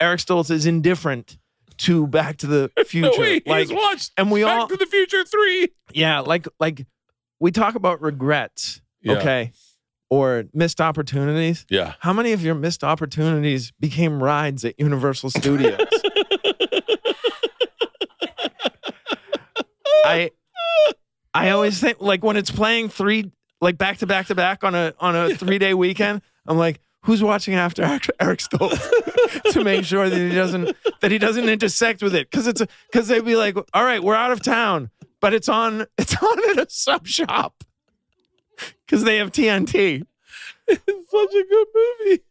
eric 0.00 0.20
stoltz 0.20 0.50
is 0.50 0.66
indifferent 0.66 1.38
to 1.78 2.06
back 2.06 2.36
to 2.38 2.46
the 2.46 2.70
future 2.86 3.10
No 3.16 3.18
way, 3.22 3.40
like 3.46 3.68
he's 3.68 3.72
watched 3.76 4.12
and 4.16 4.30
we 4.30 4.42
Back 4.44 4.60
all 4.60 4.68
to 4.68 4.76
the 4.76 4.86
Future 4.86 5.24
three. 5.24 5.68
yeah 5.92 6.20
like 6.20 6.46
like 6.60 6.86
we 7.40 7.50
talk 7.50 7.74
about 7.74 8.00
regrets 8.02 8.80
Yeah. 9.02 9.14
okay 9.18 9.52
or 10.10 10.44
missed 10.52 10.80
opportunities? 10.80 11.66
Yeah. 11.68 11.94
how 12.00 12.12
many 12.12 12.32
of 12.32 12.42
your 12.42 12.54
missed 12.54 12.84
opportunities 12.84 13.72
became 13.80 14.22
rides 14.22 14.64
at 14.64 14.78
universal 14.78 15.30
studios? 15.30 15.78
I 20.04 20.30
I 21.34 21.50
always 21.50 21.80
think 21.80 22.00
like 22.00 22.22
when 22.24 22.36
it's 22.36 22.50
playing 22.50 22.88
three 22.88 23.30
like 23.60 23.76
back 23.78 23.98
to 23.98 24.06
back 24.06 24.26
to 24.28 24.34
back 24.34 24.64
on 24.64 24.74
a 24.74 24.94
on 25.00 25.16
a 25.16 25.34
three 25.34 25.58
day 25.58 25.74
weekend, 25.74 26.22
I'm 26.46 26.56
like, 26.58 26.80
who's 27.02 27.22
watching 27.22 27.54
after 27.54 27.82
Eric 27.82 28.38
Stoltz? 28.38 28.90
To 29.52 29.62
make 29.64 29.84
sure 29.84 30.08
that 30.08 30.16
he 30.16 30.34
doesn't 30.34 30.76
that 31.00 31.10
he 31.10 31.18
doesn't 31.18 31.48
intersect 31.48 32.02
with 32.02 32.14
it. 32.14 32.30
Because 32.30 32.46
it's 32.46 32.62
because 32.90 33.08
they'd 33.08 33.24
be 33.24 33.36
like, 33.36 33.56
all 33.74 33.84
right, 33.84 34.02
we're 34.02 34.14
out 34.14 34.30
of 34.30 34.42
town, 34.42 34.90
but 35.20 35.34
it's 35.34 35.48
on 35.48 35.86
it's 35.98 36.16
on 36.22 36.50
at 36.50 36.66
a 36.66 36.70
sub 36.70 37.06
shop 37.06 37.64
because 38.86 39.04
they 39.04 39.16
have 39.18 39.32
TNT. 39.32 40.04
It's 40.68 41.10
such 41.10 41.34
a 41.34 41.44
good 41.48 41.66
movie. 41.74 42.22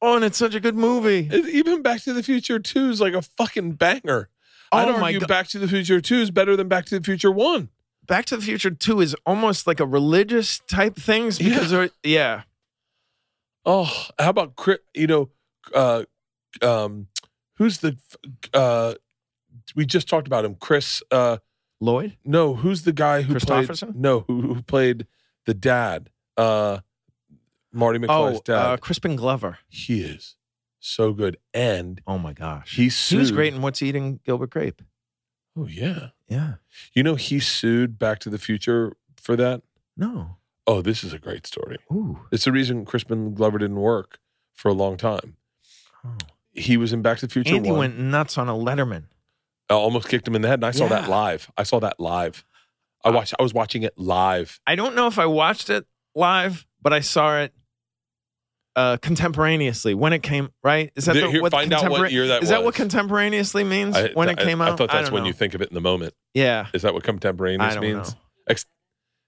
Oh, 0.00 0.16
and 0.16 0.24
it's 0.24 0.38
such 0.38 0.54
a 0.54 0.60
good 0.60 0.74
movie. 0.76 1.28
Even 1.52 1.82
Back 1.82 2.00
to 2.02 2.12
the 2.12 2.22
Future 2.22 2.58
2 2.58 2.90
is 2.90 3.00
like 3.00 3.14
a 3.14 3.22
fucking 3.22 3.72
banger. 3.72 4.28
I'd 4.72 4.88
Oh 4.88 4.92
my 4.98 5.02
argue 5.08 5.20
God. 5.20 5.28
Back 5.28 5.48
to 5.48 5.58
the 5.58 5.68
Future 5.68 6.00
2 6.00 6.14
is 6.16 6.30
better 6.30 6.56
than 6.56 6.68
Back 6.68 6.86
to 6.86 6.98
the 6.98 7.04
Future 7.04 7.30
1. 7.30 7.68
Back 8.06 8.24
to 8.26 8.36
the 8.36 8.42
Future 8.42 8.70
Two 8.70 9.00
is 9.00 9.14
almost 9.24 9.66
like 9.68 9.78
a 9.78 9.86
religious 9.86 10.58
type 10.68 10.96
things 10.96 11.38
because 11.38 11.70
Yeah. 11.70 11.78
they're 11.78 11.90
yeah. 12.02 12.42
Oh, 13.64 13.84
how 14.18 14.30
about 14.30 14.56
Chris? 14.56 14.78
You 14.92 15.06
know, 15.06 15.30
uh, 15.72 16.02
um, 16.60 17.06
who's 17.58 17.78
the? 17.78 17.96
Uh, 18.52 18.94
we 19.76 19.86
just 19.86 20.08
talked 20.08 20.26
about 20.26 20.44
him, 20.44 20.56
Chris. 20.56 21.00
Uh, 21.12 21.36
Lloyd. 21.80 22.16
no, 22.24 22.54
who's 22.54 22.82
the 22.82 22.92
guy 22.92 23.22
who 23.22 23.38
played? 23.38 23.68
Kristofferson? 23.68 23.94
No, 23.94 24.24
who, 24.26 24.54
who 24.54 24.62
played 24.62 25.06
the 25.46 25.54
dad? 25.54 26.10
Uh, 26.36 26.78
Marty 27.72 27.98
McFly's 27.98 28.38
Oh, 28.38 28.42
dad. 28.44 28.54
uh, 28.72 28.76
Crispin 28.76 29.16
Glover. 29.16 29.58
he 29.68 30.02
is 30.02 30.36
so 30.80 31.12
good, 31.12 31.36
and 31.54 32.00
Oh 32.06 32.18
my 32.18 32.32
gosh. 32.32 32.76
he 32.76 32.84
He 32.84 32.90
sued. 32.90 33.18
was 33.20 33.30
great 33.32 33.54
in 33.54 33.62
What's 33.62 33.82
Eating 33.82 34.20
Gilbert 34.24 34.50
Grape. 34.50 34.82
Oh 35.56 35.66
yeah, 35.66 36.08
Yeah. 36.28 36.54
you 36.94 37.02
know 37.02 37.14
he 37.14 37.38
sued 37.40 37.98
Back 37.98 38.18
to 38.20 38.30
the 38.30 38.38
Future 38.38 38.96
for 39.16 39.36
that. 39.36 39.62
No. 39.96 40.36
Oh, 40.66 40.80
this 40.80 41.02
is 41.04 41.12
a 41.12 41.18
great 41.18 41.46
story. 41.46 41.76
Ooh. 41.92 42.20
It's 42.30 42.44
the 42.44 42.52
reason 42.52 42.84
Crispin 42.84 43.34
Glover 43.34 43.58
didn't 43.58 43.76
work 43.80 44.18
for 44.54 44.68
a 44.68 44.74
long 44.74 44.96
time. 44.96 45.36
Oh. 46.04 46.16
He 46.52 46.76
was 46.76 46.92
in 46.92 47.02
Back 47.02 47.18
to 47.18 47.26
the 47.26 47.32
Future. 47.32 47.54
Andy 47.54 47.70
1. 47.70 47.78
went 47.78 47.98
nuts 47.98 48.36
on 48.38 48.48
a 48.48 48.52
Letterman. 48.54 49.04
I 49.70 49.74
almost 49.74 50.08
kicked 50.08 50.28
him 50.28 50.34
in 50.36 50.42
the 50.42 50.48
head, 50.48 50.58
and 50.58 50.66
I 50.66 50.70
saw 50.70 50.86
that 50.88 51.08
live. 51.08 51.50
I 51.56 51.62
saw 51.62 51.80
that 51.80 51.98
live. 51.98 52.44
I 53.04 53.10
watched. 53.10 53.34
I 53.38 53.42
was 53.42 53.52
watching 53.54 53.82
it 53.82 53.94
live. 53.96 54.60
I 54.66 54.74
don't 54.74 54.94
know 54.94 55.06
if 55.06 55.18
I 55.18 55.26
watched 55.26 55.70
it 55.70 55.86
live, 56.14 56.66
but 56.80 56.92
I 56.92 57.00
saw 57.00 57.40
it 57.40 57.52
uh, 58.76 58.96
contemporaneously 58.98 59.94
when 59.94 60.12
it 60.12 60.22
came. 60.22 60.50
Right? 60.62 60.92
Is 60.96 61.06
that 61.06 61.14
the, 61.14 61.30
here, 61.30 61.42
what 61.42 61.52
find 61.52 61.72
out 61.72 61.90
what 61.90 62.12
year 62.12 62.28
that 62.28 62.42
Is 62.42 62.48
that 62.50 62.64
what 62.64 62.74
contemporaneously 62.74 63.64
means 63.64 63.96
I, 63.96 64.08
when 64.12 64.28
it 64.28 64.38
I- 64.38 64.44
came 64.44 64.60
I 64.60 64.68
out? 64.70 64.78
thought 64.78 64.90
that's 64.90 65.10
when 65.10 65.22
know. 65.22 65.28
you 65.28 65.32
think 65.32 65.54
of 65.54 65.62
it 65.62 65.68
in 65.68 65.74
the 65.74 65.80
moment. 65.80 66.14
Yeah. 66.34 66.66
Is 66.72 66.82
that 66.82 66.94
what 66.94 67.02
contemporaneous 67.02 67.76
I 67.76 67.80
means? 67.80 68.14
know. 68.48 68.54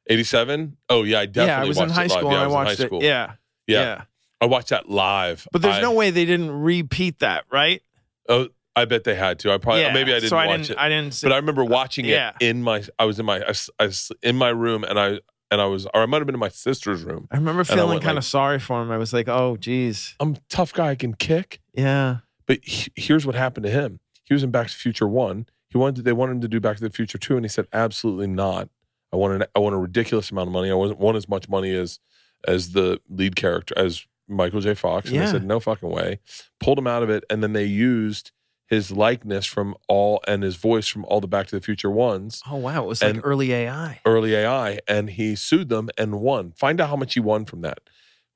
Eighty-seven. 0.07 0.77
Oh 0.91 1.03
yeah, 1.03 1.21
I 1.21 1.27
definitely. 1.27 1.47
yeah, 1.47 1.63
I 1.63 1.65
was 1.65 1.79
in 1.79 1.89
high 1.89 2.07
school 2.09 2.31
Yeah, 2.31 2.43
I 2.43 2.47
was 2.47 2.55
high 2.55 2.65
watched 2.65 2.81
it. 2.81 2.93
Yeah, 3.03 3.33
yeah, 3.67 3.81
yeah. 3.81 4.03
I 4.39 4.47
watched 4.47 4.69
that 4.69 4.91
live. 4.91 5.49
But 5.51 5.63
there's 5.63 5.77
I, 5.77 5.81
no 5.81 5.93
way 5.93 6.11
they 6.11 6.27
didn't 6.27 6.51
repeat 6.51 7.21
that, 7.21 7.47
right? 7.51 7.81
Oh, 8.29 8.49
I 8.77 8.85
bet 8.87 9.05
they 9.05 9.15
had 9.15 9.39
to. 9.41 9.53
I 9.53 9.59
probably 9.59 9.83
yeah. 9.83 9.93
maybe 9.93 10.13
I 10.13 10.17
didn't 10.17 10.31
so 10.31 10.37
I 10.37 10.47
watch 10.47 10.63
didn't, 10.63 10.71
it, 10.73 10.79
I 10.83 10.89
didn't. 10.89 11.15
See, 11.15 11.27
but 11.27 11.33
I 11.33 11.37
remember 11.37 11.65
watching 11.65 12.05
it 12.07 12.11
Yeah. 12.11 12.33
in 12.41 12.63
my. 12.63 12.83
I 12.99 13.05
was 13.05 13.19
in 13.21 13.27
my. 13.27 13.41
I 13.41 13.53
I 13.79 13.87
was 13.87 14.11
in 14.23 14.37
my 14.37 14.49
room, 14.49 14.83
and 14.85 14.99
I 14.99 15.21
and 15.51 15.61
I 15.61 15.67
was, 15.67 15.87
or 15.87 16.03
I 16.03 16.07
might 16.07 16.19
have 16.19 16.27
been 16.27 16.35
in 16.35 16.41
my 16.41 16.49
sister's 16.49 17.05
room. 17.05 17.29
I 17.31 17.37
remember 17.37 17.61
I 17.61 17.65
feeling 17.65 17.89
went 17.91 18.03
kind 18.03 18.17
like- 18.17 18.23
of 18.23 18.27
sorry 18.27 18.59
for 18.59 18.83
him. 18.83 18.91
I 18.91 18.97
was 18.97 19.13
like, 19.13 19.29
oh, 19.29 19.57
geez. 19.57 20.17
I'm 20.19 20.33
a 20.35 20.39
tough 20.49 20.73
guy. 20.73 20.91
I 20.91 20.95
can 20.97 21.15
kick. 21.15 21.61
Yeah. 21.75 22.19
But 22.47 22.59
he, 22.65 22.91
here's 22.97 23.25
what 23.25 23.35
happened 23.37 23.65
to 23.65 23.71
him. 23.71 24.01
He 24.25 24.35
was 24.35 24.43
in 24.43 24.51
Back 24.51 24.67
to 24.69 24.73
the 24.73 24.79
Future 24.79 25.07
One. 25.07 25.47
He 25.69 25.79
wanted 25.79 26.05
they 26.05 26.13
wanted 26.13 26.33
him 26.33 26.41
to 26.43 26.49
do 26.49 26.61
Back 26.61 26.77
to 26.79 26.83
the 26.83 26.91
Future 26.91 27.19
Two, 27.19 27.37
and 27.37 27.45
he 27.45 27.49
said, 27.49 27.67
"Absolutely 27.73 28.27
not. 28.27 28.69
I 29.13 29.17
want 29.17 29.35
an, 29.41 29.45
I 29.55 29.61
want 29.61 29.75
a 29.75 29.79
ridiculous 29.79 30.31
amount 30.33 30.49
of 30.49 30.53
money. 30.53 30.71
I 30.71 30.75
wasn't 30.75 30.99
want 30.99 31.17
as 31.17 31.29
much 31.29 31.49
money 31.49 31.73
as 31.75 32.01
as 32.49 32.73
the 32.73 33.01
lead 33.09 33.37
character 33.37 33.75
as 33.79 34.05
Michael 34.29 34.61
J. 34.61 34.75
Fox." 34.75 35.07
And 35.07 35.15
Yeah. 35.17 35.27
they 35.27 35.33
said, 35.33 35.45
"No 35.47 35.61
fucking 35.61 35.89
way." 35.89 36.19
Pulled 36.59 36.79
him 36.79 36.87
out 36.89 37.03
of 37.05 37.11
it, 37.11 37.23
and 37.31 37.43
then 37.43 37.53
they 37.53 37.65
used 37.65 38.33
his 38.67 38.91
likeness 38.91 39.45
from 39.47 39.75
all 39.89 40.23
and 40.27 40.43
his 40.43 40.57
voice 40.57 40.89
from 40.89 41.05
all 41.05 41.21
the 41.21 41.29
Back 41.29 41.47
to 41.49 41.57
the 41.57 41.61
Future 41.63 41.91
ones, 41.91 42.43
Oh 42.51 42.57
wow, 42.57 42.85
it 42.85 42.87
was 42.87 43.03
like 43.03 43.21
early 43.23 43.53
AI. 43.53 44.01
early 44.07 44.35
AI, 44.35 44.79
and 44.89 45.11
he 45.11 45.35
sued 45.37 45.69
them 45.69 45.91
and 45.99 46.21
won. 46.21 46.53
Find 46.57 46.81
out 46.81 46.89
how 46.89 46.97
much 46.97 47.15
he 47.15 47.21
won 47.21 47.45
from 47.45 47.61
that. 47.63 47.79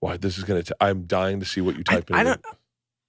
Why 0.00 0.16
this 0.16 0.38
is 0.38 0.44
gonna? 0.44 0.62
T- 0.62 0.72
I'm 0.80 1.04
dying 1.06 1.40
to 1.40 1.46
see 1.46 1.60
what 1.60 1.76
you 1.76 1.82
I, 1.88 1.94
type 1.94 2.10
in. 2.10 2.16
I 2.16 2.22
don't. 2.22 2.40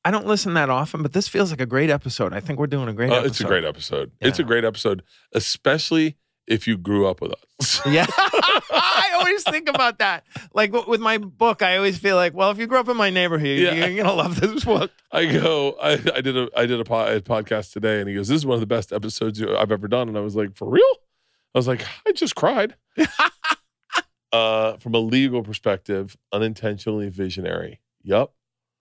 I 0.05 0.11
don't 0.11 0.25
listen 0.25 0.53
that 0.53 0.69
often, 0.69 1.03
but 1.03 1.11
this 1.11 1.27
feels 1.27 1.51
like 1.51 1.59
a 1.59 1.65
great 1.65 1.89
episode. 1.89 2.33
I 2.33 2.39
think 2.39 2.57
we're 2.57 2.67
doing 2.67 2.87
a 2.87 2.93
great 2.93 3.11
Uh, 3.11 3.15
episode. 3.15 3.27
it's 3.29 3.41
a 3.41 3.43
great 3.43 3.65
episode. 3.65 4.11
It's 4.21 4.39
a 4.39 4.43
great 4.43 4.63
episode, 4.63 5.03
especially 5.33 6.15
if 6.47 6.67
you 6.67 6.77
grew 6.77 7.05
up 7.05 7.21
with 7.21 7.33
us. 7.59 7.81
Yeah. 7.85 8.07
I 8.71 9.11
always 9.15 9.43
think 9.43 9.67
about 9.69 9.99
that. 9.99 10.25
Like 10.53 10.71
with 10.87 10.99
my 11.01 11.17
book, 11.17 11.61
I 11.61 11.77
always 11.77 11.97
feel 11.97 12.15
like, 12.15 12.33
well, 12.33 12.51
if 12.51 12.57
you 12.57 12.67
grew 12.67 12.79
up 12.79 12.89
in 12.89 12.97
my 12.97 13.09
neighborhood, 13.09 13.59
Yeah. 13.59 13.73
you're 13.73 14.03
going 14.03 14.05
to 14.05 14.13
love 14.13 14.39
this 14.39 14.63
book. 14.63 14.91
I 15.11 15.25
go, 15.25 15.75
I, 15.81 15.93
I 16.15 16.21
did 16.21 16.37
a 16.37 16.49
I 16.55 16.65
did 16.65 16.79
a, 16.79 16.81
a 16.81 17.21
podcast 17.21 17.73
today, 17.73 17.99
and 17.99 18.07
he 18.09 18.15
goes, 18.15 18.27
"This 18.27 18.37
is 18.37 18.45
one 18.45 18.55
of 18.55 18.59
the 18.61 18.67
best 18.67 18.93
episodes 18.93 19.41
I've 19.41 19.71
ever 19.71 19.87
done." 19.87 20.07
And 20.07 20.17
I 20.17 20.21
was 20.21 20.35
like, 20.35 20.55
"For 20.55 20.69
real?" 20.69 20.83
I 21.55 21.57
was 21.57 21.67
like, 21.67 21.83
"I 22.07 22.11
just 22.11 22.35
cried." 22.35 22.75
uh, 24.31 24.77
from 24.77 24.93
a 24.93 24.99
legal 24.99 25.43
perspective, 25.43 26.15
unintentionally 26.31 27.09
visionary. 27.09 27.79
Yep, 28.03 28.31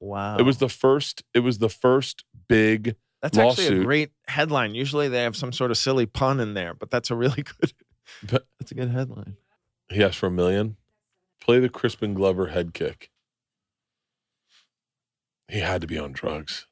Wow. 0.01 0.37
it 0.39 0.43
was 0.43 0.59
the 0.59 0.69
first. 0.69 1.23
It 1.35 1.41
was 1.41 1.59
the 1.59 1.69
first 1.69 2.25
big. 2.49 2.97
That's 3.23 3.37
actually 3.37 3.67
a 3.67 3.71
lawsuit. 3.71 3.85
great 3.87 4.11
headline. 4.29 4.75
Usually 4.77 5.09
they 5.09 5.23
have 5.23 5.35
some 5.37 5.53
sort 5.53 5.71
of 5.73 5.77
silly 5.77 6.07
pun 6.07 6.39
in 6.41 6.55
there, 6.55 6.75
but 6.75 6.91
that's 6.91 7.11
a 7.11 7.17
really 7.17 7.43
good 7.43 7.73
But 8.31 8.47
that's 8.61 8.71
a 8.71 8.75
good 8.75 8.91
headline. 8.91 9.37
He 9.91 10.03
asked 10.03 10.19
for 10.19 10.27
a 10.27 10.31
million. 10.31 10.77
Play 11.41 11.61
the 11.61 11.69
Crispin 11.69 12.15
Glover 12.15 12.49
head 12.49 12.75
kick. 12.75 13.11
He 15.49 15.61
had 15.61 15.81
to 15.81 15.87
be 15.87 15.99
on 15.99 16.13
drugs. 16.13 16.67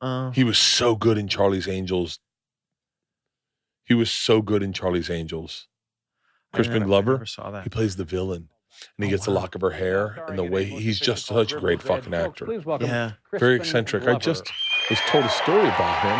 Uh, 0.00 0.30
He 0.32 0.44
was 0.44 0.58
so 0.58 0.94
good 0.96 1.16
in 1.18 1.28
Charlie's 1.28 1.66
Angels. 1.68 2.18
He 3.84 3.94
was 3.94 4.10
so 4.10 4.42
good 4.42 4.62
in 4.62 4.72
Charlie's 4.74 5.08
Angels. 5.08 5.66
I 6.52 6.56
Crispin 6.56 6.80
never- 6.80 6.84
I 6.84 6.88
Glover, 6.88 7.12
never 7.12 7.26
saw 7.26 7.50
that. 7.50 7.64
He 7.64 7.70
plays 7.70 7.96
the 7.96 8.04
villain, 8.04 8.48
and 8.96 9.04
he 9.04 9.06
Oh, 9.06 9.16
gets 9.16 9.26
a 9.26 9.30
wow. 9.30 9.36
lock 9.40 9.54
of 9.54 9.62
her 9.62 9.70
hair, 9.70 10.24
and 10.28 10.38
the 10.38 10.44
way 10.44 10.64
he's 10.64 11.00
just 11.00 11.24
such 11.26 11.52
a 11.52 11.58
great 11.58 11.80
fucking 11.82 12.12
actor. 12.12 12.46
Yeah. 12.80 13.12
Very 13.32 13.56
eccentric. 13.56 14.06
I 14.06 14.16
just 14.18 14.52
was 14.90 15.00
told 15.06 15.24
a 15.24 15.30
story 15.30 15.66
about 15.68 16.02
him. 16.02 16.18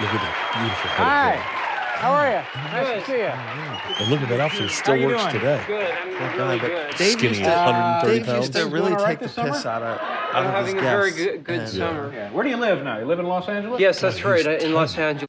Look 0.00 0.14
at 0.14 0.20
that 0.20 0.45
beautiful 0.60 0.90
head. 0.90 1.00
of 1.00 1.06
Hi. 1.06 1.30
hair. 1.36 1.62
How 1.96 2.12
are 2.12 2.28
you? 2.28 2.42
Nice 2.76 3.00
to 3.04 3.06
see 3.10 3.16
you. 3.18 3.24
And 4.04 4.10
look 4.10 4.20
at 4.20 4.28
that 4.28 4.40
outfit. 4.40 4.62
It 4.66 4.70
still 4.70 5.00
works 5.02 5.22
doing? 5.22 5.32
today. 5.34 5.64
Good. 5.66 5.90
I'm 6.20 6.36
really 6.38 6.58
good. 6.58 6.94
Dave 6.96 7.12
Skinny, 7.12 7.28
used 7.38 7.44
to, 7.44 7.50
uh, 7.50 7.64
130 8.02 8.18
Dave 8.18 8.36
used 8.36 8.52
to 8.52 8.58
pounds. 8.58 8.72
really 8.72 8.90
Doing 8.92 9.04
take 9.06 9.18
the 9.20 9.28
summer? 9.30 9.52
piss 9.52 9.64
out 9.64 9.82
of, 9.82 9.98
out 9.98 10.34
I'm 10.34 10.44
of 10.46 10.50
having 10.52 10.74
his 10.76 10.82
a 10.84 10.86
very 10.86 11.10
guests. 11.10 11.24
good, 11.24 11.44
good 11.44 11.54
And- 11.54 11.62
uh, 11.62 11.66
summer. 11.68 12.12
Yeah. 12.14 12.30
Where 12.32 12.44
do 12.44 12.50
you 12.50 12.56
live 12.58 12.82
now? 12.84 12.98
You 12.98 13.06
live 13.06 13.18
in 13.18 13.26
Los 13.26 13.48
Angeles? 13.48 13.80
Yes, 13.80 13.98
that's 14.02 14.20
God, 14.20 14.28
right. 14.30 14.46
Uh, 14.46 14.50
in 14.50 14.74
Los. 14.74 14.98
Angeles. 14.98 15.26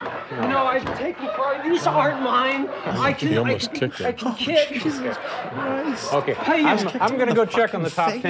You 0.00 0.48
know, 0.48 0.66
I 0.66 0.78
take 0.78 0.96
taken 0.96 1.26
part. 1.28 1.62
These 1.64 1.86
aren't 1.86 2.22
mine. 2.22 2.66
I 2.86 3.12
can. 3.12 3.28
He 3.28 3.36
almost 3.36 3.68
I 3.68 3.72
can, 3.78 3.90
kicked 3.90 4.00
I 4.00 4.28
him. 4.30 4.34
can 4.34 4.34
kick. 4.36 4.70
Okay. 6.14 6.32
Hey, 6.34 6.64
I'm, 6.64 6.88
I'm 7.02 7.16
going 7.16 7.28
to 7.28 7.34
go 7.34 7.44
check 7.44 7.74
on 7.74 7.82
the 7.82 7.90
top 7.90 8.12
10. 8.12 8.24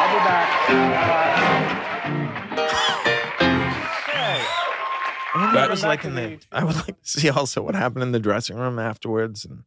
I'll 0.00 0.12
be 0.12 0.24
back. 0.24 1.27
I 5.38 5.54
That- 5.54 5.70
was 5.70 5.82
like 5.84 6.04
in 6.04 6.14
the. 6.14 6.38
I 6.52 6.64
would 6.64 6.76
like 6.76 7.00
to 7.02 7.08
see 7.08 7.28
also 7.30 7.62
what 7.62 7.74
happened 7.74 8.02
in 8.02 8.12
the 8.12 8.20
dressing 8.20 8.56
room 8.56 8.78
afterwards, 8.78 9.44
and 9.44 9.64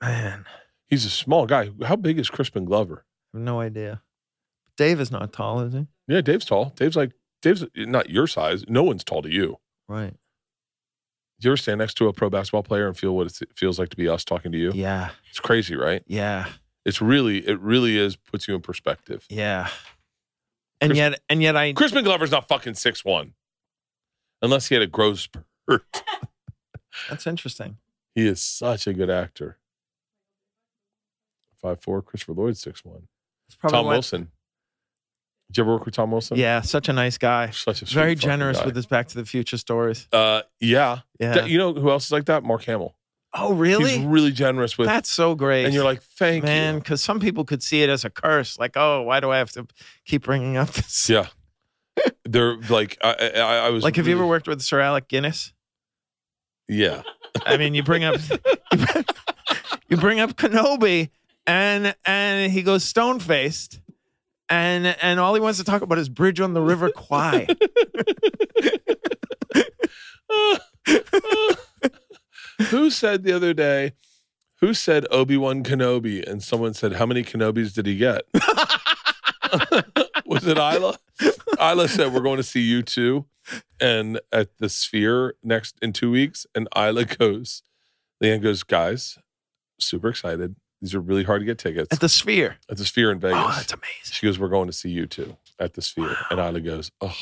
Man, 0.00 0.44
He's 0.86 1.04
a 1.04 1.10
small 1.10 1.46
guy. 1.46 1.70
How 1.84 1.96
big 1.96 2.18
is 2.18 2.28
Crispin 2.30 2.64
Glover? 2.64 3.04
I 3.34 3.38
have 3.38 3.44
no 3.44 3.60
idea. 3.60 4.02
Dave 4.76 5.00
is 5.00 5.10
not 5.10 5.32
tall, 5.32 5.60
is 5.60 5.72
he? 5.72 5.86
Yeah, 6.06 6.20
Dave's 6.20 6.44
tall. 6.44 6.72
Dave's 6.76 6.96
like 6.96 7.12
Dave's 7.42 7.64
not 7.74 8.10
your 8.10 8.26
size. 8.26 8.64
No 8.68 8.82
one's 8.82 9.02
tall 9.04 9.22
to 9.22 9.30
you. 9.30 9.56
Right. 9.88 10.14
Do 11.40 11.46
you 11.48 11.50
ever 11.50 11.56
stand 11.56 11.78
next 11.78 11.94
to 11.94 12.08
a 12.08 12.12
pro 12.12 12.30
basketball 12.30 12.62
player 12.62 12.86
and 12.86 12.96
feel 12.96 13.14
what 13.16 13.26
it 13.26 13.48
feels 13.56 13.78
like 13.78 13.88
to 13.90 13.96
be 13.96 14.08
us 14.08 14.24
talking 14.24 14.52
to 14.52 14.58
you? 14.58 14.72
Yeah. 14.74 15.10
It's 15.30 15.40
crazy, 15.40 15.74
right? 15.76 16.02
Yeah. 16.06 16.46
It's 16.84 17.00
really, 17.02 17.38
it 17.46 17.58
really 17.60 17.98
is 17.98 18.16
puts 18.16 18.46
you 18.48 18.54
in 18.54 18.60
perspective. 18.62 19.26
Yeah. 19.28 19.68
And 20.80 20.90
Chris- 20.90 20.98
yet, 20.98 21.20
and 21.28 21.42
yet, 21.42 21.56
I 21.56 21.72
Crispin 21.72 22.04
Glover's 22.04 22.30
not 22.30 22.48
fucking 22.48 22.74
six 22.74 23.04
one, 23.04 23.32
unless 24.46 24.68
he 24.68 24.74
had 24.74 24.82
a 24.82 24.86
gross 24.86 25.20
spurt. 25.22 26.02
that's 27.10 27.26
interesting. 27.26 27.76
he 28.14 28.26
is 28.26 28.40
such 28.42 28.86
a 28.86 28.94
good 28.94 29.10
actor. 29.10 29.58
Five 31.60 31.80
four. 31.82 32.02
Christopher 32.02 32.32
Lloyd 32.32 32.56
six 32.56 32.84
one. 32.84 33.08
Tom 33.68 33.86
why- 33.86 33.92
Wilson. 33.94 34.30
Did 35.48 35.58
you 35.58 35.62
ever 35.62 35.74
work 35.74 35.84
with 35.84 35.94
Tom 35.94 36.10
Wilson? 36.10 36.36
Yeah, 36.36 36.60
such 36.62 36.88
a 36.88 36.92
nice 36.92 37.18
guy. 37.18 37.50
such 37.50 37.80
a 37.80 37.84
Very 37.84 38.16
generous 38.16 38.58
guy. 38.58 38.66
with 38.66 38.74
his 38.74 38.86
Back 38.86 39.06
to 39.08 39.14
the 39.14 39.24
Future 39.24 39.56
stories. 39.56 40.08
Uh, 40.12 40.42
yeah. 40.58 41.00
Yeah. 41.20 41.44
You 41.44 41.56
know 41.56 41.72
who 41.72 41.88
else 41.88 42.06
is 42.06 42.10
like 42.12 42.24
that? 42.24 42.42
Mark 42.42 42.64
Hamill. 42.64 42.96
oh, 43.32 43.52
really? 43.54 43.98
He's 43.98 44.04
really 44.04 44.32
generous 44.32 44.76
with, 44.76 44.88
That's 44.88 45.08
so 45.08 45.36
great. 45.36 45.64
and 45.66 45.72
you're 45.72 45.84
like, 45.84 46.02
thank 46.02 46.42
man, 46.42 46.78
because 46.78 47.00
some 47.00 47.20
people 47.20 47.44
could 47.44 47.62
see 47.62 47.82
it 47.84 47.88
as 47.88 48.04
a 48.04 48.10
curse. 48.10 48.58
Like, 48.58 48.72
oh, 48.76 49.02
why 49.02 49.20
do 49.20 49.30
I 49.30 49.38
have 49.38 49.52
to 49.52 49.68
keep 50.04 50.24
bringing 50.24 50.56
up 50.56 50.68
this? 50.72 51.08
Yeah. 51.08 51.26
They're 52.24 52.56
like, 52.68 52.98
I, 53.02 53.32
I, 53.36 53.56
I 53.66 53.70
was 53.70 53.84
Like, 53.84 53.96
have 53.96 54.06
you 54.06 54.14
ever 54.14 54.26
worked 54.26 54.48
with 54.48 54.60
Sir 54.62 54.80
Alec 54.80 55.08
Guinness? 55.08 55.52
Yeah. 56.68 57.02
I 57.44 57.56
mean, 57.56 57.74
you 57.74 57.82
bring 57.82 58.04
up 58.04 58.16
you 59.88 59.96
bring 59.96 60.20
up 60.20 60.36
Kenobi, 60.36 61.10
and 61.46 61.94
and 62.04 62.52
he 62.52 62.62
goes 62.62 62.84
stone 62.84 63.20
faced, 63.20 63.80
and 64.48 64.86
and 65.02 65.20
all 65.20 65.34
he 65.34 65.40
wants 65.40 65.58
to 65.58 65.64
talk 65.64 65.82
about 65.82 65.98
is 65.98 66.08
Bridge 66.08 66.40
on 66.40 66.54
the 66.54 66.62
River 66.62 66.90
Kwai. 66.90 67.46
who 72.70 72.90
said 72.90 73.22
the 73.22 73.32
other 73.32 73.54
day, 73.54 73.92
who 74.60 74.74
said 74.74 75.06
Obi 75.10 75.36
Wan 75.36 75.62
Kenobi? 75.62 76.26
And 76.26 76.42
someone 76.42 76.74
said, 76.74 76.94
How 76.94 77.06
many 77.06 77.22
Kenobis 77.22 77.74
did 77.74 77.86
he 77.86 77.96
get? 77.96 78.22
Was 80.26 80.46
it 80.46 80.56
Ila? 80.58 80.98
Ila 81.60 81.88
said, 81.88 82.12
We're 82.12 82.20
going 82.20 82.36
to 82.38 82.42
see 82.42 82.80
U2. 82.82 83.24
And 83.80 84.20
at 84.32 84.56
the 84.58 84.68
Sphere 84.68 85.34
next 85.42 85.76
in 85.80 85.92
two 85.92 86.10
weeks. 86.10 86.46
And 86.54 86.68
Ila 86.76 87.04
goes, 87.04 87.62
Leanne 88.22 88.42
goes, 88.42 88.62
Guys, 88.62 89.18
super 89.80 90.08
excited. 90.08 90.56
These 90.80 90.94
are 90.94 91.00
really 91.00 91.24
hard 91.24 91.40
to 91.40 91.46
get 91.46 91.58
tickets 91.58 91.88
At 91.90 92.00
the 92.00 92.08
Sphere. 92.08 92.56
at 92.70 92.76
the 92.76 92.84
Sphere 92.84 93.10
in 93.10 93.18
Vegas. 93.18 93.38
Oh, 93.40 93.54
that's 93.56 93.72
amazing. 93.72 94.12
She 94.12 94.26
goes, 94.26 94.38
We're 94.38 94.48
going 94.48 94.66
to 94.66 94.72
see 94.72 94.94
U2 94.94 95.36
at 95.58 95.74
the 95.74 95.82
Sphere. 95.82 96.16
And 96.30 96.38
Ila 96.40 96.60
goes, 96.60 96.90
Oh, 97.00 97.16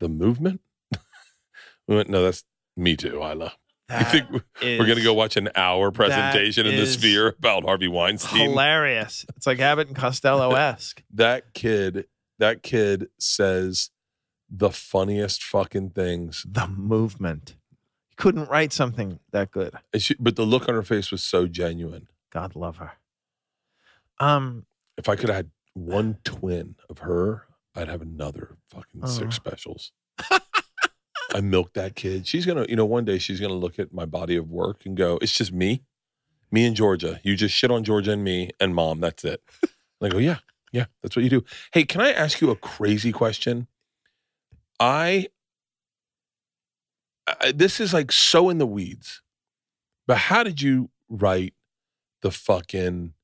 the 0.00 0.08
movement? 0.08 0.60
we 1.88 1.96
went, 1.96 2.08
No, 2.10 2.22
that's 2.22 2.44
me 2.76 2.96
too, 2.96 3.16
Ila. 3.16 3.52
You 3.90 3.98
That 3.98 4.10
think 4.12 4.26
we're 4.62 4.86
going 4.86 4.96
to 4.96 5.02
go 5.04 5.12
watch 5.12 5.36
an 5.36 5.50
hour 5.54 5.90
presentation 5.90 6.66
in 6.66 6.76
the 6.76 6.86
Sphere 6.86 7.28
about 7.38 7.64
Harvey 7.64 7.88
Weinstein? 7.88 8.40
hilarious. 8.50 9.26
It's 9.36 9.46
like 9.46 9.58
Abbott 9.60 9.88
and 9.88 9.96
Costello 9.96 10.52
esque. 10.54 11.02
That 11.12 11.52
kid, 11.52 12.06
that 12.42 12.62
kid 12.62 13.08
says 13.18 13.90
the 14.50 14.70
funniest 14.70 15.42
fucking 15.42 15.90
things. 15.90 16.44
the 16.50 16.66
movement. 16.66 17.54
You 18.10 18.16
couldn't 18.16 18.50
write 18.50 18.72
something 18.72 19.18
that 19.30 19.50
good. 19.50 19.72
She, 19.96 20.14
but 20.20 20.36
the 20.36 20.44
look 20.44 20.68
on 20.68 20.74
her 20.74 20.82
face 20.82 21.10
was 21.10 21.22
so 21.22 21.46
genuine. 21.46 22.08
God 22.30 22.54
love 22.54 22.76
her. 22.76 22.92
Um, 24.20 24.66
If 24.98 25.08
I 25.08 25.16
could 25.16 25.28
have 25.28 25.36
had 25.36 25.50
one 25.74 26.18
twin 26.24 26.76
of 26.90 26.98
her, 26.98 27.46
I'd 27.74 27.88
have 27.88 28.02
another 28.02 28.58
fucking 28.68 29.00
Oh. 29.04 29.06
six 29.06 29.36
specials. 29.36 29.92
I 31.34 31.40
milked 31.40 31.74
that 31.74 31.94
kid. 31.94 32.26
She's 32.26 32.44
gonna, 32.44 32.66
you 32.68 32.76
know, 32.76 32.84
one 32.84 33.04
day 33.06 33.18
she's 33.18 33.40
gonna 33.40 33.54
look 33.54 33.78
at 33.78 33.94
my 33.94 34.04
body 34.04 34.36
of 34.36 34.50
work 34.50 34.84
and 34.84 34.94
go, 34.96 35.18
"It's 35.22 35.32
just 35.32 35.50
me, 35.52 35.82
me 36.50 36.66
and 36.66 36.76
Georgia. 36.76 37.20
You 37.24 37.36
just 37.36 37.54
shit 37.54 37.70
on 37.70 37.84
Georgia 37.84 38.12
and 38.12 38.22
me 38.22 38.50
and 38.60 38.74
mom. 38.74 39.00
That's 39.00 39.24
it." 39.24 39.42
And 40.02 40.10
I 40.10 40.14
go, 40.14 40.18
"Yeah, 40.18 40.38
yeah, 40.72 40.86
that's 41.02 41.16
what 41.16 41.22
you 41.22 41.30
do." 41.30 41.44
Hey, 41.72 41.84
can 41.84 42.00
I 42.00 42.12
ask 42.12 42.40
you 42.40 42.50
a 42.50 42.56
crazy 42.56 43.12
question? 43.12 43.66
I, 44.80 45.28
I 47.26 47.52
this 47.52 47.78
is 47.80 47.92
like 47.94 48.10
so 48.12 48.50
in 48.50 48.58
the 48.58 48.66
weeds, 48.66 49.22
but 50.06 50.18
how 50.18 50.42
did 50.42 50.60
you 50.60 50.90
write 51.08 51.54
the 52.22 52.30
fucking 52.30 53.14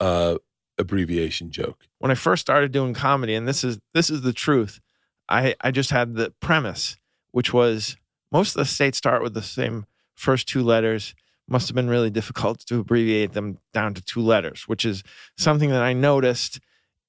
uh 0.00 0.36
abbreviation 0.78 1.50
joke? 1.50 1.88
when 1.98 2.10
I 2.10 2.14
first 2.14 2.40
started 2.40 2.72
doing 2.72 2.94
comedy, 2.94 3.34
and 3.34 3.46
this 3.46 3.64
is 3.64 3.78
this 3.94 4.10
is 4.10 4.22
the 4.22 4.32
truth, 4.32 4.80
I 5.28 5.54
I 5.60 5.70
just 5.70 5.90
had 5.90 6.14
the 6.14 6.32
premise, 6.40 6.96
which 7.32 7.52
was 7.52 7.96
most 8.32 8.54
of 8.54 8.60
the 8.60 8.64
states 8.64 8.98
start 8.98 9.22
with 9.22 9.34
the 9.34 9.42
same 9.42 9.86
first 10.14 10.48
two 10.48 10.62
letters. 10.62 11.14
Must 11.50 11.66
have 11.68 11.74
been 11.74 11.88
really 11.88 12.10
difficult 12.10 12.60
to 12.66 12.80
abbreviate 12.80 13.32
them 13.32 13.58
down 13.72 13.94
to 13.94 14.02
two 14.02 14.20
letters, 14.20 14.68
which 14.68 14.84
is 14.84 15.02
something 15.36 15.70
that 15.70 15.82
I 15.82 15.94
noticed 15.94 16.60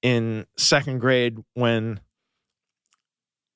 in 0.02 0.46
second 0.58 1.00
grade 1.00 1.38
when 1.54 2.00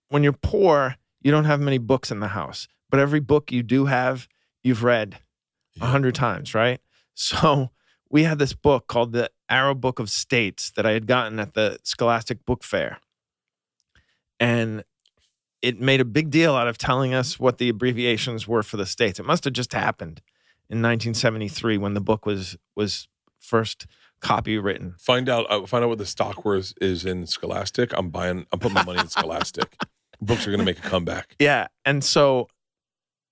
when 0.09 0.23
you're 0.23 0.33
poor, 0.33 0.95
you 1.21 1.31
don't 1.31 1.45
have 1.45 1.59
many 1.59 1.77
books 1.77 2.11
in 2.11 2.19
the 2.19 2.27
house, 2.29 2.67
but 2.89 2.99
every 2.99 3.19
book 3.19 3.51
you 3.51 3.63
do 3.63 3.85
have, 3.85 4.27
you've 4.61 4.83
read 4.83 5.15
a 5.77 5.79
Yeah. 5.79 5.87
hundred 5.91 6.15
times, 6.15 6.53
right? 6.53 6.79
So 7.15 7.69
we 8.09 8.23
had 8.23 8.39
this 8.39 8.53
book 8.53 8.87
called 8.87 9.11
the 9.11 9.29
Arrow 9.49 9.75
Book 9.75 9.99
of 9.99 10.09
States 10.09 10.71
that 10.75 10.85
I 10.85 10.91
had 10.91 11.05
gotten 11.07 11.39
at 11.39 11.53
the 11.53 11.77
Scholastic 11.83 12.43
Book 12.45 12.63
Fair. 12.63 12.99
And 14.39 14.83
it 15.61 15.79
made 15.79 16.01
a 16.01 16.05
big 16.05 16.29
deal 16.29 16.55
out 16.55 16.67
of 16.67 16.77
telling 16.77 17.13
us 17.13 17.39
what 17.39 17.57
the 17.57 17.69
abbreviations 17.69 18.47
were 18.47 18.63
for 18.63 18.77
the 18.77 18.85
states. 18.85 19.19
It 19.19 19.25
must 19.25 19.43
have 19.45 19.53
just 19.53 19.73
happened 19.73 20.21
in 20.69 20.81
1973 20.81 21.77
when 21.77 21.93
the 21.93 22.01
book 22.01 22.25
was 22.25 22.57
was 22.75 23.07
first 23.39 23.85
copywritten. 24.23 24.99
Find 24.99 25.27
out. 25.29 25.45
Uh, 25.49 25.65
find 25.65 25.83
out 25.83 25.89
what 25.89 25.97
the 25.99 26.05
stock 26.05 26.45
worth 26.45 26.73
is 26.81 27.05
in 27.05 27.27
Scholastic. 27.27 27.91
I'm 27.97 28.09
buying. 28.09 28.45
I'm 28.51 28.59
putting 28.59 28.73
my 28.75 28.83
money 28.83 28.99
in 28.99 29.09
Scholastic. 29.09 29.75
Books 30.21 30.47
are 30.47 30.51
going 30.51 30.59
to 30.59 30.65
make 30.65 30.79
a 30.79 30.81
comeback. 30.89 31.35
Yeah. 31.39 31.67
And 31.83 32.03
so 32.03 32.47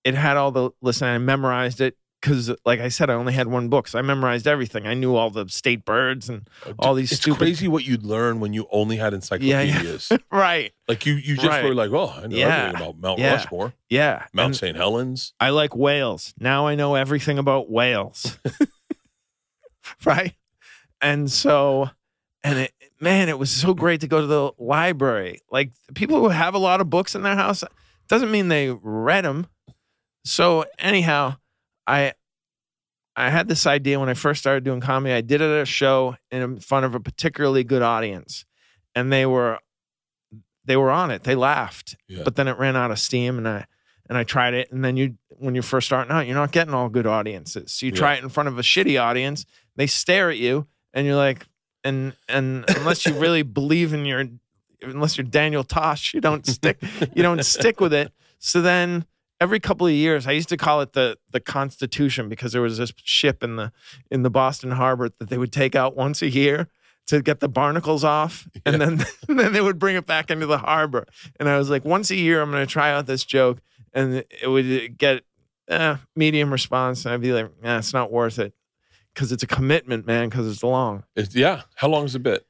it 0.03 0.13
had 0.15 0.35
all 0.37 0.51
the 0.51 0.71
listen, 0.81 1.07
I 1.07 1.17
memorized 1.19 1.79
it 1.79 1.95
because 2.19 2.51
like 2.65 2.81
I 2.81 2.89
said, 2.89 3.09
I 3.09 3.13
only 3.13 3.31
had 3.33 3.47
one 3.47 3.69
book. 3.69 3.87
So 3.87 3.97
I 3.97 4.01
memorized 4.01 4.45
everything. 4.45 4.85
I 4.85 4.93
knew 4.93 5.15
all 5.15 5.29
the 5.29 5.47
state 5.47 5.85
birds 5.85 6.27
and 6.27 6.47
all 6.77 6.93
these 6.93 7.11
it's 7.13 7.21
stupid 7.21 7.37
crazy 7.39 7.67
what 7.69 7.85
you'd 7.85 8.03
learn 8.03 8.39
when 8.41 8.51
you 8.53 8.67
only 8.71 8.97
had 8.97 9.13
Yeah, 9.13 9.39
yeah. 9.61 9.61
encyclopedias. 9.79 10.11
right. 10.31 10.73
Like 10.87 11.05
you, 11.05 11.13
you 11.13 11.35
just 11.35 11.47
Right. 11.47 11.63
were 11.63 11.73
like, 11.73 11.91
oh, 11.91 12.09
I 12.15 12.27
know 12.27 12.35
Yeah. 12.35 12.47
everything 12.57 12.75
about 12.81 12.99
Mount 12.99 13.19
Yeah. 13.19 13.33
Rushmore, 13.35 13.73
Yeah. 13.89 14.25
Mount 14.33 14.45
And 14.47 14.55
St. 14.57 14.75
Helens. 14.75 15.33
I 15.39 15.49
like 15.51 15.75
whales. 15.75 16.33
Now 16.39 16.67
I 16.67 16.75
know 16.75 16.95
everything 16.95 17.37
about 17.37 17.71
whales. 17.71 18.37
right? 20.05 20.33
And 21.01 21.31
so 21.31 21.89
and 22.43 22.59
it 22.59 22.73
man, 22.99 23.29
it 23.29 23.39
was 23.39 23.49
so 23.51 23.73
great 23.73 24.01
to 24.01 24.07
go 24.07 24.21
to 24.21 24.27
the 24.27 24.51
library. 24.57 25.39
Like 25.51 25.71
people 25.95 26.19
who 26.19 26.29
have 26.29 26.53
a 26.53 26.59
lot 26.59 26.81
of 26.81 26.89
books 26.89 27.15
in 27.15 27.23
their 27.23 27.35
house 27.35 27.63
doesn't 28.07 28.31
mean 28.31 28.47
they 28.47 28.69
read 28.69 29.25
them. 29.25 29.47
So 30.23 30.65
anyhow, 30.77 31.35
I 31.87 32.13
I 33.15 33.29
had 33.29 33.47
this 33.47 33.65
idea 33.67 33.99
when 33.99 34.09
I 34.09 34.13
first 34.13 34.39
started 34.39 34.63
doing 34.63 34.79
comedy. 34.81 35.13
I 35.13 35.21
did 35.21 35.41
it 35.41 35.45
at 35.51 35.61
a 35.63 35.65
show 35.65 36.15
in 36.31 36.59
front 36.59 36.85
of 36.85 36.95
a 36.95 36.99
particularly 36.99 37.63
good 37.63 37.81
audience, 37.81 38.45
and 38.95 39.11
they 39.11 39.25
were 39.25 39.59
they 40.65 40.77
were 40.77 40.91
on 40.91 41.09
it. 41.11 41.23
They 41.23 41.35
laughed, 41.35 41.95
Yeah. 42.07 42.21
but 42.23 42.35
then 42.35 42.47
it 42.47 42.57
ran 42.57 42.75
out 42.75 42.91
of 42.91 42.99
steam, 42.99 43.37
and 43.37 43.47
I 43.47 43.65
and 44.07 44.17
I 44.17 44.23
tried 44.23 44.53
it. 44.53 44.71
And 44.71 44.83
then 44.85 44.95
you, 44.97 45.17
when 45.37 45.55
you're 45.55 45.63
first 45.63 45.87
starting 45.87 46.11
out, 46.11 46.25
you're 46.27 46.35
not 46.35 46.51
getting 46.51 46.73
all 46.73 46.89
good 46.89 47.07
audiences. 47.07 47.71
So 47.73 47.85
you 47.85 47.91
try 47.91 48.13
it 48.15 48.23
in 48.23 48.29
front 48.29 48.47
of 48.49 48.59
a 48.59 48.61
shitty 48.61 49.01
audience. 49.01 49.45
They 49.75 49.87
stare 49.87 50.29
at 50.29 50.37
you, 50.37 50.67
and 50.93 51.05
you're 51.05 51.15
like, 51.15 51.45
and 51.83 52.13
and 52.27 52.65
unless 52.69 53.05
you 53.05 53.13
really 53.13 53.43
believe 53.43 53.93
in 53.93 54.05
your, 54.05 54.25
unless 54.81 55.17
you're 55.17 55.25
Daniel 55.25 55.63
Tosh, 55.63 56.13
you 56.13 56.21
don't 56.21 56.45
stick, 56.45 56.81
you 57.13 57.23
don't 57.23 57.43
stick 57.43 57.79
with 57.79 57.93
it. 57.93 58.11
So 58.39 58.61
then 58.61 59.05
every 59.39 59.59
couple 59.59 59.87
of 59.87 59.93
years, 59.93 60.27
I 60.27 60.31
used 60.31 60.49
to 60.49 60.57
call 60.57 60.81
it 60.81 60.93
the 60.93 61.17
the 61.31 61.39
Constitution 61.39 62.29
because 62.29 62.51
there 62.51 62.61
was 62.61 62.77
this 62.77 62.93
ship 63.03 63.43
in 63.43 63.55
the 63.55 63.71
in 64.09 64.23
the 64.23 64.29
Boston 64.29 64.71
harbor 64.71 65.09
that 65.19 65.29
they 65.29 65.37
would 65.37 65.51
take 65.51 65.75
out 65.75 65.95
once 65.95 66.21
a 66.21 66.29
year 66.29 66.67
to 67.07 67.21
get 67.21 67.39
the 67.39 67.49
barnacles 67.49 68.03
off, 68.03 68.47
and 68.65 68.79
then 68.79 69.03
and 69.27 69.39
then 69.39 69.53
they 69.53 69.61
would 69.61 69.79
bring 69.79 69.95
it 69.95 70.05
back 70.05 70.29
into 70.29 70.45
the 70.45 70.59
harbor. 70.59 71.07
And 71.39 71.49
I 71.49 71.57
was 71.57 71.69
like, 71.69 71.83
once 71.83 72.11
a 72.11 72.15
year, 72.15 72.41
I'm 72.41 72.51
going 72.51 72.65
to 72.65 72.71
try 72.71 72.91
out 72.91 73.07
this 73.07 73.25
joke, 73.25 73.59
and 73.93 74.23
it 74.41 74.47
would 74.47 74.97
get 74.97 75.23
eh, 75.67 75.97
medium 76.15 76.51
response, 76.51 77.05
and 77.05 77.13
I'd 77.13 77.21
be 77.21 77.33
like, 77.33 77.51
nah, 77.61 77.79
it's 77.79 77.93
not 77.93 78.11
worth 78.11 78.39
it 78.39 78.53
because 79.13 79.31
it's 79.31 79.43
a 79.43 79.47
commitment, 79.47 80.05
man, 80.07 80.29
because 80.29 80.47
it's 80.47 80.63
long. 80.63 81.03
It's, 81.15 81.35
yeah. 81.35 81.63
How 81.75 81.87
long 81.87 82.05
is 82.05 82.15
a 82.15 82.19
bit? 82.19 82.45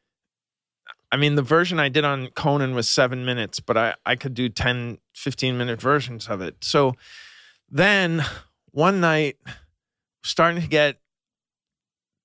I 1.11 1.17
mean, 1.17 1.35
the 1.35 1.41
version 1.41 1.79
I 1.79 1.89
did 1.89 2.05
on 2.05 2.27
Conan 2.29 2.73
was 2.73 2.87
seven 2.87 3.25
minutes, 3.25 3.59
but 3.59 3.77
I, 3.77 3.95
I 4.05 4.15
could 4.15 4.33
do 4.33 4.47
10, 4.47 4.97
15 5.13 5.57
minute 5.57 5.81
versions 5.81 6.27
of 6.27 6.41
it. 6.41 6.55
So 6.61 6.93
then 7.69 8.23
one 8.71 9.01
night, 9.01 9.37
starting 10.23 10.61
to 10.61 10.67
get 10.67 10.99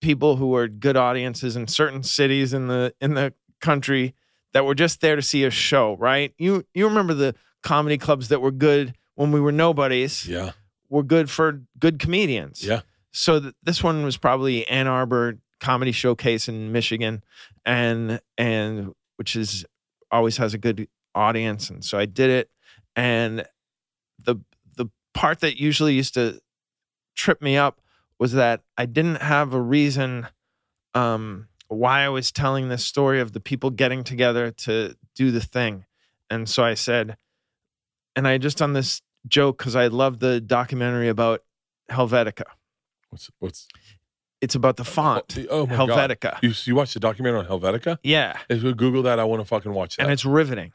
people 0.00 0.36
who 0.36 0.48
were 0.48 0.68
good 0.68 0.96
audiences 0.96 1.56
in 1.56 1.66
certain 1.66 2.02
cities 2.02 2.52
in 2.52 2.68
the 2.68 2.94
in 3.00 3.14
the 3.14 3.32
country 3.60 4.14
that 4.52 4.64
were 4.64 4.74
just 4.74 5.00
there 5.00 5.16
to 5.16 5.22
see 5.22 5.42
a 5.44 5.50
show, 5.50 5.96
right? 5.96 6.32
You 6.38 6.64
you 6.74 6.86
remember 6.86 7.14
the 7.14 7.34
comedy 7.62 7.98
clubs 7.98 8.28
that 8.28 8.40
were 8.40 8.50
good 8.52 8.94
when 9.14 9.32
we 9.32 9.40
were 9.40 9.50
nobodies 9.52 10.28
Yeah. 10.28 10.52
were 10.88 11.02
good 11.02 11.28
for 11.30 11.62
good 11.78 11.98
comedians. 11.98 12.62
Yeah. 12.62 12.82
So 13.16 13.40
th- 13.40 13.54
this 13.62 13.82
one 13.82 14.04
was 14.04 14.18
probably 14.18 14.68
Ann 14.68 14.86
Arbor 14.86 15.38
Comedy 15.58 15.90
Showcase 15.90 16.48
in 16.48 16.70
Michigan, 16.70 17.24
and 17.64 18.20
and 18.36 18.92
which 19.16 19.36
is 19.36 19.64
always 20.10 20.36
has 20.36 20.52
a 20.52 20.58
good 20.58 20.86
audience, 21.14 21.70
and 21.70 21.82
so 21.82 21.96
I 21.96 22.04
did 22.04 22.28
it, 22.28 22.50
and 22.94 23.46
the 24.22 24.36
the 24.76 24.88
part 25.14 25.40
that 25.40 25.58
usually 25.58 25.94
used 25.94 26.12
to 26.14 26.40
trip 27.14 27.40
me 27.40 27.56
up 27.56 27.80
was 28.18 28.32
that 28.32 28.60
I 28.76 28.84
didn't 28.84 29.22
have 29.22 29.54
a 29.54 29.62
reason 29.62 30.26
um, 30.92 31.48
why 31.68 32.02
I 32.02 32.10
was 32.10 32.30
telling 32.30 32.68
this 32.68 32.84
story 32.84 33.20
of 33.20 33.32
the 33.32 33.40
people 33.40 33.70
getting 33.70 34.04
together 34.04 34.50
to 34.50 34.94
do 35.14 35.30
the 35.30 35.40
thing, 35.40 35.86
and 36.28 36.46
so 36.46 36.62
I 36.62 36.74
said, 36.74 37.16
and 38.14 38.28
I 38.28 38.36
just 38.36 38.58
done 38.58 38.74
this 38.74 39.00
joke 39.26 39.56
because 39.56 39.74
I 39.74 39.86
love 39.86 40.18
the 40.18 40.38
documentary 40.38 41.08
about 41.08 41.40
Helvetica. 41.90 42.44
What's 43.10 43.30
what's 43.38 43.68
It's 44.40 44.54
about 44.54 44.76
the 44.76 44.84
font, 44.84 45.38
Oh 45.50 45.66
my 45.66 45.76
god. 45.76 45.88
Helvetica. 46.10 46.38
You 46.42 46.52
you 46.64 46.74
watched 46.74 46.94
the 46.94 47.00
documentary 47.00 47.40
on 47.40 47.46
Helvetica? 47.46 47.98
Yeah, 48.02 48.38
If 48.48 48.62
you 48.62 48.74
Google 48.74 49.02
that, 49.04 49.18
I 49.18 49.24
want 49.24 49.40
to 49.40 49.46
fucking 49.46 49.72
watch 49.72 49.96
that. 49.96 50.04
and 50.04 50.12
it's 50.12 50.24
riveting. 50.24 50.72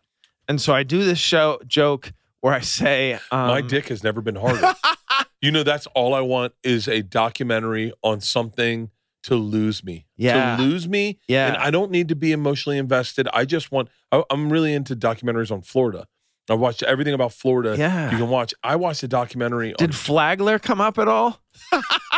And 0.47 0.59
so 0.59 0.73
I 0.73 0.83
do 0.83 1.03
this 1.03 1.19
show 1.19 1.59
joke 1.67 2.11
where 2.41 2.53
I 2.53 2.61
say, 2.61 3.13
um, 3.31 3.47
My 3.47 3.61
dick 3.61 3.87
has 3.89 4.03
never 4.03 4.21
been 4.21 4.35
harder. 4.35 4.73
you 5.41 5.51
know, 5.51 5.63
that's 5.63 5.87
all 5.87 6.13
I 6.13 6.21
want 6.21 6.53
is 6.63 6.87
a 6.87 7.01
documentary 7.01 7.93
on 8.03 8.21
something 8.21 8.89
to 9.23 9.35
lose 9.35 9.83
me. 9.83 10.07
Yeah. 10.17 10.57
To 10.57 10.63
lose 10.63 10.87
me. 10.87 11.19
Yeah. 11.27 11.47
And 11.47 11.57
I 11.57 11.69
don't 11.69 11.91
need 11.91 12.07
to 12.09 12.15
be 12.15 12.31
emotionally 12.31 12.79
invested. 12.79 13.27
I 13.33 13.45
just 13.45 13.71
want, 13.71 13.89
I, 14.11 14.23
I'm 14.31 14.51
really 14.51 14.73
into 14.73 14.95
documentaries 14.95 15.51
on 15.51 15.61
Florida. 15.61 16.07
I 16.49 16.55
watched 16.55 16.81
everything 16.83 17.13
about 17.13 17.31
Florida. 17.31 17.75
Yeah. 17.77 18.11
You 18.11 18.17
can 18.17 18.29
watch. 18.29 18.53
I 18.63 18.75
watched 18.75 19.03
a 19.03 19.07
documentary 19.07 19.73
Did 19.77 19.91
on. 19.91 19.93
Flagler 19.93 20.57
come 20.59 20.81
up 20.81 20.97
at 20.97 21.07
all? 21.07 21.39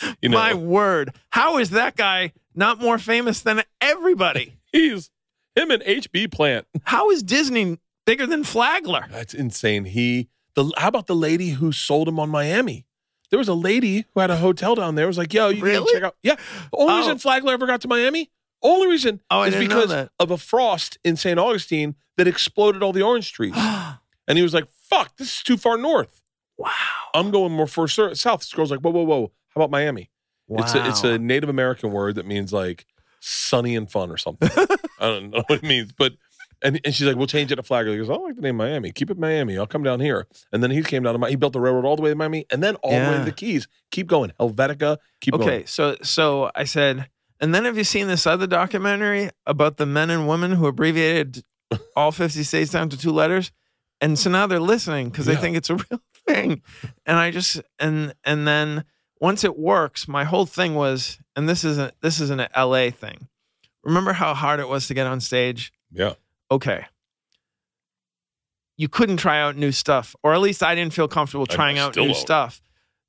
You 0.22 0.28
know, 0.28 0.36
My 0.38 0.54
word. 0.54 1.14
How 1.30 1.58
is 1.58 1.70
that 1.70 1.96
guy 1.96 2.32
not 2.54 2.80
more 2.80 2.98
famous 2.98 3.40
than 3.40 3.62
everybody? 3.80 4.54
he's 4.72 5.10
him 5.54 5.70
and 5.70 5.82
HB 5.82 6.30
Plant. 6.32 6.66
How 6.84 7.10
is 7.10 7.22
Disney 7.22 7.78
bigger 8.04 8.26
than 8.26 8.44
Flagler? 8.44 9.06
That's 9.10 9.34
insane. 9.34 9.84
He, 9.86 10.28
the, 10.54 10.70
how 10.76 10.88
about 10.88 11.06
the 11.06 11.16
lady 11.16 11.50
who 11.50 11.72
sold 11.72 12.08
him 12.08 12.18
on 12.20 12.28
Miami? 12.30 12.84
There 13.30 13.38
was 13.38 13.48
a 13.48 13.54
lady 13.54 14.04
who 14.14 14.20
had 14.20 14.30
a 14.30 14.36
hotel 14.36 14.74
down 14.74 14.94
there. 14.94 15.06
Was 15.06 15.18
like, 15.18 15.32
yo, 15.34 15.48
you 15.48 15.62
Really? 15.62 15.84
can 15.86 15.94
check 15.94 16.02
out. 16.04 16.16
Yeah. 16.22 16.36
The 16.70 16.76
only 16.76 16.92
Oh. 16.94 16.98
reason 16.98 17.18
Flagler 17.18 17.54
ever 17.54 17.66
got 17.66 17.80
to 17.80 17.88
Miami, 17.88 18.30
only 18.62 18.86
reason 18.88 19.20
Oh, 19.30 19.42
is 19.42 19.54
because 19.56 20.08
of 20.18 20.30
a 20.30 20.38
frost 20.38 20.98
in 21.04 21.16
St. 21.16 21.38
Augustine 21.38 21.96
that 22.16 22.26
exploded 22.28 22.82
all 22.82 22.92
the 22.92 23.02
orange 23.02 23.32
trees. 23.32 23.54
and 24.28 24.36
he 24.38 24.42
was 24.42 24.54
like, 24.54 24.66
fuck, 24.68 25.16
this 25.16 25.38
is 25.38 25.42
too 25.42 25.56
far 25.56 25.76
north. 25.76 26.22
Wow. 26.58 26.70
I'm 27.14 27.30
going 27.30 27.52
more 27.52 27.66
for 27.66 27.88
south. 27.88 28.40
This 28.40 28.52
girl's 28.52 28.70
like, 28.70 28.80
whoa, 28.80 28.90
whoa, 28.90 29.02
whoa. 29.02 29.32
How 29.54 29.60
about 29.60 29.70
Miami? 29.70 30.10
It's 30.48 30.74
a 30.74 30.88
it's 30.88 31.02
a 31.02 31.18
Native 31.18 31.48
American 31.48 31.90
word 31.90 32.14
that 32.16 32.26
means 32.26 32.52
like 32.52 32.86
sunny 33.20 33.74
and 33.74 33.90
fun 33.90 34.10
or 34.10 34.16
something. 34.16 34.48
I 35.00 35.06
don't 35.06 35.30
know 35.30 35.42
what 35.48 35.58
it 35.58 35.62
means, 35.64 35.92
but 35.92 36.12
and, 36.62 36.80
and 36.84 36.94
she's 36.94 37.06
like, 37.06 37.16
we'll 37.16 37.26
change 37.26 37.50
it 37.52 37.56
to 37.56 37.62
Flagler. 37.62 37.92
He 37.92 37.98
goes, 37.98 38.08
I 38.08 38.14
like 38.14 38.36
the 38.36 38.42
name 38.42 38.56
Miami. 38.56 38.92
Keep 38.92 39.10
it 39.10 39.18
Miami. 39.18 39.58
I'll 39.58 39.66
come 39.66 39.82
down 39.82 40.00
here. 40.00 40.26
And 40.52 40.62
then 40.62 40.70
he 40.70 40.82
came 40.82 41.02
down 41.02 41.12
to 41.14 41.18
Miami. 41.18 41.32
He 41.32 41.36
built 41.36 41.52
the 41.52 41.60
railroad 41.60 41.84
all 41.84 41.96
the 41.96 42.02
way 42.02 42.10
to 42.10 42.14
Miami 42.16 42.46
and 42.50 42.62
then 42.62 42.76
all 42.76 42.92
the 42.92 43.10
way 43.10 43.18
to 43.18 43.24
the 43.24 43.32
Keys. 43.32 43.66
Keep 43.90 44.06
going. 44.06 44.32
Helvetica. 44.40 44.98
Keep 45.20 45.34
Okay, 45.34 45.44
going. 45.44 45.66
so 45.66 45.96
so 46.02 46.50
I 46.54 46.64
said, 46.64 47.08
and 47.40 47.54
then 47.54 47.64
have 47.64 47.76
you 47.76 47.84
seen 47.84 48.06
this 48.06 48.26
other 48.26 48.46
documentary 48.46 49.30
about 49.46 49.76
the 49.78 49.86
men 49.86 50.10
and 50.10 50.28
women 50.28 50.52
who 50.52 50.66
abbreviated 50.66 51.42
all 51.96 52.12
50 52.12 52.42
states 52.44 52.70
down 52.70 52.88
to 52.90 52.96
two 52.96 53.10
letters? 53.12 53.50
And 54.00 54.18
so 54.18 54.30
now 54.30 54.46
they're 54.46 54.60
listening 54.60 55.08
because 55.10 55.26
they 55.26 55.36
think 55.36 55.56
it's 55.56 55.70
a 55.70 55.74
real 55.74 56.00
thing. 56.26 56.62
And 57.04 57.16
I 57.18 57.30
just 57.30 57.60
and 57.78 58.14
and 58.24 58.46
then 58.46 58.84
once 59.20 59.44
it 59.44 59.58
works, 59.58 60.06
my 60.08 60.24
whole 60.24 60.46
thing 60.46 60.74
was, 60.74 61.18
and 61.34 61.48
this 61.48 61.64
isn't 61.64 61.94
this 62.02 62.20
isn't 62.20 62.40
an 62.40 62.48
LA 62.56 62.90
thing. 62.90 63.28
Remember 63.84 64.12
how 64.14 64.34
hard 64.34 64.60
it 64.60 64.68
was 64.68 64.88
to 64.88 64.94
get 64.94 65.06
on 65.06 65.20
stage? 65.20 65.72
Yeah. 65.90 66.14
Okay. 66.50 66.86
You 68.76 68.88
couldn't 68.88 69.16
try 69.16 69.40
out 69.40 69.56
new 69.56 69.72
stuff, 69.72 70.14
or 70.22 70.34
at 70.34 70.40
least 70.40 70.62
I 70.62 70.74
didn't 70.74 70.92
feel 70.92 71.08
comfortable 71.08 71.46
trying 71.46 71.78
out 71.78 71.96
new 71.96 72.06
don't. 72.08 72.14
stuff, 72.14 72.60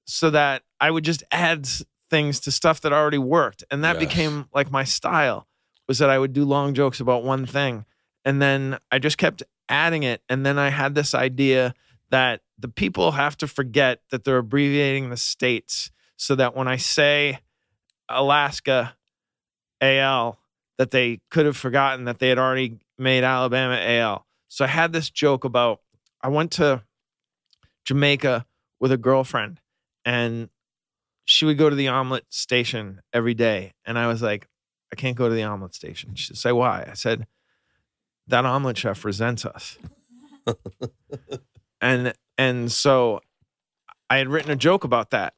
so 0.05 0.29
that 0.29 0.63
I 0.79 0.91
would 0.91 1.03
just 1.03 1.23
add 1.31 1.67
things 2.09 2.39
to 2.41 2.51
stuff 2.51 2.79
that 2.81 2.93
already 2.93 3.17
worked, 3.17 3.65
and 3.69 3.83
that 3.83 3.99
Yes. 3.99 4.07
became 4.07 4.47
like 4.53 4.71
my 4.71 4.85
style. 4.85 5.45
Was 5.89 5.97
that 5.99 6.09
I 6.09 6.19
would 6.19 6.31
do 6.33 6.45
long 6.45 6.73
jokes 6.73 6.99
about 7.01 7.23
one 7.23 7.45
thing, 7.45 7.85
and 8.23 8.41
then 8.41 8.77
I 8.91 8.99
just 8.99 9.17
kept 9.17 9.43
adding 9.67 10.03
it, 10.03 10.21
and 10.29 10.45
then 10.45 10.57
I 10.57 10.69
had 10.69 10.95
this 10.95 11.13
idea 11.13 11.73
that 12.11 12.41
the 12.57 12.67
people 12.67 13.11
have 13.11 13.37
to 13.37 13.47
forget 13.47 14.01
that 14.11 14.23
they're 14.23 14.37
abbreviating 14.37 15.09
the 15.09 15.17
states, 15.17 15.91
so 16.15 16.35
that 16.35 16.55
when 16.55 16.67
I 16.67 16.77
say 16.77 17.39
Alaska, 18.09 18.95
AL, 19.81 20.39
that 20.77 20.91
they 20.91 21.19
could 21.29 21.45
have 21.45 21.57
forgotten 21.57 22.05
that 22.05 22.19
they 22.19 22.29
had 22.29 22.39
already 22.39 22.79
made 22.97 23.23
Alabama 23.23 23.79
AL. 23.79 24.25
So 24.47 24.65
I 24.65 24.69
had 24.69 24.93
this 24.93 25.09
joke 25.09 25.43
about 25.43 25.81
I 26.21 26.29
went 26.29 26.51
to 26.53 26.83
Jamaica 27.85 28.45
with 28.79 28.91
a 28.91 28.97
girlfriend 28.97 29.59
and 30.05 30.49
she 31.25 31.45
would 31.45 31.57
go 31.57 31.69
to 31.69 31.75
the 31.75 31.89
omelet 31.89 32.25
station 32.29 33.01
every 33.13 33.33
day. 33.33 33.73
And 33.85 33.99
I 33.99 34.07
was 34.07 34.21
like, 34.21 34.47
I 34.91 34.95
can't 34.95 35.17
go 35.17 35.27
to 35.27 35.35
the 35.35 35.43
omelet 35.43 35.75
station. 35.75 36.15
She'd 36.15 36.37
say, 36.37 36.51
Why? 36.51 36.87
I 36.89 36.93
said, 36.93 37.27
That 38.27 38.45
omelet 38.45 38.77
chef 38.77 39.03
resents 39.03 39.45
us. 39.45 39.77
and 41.81 42.13
and 42.37 42.71
so 42.71 43.21
I 44.09 44.17
had 44.17 44.27
written 44.27 44.51
a 44.51 44.55
joke 44.55 44.83
about 44.83 45.11
that 45.11 45.33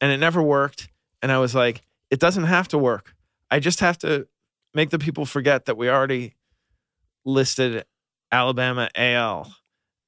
and 0.00 0.12
it 0.12 0.18
never 0.18 0.42
worked. 0.42 0.88
And 1.22 1.32
I 1.32 1.38
was 1.38 1.54
like, 1.54 1.82
it 2.10 2.20
doesn't 2.20 2.44
have 2.44 2.68
to 2.68 2.78
work. 2.78 3.14
I 3.50 3.58
just 3.58 3.80
have 3.80 3.98
to 3.98 4.28
make 4.74 4.90
the 4.90 4.98
people 4.98 5.24
forget 5.26 5.64
that 5.64 5.76
we 5.76 5.88
already 5.88 6.34
listed 7.24 7.84
Alabama 8.30 8.88
AL. 8.94 9.54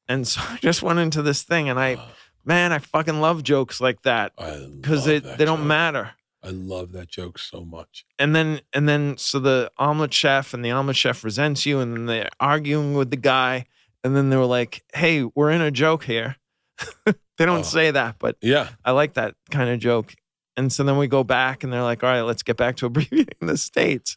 And 0.08 0.26
so 0.26 0.40
I 0.48 0.58
just 0.58 0.82
went 0.82 0.98
into 0.98 1.22
this 1.22 1.42
thing 1.42 1.68
and 1.68 1.78
I, 1.78 1.98
man, 2.44 2.72
I 2.72 2.78
fucking 2.78 3.20
love 3.20 3.42
jokes 3.42 3.80
like 3.80 4.02
that 4.02 4.32
because 4.36 5.04
they, 5.04 5.18
that 5.18 5.38
they 5.38 5.44
don't 5.44 5.66
matter. 5.66 6.10
I 6.40 6.50
love 6.50 6.92
that 6.92 7.08
joke 7.08 7.38
so 7.38 7.64
much. 7.64 8.04
And 8.16 8.34
then, 8.34 8.60
and 8.72 8.88
then, 8.88 9.16
so 9.18 9.40
the 9.40 9.72
omelet 9.76 10.14
chef 10.14 10.54
and 10.54 10.64
the 10.64 10.70
omelet 10.70 10.94
chef 10.94 11.24
resents 11.24 11.66
you 11.66 11.80
and 11.80 11.94
then 11.94 12.06
they're 12.06 12.28
arguing 12.38 12.94
with 12.94 13.10
the 13.10 13.16
guy. 13.16 13.66
And 14.08 14.16
then 14.16 14.30
they 14.30 14.36
were 14.38 14.46
like, 14.46 14.82
hey, 14.94 15.22
we're 15.34 15.50
in 15.50 15.60
a 15.60 15.70
joke 15.70 16.04
here. 16.04 16.36
they 17.04 17.44
don't 17.44 17.58
Oh. 17.60 17.62
say 17.62 17.90
that, 17.90 18.16
but 18.18 18.36
Yeah. 18.40 18.70
I 18.82 18.92
like 18.92 19.12
that 19.14 19.34
kind 19.50 19.68
of 19.68 19.78
joke. 19.80 20.14
And 20.56 20.72
so 20.72 20.82
then 20.82 20.96
we 20.96 21.08
go 21.08 21.22
back 21.24 21.62
and 21.62 21.70
they're 21.70 21.82
like, 21.82 22.02
all 22.02 22.08
right, 22.08 22.22
let's 22.22 22.42
get 22.42 22.56
back 22.56 22.76
to 22.76 22.86
abbreviating 22.90 23.46
the 23.46 23.58
states. 23.58 24.16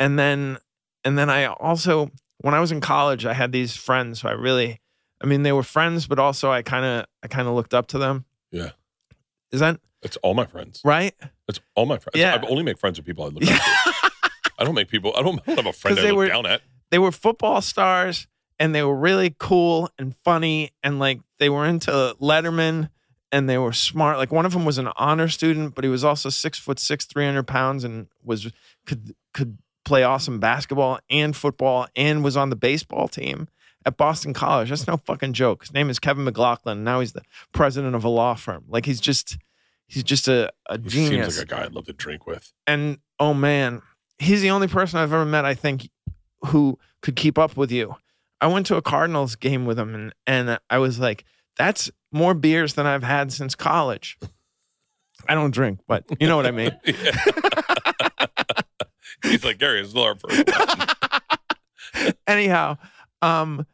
And 0.00 0.18
then 0.18 0.58
and 1.04 1.16
then 1.16 1.30
I 1.30 1.46
also 1.46 2.10
when 2.38 2.52
I 2.54 2.58
was 2.58 2.72
in 2.72 2.80
college, 2.80 3.24
I 3.26 3.32
had 3.32 3.52
these 3.52 3.76
friends 3.76 4.22
who 4.22 4.28
I 4.28 4.32
really 4.32 4.80
I 5.22 5.26
mean, 5.26 5.44
they 5.44 5.52
were 5.52 5.62
friends, 5.62 6.08
but 6.08 6.18
also 6.18 6.50
I 6.50 6.62
kind 6.62 6.84
of 6.84 7.06
I 7.22 7.28
kind 7.28 7.46
of 7.46 7.54
looked 7.54 7.74
up 7.74 7.86
to 7.88 7.98
them. 7.98 8.24
Yeah. 8.50 8.70
Is 9.52 9.60
that 9.60 9.78
It's 10.02 10.16
all 10.18 10.34
my 10.34 10.46
friends. 10.46 10.80
right? 10.84 11.14
It's 11.46 11.60
all 11.76 11.86
my 11.86 11.98
friends. 11.98 12.16
Yeah. 12.16 12.34
I 12.42 12.46
only 12.48 12.64
make 12.64 12.78
friends 12.80 12.98
with 12.98 13.06
people 13.06 13.24
I 13.24 13.28
look 13.28 13.44
up 13.44 13.48
to. 13.48 14.10
I 14.58 14.64
don't 14.64 14.74
make 14.74 14.88
people, 14.88 15.14
I 15.16 15.22
don't, 15.22 15.38
I 15.46 15.54
don't 15.54 15.64
have 15.64 15.66
a 15.66 15.72
friend 15.72 15.96
I 15.96 16.02
they 16.02 16.08
look 16.10 16.16
were- 16.18 16.26
down 16.28 16.44
at. 16.46 16.62
They 16.90 16.98
were 16.98 17.12
football 17.12 17.60
stars 17.60 18.26
and 18.58 18.74
they 18.74 18.82
were 18.82 18.96
really 18.96 19.34
cool 19.38 19.90
and 19.98 20.14
funny 20.16 20.70
and 20.82 20.98
like 20.98 21.20
they 21.38 21.48
were 21.48 21.64
into 21.66 21.90
Letterman 22.20 22.90
and 23.30 23.48
they 23.48 23.58
were 23.58 23.72
smart. 23.72 24.16
Like 24.18 24.32
one 24.32 24.46
of 24.46 24.52
them 24.52 24.64
was 24.64 24.78
an 24.78 24.88
honor 24.96 25.28
student, 25.28 25.74
but 25.74 25.84
he 25.84 25.90
was 25.90 26.04
also 26.04 26.28
six 26.30 26.58
foot 26.58 26.78
six, 26.78 27.04
three 27.04 27.24
hundred 27.24 27.46
pounds, 27.46 27.84
and 27.84 28.06
was 28.24 28.50
could 28.86 29.14
could 29.34 29.58
play 29.84 30.02
awesome 30.02 30.38
basketball 30.40 30.98
and 31.10 31.34
football, 31.36 31.86
and 31.96 32.22
was 32.24 32.36
on 32.36 32.50
the 32.50 32.56
baseball 32.56 33.08
team 33.08 33.48
at 33.86 33.96
Boston 33.96 34.32
College. 34.34 34.70
That's 34.70 34.86
no 34.86 34.96
fucking 34.96 35.32
joke. 35.34 35.62
His 35.62 35.72
name 35.72 35.88
is 35.90 35.98
Kevin 35.98 36.24
McLaughlin. 36.24 36.84
Now 36.84 37.00
he's 37.00 37.12
the 37.12 37.22
president 37.52 37.94
of 37.94 38.04
a 38.04 38.08
law 38.08 38.34
firm. 38.34 38.64
Like 38.68 38.86
he's 38.86 39.00
just 39.00 39.38
he's 39.86 40.02
just 40.02 40.26
a, 40.28 40.50
a 40.66 40.78
He 40.80 40.88
genius. 40.88 41.34
seems 41.36 41.38
like 41.38 41.46
a 41.46 41.54
guy 41.54 41.64
I'd 41.64 41.74
love 41.74 41.86
to 41.86 41.92
drink 41.92 42.26
with. 42.26 42.52
and 42.66 42.98
oh 43.20 43.34
man, 43.34 43.82
he's 44.18 44.40
the 44.42 44.50
only 44.50 44.68
person 44.68 44.98
I've 44.98 45.12
ever 45.12 45.24
met. 45.24 45.44
I 45.44 45.54
think 45.54 45.90
who 46.46 46.78
could 47.02 47.14
keep 47.16 47.36
up 47.38 47.56
with 47.56 47.70
you. 47.70 47.94
I 48.40 48.46
went 48.46 48.66
to 48.66 48.76
a 48.76 48.82
Cardinals 48.82 49.36
game 49.36 49.66
with 49.66 49.78
him, 49.78 49.94
and 49.94 50.14
and 50.26 50.58
I 50.70 50.78
was 50.78 50.98
like, 50.98 51.24
that's 51.56 51.90
more 52.12 52.34
beers 52.34 52.74
than 52.74 52.86
I've 52.86 53.02
had 53.02 53.32
since 53.32 53.54
college. 53.54 54.18
I 55.28 55.34
don't 55.34 55.50
drink, 55.50 55.80
but 55.86 56.04
you 56.20 56.28
know 56.28 56.36
what 56.36 56.46
I 56.46 56.52
mean. 56.52 56.70
He's 59.22 59.44
like, 59.44 59.58
Gary, 59.58 59.80
is 59.80 59.92
first 59.92 60.22
question. 60.22 60.44
Anyhow, 62.26 62.78
um, 63.20 63.66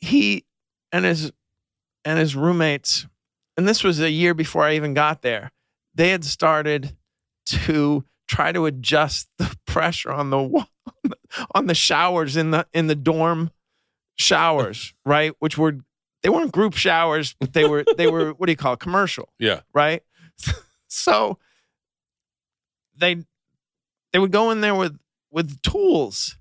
he 0.00 0.44
and 0.92 1.04
his 1.04 1.32
and 2.04 2.18
his 2.18 2.36
roommates, 2.36 3.06
and 3.56 3.66
this 3.66 3.82
was 3.82 4.00
a 4.00 4.10
year 4.10 4.34
before 4.34 4.64
I 4.64 4.76
even 4.76 4.94
got 4.94 5.22
there. 5.22 5.50
they 5.94 6.10
had 6.10 6.24
started 6.24 6.96
to 7.44 8.04
try 8.28 8.52
to 8.52 8.66
adjust 8.66 9.28
the 9.38 9.54
pressure 9.66 10.12
on 10.12 10.30
the 10.30 10.66
on 11.54 11.66
the 11.66 11.74
showers 11.74 12.36
in 12.36 12.52
the 12.52 12.66
in 12.72 12.86
the 12.86 12.94
dorm 12.94 13.50
showers, 14.22 14.94
right? 15.04 15.32
Which 15.40 15.58
were 15.58 15.76
they 16.22 16.28
weren't 16.28 16.52
group 16.52 16.74
showers, 16.74 17.34
but 17.40 17.52
they 17.52 17.66
were 17.68 17.84
they 17.96 18.06
were 18.06 18.30
what 18.32 18.46
do 18.46 18.52
you 18.52 18.56
call 18.56 18.74
it? 18.74 18.80
commercial, 18.80 19.32
Yeah. 19.38 19.60
right? 19.74 20.02
So 20.88 21.38
they 22.96 23.16
they 24.12 24.18
would 24.18 24.32
go 24.32 24.50
in 24.50 24.60
there 24.60 24.74
with 24.74 24.98
with 25.30 25.60
tools 25.62 26.36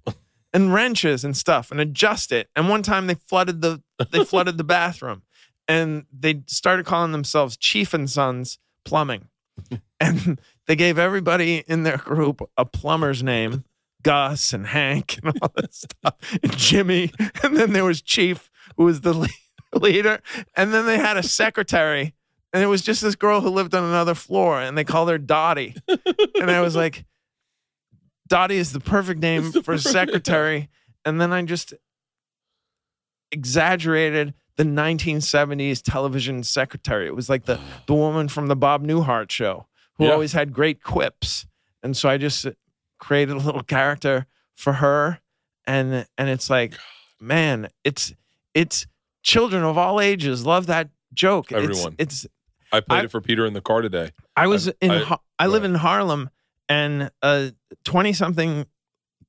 and 0.53 0.73
wrenches 0.73 1.23
and 1.23 1.35
stuff 1.35 1.71
and 1.71 1.79
adjust 1.79 2.31
it. 2.31 2.49
And 2.55 2.67
one 2.69 2.83
time 2.83 3.07
they 3.07 3.15
flooded 3.15 3.61
the 3.61 3.81
they 4.11 4.23
flooded 4.31 4.57
the 4.57 4.63
bathroom 4.63 5.23
and 5.67 6.05
they 6.11 6.43
started 6.47 6.85
calling 6.85 7.11
themselves 7.13 7.55
Chief 7.57 7.93
and 7.93 8.09
Sons 8.09 8.59
Plumbing. 8.85 9.27
And 10.03 10.41
they 10.65 10.75
gave 10.75 10.97
everybody 10.97 11.63
in 11.67 11.83
their 11.83 11.97
group 11.97 12.41
a 12.57 12.65
plumber's 12.65 13.21
name, 13.21 13.63
Gus 14.03 14.53
and 14.53 14.67
Hank 14.67 15.19
and 15.23 15.37
all 15.41 15.51
this 15.55 15.85
stuff, 15.85 16.15
and 16.41 16.57
Jimmy. 16.57 17.11
And 17.43 17.55
then 17.57 17.73
there 17.73 17.85
was 17.85 18.01
Chief, 18.01 18.49
who 18.77 18.85
was 18.85 19.01
the 19.01 19.29
leader. 19.73 20.19
And 20.55 20.73
then 20.73 20.85
they 20.85 20.97
had 20.97 21.17
a 21.17 21.23
secretary. 21.23 22.13
And 22.53 22.61
it 22.63 22.67
was 22.67 22.81
just 22.81 23.01
this 23.01 23.15
girl 23.15 23.39
who 23.41 23.49
lived 23.49 23.73
on 23.73 23.83
another 23.83 24.13
floor, 24.15 24.59
and 24.61 24.77
they 24.77 24.83
called 24.83 25.09
her 25.09 25.17
Dottie. 25.17 25.75
And 25.87 26.51
I 26.51 26.59
was 26.61 26.75
like, 26.75 27.05
Dottie 28.27 28.57
is 28.57 28.73
the 28.73 28.79
perfect 28.81 29.19
name 29.21 29.51
the 29.51 29.63
for 29.63 29.73
perfect- 29.75 29.89
secretary. 29.93 30.69
And 31.05 31.19
then 31.21 31.31
I 31.31 31.41
just 31.43 31.73
exaggerated 33.31 34.33
the 34.57 34.63
1970s 34.63 35.81
television 35.81 36.43
secretary. 36.43 37.07
It 37.07 37.15
was 37.15 37.29
like 37.29 37.45
the 37.45 37.59
the 37.87 37.93
woman 37.93 38.27
from 38.27 38.47
the 38.47 38.55
Bob 38.55 38.85
Newhart 38.85 39.31
show 39.31 39.67
who 39.97 40.05
Yeah. 40.05 40.11
always 40.11 40.33
had 40.33 40.53
great 40.53 40.83
quips. 40.83 41.45
And 41.81 41.95
so 41.95 42.09
I 42.09 42.17
just 42.17 42.45
created 43.01 43.35
a 43.35 43.39
little 43.39 43.63
character 43.63 44.27
for 44.55 44.73
her 44.73 45.19
and 45.65 46.05
and 46.17 46.29
it's 46.29 46.49
like 46.49 46.77
man, 47.19 47.67
it's 47.83 48.13
it's 48.53 48.87
children 49.23 49.63
of 49.63 49.77
all 49.77 49.99
ages 49.99 50.45
love 50.45 50.67
that 50.67 50.89
joke. 51.13 51.51
Everyone. 51.51 51.95
It's, 51.97 52.25
I 52.71 52.79
played 52.79 53.01
I- 53.01 53.03
it 53.03 53.11
for 53.11 53.19
Peter 53.21 53.45
in 53.45 53.53
the 53.53 53.61
car 53.61 53.81
today. 53.81 54.11
I 54.37 54.47
was 54.47 54.69
I- 54.69 54.73
in 54.81 54.91
I- 54.91 55.17
I 55.39 55.47
live 55.47 55.63
in 55.63 55.75
Harlem 55.75 56.29
and 56.69 57.11
a 57.21 57.53
20 57.83 58.13
something 58.13 58.65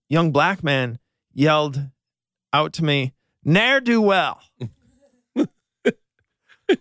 young 0.09 0.31
black 0.31 0.63
man 0.63 0.99
yelled 1.33 1.81
out 2.53 2.75
to 2.75 2.85
me, 2.85 3.15
"Ne'er 3.45 3.81
do 3.81 4.01
well." 4.01 4.41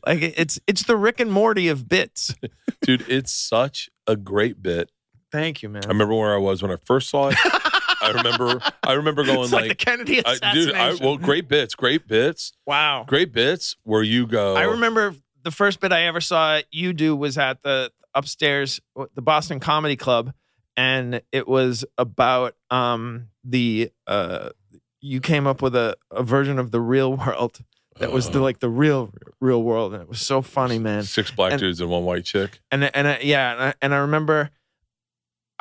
like 0.05 0.21
it's 0.21 0.59
it's 0.67 0.83
the 0.83 0.95
Rick 0.95 1.19
and 1.19 1.31
Morty 1.31 1.67
of 1.67 1.87
bits. 1.87 2.35
Dude, 2.81 3.05
it's 3.07 3.31
such 3.31 3.89
a 4.07 4.15
great 4.15 4.61
bit. 4.61 4.91
Thank 5.31 5.61
you, 5.63 5.69
man. 5.69 5.83
I 5.85 5.89
remember 5.89 6.13
where 6.15 6.33
I 6.33 6.37
was 6.37 6.61
when 6.61 6.71
I 6.71 6.77
first 6.85 7.09
saw 7.09 7.29
it. 7.29 7.35
I 7.43 8.11
remember 8.15 8.61
I 8.83 8.93
remember 8.93 9.23
going 9.23 9.41
it's 9.41 9.51
like, 9.51 9.63
the 9.63 9.69
like, 9.69 9.77
Kennedy 9.77 10.25
I, 10.25 10.33
assassination. 10.33 10.67
dude, 10.67 10.75
I, 10.75 10.93
well, 11.05 11.17
great 11.17 11.47
bits, 11.47 11.75
great 11.75 12.07
bits, 12.07 12.51
wow. 12.65 13.05
great 13.07 13.31
bits 13.31 13.75
where 13.83 14.03
you 14.03 14.27
go. 14.27 14.55
I 14.55 14.63
remember 14.63 15.15
the 15.43 15.51
first 15.51 15.79
bit 15.79 15.91
I 15.91 16.03
ever 16.03 16.21
saw 16.21 16.61
you 16.71 16.93
do 16.93 17.15
was 17.15 17.37
at 17.37 17.61
the 17.63 17.91
upstairs, 18.13 18.81
the 19.15 19.21
Boston 19.21 19.59
Comedy 19.59 19.95
Club, 19.95 20.33
and 20.75 21.21
it 21.31 21.47
was 21.47 21.85
about 21.97 22.55
um, 22.69 23.27
the. 23.43 23.91
Uh, 24.07 24.49
you 25.03 25.19
came 25.19 25.47
up 25.47 25.63
with 25.63 25.75
a, 25.75 25.95
a 26.11 26.21
version 26.21 26.59
of 26.59 26.69
the 26.69 26.79
real 26.79 27.15
world 27.17 27.59
that 27.99 28.11
was 28.11 28.29
the 28.29 28.39
Uh. 28.39 28.43
like 28.43 28.59
the 28.59 28.69
real 28.69 29.11
real 29.39 29.63
world, 29.63 29.93
and 29.93 30.01
it 30.03 30.09
was 30.09 30.21
so 30.21 30.41
funny, 30.41 30.77
man. 30.79 31.03
six 31.03 31.31
black 31.31 31.53
and- 31.53 31.59
dudes 31.59 31.81
and 31.81 31.89
one 31.89 32.03
white 32.03 32.25
chick. 32.25 32.59
And 32.71 32.83
and 32.95 33.07
I, 33.07 33.19
yeah, 33.21 33.51
and 33.53 33.61
I, 33.61 33.73
and 33.81 33.93
I 33.93 33.97
remember 33.97 34.49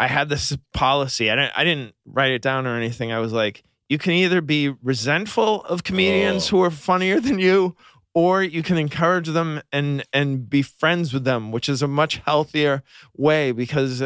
I 0.01 0.07
had 0.07 0.29
this 0.29 0.57
policy. 0.73 1.31
I 1.31 1.37
didn't 1.37 1.53
I 1.57 1.65
didn't 1.65 1.95
write 2.07 2.33
it 2.33 2.43
down 2.43 2.67
or 2.67 2.77
anything. 2.77 3.13
I 3.13 3.19
was 3.19 3.33
like, 3.33 3.63
you 3.89 3.99
can 3.99 4.13
either 4.13 4.41
be 4.41 4.69
resentful 4.83 5.63
of 5.65 5.85
comedians 5.85 6.47
Oh. 6.47 6.51
who 6.57 6.63
are 6.65 6.71
funnier 6.71 7.21
than 7.21 7.39
you, 7.39 7.77
or 8.15 8.43
you 8.43 8.63
can 8.63 8.79
encourage 8.79 9.29
them 9.29 9.61
and 9.73 10.05
and 10.13 10.49
be 10.49 10.63
friends 10.63 11.13
with 11.13 11.25
them, 11.25 11.53
which 11.53 11.69
is 11.69 11.83
a 11.83 11.89
much 11.89 12.17
healthier 12.25 12.83
way. 13.17 13.53
Because 13.53 14.03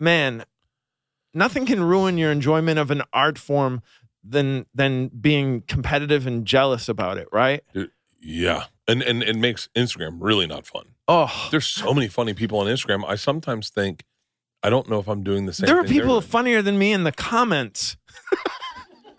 man, 0.00 0.44
nothing 1.34 1.66
can 1.66 1.82
ruin 1.82 2.18
your 2.18 2.32
enjoyment 2.32 2.78
of 2.78 2.90
an 2.90 3.02
art 3.12 3.38
form 3.38 3.82
than 4.24 4.66
than 4.74 5.08
being 5.08 5.62
competitive 5.62 6.26
and 6.26 6.46
jealous 6.46 6.88
about 6.88 7.18
it. 7.18 7.28
Right? 7.32 7.62
Yeah, 8.20 8.64
and 8.86 9.02
and 9.02 9.22
it 9.22 9.36
makes 9.36 9.68
Instagram 9.76 10.18
really 10.20 10.46
not 10.46 10.66
fun. 10.66 10.94
Oh, 11.10 11.48
There's 11.50 11.66
so 11.66 11.94
many 11.94 12.08
funny 12.08 12.34
people 12.34 12.58
on 12.58 12.66
Instagram. 12.66 13.02
I 13.08 13.14
sometimes 13.16 13.70
think 13.70 14.04
I 14.62 14.70
don't 14.70 14.88
know 14.88 14.98
if 14.98 15.08
I'm 15.08 15.22
doing 15.22 15.46
the 15.46 15.52
same. 15.52 15.66
there 15.66 15.78
are 15.78 15.84
people 15.84 16.20
doing. 16.20 16.30
funnier 16.30 16.62
than 16.62 16.78
me 16.78 16.92
in 16.92 17.04
the 17.04 17.12
comments. 17.12 17.96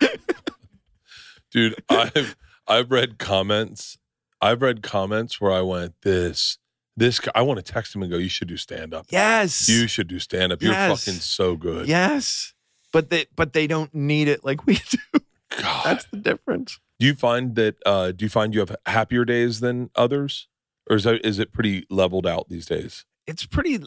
dude. 1.50 1.82
I've 1.88 2.36
I've 2.66 2.90
read 2.90 3.18
comments. 3.18 3.98
I've 4.40 4.62
read 4.62 4.82
comments 4.82 5.40
where 5.40 5.52
I 5.52 5.60
went 5.62 5.94
this 6.02 6.58
this. 6.96 7.20
I 7.34 7.42
want 7.42 7.64
to 7.64 7.72
text 7.72 7.94
him 7.94 8.02
and 8.02 8.10
go, 8.10 8.18
"You 8.18 8.28
should 8.28 8.48
do 8.48 8.56
stand 8.56 8.94
up. 8.94 9.06
Yes. 9.10 9.68
You 9.68 9.86
should 9.86 10.08
do 10.08 10.18
stand 10.18 10.52
up. 10.52 10.62
You're 10.62 10.72
Yes. 10.72 11.04
fucking 11.04 11.20
so 11.20 11.56
good." 11.56 11.88
Yes. 11.88 12.54
But 12.92 13.10
they 13.10 13.26
but 13.36 13.52
they 13.52 13.66
don't 13.66 13.94
need 13.94 14.28
it 14.28 14.44
like 14.44 14.66
we 14.66 14.74
do. 14.90 15.20
God. 15.58 15.84
That's 15.84 16.04
the 16.06 16.16
difference. 16.16 16.78
do 16.98 17.06
you 17.06 17.14
find 17.14 17.54
that? 17.56 17.76
uh 17.84 18.12
Do 18.12 18.24
you 18.24 18.28
find 18.28 18.54
you 18.54 18.60
have 18.60 18.76
happier 18.86 19.24
days 19.24 19.60
than 19.60 19.90
others, 19.96 20.48
or 20.88 20.96
is 20.96 21.04
that 21.04 21.24
is 21.26 21.38
it 21.38 21.52
pretty 21.52 21.86
leveled 21.90 22.26
out 22.26 22.48
these 22.48 22.66
days? 22.66 23.04
It's 23.26 23.46
pretty 23.46 23.78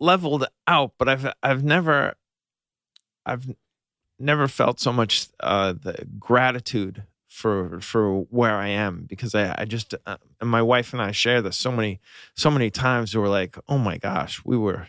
leveled 0.00 0.46
out, 0.66 0.92
but 0.98 1.08
I've 1.08 1.32
I've 1.42 1.62
never 1.64 2.14
I've 3.26 3.46
never 4.18 4.48
felt 4.48 4.80
so 4.80 4.92
much 4.92 5.26
uh 5.40 5.72
the 5.72 6.06
gratitude 6.18 7.04
for 7.28 7.80
for 7.80 8.20
where 8.30 8.56
I 8.56 8.68
am 8.68 9.06
because 9.08 9.34
I 9.34 9.54
I 9.58 9.64
just 9.64 9.94
uh, 10.06 10.16
and 10.40 10.50
my 10.50 10.62
wife 10.62 10.92
and 10.92 11.00
I 11.02 11.12
share 11.12 11.40
this 11.42 11.56
so 11.56 11.70
many 11.70 12.00
so 12.34 12.50
many 12.50 12.70
times 12.70 13.14
we 13.14 13.20
were 13.20 13.28
like, 13.28 13.56
"Oh 13.68 13.78
my 13.78 13.98
gosh, 13.98 14.40
we 14.44 14.56
were 14.56 14.88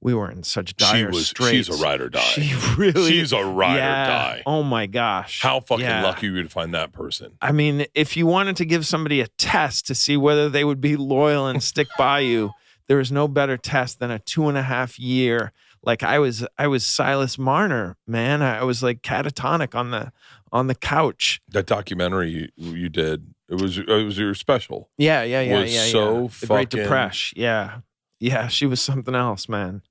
we 0.00 0.14
were 0.14 0.30
in 0.30 0.42
such 0.44 0.76
dire 0.76 0.96
she 0.98 1.04
was. 1.16 1.26
straits." 1.28 1.50
She's 1.68 1.68
a 1.80 1.82
ride 1.82 2.00
or 2.00 2.08
die. 2.08 2.20
She 2.20 2.54
really 2.78 3.10
She's 3.10 3.32
a 3.32 3.44
ride 3.44 3.76
yeah. 3.76 4.04
or 4.04 4.06
die. 4.06 4.42
Oh 4.46 4.62
my 4.62 4.86
gosh. 4.86 5.42
How 5.42 5.60
fucking 5.60 5.84
Yeah. 5.84 6.02
lucky 6.02 6.30
were 6.30 6.36
you 6.36 6.42
to 6.44 6.48
find 6.48 6.72
that 6.74 6.92
person? 6.92 7.32
I 7.42 7.52
mean, 7.52 7.86
if 7.94 8.16
you 8.16 8.26
wanted 8.26 8.56
to 8.58 8.64
give 8.64 8.86
somebody 8.86 9.20
a 9.20 9.26
test 9.26 9.86
to 9.88 9.94
see 9.94 10.16
whether 10.16 10.48
they 10.48 10.64
would 10.64 10.80
be 10.80 10.96
loyal 10.96 11.46
and 11.48 11.62
stick 11.62 11.88
by 11.98 12.20
you, 12.20 12.50
there 12.88 13.00
is 13.00 13.10
no 13.10 13.28
better 13.28 13.56
test 13.56 13.98
than 13.98 14.10
a 14.10 14.18
two 14.18 14.48
and 14.48 14.58
a 14.58 14.62
half 14.62 14.98
year. 14.98 15.52
Like 15.82 16.02
I 16.02 16.18
was, 16.18 16.46
I 16.58 16.66
was 16.66 16.84
Silas 16.84 17.38
Marner, 17.38 17.96
man. 18.06 18.42
I 18.42 18.64
was 18.64 18.82
like 18.82 19.02
catatonic 19.02 19.74
on 19.74 19.90
the 19.90 20.12
on 20.52 20.68
the 20.68 20.74
couch. 20.74 21.40
That 21.48 21.66
documentary 21.66 22.30
you, 22.30 22.48
you 22.56 22.88
did. 22.88 23.34
It 23.48 23.60
was 23.60 23.76
it 23.76 23.86
was 23.86 24.16
your 24.16 24.34
special. 24.34 24.88
Yeah, 24.96 25.22
yeah, 25.22 25.42
yeah, 25.42 25.60
Was 25.60 25.74
yeah. 25.74 25.84
so 25.84 26.22
yeah. 26.22 26.28
the 26.40 26.46
Great 26.46 26.70
Depression. 26.70 27.40
Yeah, 27.40 27.80
yeah. 28.18 28.48
She 28.48 28.64
was 28.64 28.80
something 28.80 29.14
else, 29.14 29.48
man. 29.48 29.82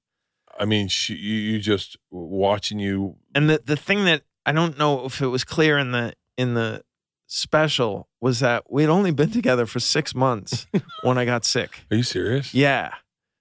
I 0.59 0.65
mean, 0.65 0.87
she, 0.87 1.15
you, 1.15 1.35
you 1.35 1.59
just 1.59 1.97
watching 2.11 2.79
you. 2.79 3.17
And 3.35 3.49
the 3.49 3.61
the 3.63 3.75
thing 3.75 4.05
that 4.05 4.23
I 4.45 4.51
don't 4.51 4.77
know 4.77 5.05
if 5.05 5.21
it 5.21 5.27
was 5.27 5.43
clear 5.43 5.77
in 5.77 5.91
the 5.91 6.13
in 6.37 6.55
the 6.55 6.83
special 7.27 8.07
was 8.21 8.39
that 8.39 8.71
we'd 8.71 8.87
only 8.89 9.11
been 9.11 9.31
together 9.31 9.65
for 9.65 9.79
six 9.79 10.13
months 10.15 10.67
when 11.03 11.17
I 11.17 11.25
got 11.25 11.45
sick. 11.45 11.83
Are 11.91 11.97
you 11.97 12.03
serious? 12.03 12.53
Yeah. 12.53 12.93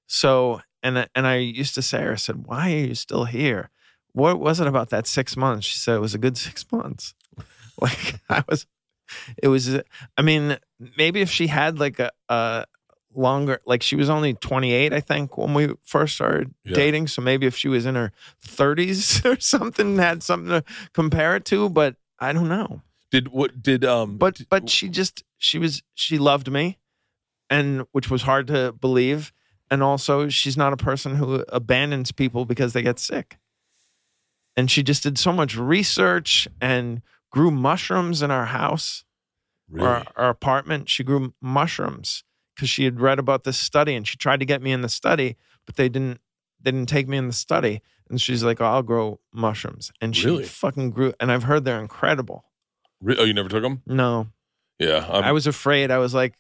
So 0.06 0.60
and 0.82 0.98
I- 0.98 1.08
and 1.14 1.26
I 1.26 1.36
used 1.36 1.74
to 1.76 1.82
say 1.82 2.02
her, 2.02 2.12
I 2.12 2.16
said, 2.16 2.46
"Why 2.46 2.72
are 2.72 2.76
you 2.86 2.94
still 2.94 3.24
here? 3.24 3.70
What 4.12 4.40
was 4.40 4.60
it 4.60 4.66
about 4.66 4.90
that 4.90 5.06
six 5.06 5.36
months?" 5.36 5.66
She 5.66 5.78
said, 5.78 5.96
"It 5.96 6.00
was 6.00 6.14
a 6.14 6.18
good 6.18 6.36
six 6.36 6.64
months." 6.72 7.14
like 7.80 8.20
I 8.28 8.42
was, 8.48 8.66
it 9.42 9.48
was. 9.48 9.78
I 10.18 10.22
mean, 10.22 10.58
maybe 10.98 11.20
if 11.20 11.30
she 11.30 11.46
had 11.46 11.78
like 11.78 11.98
a, 11.98 12.10
a 12.28 12.66
longer, 13.14 13.60
like 13.64 13.82
she 13.82 13.96
was 13.96 14.10
only 14.10 14.34
twenty 14.34 14.72
eight, 14.72 14.92
I 14.92 15.00
think, 15.00 15.38
when 15.38 15.54
we 15.54 15.68
first 15.84 16.14
started 16.16 16.52
Yeah. 16.64 16.74
dating. 16.74 17.06
So 17.08 17.22
maybe 17.22 17.46
if 17.46 17.56
she 17.56 17.68
was 17.68 17.86
in 17.86 17.94
her 17.94 18.12
thirties 18.40 19.24
or 19.24 19.38
something, 19.40 19.96
had 19.98 20.22
something 20.22 20.50
to 20.50 20.64
compare 20.92 21.36
it 21.36 21.44
to. 21.46 21.68
But 21.70 21.96
I 22.18 22.32
don't 22.32 22.48
know 22.48 22.82
Did 23.12 23.28
what? 23.28 23.62
Did 23.62 23.84
um? 23.84 24.16
but 24.18 24.40
but 24.48 24.68
she 24.68 24.88
just 24.88 25.22
she 25.38 25.58
was 25.58 25.82
she 25.94 26.18
loved 26.18 26.50
me 26.50 26.78
and 27.50 27.84
which 27.92 28.10
was 28.10 28.22
hard 28.22 28.46
to 28.48 28.72
believe 28.72 29.32
and 29.70 29.82
also 29.82 30.28
she's 30.28 30.56
not 30.56 30.72
a 30.72 30.76
person 30.76 31.16
who 31.16 31.44
abandons 31.50 32.10
people 32.10 32.44
because 32.46 32.72
they 32.72 32.82
get 32.82 32.98
sick 32.98 33.38
and 34.56 34.70
she 34.70 34.82
just 34.82 35.02
did 35.02 35.18
so 35.18 35.32
much 35.32 35.56
research 35.56 36.48
and 36.60 37.02
grew 37.30 37.50
mushrooms 37.50 38.22
in 38.22 38.30
our 38.30 38.46
house 38.46 39.04
really? 39.68 39.86
our, 39.86 40.04
our 40.16 40.30
apartment 40.30 40.88
she 40.88 41.04
grew 41.04 41.34
mushrooms 41.40 42.24
because 42.54 42.70
she 42.70 42.84
had 42.84 43.00
read 43.00 43.18
about 43.18 43.44
this 43.44 43.58
study 43.58 43.94
and 43.94 44.08
she 44.08 44.16
tried 44.16 44.40
to 44.40 44.46
get 44.46 44.62
me 44.62 44.72
in 44.72 44.80
the 44.80 44.88
study 44.88 45.36
but 45.66 45.76
they 45.76 45.88
didn't 45.88 46.20
they 46.60 46.70
didn't 46.70 46.88
take 46.88 47.08
me 47.08 47.16
in 47.16 47.26
the 47.26 47.32
study 47.32 47.82
and 48.08 48.20
she's 48.20 48.42
like 48.42 48.60
oh, 48.60 48.66
i'll 48.66 48.82
grow 48.82 49.20
mushrooms 49.32 49.92
and 50.00 50.16
she 50.16 50.26
Really? 50.26 50.44
fucking 50.44 50.90
grew 50.90 51.12
and 51.20 51.30
i've 51.30 51.44
heard 51.44 51.64
they're 51.64 51.80
incredible 51.80 52.44
Re- 53.02 53.16
oh, 53.18 53.24
you 53.24 53.34
never 53.34 53.48
took 53.48 53.62
them? 53.62 53.82
no 53.86 54.28
Yeah, 54.78 55.06
I'm, 55.10 55.24
I 55.24 55.32
was 55.32 55.46
afraid. 55.46 55.90
I 55.90 55.98
was 55.98 56.14
like, 56.14 56.34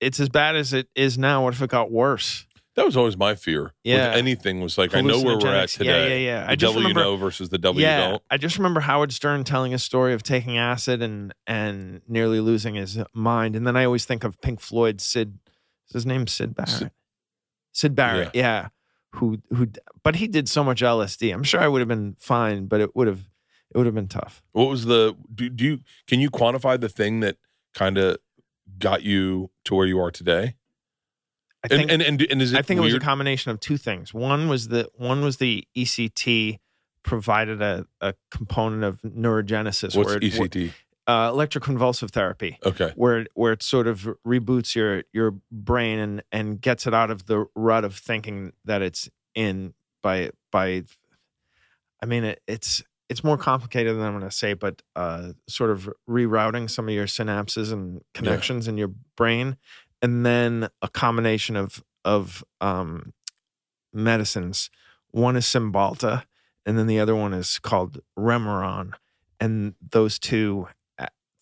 it's 0.00 0.18
as 0.18 0.28
bad 0.28 0.56
as 0.56 0.72
it 0.72 0.88
is 0.96 1.16
now. 1.16 1.44
What 1.44 1.54
if 1.54 1.62
it 1.62 1.70
got 1.70 1.90
worse? 1.90 2.46
That 2.74 2.86
was 2.86 2.96
always 2.96 3.18
my 3.18 3.34
fear. 3.34 3.74
Yeah. 3.84 4.08
With 4.08 4.18
anything 4.18 4.60
was 4.62 4.78
like, 4.78 4.94
I 4.94 5.02
know 5.02 5.20
where 5.20 5.38
we're 5.38 5.54
at 5.54 5.68
today. 5.68 6.08
Yeah, 6.08 6.14
yeah, 6.14 6.26
yeah. 6.40 6.46
The 6.46 6.52
I 6.52 6.56
just 6.56 6.74
remember, 6.74 7.00
you 7.00 7.04
know 7.04 7.16
versus 7.16 7.50
the 7.50 7.58
devil 7.58 7.80
yeah, 7.80 8.10
don't. 8.10 8.22
I 8.30 8.38
just 8.38 8.56
remember 8.56 8.80
Howard 8.80 9.12
Stern 9.12 9.44
telling 9.44 9.74
a 9.74 9.78
story 9.78 10.14
of 10.14 10.22
taking 10.22 10.56
acid 10.56 11.02
and 11.02 11.34
and 11.46 12.00
nearly 12.08 12.40
losing 12.40 12.74
his 12.74 12.98
mind. 13.12 13.56
And 13.56 13.66
then 13.66 13.76
I 13.76 13.84
always 13.84 14.06
think 14.06 14.24
of 14.24 14.40
Pink 14.40 14.60
Floyd, 14.60 15.00
Syd. 15.02 15.38
Is 15.88 15.92
his 15.92 16.06
name 16.06 16.26
Syd 16.26 16.54
Barrett? 16.54 16.70
Syd- 16.70 16.90
Syd, 17.72 17.94
Barrett. 17.94 18.30
Yeah. 18.34 18.68
Who 19.16 19.42
who? 19.50 19.68
But 20.02 20.16
he 20.16 20.26
did 20.26 20.48
so 20.48 20.64
much 20.64 20.80
LSD. 20.80 21.32
I'm 21.32 21.42
sure 21.42 21.60
I 21.60 21.68
would 21.68 21.80
have 21.80 21.88
been 21.88 22.16
fine, 22.18 22.66
but 22.66 22.80
it 22.80 22.96
would 22.96 23.06
have 23.06 23.20
it 23.74 23.78
would 23.78 23.86
have 23.86 23.94
been 23.94 24.08
tough. 24.08 24.42
What 24.52 24.68
was 24.68 24.84
the 24.84 25.16
do, 25.34 25.48
do 25.48 25.64
you 25.64 25.80
can 26.06 26.20
you 26.20 26.30
quantify 26.30 26.80
the 26.80 26.88
thing 26.88 27.20
that 27.20 27.36
kind 27.74 27.98
of 27.98 28.18
got 28.78 29.02
you 29.02 29.50
to 29.64 29.74
where 29.74 29.86
you 29.86 29.98
are 30.00 30.10
today? 30.10 30.56
I 31.64 31.68
think 31.68 31.82
and, 31.90 32.02
and 32.02 32.20
and 32.20 32.30
and 32.30 32.42
is 32.42 32.52
it 32.52 32.58
I 32.58 32.62
think 32.62 32.78
it 32.78 32.82
was 32.82 32.94
a 32.94 33.00
combination 33.00 33.50
of 33.50 33.60
two 33.60 33.76
things. 33.76 34.12
One 34.12 34.48
was 34.48 34.68
the 34.68 34.88
one 34.94 35.22
was 35.22 35.38
the 35.38 35.66
ECT 35.76 36.58
provided 37.02 37.62
a, 37.62 37.86
a 38.00 38.14
component 38.30 38.84
of 38.84 39.00
neurogenesis 39.02 39.96
What's 39.96 40.08
where 40.08 40.16
it, 40.16 40.22
ECT? 40.22 40.72
uh, 41.06 41.30
electroconvulsive 41.30 42.10
therapy. 42.10 42.58
Okay. 42.64 42.92
where 42.96 43.26
where 43.34 43.52
it 43.52 43.62
sort 43.62 43.86
of 43.86 44.08
reboots 44.26 44.74
your 44.74 45.04
your 45.12 45.36
brain 45.50 45.98
and 45.98 46.22
and 46.32 46.60
gets 46.60 46.86
it 46.86 46.94
out 46.94 47.10
of 47.10 47.26
the 47.26 47.46
rut 47.54 47.84
of 47.84 47.96
thinking 47.96 48.52
that 48.64 48.82
it's 48.82 49.08
in 49.34 49.74
by 50.02 50.30
by 50.50 50.84
I 52.02 52.06
mean 52.06 52.24
it, 52.24 52.42
it's 52.46 52.82
it's 53.08 53.22
more 53.24 53.36
complicated 53.36 53.94
than 53.96 54.02
I'm 54.02 54.18
going 54.18 54.28
to 54.28 54.34
say 54.36 54.54
but 54.54 54.82
uh 54.96 55.32
sort 55.48 55.70
of 55.70 55.88
rerouting 56.08 56.68
some 56.70 56.88
of 56.88 56.94
your 56.94 57.06
synapses 57.06 57.72
and 57.72 58.00
connections 58.14 58.68
in 58.68 58.78
your 58.78 58.92
brain 59.16 59.56
and 60.00 60.24
then 60.24 60.68
a 60.80 60.88
combination 60.88 61.56
of 61.56 61.82
of 62.04 62.44
um 62.60 63.12
medicines 63.92 64.70
one 65.10 65.36
is 65.36 65.44
Cymbalta 65.44 66.24
and 66.64 66.78
then 66.78 66.86
the 66.86 67.00
other 67.00 67.14
one 67.14 67.34
is 67.34 67.58
called 67.58 68.00
Remeron 68.18 68.94
and 69.40 69.74
those 69.90 70.18
two 70.18 70.68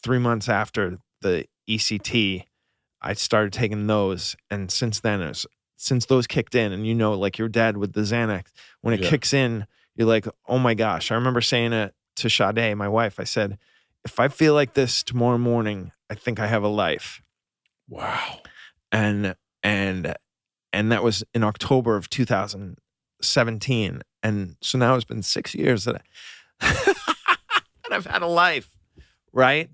3 0.02 0.18
months 0.18 0.48
after 0.48 0.98
the 1.20 1.44
ECT, 1.68 2.44
I 3.02 3.12
started 3.12 3.52
taking 3.52 3.86
those, 3.86 4.34
and 4.50 4.70
since 4.70 5.00
then, 5.00 5.20
it's, 5.20 5.46
since 5.76 6.06
those 6.06 6.26
kicked 6.26 6.54
in, 6.54 6.72
and 6.72 6.86
you 6.86 6.94
know, 6.94 7.12
like 7.12 7.36
your 7.36 7.48
dad 7.48 7.76
with 7.76 7.92
the 7.92 8.00
Xanax, 8.00 8.46
when 8.80 8.94
it 8.94 9.00
Yeah. 9.02 9.10
kicks 9.10 9.32
in, 9.34 9.66
you're 10.00 10.08
like, 10.08 10.26
oh 10.48 10.58
my 10.58 10.72
gosh. 10.72 11.10
I 11.12 11.14
remember 11.14 11.42
saying 11.42 11.74
it 11.74 11.94
to 12.16 12.30
Sade, 12.30 12.74
my 12.74 12.88
wife. 12.88 13.20
I 13.20 13.24
said, 13.24 13.58
if 14.02 14.18
I 14.18 14.28
feel 14.28 14.54
like 14.54 14.72
this 14.72 15.02
tomorrow 15.02 15.36
morning, 15.36 15.92
I 16.08 16.14
think 16.14 16.40
I 16.40 16.46
have 16.46 16.62
a 16.62 16.68
life, 16.68 17.20
Wow. 17.86 18.38
and 18.90 19.36
and 19.62 20.14
and 20.72 20.90
that 20.90 21.02
was 21.04 21.22
in 21.34 21.44
October 21.44 21.96
of 21.96 22.08
2017, 22.08 24.02
and 24.22 24.56
so 24.62 24.78
now 24.78 24.94
it's 24.94 25.04
been 25.04 25.22
six 25.22 25.54
years 25.54 25.84
that 25.84 26.02
I, 26.62 26.94
and 27.84 27.94
I've 27.94 28.06
had 28.06 28.22
a 28.22 28.26
life, 28.26 28.70
right? 29.34 29.68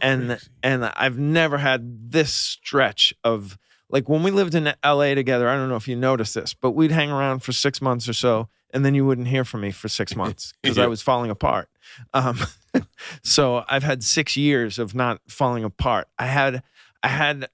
And 0.00 0.38
and 0.62 0.86
I've 0.96 1.18
never 1.18 1.58
had 1.58 2.10
this 2.12 2.32
stretch 2.32 3.12
of 3.22 3.58
like 3.90 4.08
when 4.08 4.22
we 4.22 4.30
lived 4.30 4.54
in 4.54 4.72
LA 4.84 5.14
together. 5.14 5.48
I 5.48 5.56
don't 5.56 5.68
know 5.68 5.76
if 5.76 5.88
you 5.88 5.96
noticed 5.96 6.34
this, 6.34 6.54
but 6.54 6.72
we'd 6.72 6.90
hang 6.92 7.10
around 7.10 7.40
for 7.40 7.52
six 7.52 7.80
months 7.82 8.08
or 8.08 8.12
so, 8.12 8.48
and 8.72 8.84
then 8.84 8.94
you 8.94 9.04
wouldn't 9.04 9.28
hear 9.28 9.44
from 9.44 9.60
me 9.62 9.70
for 9.70 9.88
six 9.88 10.14
months 10.22 10.52
because 10.62 10.76
Yeah. 10.78 10.84
I 10.84 10.86
was 10.86 11.02
falling 11.02 11.30
apart. 11.30 11.68
Um, 12.14 12.38
so 13.22 13.64
I've 13.68 13.82
had 13.82 14.02
six 14.02 14.36
years 14.36 14.78
of 14.78 14.94
not 14.94 15.20
falling 15.28 15.64
apart. 15.64 16.08
I 16.18 16.26
had 16.26 16.62
I 17.02 17.08
had 17.08 17.48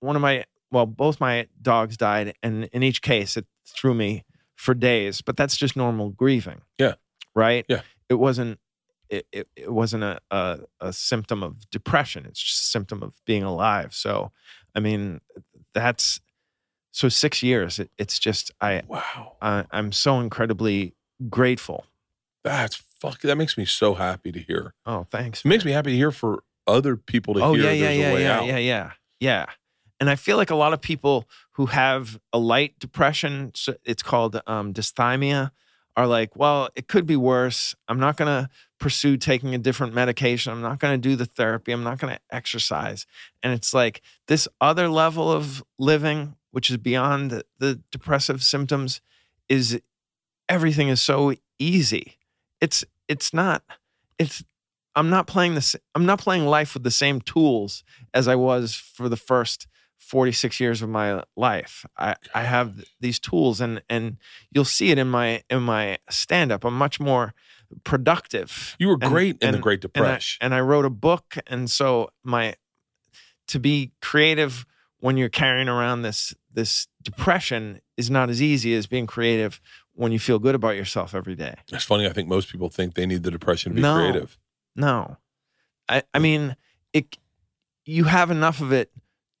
one 0.00 0.16
of 0.16 0.22
my 0.22 0.44
well, 0.70 0.86
both 0.86 1.20
my 1.20 1.48
dogs 1.60 1.96
died, 1.96 2.34
and 2.42 2.64
in 2.72 2.82
each 2.82 3.02
case, 3.02 3.36
it 3.36 3.46
threw 3.66 3.92
me 3.94 4.24
for 4.56 4.74
days. 4.74 5.20
But 5.20 5.36
that's 5.36 5.56
just 5.56 5.76
normal 5.76 6.08
grieving. 6.10 6.62
Yeah. 6.78 6.94
Right. 7.34 7.64
Yeah. 7.68 7.82
It 8.08 8.14
wasn't. 8.14 8.58
It, 9.10 9.26
it, 9.30 9.48
it 9.56 9.70
wasn't 9.70 10.04
a, 10.04 10.20
a 10.30 10.60
a 10.80 10.92
symptom 10.94 11.42
of 11.42 11.68
depression. 11.70 12.24
It's 12.24 12.40
just 12.42 12.62
a 12.62 12.66
symptom 12.68 13.02
of 13.02 13.12
being 13.26 13.42
alive. 13.42 13.92
So, 13.94 14.32
I 14.74 14.80
mean, 14.80 15.20
that's 15.74 16.20
so 16.92 17.08
six 17.08 17.42
years. 17.42 17.78
It, 17.78 17.90
it's 17.98 18.18
just 18.18 18.50
I, 18.60 18.82
wow. 18.86 19.36
I 19.40 19.64
I'm 19.70 19.92
so 19.92 20.20
incredibly 20.20 20.94
grateful. 21.28 21.86
That's 22.44 22.76
fuck. 22.76 23.20
That 23.20 23.36
makes 23.36 23.56
me 23.56 23.64
so 23.64 23.94
happy 23.94 24.32
to 24.32 24.40
hear. 24.40 24.74
Oh, 24.86 25.06
thanks. 25.10 25.44
It 25.44 25.48
makes 25.48 25.64
me 25.64 25.72
happy 25.72 25.90
to 25.92 25.96
hear 25.96 26.10
for 26.10 26.42
other 26.66 26.96
people 26.96 27.34
to 27.34 27.40
oh 27.40 27.54
hear 27.54 27.64
yeah 27.64 27.72
yeah 27.72 27.90
yeah 27.90 28.18
yeah 28.18 28.38
out. 28.38 28.46
yeah 28.46 28.58
yeah 28.58 28.90
yeah 29.20 29.46
and 29.98 30.08
i 30.08 30.14
feel 30.14 30.36
like 30.36 30.50
a 30.50 30.54
lot 30.54 30.72
of 30.72 30.80
people 30.80 31.28
who 31.52 31.66
have 31.66 32.20
a 32.32 32.38
light 32.38 32.78
depression 32.78 33.50
so 33.54 33.74
it's 33.84 34.02
called 34.02 34.40
um, 34.46 34.72
dysthymia 34.72 35.50
are 35.96 36.06
like 36.06 36.34
well 36.36 36.68
it 36.74 36.88
could 36.88 37.06
be 37.06 37.16
worse. 37.16 37.74
I'm 37.88 38.00
not 38.00 38.16
going 38.16 38.44
to 38.44 38.50
pursue 38.78 39.16
taking 39.16 39.54
a 39.54 39.58
different 39.58 39.94
medication. 39.94 40.52
I'm 40.52 40.62
not 40.62 40.80
going 40.80 41.00
to 41.00 41.08
do 41.08 41.14
the 41.14 41.24
therapy. 41.24 41.70
I'm 41.70 41.84
not 41.84 41.98
going 41.98 42.14
to 42.14 42.20
exercise. 42.30 43.06
And 43.42 43.52
it's 43.52 43.72
like 43.72 44.02
this 44.26 44.48
other 44.60 44.88
level 44.88 45.30
of 45.30 45.62
living 45.78 46.34
which 46.52 46.70
is 46.70 46.76
beyond 46.76 47.42
the, 47.58 47.80
depressive 47.90 48.42
symptoms 48.42 49.00
is 49.48 49.80
everything 50.48 50.88
is 50.88 51.02
so 51.02 51.34
easy. 51.58 52.18
It's 52.60 52.84
it's 53.08 53.34
not 53.34 53.62
it's 54.18 54.44
I'm 54.94 55.10
not 55.10 55.26
playing 55.26 55.54
this. 55.54 55.74
I'm 55.94 56.06
not 56.06 56.20
playing 56.20 56.46
life 56.46 56.74
with 56.74 56.84
the 56.84 56.90
same 56.90 57.20
tools 57.20 57.82
as 58.14 58.28
I 58.28 58.36
was 58.36 58.74
for 58.74 59.08
the 59.08 59.16
first 59.16 59.66
46 60.02 60.60
years 60.60 60.82
of 60.82 60.88
my 60.88 61.22
life. 61.36 61.86
I, 61.96 62.16
I 62.34 62.42
have 62.42 62.84
these 63.00 63.18
tools, 63.18 63.60
and 63.60 63.82
and 63.88 64.16
you'll 64.50 64.64
see 64.64 64.90
it 64.90 64.98
in 64.98 65.08
my 65.08 65.42
in 65.48 65.62
my 65.62 65.98
stand 66.10 66.52
up. 66.52 66.64
I'm 66.64 66.76
much 66.76 67.00
more 67.00 67.34
productive. 67.84 68.76
You 68.78 68.88
were 68.88 68.98
And- 69.00 69.10
great 69.12 69.36
in 69.40 69.50
the 69.52 69.54
and- 69.54 69.62
Great 69.62 69.84
and 69.84 69.90
I, 69.96 69.98
Depression. 70.00 70.38
and 70.42 70.54
I 70.54 70.60
wrote 70.60 70.84
a 70.84 70.90
book, 70.90 71.36
and 71.46 71.70
so 71.70 72.10
my 72.22 72.54
to 73.48 73.58
be 73.58 73.92
creative 74.00 74.64
when 75.00 75.16
you're 75.16 75.28
carrying 75.28 75.68
around 75.68 76.02
this 76.02 76.34
this 76.52 76.86
depression 77.02 77.80
is 77.96 78.10
not 78.10 78.28
as 78.30 78.40
easy 78.42 78.74
as 78.74 78.86
being 78.86 79.06
creative 79.06 79.60
when 79.94 80.12
you 80.12 80.18
feel 80.18 80.38
good 80.38 80.54
about 80.54 80.76
yourself 80.76 81.14
every 81.14 81.34
day. 81.34 81.54
it's 81.72 81.84
funny. 81.84 82.06
I 82.06 82.12
think 82.12 82.28
most 82.28 82.50
people 82.50 82.68
think 82.68 82.94
they 82.94 83.06
need 83.06 83.22
the 83.22 83.30
depression 83.30 83.72
to 83.72 83.76
be 83.76 83.82
No. 83.82 83.94
creative. 83.96 84.38
No. 84.76 85.16
I, 85.88 86.02
I 86.14 86.18
mean, 86.18 86.56
it 86.92 87.16
you 87.84 88.04
have 88.04 88.30
enough 88.30 88.60
of 88.60 88.70
it 88.72 88.90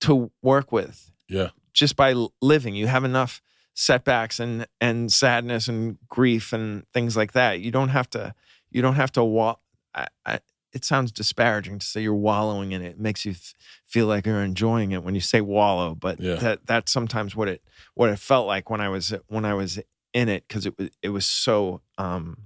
to 0.02 0.30
work 0.42 0.70
with 0.72 1.10
Yeah. 1.28 1.48
just 1.72 1.96
by 1.96 2.14
living. 2.40 2.74
You 2.74 2.86
have 2.86 3.04
enough 3.04 3.40
setbacks 3.74 4.38
and 4.40 4.66
and 4.80 5.12
sadness 5.12 5.66
and 5.68 5.98
grief 6.08 6.52
and 6.52 6.86
things 6.92 7.16
like 7.16 7.32
that. 7.32 7.60
You 7.60 7.70
don't 7.70 7.88
have 7.90 8.08
to 8.10 8.34
you 8.70 8.82
don't 8.82 8.96
have 8.96 9.12
to 9.12 9.24
walk 9.24 9.60
I, 9.94 10.06
I, 10.26 10.40
it 10.72 10.84
sounds 10.84 11.12
disparaging 11.12 11.78
to 11.80 11.86
say 11.86 12.00
you're 12.02 12.14
wallowing 12.14 12.72
in 12.72 12.80
it. 12.82 12.92
It 12.92 12.98
makes 13.00 13.26
you 13.26 13.32
f- 13.32 13.52
feel 13.86 14.06
like 14.06 14.24
you're 14.26 14.42
enjoying 14.42 14.92
it 14.92 15.02
when 15.04 15.14
you 15.14 15.20
say 15.20 15.40
wallow, 15.42 15.94
but 15.94 16.18
Yeah. 16.20 16.36
that 16.36 16.66
that's 16.66 16.90
sometimes 16.92 17.36
what 17.36 17.48
it 17.48 17.62
what 17.94 18.08
it 18.10 18.18
felt 18.18 18.46
like 18.46 18.70
when 18.70 18.80
I 18.80 18.88
was 18.88 19.12
when 19.28 19.44
I 19.44 19.54
was 19.54 19.78
in 20.14 20.28
it 20.28 20.44
because 20.48 20.66
it 20.66 20.78
was 20.78 20.88
it 21.02 21.08
was 21.10 21.26
so 21.26 21.80
um 21.98 22.36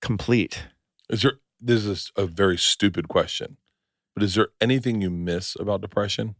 complete. 0.00 0.64
Is 1.10 1.22
there? 1.22 1.38
This 1.60 1.86
is 1.86 2.12
a 2.16 2.26
very 2.26 2.58
stupid 2.58 3.08
question, 3.08 3.56
but 4.14 4.22
is 4.22 4.34
there 4.34 4.48
anything 4.60 5.00
you 5.00 5.10
miss 5.10 5.56
about 5.58 5.80
depression? 5.80 6.36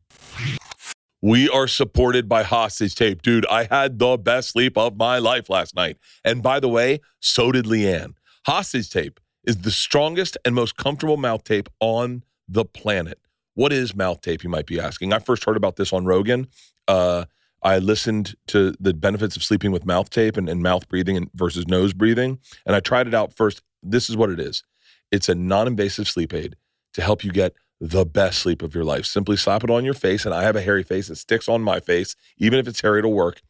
We 1.21 1.49
are 1.49 1.67
supported 1.67 2.29
by 2.29 2.43
Hostage 2.43 2.95
Tape. 2.95 3.23
Dude, 3.23 3.47
I 3.47 3.65
had 3.65 3.99
the 3.99 4.17
best 4.17 4.51
sleep 4.51 4.77
of 4.77 4.97
my 4.97 5.19
life 5.19 5.49
last 5.49 5.75
night. 5.75 5.97
And 6.25 6.43
by 6.43 6.61
the 6.61 6.69
way, 6.69 7.01
so 7.21 7.51
did 7.51 7.65
Leanne. 7.65 8.15
Hostage 8.47 8.91
Tape 8.91 9.19
is 9.43 9.59
the 9.59 9.71
strongest 9.71 10.37
and 10.45 10.55
most 10.55 10.77
comfortable 10.77 11.17
mouth 11.17 11.45
tape 11.45 11.69
on 11.81 12.25
the 12.47 12.65
planet. 12.65 13.19
What 13.55 13.73
is 13.73 13.95
mouth 13.95 14.21
tape, 14.21 14.45
you 14.45 14.51
might 14.51 14.67
be 14.67 14.79
asking? 14.79 15.13
I 15.13 15.19
first 15.19 15.45
heard 15.45 15.57
about 15.57 15.77
this 15.77 15.93
on 15.93 16.05
Rogan. 16.05 16.49
Uh, 16.87 17.25
I 17.63 17.79
listened 17.79 18.35
to 18.49 18.75
the 18.79 18.93
benefits 18.93 19.37
of 19.37 19.43
sleeping 19.43 19.73
with 19.73 19.87
mouth 19.87 20.11
tape 20.11 20.37
and, 20.37 20.49
and 20.49 20.63
mouth 20.63 20.89
breathing 20.89 21.17
and 21.17 21.31
versus 21.35 21.67
nose 21.67 21.95
breathing. 21.95 22.39
And 22.67 22.77
I 22.77 22.81
tried 22.81 23.07
it 23.07 23.15
out 23.15 23.33
first. 23.33 23.63
This 23.83 24.11
is 24.11 24.17
what 24.17 24.31
it 24.31 24.39
is 24.39 24.63
it's 25.11 25.29
a 25.29 25.35
non 25.35 25.67
invasive 25.67 26.09
sleep 26.09 26.35
aid 26.35 26.57
to 26.93 27.03
help 27.03 27.25
you 27.25 27.33
get 27.33 27.55
the 27.81 28.07
best 28.07 28.39
sleep 28.39 28.63
of 28.63 28.75
your 28.75 28.85
life. 28.85 29.05
Simply 29.05 29.37
slap 29.37 29.65
it 29.65 29.71
on 29.71 29.85
your 29.85 29.95
face. 29.95 30.25
And 30.25 30.35
I 30.35 30.43
have 30.43 30.57
a 30.57 30.63
hairy 30.63 30.83
face. 30.83 31.11
It 31.11 31.17
sticks 31.17 31.49
on 31.49 31.63
my 31.63 31.81
face. 31.81 32.17
Even 32.39 32.59
if 32.59 32.69
it's 32.69 32.81
hairy, 32.81 33.01
it'll 33.01 33.13
work 33.13 33.43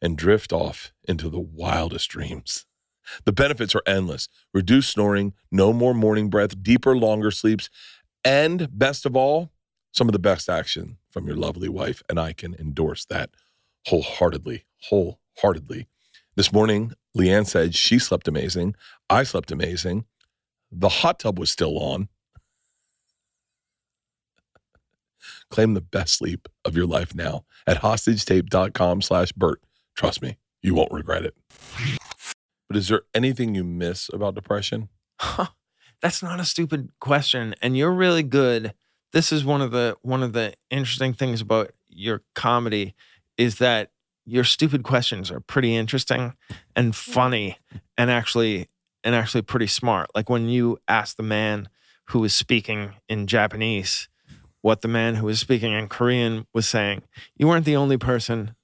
and 0.00 0.16
drift 0.16 0.52
off 0.52 0.92
into 1.06 1.28
the 1.28 1.40
wildest 1.40 2.10
dreams. 2.10 2.66
The 3.24 3.32
benefits 3.32 3.74
are 3.74 3.82
endless 3.86 4.28
reduced 4.52 4.90
snoring, 4.90 5.34
no 5.50 5.72
more 5.72 5.94
morning 5.94 6.30
breath, 6.30 6.62
deeper, 6.62 6.96
longer 6.96 7.30
sleeps, 7.30 7.68
and 8.24 8.68
best 8.72 9.04
of 9.04 9.14
all, 9.14 9.52
some 9.92 10.08
of 10.08 10.12
the 10.12 10.18
best 10.18 10.48
action 10.48 10.96
from 11.10 11.26
your 11.26 11.36
lovely 11.36 11.68
wife. 11.68 12.02
And 12.08 12.18
I 12.18 12.32
can 12.32 12.54
endorse 12.54 13.04
that 13.06 13.30
wholeheartedly. 13.86 14.64
Wholeheartedly. 14.88 15.86
This 16.36 16.52
morning, 16.52 16.92
Leanne 17.16 17.46
said 17.46 17.74
she 17.74 17.98
slept 17.98 18.26
amazing. 18.26 18.74
I 19.08 19.22
slept 19.22 19.52
amazing. 19.52 20.06
The 20.72 20.88
hot 20.88 21.20
tub 21.20 21.38
was 21.38 21.50
still 21.50 21.78
on. 21.78 22.08
Claim 25.50 25.74
the 25.74 25.80
best 25.80 26.14
sleep 26.14 26.48
of 26.64 26.76
your 26.76 26.86
life 26.86 27.14
now 27.14 27.44
at 27.66 27.82
hostagetape.com 27.82 29.02
slash 29.02 29.32
Bert. 29.32 29.60
Trust 29.96 30.22
me, 30.22 30.38
you 30.62 30.74
won't 30.74 30.92
regret 30.92 31.24
it. 31.24 31.34
But 32.68 32.76
is 32.76 32.88
there 32.88 33.02
anything 33.14 33.54
you 33.54 33.64
miss 33.64 34.10
about 34.12 34.34
depression? 34.34 34.88
That's 36.02 36.22
not 36.22 36.40
a 36.40 36.44
stupid 36.44 36.90
question, 37.00 37.54
and 37.62 37.76
you're 37.76 37.92
really 37.92 38.22
good. 38.22 38.74
This 39.12 39.32
is 39.32 39.44
one 39.44 39.62
of 39.62 39.70
the 39.70 39.96
one 40.02 40.22
of 40.22 40.32
the 40.32 40.54
interesting 40.70 41.14
things 41.14 41.40
about 41.40 41.70
your 41.88 42.22
comedy 42.34 42.94
is 43.38 43.58
that 43.58 43.90
your 44.26 44.44
stupid 44.44 44.82
questions 44.82 45.30
are 45.30 45.40
pretty 45.40 45.76
interesting 45.76 46.34
and 46.74 46.96
funny 46.96 47.58
and 47.96 48.10
actually 48.10 48.68
and 49.02 49.14
actually 49.14 49.42
pretty 49.42 49.66
smart. 49.66 50.10
Like 50.14 50.28
when 50.28 50.48
you 50.48 50.78
ask 50.88 51.16
the 51.16 51.22
man 51.22 51.68
who 52.08 52.24
is 52.24 52.34
speaking 52.34 52.94
in 53.08 53.26
Japanese 53.26 54.08
what 54.64 54.80
the 54.80 54.88
man 54.88 55.16
who 55.16 55.26
was 55.26 55.38
speaking 55.38 55.74
in 55.74 55.88
Korean 55.88 56.46
was 56.54 56.66
saying. 56.66 57.02
You 57.36 57.46
weren't 57.46 57.66
the 57.66 57.76
only 57.76 57.98
person 57.98 58.54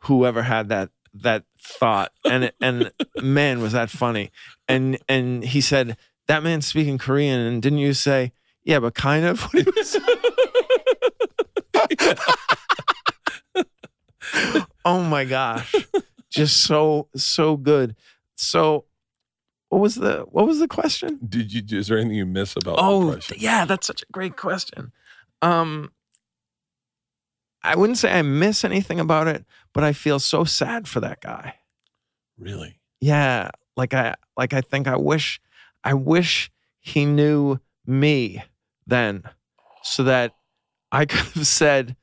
who 0.00 0.26
ever 0.26 0.42
had 0.42 0.68
that 0.70 0.90
that 1.14 1.44
thought 1.60 2.10
and 2.24 2.50
and 2.60 2.90
man 3.22 3.60
was 3.62 3.70
that 3.70 3.88
funny. 3.88 4.32
And 4.66 4.98
and 5.08 5.44
he 5.44 5.60
said 5.60 5.96
that 6.26 6.42
man's 6.42 6.66
speaking 6.66 6.98
Korean 6.98 7.38
and 7.38 7.62
didn't 7.62 7.78
you 7.78 7.94
say 7.94 8.32
yeah, 8.64 8.80
but 8.80 8.96
kind 8.96 9.24
of 9.24 9.40
what 9.42 9.52
he 9.52 9.70
was 9.70 9.96
oh 14.84 15.02
my 15.04 15.24
gosh 15.24 15.72
just 16.28 16.64
so 16.64 17.06
so 17.14 17.56
good 17.56 17.94
so 18.34 18.84
what 19.68 19.80
was 19.80 19.94
the 19.94 20.26
what 20.28 20.44
was 20.44 20.58
the 20.58 20.66
question 20.66 21.20
Did 21.26 21.52
you? 21.52 21.78
Is 21.78 21.86
there 21.86 21.98
anything 21.98 22.16
you 22.16 22.26
miss 22.26 22.56
about 22.56 22.76
oh 22.80 23.10
depression? 23.12 23.36
yeah 23.38 23.64
that's 23.64 23.86
such 23.86 24.02
a 24.02 24.06
great 24.10 24.36
question 24.36 24.90
um 25.46 25.90
i 27.62 27.74
wouldn't 27.74 27.98
say 27.98 28.10
i 28.18 28.22
miss 28.22 28.64
anything 28.64 28.98
about 29.00 29.26
it 29.28 29.44
but 29.72 29.84
i 29.84 29.92
feel 29.92 30.18
so 30.18 30.44
sad 30.44 30.86
for 30.88 31.00
that 31.00 31.20
guy 31.20 31.54
Really? 32.38 32.80
yeah 33.00 33.50
like 33.76 33.94
i 33.94 34.14
like 34.36 34.52
i 34.52 34.60
think 34.60 34.86
i 34.88 34.96
wish 34.96 35.40
i 35.84 35.94
wish 35.94 36.50
he 36.80 37.04
knew 37.06 37.58
me 37.86 38.42
then 38.86 39.22
so 39.82 40.02
that 40.04 40.32
i 40.92 41.04
could 41.10 41.20
have 41.34 41.46
said 41.46 41.96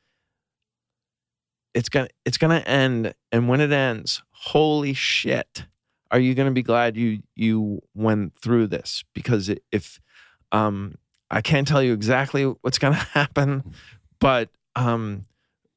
it's 1.73 1.89
gonna 1.89 2.07
it's 2.25 2.37
gonna 2.37 2.63
end 2.65 3.13
and 3.31 3.49
when 3.49 3.59
it 3.61 3.71
ends 3.71 4.21
holy 4.31 4.93
shit 4.93 5.65
are 6.11 6.19
you 6.19 6.35
gonna 6.35 6.51
be 6.51 6.63
glad 6.63 6.95
you 6.95 7.21
you 7.35 7.81
went 7.95 8.35
through 8.37 8.67
this 8.67 9.03
because 9.13 9.49
if 9.71 9.99
um 10.51 10.95
i 11.33 11.41
can't 11.41 11.67
tell 11.67 11.81
you 11.83 11.93
exactly 11.93 12.43
what's 12.61 12.77
gonna 12.77 12.95
happen 13.13 13.63
but 14.19 14.49
um 14.75 15.23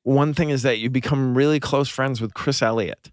one 0.03 0.33
thing 0.35 0.51
is 0.51 0.63
that 0.63 0.79
you 0.79 0.89
become 0.89 1.37
really 1.37 1.59
close 1.59 1.89
friends 1.89 2.21
with 2.21 2.35
chris 2.35 2.63
elliott 2.63 3.11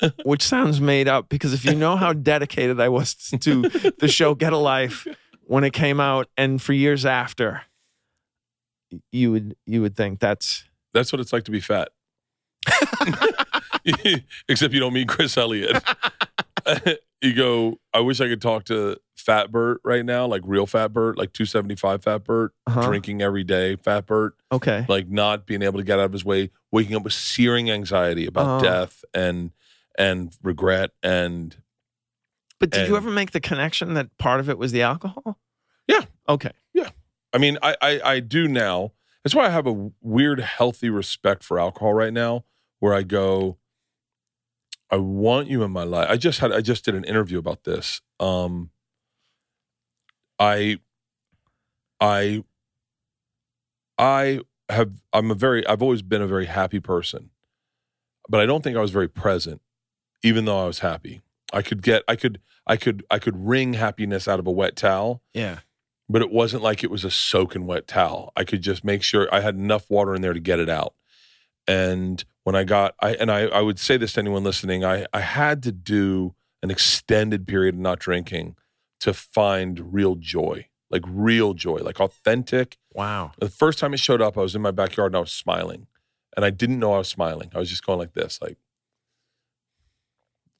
which 0.24 0.42
sounds 0.42 0.80
made 0.80 1.08
up 1.08 1.28
because 1.28 1.52
if 1.52 1.64
you 1.64 1.74
know 1.74 1.96
how 1.96 2.12
dedicated 2.12 2.80
I 2.80 2.88
was 2.88 3.14
to 3.14 3.62
the 3.98 4.08
show 4.08 4.34
Get 4.34 4.52
a 4.52 4.56
Life 4.56 5.06
when 5.44 5.64
it 5.64 5.72
came 5.72 6.00
out 6.00 6.28
and 6.36 6.60
for 6.60 6.72
years 6.72 7.04
after, 7.04 7.62
you 9.10 9.32
would 9.32 9.56
you 9.66 9.82
would 9.82 9.96
think 9.96 10.20
that's 10.20 10.64
That's 10.94 11.12
what 11.12 11.20
it's 11.20 11.32
like 11.32 11.44
to 11.44 11.50
be 11.50 11.60
fat. 11.60 11.88
Except 14.48 14.72
you 14.72 14.80
don't 14.80 14.92
meet 14.92 15.08
Chris 15.08 15.36
Elliott. 15.36 15.82
you 17.22 17.34
go, 17.34 17.78
I 17.92 18.00
wish 18.00 18.20
I 18.20 18.28
could 18.28 18.40
talk 18.42 18.64
to 18.64 18.98
Fat 19.16 19.50
Bert 19.50 19.80
right 19.84 20.04
now, 20.04 20.26
like 20.26 20.42
real 20.44 20.66
Fat 20.66 20.92
Bert, 20.92 21.18
like 21.18 21.32
275 21.32 22.02
Fat 22.04 22.24
Bert, 22.24 22.52
Uh-huh. 22.66 22.86
drinking 22.86 23.22
every 23.22 23.44
day, 23.44 23.76
Fat 23.76 24.06
Bert, 24.06 24.34
okay. 24.52 24.84
like 24.88 25.08
not 25.08 25.46
being 25.46 25.62
able 25.62 25.78
to 25.78 25.84
get 25.84 25.98
out 25.98 26.04
of 26.06 26.12
his 26.12 26.24
way, 26.24 26.50
waking 26.70 26.96
up 26.96 27.02
with 27.04 27.12
searing 27.12 27.70
anxiety 27.70 28.26
about 28.26 28.60
Oh. 28.60 28.64
death 28.64 29.04
and 29.14 29.50
and 29.98 30.32
regret 30.42 30.90
and 31.02 31.56
But 32.60 32.70
did 32.70 32.88
you 32.88 32.96
ever 32.96 33.10
make 33.10 33.32
the 33.32 33.40
connection 33.40 33.94
that 33.94 34.16
part 34.18 34.38
of 34.40 34.48
it 34.48 34.56
was 34.58 34.70
the 34.72 34.82
alcohol? 34.82 35.38
Yeah. 35.88 36.02
Okay. 36.28 36.52
Yeah. 36.72 36.90
I 37.32 37.38
mean, 37.38 37.58
I, 37.62 37.76
I 37.82 38.00
I 38.04 38.20
do 38.20 38.46
now. 38.48 38.92
That's 39.24 39.34
why 39.34 39.46
I 39.46 39.50
have 39.50 39.66
a 39.66 39.90
weird, 40.00 40.40
healthy 40.40 40.88
respect 40.88 41.42
for 41.44 41.58
alcohol 41.58 41.92
right 41.94 42.12
now, 42.12 42.44
where 42.78 42.94
I 42.94 43.02
go, 43.02 43.57
I 44.90 44.96
want 44.96 45.48
you 45.48 45.62
in 45.62 45.70
my 45.70 45.84
life. 45.84 46.08
I 46.10 46.16
just 46.16 46.40
had 46.40 46.52
I 46.52 46.60
just 46.60 46.84
did 46.84 46.94
an 46.94 47.04
interview 47.04 47.38
about 47.38 47.64
this. 47.64 48.00
Um 48.20 48.70
I 50.38 50.78
I 52.00 52.44
I 53.98 54.40
have 54.68 54.92
I'm 55.12 55.30
a 55.30 55.34
very 55.34 55.66
I've 55.66 55.82
always 55.82 56.02
been 56.02 56.22
a 56.22 56.26
very 56.26 56.46
happy 56.46 56.80
person. 56.80 57.30
But 58.28 58.40
I 58.40 58.46
don't 58.46 58.62
think 58.62 58.76
I 58.76 58.80
was 58.80 58.90
very 58.90 59.08
present, 59.08 59.62
even 60.22 60.44
though 60.44 60.62
I 60.62 60.66
was 60.66 60.80
happy. 60.80 61.22
I 61.52 61.62
could 61.62 61.82
get 61.82 62.02
I 62.06 62.14
could 62.16 62.40
I 62.66 62.76
could 62.76 63.04
I 63.10 63.18
could 63.18 63.36
wring 63.36 63.74
happiness 63.74 64.28
out 64.28 64.38
of 64.38 64.46
a 64.46 64.50
wet 64.50 64.76
towel 64.76 65.22
Yeah. 65.32 65.60
but 66.08 66.20
it 66.22 66.30
wasn't 66.30 66.62
like 66.62 66.84
it 66.84 66.90
was 66.90 67.04
a 67.04 67.10
soaking 67.10 67.66
wet 67.66 67.86
towel. 67.86 68.32
I 68.36 68.44
could 68.44 68.60
just 68.62 68.84
make 68.84 69.02
sure 69.02 69.28
I 69.34 69.40
had 69.40 69.54
enough 69.54 69.88
water 69.90 70.14
in 70.14 70.20
there 70.22 70.34
to 70.34 70.40
get 70.40 70.60
it 70.60 70.68
out. 70.68 70.94
And 71.66 72.22
when 72.48 72.56
I 72.56 72.64
got, 72.64 72.94
I 73.02 73.12
and 73.12 73.30
I, 73.30 73.40
I 73.40 73.60
would 73.60 73.78
say 73.78 73.98
this 73.98 74.14
to 74.14 74.20
anyone 74.20 74.42
listening, 74.42 74.82
I, 74.82 75.04
I 75.12 75.20
had 75.20 75.62
to 75.64 75.70
do 75.70 76.34
an 76.62 76.70
extended 76.70 77.46
period 77.46 77.74
of 77.74 77.80
not 77.82 77.98
drinking 77.98 78.56
to 79.00 79.12
find 79.12 79.92
real 79.92 80.14
joy, 80.14 80.66
like 80.88 81.02
real 81.06 81.52
joy, 81.52 81.76
like 81.76 82.00
authentic. 82.00 82.78
Wow. 82.94 83.32
The 83.38 83.50
first 83.50 83.78
time 83.78 83.92
it 83.92 84.00
showed 84.00 84.22
up, 84.22 84.38
I 84.38 84.40
was 84.40 84.56
in 84.56 84.62
my 84.62 84.70
backyard 84.70 85.12
and 85.12 85.18
I 85.18 85.20
was 85.20 85.30
smiling, 85.30 85.88
and 86.34 86.42
I 86.42 86.48
didn't 86.48 86.78
know 86.78 86.94
I 86.94 86.98
was 86.98 87.08
smiling. 87.08 87.50
I 87.54 87.58
was 87.58 87.68
just 87.68 87.84
going 87.84 87.98
like 87.98 88.14
this, 88.14 88.38
like, 88.40 88.56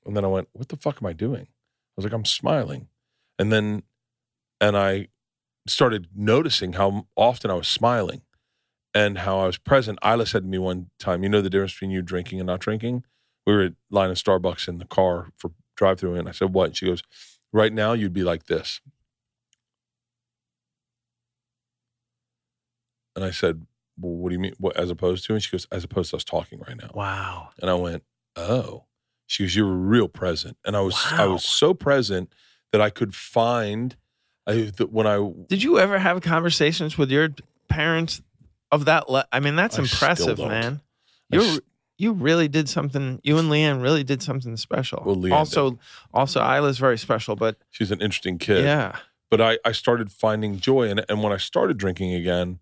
and 0.04 0.14
then 0.14 0.26
I 0.26 0.28
went, 0.28 0.48
"What 0.52 0.68
the 0.68 0.76
fuck 0.76 0.98
am 1.00 1.06
I 1.06 1.14
doing?" 1.14 1.46
I 1.46 1.92
was 1.96 2.04
like, 2.04 2.12
"I'm 2.12 2.26
smiling," 2.26 2.88
and 3.38 3.50
then, 3.50 3.82
and 4.60 4.76
I 4.76 5.08
started 5.66 6.08
noticing 6.14 6.74
how 6.74 7.06
often 7.16 7.50
I 7.50 7.54
was 7.54 7.66
smiling, 7.66 8.20
and 8.98 9.18
how 9.18 9.38
I 9.40 9.46
was 9.46 9.58
present. 9.58 9.98
Ila 10.04 10.26
said 10.26 10.42
to 10.42 10.48
me 10.48 10.58
one 10.58 10.90
time, 10.98 11.22
"You 11.22 11.28
know 11.28 11.40
the 11.40 11.50
difference 11.50 11.74
between 11.74 11.90
you 11.90 12.02
drinking 12.02 12.40
and 12.40 12.46
not 12.46 12.60
drinking." 12.60 13.04
We 13.46 13.54
were 13.54 13.62
at 13.62 13.72
line 13.90 14.10
of 14.10 14.16
Starbucks 14.16 14.68
in 14.68 14.78
the 14.78 14.84
car 14.84 15.32
for 15.36 15.52
drive 15.76 16.00
through, 16.00 16.16
and 16.16 16.28
I 16.28 16.32
said, 16.32 16.52
"What?" 16.52 16.66
And 16.66 16.76
she 16.76 16.86
goes, 16.86 17.02
"Right 17.52 17.72
now, 17.72 17.92
you'd 17.92 18.12
be 18.12 18.24
like 18.24 18.46
this." 18.46 18.80
And 23.16 23.24
I 23.24 23.30
said, 23.32 23.66
well, 24.00 24.12
what 24.12 24.28
do 24.28 24.34
you 24.34 24.38
mean? 24.38 24.54
What, 24.58 24.76
as 24.76 24.90
opposed 24.90 25.24
to? 25.26 25.34
And 25.34 25.42
she 25.42 25.50
goes, 25.50 25.66
as 25.72 25.82
opposed 25.82 26.10
to 26.10 26.16
us 26.16 26.22
talking 26.22 26.60
right 26.60 26.76
now. 26.76 26.90
Wow. 26.94 27.48
And 27.60 27.68
I 27.68 27.74
went, 27.74 28.04
oh. 28.36 28.84
She 29.26 29.42
goes, 29.42 29.56
you 29.56 29.66
were 29.66 29.74
real 29.74 30.06
present. 30.06 30.56
And 30.64 30.76
I 30.76 30.80
was, 30.80 30.96
I 31.10 31.26
was 31.26 31.44
so 31.44 31.74
present 31.74 32.32
that 32.70 32.80
I 32.80 32.90
could 32.90 33.16
find, 33.16 33.96
I, 34.46 34.70
that 34.76 34.92
when 34.92 35.08
I, 35.08 35.18
Did 35.48 35.64
you 35.64 35.80
ever 35.80 35.98
have 35.98 36.20
conversations 36.22 36.96
with 36.96 37.10
your 37.10 37.30
parents 37.68 38.22
of 38.70 38.84
that? 38.86 39.08
Le- 39.10 39.26
I 39.32 39.40
mean, 39.40 39.56
that's 39.56 39.78
I 39.78 39.82
impressive, 39.82 40.38
man. 40.38 40.80
You 41.30 41.40
s- 41.42 41.60
you 41.96 42.12
really 42.12 42.46
did 42.48 42.68
something. 42.68 43.20
You 43.24 43.38
and 43.38 43.50
LeeAnn 43.50 43.82
really 43.82 44.04
did 44.04 44.22
something 44.22 44.56
special. 44.56 45.02
Well, 45.04 45.16
LeeAnn 45.16 45.32
also, 45.32 45.78
also 46.14 46.40
Ila's 46.40 46.78
very 46.78 46.96
special, 46.98 47.34
but 47.34 47.56
she's 47.70 47.90
an 47.90 48.00
interesting 48.00 48.38
kid. 48.38 48.62
yeah, 48.64 48.96
But 49.30 49.40
I, 49.40 49.58
I 49.64 49.72
started 49.72 50.12
finding 50.12 50.58
joy. 50.60 50.88
And, 50.88 51.00
it 51.00 51.06
and 51.08 51.22
when 51.24 51.32
I 51.32 51.38
started 51.38 51.76
drinking 51.76 52.14
again 52.14 52.60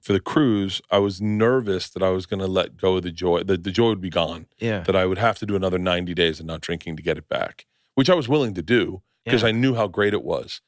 for 0.00 0.12
the 0.12 0.20
cruise, 0.20 0.80
I 0.92 0.98
was 0.98 1.20
nervous 1.20 1.90
that 1.90 2.04
I 2.04 2.10
was 2.10 2.24
going 2.24 2.38
to 2.38 2.46
let 2.46 2.76
go 2.76 2.96
of 2.98 3.02
the 3.02 3.10
joy, 3.10 3.42
that 3.42 3.64
the 3.64 3.72
joy 3.72 3.88
would 3.88 4.00
be 4.00 4.10
gone. 4.10 4.46
yeah, 4.60 4.80
that 4.84 4.94
I 4.94 5.06
would 5.06 5.18
have 5.18 5.40
to 5.40 5.46
do 5.46 5.56
another 5.56 5.78
90 5.78 6.14
days 6.14 6.38
of 6.38 6.46
not 6.46 6.60
drinking 6.60 6.96
to 6.98 7.02
get 7.02 7.18
it 7.18 7.28
back, 7.28 7.66
which 7.96 8.08
I 8.08 8.14
was 8.14 8.28
willing 8.28 8.54
to 8.54 8.62
do 8.62 9.02
because 9.24 9.42
Yeah. 9.42 9.48
I 9.48 9.52
knew 9.52 9.74
how 9.74 9.88
great 9.88 10.14
it 10.14 10.22
was. 10.22 10.60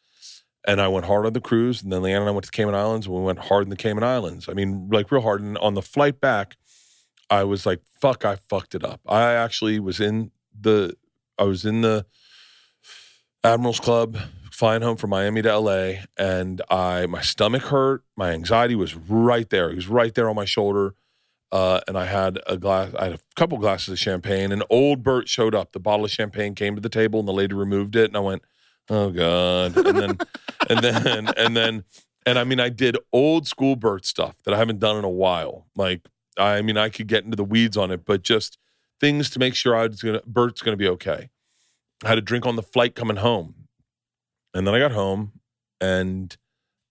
And 0.67 0.81
I 0.81 0.89
went 0.89 1.07
hard 1.07 1.25
on 1.25 1.33
the 1.33 1.41
cruise, 1.41 1.83
and 1.83 1.93
then 1.93 2.03
LeeAnn 2.03 2.21
and 2.21 2.29
I 2.29 2.33
went 2.33 2.45
to 2.45 2.51
the 2.51 2.57
Cayman 2.57 2.75
Islands, 2.75 3.07
and 3.07 3.15
we 3.15 3.23
went 3.23 3.39
hard 3.39 3.65
in 3.65 3.71
the 3.71 3.77
Cayman 3.77 4.05
Islands. 4.05 4.49
I 4.49 4.53
mean, 4.53 4.89
like 4.91 5.11
real 5.11 5.23
hard. 5.23 5.41
And 5.41 5.57
on 5.59 5.75
the 5.75 5.83
flight 5.83 6.21
back, 6.21 6.57
I 7.31 7.45
was 7.45 7.65
like, 7.65 7.81
fuck, 8.01 8.25
I 8.25 8.37
fucked 8.37 8.75
it 8.75 8.85
up. 8.85 9.01
I 9.07 9.33
actually 9.33 9.81
was 9.81 10.01
in 10.01 10.33
the, 10.59 10.97
I 11.39 11.45
was 11.45 11.65
in 11.65 11.81
the 11.81 12.05
Admirals 13.43 13.81
Club 13.81 14.19
flying 14.53 14.83
home 14.83 14.99
from 14.99 15.11
Miami 15.11 15.41
to 15.43 15.59
LA, 15.59 16.03
and 16.19 16.61
I, 16.69 17.07
my 17.07 17.23
stomach 17.23 17.63
hurt. 17.63 18.05
My 18.15 18.33
anxiety 18.33 18.75
was 18.75 18.95
right 18.95 19.49
there. 19.49 19.71
It 19.71 19.77
was 19.77 19.89
right 19.89 20.15
there 20.15 20.29
on 20.29 20.37
my 20.37 20.45
shoulder 20.45 20.95
uh, 21.53 21.81
and 21.89 21.99
I 21.99 22.07
had 22.07 22.39
a 22.47 22.57
glass. 22.57 22.93
I 22.95 23.05
had 23.05 23.15
a 23.15 23.19
couple 23.35 23.59
glasses 23.59 23.89
of 23.89 23.99
champagne, 23.99 24.53
and 24.53 24.63
old 24.71 25.03
Bert 25.03 25.29
showed 25.29 25.55
up. 25.55 25.73
The 25.73 25.81
bottle 25.81 26.05
of 26.05 26.11
champagne 26.11 26.55
came 26.55 26.75
to 26.77 26.81
the 26.81 26.89
table, 26.89 27.19
and 27.19 27.29
the 27.29 27.33
lady 27.33 27.55
removed 27.55 27.97
it, 27.97 28.07
and 28.07 28.17
I 28.17 28.21
went, 28.21 28.43
"Oh 28.91 29.11
God!" 29.11 29.77
And 29.77 29.99
then, 29.99 30.19
and 30.69 30.81
then, 30.81 31.29
and 31.37 31.57
then, 31.57 31.85
and 32.27 32.39
I 32.39 32.45
mean, 32.45 32.61
I 32.61 32.69
did 32.69 32.99
old 33.13 33.47
school 33.47 33.77
Bert 33.77 34.05
stuff 34.05 34.37
that 34.45 34.55
I 34.55 34.59
haven't 34.59 34.81
done 34.81 34.99
in 34.99 35.05
a 35.05 35.11
while. 35.11 35.67
Like, 35.77 36.03
I 36.37 36.63
mean, 36.63 36.77
I 36.77 36.91
could 36.91 37.07
get 37.07 37.25
into 37.25 37.37
the 37.37 37.45
weeds 37.45 37.77
on 37.77 37.91
it, 37.91 38.05
but 38.05 38.23
just 38.23 38.59
things 39.01 39.31
to 39.31 39.39
make 39.39 39.55
sure 39.55 39.77
I 39.77 39.87
was 39.87 40.03
gonna 40.03 40.23
Bert's 40.27 40.63
gonna 40.63 40.77
be 40.77 40.89
okay. 40.89 41.31
I 42.05 42.09
had 42.09 42.19
a 42.19 42.23
drink 42.23 42.47
on 42.47 42.57
the 42.57 42.63
flight 42.63 42.95
coming 42.95 43.17
home, 43.17 43.55
and 44.55 44.67
then 44.67 44.75
I 44.75 44.79
got 44.79 44.93
home, 44.93 45.33
and 45.81 46.37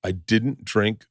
I 0.03 0.11
didn't 0.11 0.65
drink 0.65 1.05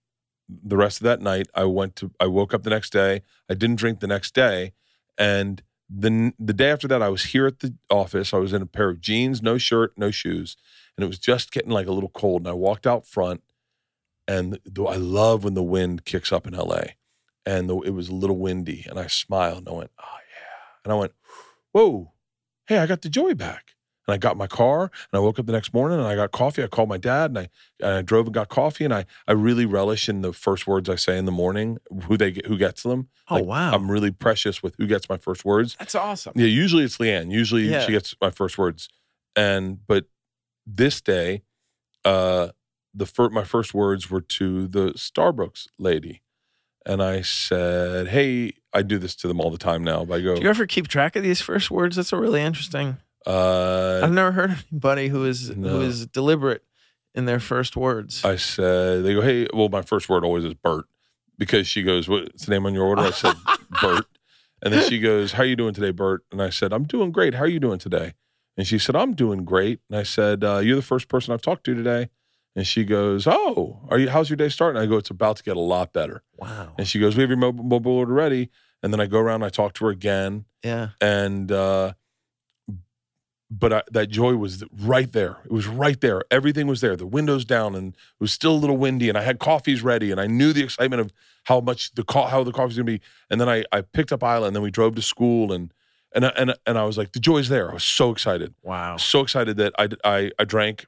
the 0.49 0.77
rest 0.77 1.01
of 1.01 1.05
that 1.05 1.21
night. 1.21 1.49
I 1.55 1.65
went 1.65 1.97
to 1.97 2.11
I 2.21 2.27
woke 2.27 2.55
up 2.55 2.63
the 2.63 2.71
next 2.71 2.91
day. 2.91 3.23
I 3.51 3.55
didn't 3.55 3.77
drink 3.77 4.01
the 4.01 4.07
next 4.07 4.35
day, 4.35 4.73
and 5.19 5.63
the 5.89 6.33
the 6.39 6.53
day 6.53 6.71
after 6.71 6.89
that, 6.89 7.03
I 7.03 7.09
was 7.09 7.25
here 7.27 7.47
at 7.47 7.61
the 7.61 7.75
office. 7.91 8.35
I 8.35 8.39
was 8.39 8.53
in 8.53 8.63
a 8.63 8.67
pair 8.67 8.89
of 8.89 9.01
jeans, 9.01 9.43
no 9.43 9.59
shirt, 9.59 9.93
no 9.97 10.11
shoes, 10.11 10.57
and 10.97 11.05
it 11.05 11.07
was 11.07 11.19
just 11.19 11.53
getting 11.53 11.71
like 11.71 11.87
a 11.87 11.93
little 11.93 12.11
cold. 12.11 12.43
And 12.43 12.49
I 12.49 12.53
walked 12.53 12.87
out 12.87 13.07
front, 13.07 13.43
and 14.27 14.59
the, 14.65 14.85
I 14.85 14.97
love 14.97 15.45
when 15.45 15.55
the 15.55 15.63
wind 15.63 16.05
kicks 16.05 16.31
up 16.33 16.47
in 16.47 16.55
LA, 16.55 16.83
and 17.47 17.69
the, 17.69 17.81
it 17.81 17.91
was 17.91 18.09
a 18.09 18.15
little 18.15 18.37
windy, 18.37 18.85
and 18.89 18.99
I 18.99 19.07
smiled 19.07 19.59
and 19.59 19.69
I 19.69 19.73
went, 19.73 19.91
oh 19.99 20.19
yeah, 20.31 20.83
and 20.85 20.93
I 20.93 20.97
went, 20.97 21.13
whoa, 21.73 22.13
hey, 22.67 22.79
I 22.79 22.87
got 22.87 23.03
the 23.03 23.09
joy 23.09 23.35
back. 23.35 23.73
And 24.09 24.15
I 24.15 24.17
got 24.17 24.39
my 24.39 24.47
car 24.47 24.85
and 24.85 24.91
I 25.13 25.19
woke 25.19 25.39
up 25.39 25.45
the 25.45 25.53
next 25.53 25.75
morning 25.75 25.99
and 25.99 26.09
I 26.09 26.15
got 26.17 26.33
coffee. 26.33 26.65
I 26.65 26.67
called 26.67 26.89
my 26.89 26.97
dad 26.97 27.31
and 27.31 27.39
I, 27.41 27.49
and 27.81 27.95
I 27.99 28.03
drove 28.03 28.25
and 28.27 28.33
got 28.35 28.49
coffee. 28.49 28.85
And 28.87 28.95
I, 28.95 29.05
I 29.29 29.33
really 29.33 29.67
relish 29.67 30.09
in 30.09 30.23
the 30.23 30.33
first 30.33 30.67
words 30.67 30.89
I 30.89 30.95
say 30.95 31.19
in 31.19 31.27
the 31.27 31.31
morning, 31.31 31.77
who 32.05 32.17
they 32.17 32.31
get, 32.33 32.47
who 32.47 32.57
gets 32.57 32.83
them. 32.83 33.09
Oh, 33.29 33.35
Like, 33.37 33.45
wow. 33.45 33.73
I'm 33.75 33.91
really 33.91 34.11
precious 34.11 34.63
with 34.63 34.75
who 34.79 34.87
gets 34.87 35.11
my 35.11 35.19
first 35.19 35.45
words. 35.45 35.77
That's 35.79 35.95
awesome. 35.95 36.33
Yeah, 36.37 36.47
usually 36.47 36.85
it's 36.85 36.97
LeeAnn. 36.97 37.31
Usually 37.31 37.69
Yeah. 37.69 37.85
she 37.85 37.93
gets 37.93 38.15
my 38.21 38.31
first 38.31 38.57
words. 38.57 38.89
And 39.37 39.87
but 39.87 40.07
this 40.67 41.01
day, 41.03 41.43
uh 42.05 42.49
the 42.95 43.05
fir- 43.07 43.29
my 43.29 43.45
first 43.45 43.75
words 43.75 44.11
were 44.11 44.23
to 44.23 44.67
the 44.67 44.93
Starbucks 44.93 45.67
lady. 45.79 46.23
And 46.87 47.03
I 47.03 47.21
said, 47.21 48.09
Hey, 48.09 48.55
I 48.73 48.81
do 48.83 48.99
this 48.99 49.15
to 49.17 49.29
them 49.29 49.39
all 49.41 49.51
the 49.51 49.59
time 49.59 49.85
now. 49.85 50.07
But 50.07 50.21
I 50.21 50.23
go, 50.23 50.37
Do 50.37 50.43
you 50.43 50.49
ever 50.49 50.67
keep 50.67 50.89
track 50.89 51.15
of 51.15 51.23
these 51.23 51.43
first 51.43 51.71
words? 51.71 51.97
That's 51.97 52.13
a 52.15 52.17
really 52.17 52.41
interesting. 52.41 52.97
Uh 53.27 54.01
I've 54.03 54.13
never 54.13 54.33
heard 54.33 54.51
anybody 54.73 55.09
who 55.09 55.25
is 55.25 55.51
No. 55.57 55.69
who 55.71 55.81
is 55.83 56.07
deliberate 56.07 56.63
in 57.15 57.25
their 57.27 57.41
first 57.41 57.77
words. 57.77 58.25
I 58.25 58.37
said, 58.37 59.03
they 59.05 59.15
go, 59.15 59.23
hey, 59.23 59.49
well, 59.53 59.69
my 59.69 59.83
first 59.83 60.09
word 60.09 60.25
always 60.25 60.45
is 60.45 60.55
Bert 60.55 60.85
because 61.37 61.67
she 61.67 61.83
goes, 61.83 62.09
what's 62.09 62.45
the 62.47 62.51
name 62.53 62.65
on 62.67 62.75
your 62.75 62.85
order? 62.85 63.03
I 63.03 63.11
said, 63.11 63.35
Bert. 63.83 64.07
And 64.63 64.73
then 64.75 64.89
she 64.89 65.01
goes, 65.01 65.33
how 65.33 65.43
are 65.43 65.47
you 65.47 65.57
doing 65.57 65.75
today, 65.75 65.91
Bert? 65.91 66.23
And 66.33 66.41
I 66.43 66.51
said, 66.51 66.73
I'm 66.73 66.85
doing 66.85 67.11
great. 67.11 67.35
How 67.35 67.43
are 67.45 67.49
you 67.49 67.61
doing 67.61 67.79
today? 67.79 68.15
And 68.57 68.67
she 68.67 68.79
said, 68.79 68.95
I'm 68.97 69.15
doing 69.15 69.45
great. 69.45 69.81
And 69.89 69.99
I 69.99 70.03
said, 70.03 70.43
uh, 70.45 70.59
you're 70.59 70.77
the 70.77 70.83
first 70.83 71.09
person 71.09 71.33
I've 71.33 71.43
talked 71.43 71.65
to 71.65 71.75
today. 71.75 72.09
And 72.57 72.67
she 72.67 72.85
goes, 72.85 73.27
oh, 73.27 73.81
are 73.89 73.99
you, 73.99 74.11
how's 74.11 74.29
your 74.31 74.37
day 74.37 74.49
starting? 74.49 74.81
I 74.83 74.87
go, 74.87 74.97
it's 74.97 75.11
about 75.11 75.37
to 75.37 75.43
get 75.45 75.57
a 75.57 75.61
lot 75.61 75.93
better. 75.93 76.23
wow. 76.37 76.73
And 76.77 76.87
she 76.89 76.99
goes, 76.99 77.15
we 77.17 77.23
have 77.23 77.31
your 77.31 77.37
mobile, 77.39 77.63
mobile 77.65 77.93
order 77.93 78.13
ready. 78.13 78.51
And 78.83 78.93
then 78.93 79.01
I 79.01 79.07
go 79.07 79.19
around, 79.19 79.43
I 79.45 79.49
talk 79.49 79.75
to 79.75 79.85
her 79.87 79.91
again 79.91 80.45
Yeah. 80.65 80.91
and 81.01 81.51
uh 81.53 81.93
but 83.51 83.73
I, 83.73 83.83
that 83.93 84.09
joy 84.11 84.37
was 84.37 84.63
right 84.79 85.11
there. 85.13 85.39
It 85.45 85.51
was 85.53 85.67
right 85.67 85.99
there. 86.01 86.23
Everything 86.31 86.67
was 86.67 86.81
there. 86.83 86.97
The 86.97 87.07
windows 87.07 87.45
down 87.47 87.75
and 87.75 87.95
it 87.95 88.21
was 88.21 88.33
still 88.33 88.53
a 88.53 88.61
little 88.61 88.77
windy 88.77 89.09
and 89.09 89.17
i 89.17 89.23
had 89.23 89.39
coffees 89.39 89.83
ready 89.83 90.11
and 90.11 90.21
i 90.21 90.27
knew 90.27 90.53
the 90.53 90.63
excitement 90.63 91.01
of 91.01 91.13
how 91.45 91.61
much 91.61 91.93
the 91.93 92.05
co- 92.05 92.27
how 92.27 92.45
the 92.45 92.53
coffee's 92.53 92.77
going 92.77 92.87
to 92.87 92.93
be. 92.99 93.01
And 93.31 93.41
then 93.41 93.49
i 93.49 93.65
i 93.73 93.81
picked 93.81 94.13
up 94.13 94.23
ila 94.23 94.47
and 94.47 94.55
then 94.55 94.63
we 94.63 94.71
drove 94.71 94.95
to 94.97 95.03
school 95.03 95.51
and 95.53 95.73
and 96.15 96.27
I- 96.27 96.33
and 96.37 96.55
and 96.67 96.77
i 96.79 96.85
was 96.85 96.99
like 96.99 97.13
the 97.13 97.21
joy's 97.21 97.49
there. 97.49 97.71
I 97.71 97.75
was 97.75 97.85
so 97.85 98.11
excited. 98.11 98.55
Wow. 98.63 98.97
so 98.99 99.21
excited 99.21 99.57
that 99.57 99.73
i 99.79 99.89
i 100.05 100.31
i 100.39 100.45
drank 100.45 100.87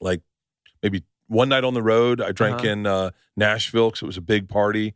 like 0.00 0.20
maybe 0.82 1.02
one 1.26 1.48
night 1.48 1.64
on 1.64 1.74
the 1.74 1.82
road. 1.82 2.20
I 2.20 2.32
drank 2.32 2.60
Uh-huh. 2.60 2.68
in 2.68 2.86
uh 2.86 3.10
nashville 3.36 3.88
because 3.90 4.02
it 4.02 4.06
was 4.06 4.16
a 4.16 4.20
big 4.22 4.48
party 4.48 4.94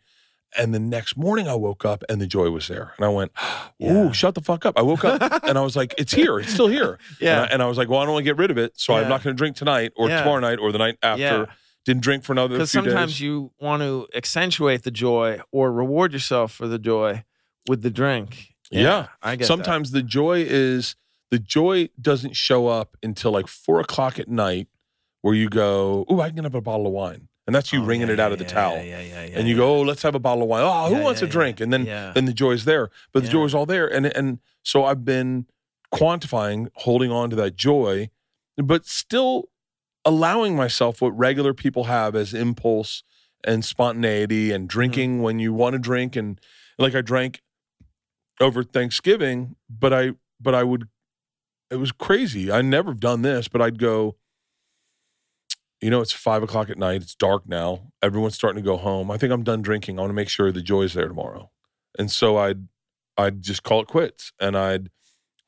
and 0.56 0.74
the 0.74 0.78
next 0.78 1.16
morning 1.16 1.48
I 1.48 1.54
woke 1.54 1.84
up 1.84 2.02
and 2.08 2.20
the 2.20 2.26
joy 2.26 2.50
was 2.50 2.68
there. 2.68 2.92
And 2.96 3.04
I 3.06 3.08
went, 3.08 3.32
Ooh, 3.82 3.86
Yeah. 3.86 4.12
shut 4.12 4.34
the 4.34 4.40
fuck 4.40 4.64
up. 4.66 4.78
I 4.78 4.82
woke 4.82 5.04
up 5.04 5.20
and 5.44 5.56
I 5.58 5.62
was 5.62 5.76
like, 5.76 5.94
it's 5.98 6.12
here. 6.12 6.38
It's 6.38 6.52
still 6.52 6.68
here. 6.68 6.98
Yeah. 7.20 7.42
And 7.42 7.50
I, 7.50 7.52
and 7.54 7.62
I 7.62 7.66
was 7.66 7.78
like, 7.78 7.88
well, 7.88 8.00
I 8.00 8.04
don't 8.04 8.12
want 8.14 8.24
to 8.24 8.30
get 8.30 8.36
rid 8.38 8.50
of 8.50 8.58
it. 8.58 8.72
So 8.78 8.94
Yeah. 8.94 9.02
I'm 9.02 9.08
not 9.08 9.22
going 9.22 9.34
to 9.34 9.38
drink 9.38 9.56
tonight 9.56 9.92
or 9.96 10.08
Yeah. 10.08 10.20
tomorrow 10.20 10.40
night 10.40 10.58
or 10.58 10.72
the 10.72 10.78
night 10.78 10.98
after. 11.02 11.48
Didn't 11.84 12.02
drink 12.02 12.22
for 12.22 12.32
another 12.32 12.50
few 12.54 12.58
Because 12.58 12.70
sometimes 12.70 13.12
days. 13.12 13.20
you 13.22 13.50
want 13.60 13.82
to 13.82 14.06
accentuate 14.14 14.82
the 14.84 14.92
joy 14.92 15.40
or 15.50 15.72
reward 15.72 16.12
yourself 16.12 16.52
for 16.52 16.68
the 16.68 16.78
joy 16.78 17.24
with 17.68 17.82
the 17.82 17.90
drink. 17.90 18.54
Yeah. 18.70 19.08
I 19.22 19.34
get 19.36 19.46
Sometimes 19.48 19.90
the 19.90 20.02
joy 20.02 20.44
is, 20.48 20.94
the 21.32 21.38
joy 21.40 21.88
doesn't 22.00 22.36
show 22.36 22.68
up 22.68 22.96
until 23.02 23.32
like 23.32 23.48
four 23.48 23.80
o'clock 23.80 24.18
at 24.20 24.28
night 24.28 24.68
where 25.22 25.34
you 25.34 25.48
go, 25.48 26.06
ooh, 26.10 26.20
I 26.20 26.30
can 26.30 26.44
have 26.44 26.54
a 26.54 26.60
bottle 26.60 26.86
of 26.86 26.92
wine. 26.92 27.28
And 27.46 27.54
that's 27.56 27.72
you 27.72 27.80
Oh, 27.82 27.84
wringing 27.84 28.06
yeah, 28.08 28.14
it 28.14 28.20
out 28.20 28.28
yeah, 28.28 28.32
of 28.34 28.38
the 28.38 28.44
towel. 28.44 28.76
Yeah, 28.76 29.00
yeah, 29.00 29.24
yeah, 29.24 29.38
and 29.38 29.48
you 29.48 29.56
go, 29.56 29.78
oh, 29.78 29.82
let's 29.82 30.02
have 30.02 30.14
a 30.14 30.20
bottle 30.20 30.44
of 30.44 30.48
wine. 30.48 30.62
Oh, 30.64 30.94
who 30.94 31.02
wants 31.02 31.22
a 31.22 31.26
drink? 31.26 31.60
And 31.60 31.72
then 31.72 31.84
then 32.14 32.24
the 32.26 32.32
joy's 32.32 32.64
there. 32.64 32.90
But 33.12 33.20
the 33.20 33.26
Yeah. 33.26 33.32
joy's 33.32 33.54
all 33.54 33.66
there. 33.66 33.86
And 33.92 34.06
and 34.06 34.38
so 34.62 34.84
I've 34.84 35.04
been 35.04 35.46
quantifying, 35.92 36.68
holding 36.76 37.10
on 37.10 37.30
to 37.30 37.36
that 37.36 37.56
joy, 37.56 38.10
but 38.56 38.86
still 38.86 39.48
allowing 40.04 40.54
myself 40.56 41.00
what 41.02 41.10
regular 41.18 41.52
people 41.54 41.84
have 41.84 42.14
as 42.16 42.32
impulse 42.34 43.02
and 43.44 43.64
spontaneity 43.64 44.52
and 44.52 44.68
drinking 44.68 45.14
Mm-hmm. 45.14 45.22
when 45.22 45.38
you 45.40 45.52
want 45.52 45.72
to 45.74 45.78
drink. 45.80 46.14
And 46.16 46.40
like 46.78 46.94
I 46.94 47.00
drank 47.00 47.40
over 48.40 48.62
Thanksgiving, 48.62 49.56
but 49.68 49.92
I 49.92 50.12
but 50.40 50.54
I 50.54 50.62
would 50.62 50.88
it 51.70 51.76
was 51.76 51.90
crazy. 51.92 52.52
I 52.52 52.62
never 52.62 52.94
done 52.94 53.22
this, 53.22 53.48
but 53.48 53.60
I'd 53.62 53.78
go, 53.78 54.16
you 55.82 55.90
know, 55.90 56.00
it's 56.00 56.12
five 56.12 56.42
o'clock 56.42 56.70
at 56.70 56.78
night. 56.78 57.02
It's 57.02 57.14
dark 57.14 57.46
now. 57.48 57.92
Everyone's 58.00 58.36
starting 58.36 58.62
to 58.62 58.66
go 58.66 58.76
home. 58.76 59.10
I 59.10 59.18
think 59.18 59.32
I'm 59.32 59.42
done 59.42 59.62
drinking. 59.62 59.98
I 59.98 60.02
want 60.02 60.10
to 60.10 60.14
make 60.14 60.28
sure 60.28 60.52
the 60.52 60.62
joy's 60.62 60.94
there 60.94 61.08
tomorrow. 61.08 61.50
And 61.98 62.10
so 62.10 62.38
I'd 62.38 62.68
I'd 63.18 63.42
just 63.42 63.62
call 63.62 63.80
it 63.80 63.88
quits, 63.88 64.32
and 64.40 64.56
I'd 64.56 64.88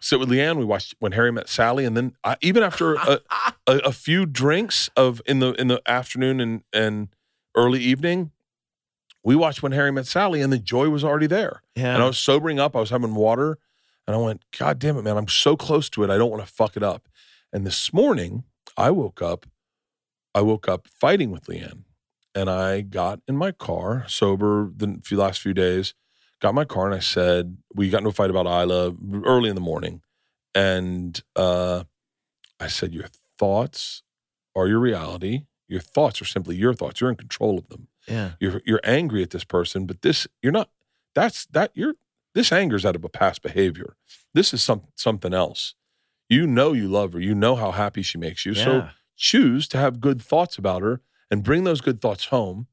sit 0.01 0.19
with 0.21 0.29
LeeAnn. 0.29 0.59
We 0.59 0.65
watched 0.65 0.95
When 0.99 1.13
Harry 1.13 1.33
Met 1.33 1.49
Sally, 1.49 1.85
and 1.85 1.97
then 1.97 2.15
I, 2.23 2.37
even 2.43 2.63
after 2.63 2.95
a, 2.95 3.21
a, 3.67 3.77
a 3.79 3.93
few 3.93 4.27
drinks 4.27 4.91
of 4.97 5.23
in 5.25 5.39
the 5.39 5.53
in 5.53 5.69
the 5.69 5.81
afternoon 5.87 6.41
and 6.41 6.63
and 6.73 7.09
early 7.57 7.81
evening, 7.81 8.33
we 9.23 9.37
watched 9.37 9.63
When 9.63 9.73
Harry 9.73 9.93
Met 9.93 10.07
Sally, 10.07 10.43
and 10.43 10.53
the 10.53 10.59
joy 10.59 10.91
was 10.91 11.05
already 11.05 11.29
there. 11.29 11.63
yeah. 11.77 11.95
And 11.95 12.03
I 12.03 12.07
was 12.07 12.19
sobering 12.19 12.59
up. 12.59 12.77
I 12.77 12.81
was 12.81 12.91
having 12.91 13.15
water, 13.15 13.59
and 14.07 14.15
I 14.15 14.19
went, 14.19 14.43
God 14.59 14.79
damn 14.79 14.99
it, 14.99 15.03
man! 15.03 15.17
I'm 15.17 15.29
so 15.29 15.57
close 15.57 15.89
to 15.91 16.03
it. 16.03 16.11
I 16.11 16.19
don't 16.19 16.31
want 16.31 16.45
to 16.45 16.53
fuck 16.53 16.77
it 16.77 16.83
up. 16.83 17.09
And 17.53 17.65
this 17.65 17.93
morning, 17.93 18.45
I 18.77 18.91
woke 18.91 19.23
up. 19.23 19.47
I 20.35 20.41
woke 20.41 20.69
up 20.69 20.89
fighting 20.89 21.31
with 21.31 21.45
LeeAnn, 21.47 21.85
and 22.35 22.51
I 22.51 22.81
got 22.81 23.21
in 23.29 23.37
my 23.37 23.53
car, 23.53 24.05
sober 24.09 24.71
the 24.75 25.01
few 25.05 25.19
last 25.19 25.41
few 25.41 25.55
days. 25.55 25.95
Got 26.41 26.51
in 26.51 26.55
my 26.57 26.65
car, 26.65 26.87
and 26.87 26.95
I 26.95 26.99
said, 26.99 27.59
we 27.75 27.91
got 27.91 27.99
into 27.99 28.11
a 28.11 28.13
fight 28.13 28.31
about 28.31 28.47
Ila 28.47 28.95
early 29.25 29.49
in 29.49 29.55
the 29.55 29.61
morning, 29.61 30.03
and 30.55 31.21
uh, 31.37 31.85
I 32.59 32.67
said, 32.67 32.93
your 32.93 33.09
thoughts 33.39 34.03
are 34.57 34.67
your 34.67 34.81
reality. 34.81 35.47
Your 35.67 35.81
thoughts 35.81 36.21
are 36.21 36.27
simply 36.27 36.57
your 36.57 36.75
thoughts. 36.75 37.01
You're 37.01 37.11
in 37.11 37.17
control 37.17 37.59
of 37.59 37.69
them 37.69 37.89
yeah. 38.09 38.33
you're 38.41 38.61
you're 38.65 38.81
angry 38.85 39.23
at 39.23 39.31
this 39.31 39.45
person, 39.45 39.87
but 39.87 40.03
this 40.03 40.27
you're 40.43 40.53
not. 40.53 40.71
That's 41.15 41.47
that 41.47 41.71
you're 41.75 41.95
this 42.35 42.53
anger's 42.53 42.85
out 42.85 42.97
of 42.97 43.05
a 43.05 43.09
past 43.09 43.43
behavior. 43.43 43.97
This 44.33 44.53
is 44.53 44.63
some 44.63 44.83
something 44.97 45.33
else. 45.33 45.75
You 46.29 46.47
know 46.47 46.73
you 46.73 46.89
love 46.89 47.13
her. 47.13 47.21
You 47.21 47.35
know 47.35 47.57
how 47.57 47.71
happy 47.71 48.03
she 48.03 48.19
makes 48.19 48.45
you. 48.45 48.55
So 48.55 48.73
Yeah. 48.73 48.91
Choose 49.17 49.69
to 49.69 49.79
have 49.79 50.01
good 50.01 50.21
thoughts 50.21 50.59
about 50.59 50.83
her 50.83 51.01
and 51.31 51.43
bring 51.43 51.65
those 51.65 51.81
good 51.81 52.01
thoughts 52.01 52.27
home 52.27 52.67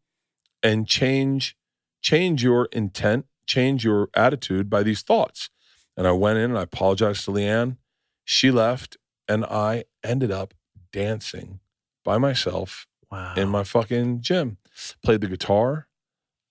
and 0.63 0.88
change 0.88 1.55
change 2.01 2.43
your 2.43 2.65
intent, 2.72 3.26
change 3.45 3.84
your 3.84 4.09
attitude 4.15 4.69
by 4.69 4.81
these 4.81 5.01
thoughts. 5.03 5.49
And 5.95 6.07
I 6.07 6.11
went 6.13 6.39
in 6.39 6.45
and 6.45 6.57
I 6.57 6.63
apologized 6.63 7.26
to 7.26 7.31
LeeAnn. 7.31 7.77
She 8.26 8.49
left 8.49 8.97
and 9.27 9.45
I 9.45 9.84
ended 10.03 10.31
up 10.31 10.53
dancing 10.91 11.59
by 12.03 12.18
myself 12.18 12.88
Wow. 13.11 13.34
in 13.35 13.49
my 13.49 13.63
fucking 13.63 14.22
gym. 14.22 14.57
Played 15.03 15.22
the 15.22 15.27
guitar. 15.27 15.88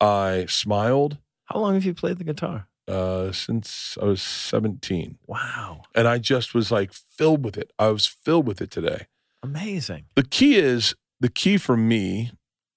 I 0.00 0.46
smiled 0.48 1.18
How 1.46 1.58
long 1.58 1.74
have 1.74 1.84
you 1.84 1.94
played 1.94 2.18
the 2.18 2.24
guitar? 2.24 2.68
uh, 2.86 3.32
since 3.32 3.96
I 4.00 4.04
was 4.04 4.20
17. 4.22 5.18
Wow. 5.26 5.82
And 5.94 6.06
I 6.08 6.18
just 6.18 6.54
was 6.54 6.70
like 6.72 6.92
filled 6.92 7.44
with 7.44 7.56
it. 7.56 7.72
I 7.78 7.88
was 7.88 8.06
filled 8.06 8.46
with 8.46 8.60
it 8.60 8.70
today. 8.70 9.06
Amazing. 9.42 10.04
The 10.16 10.22
key 10.24 10.56
is 10.56 10.94
the 11.20 11.28
key 11.30 11.56
for 11.56 11.76
me 11.76 12.32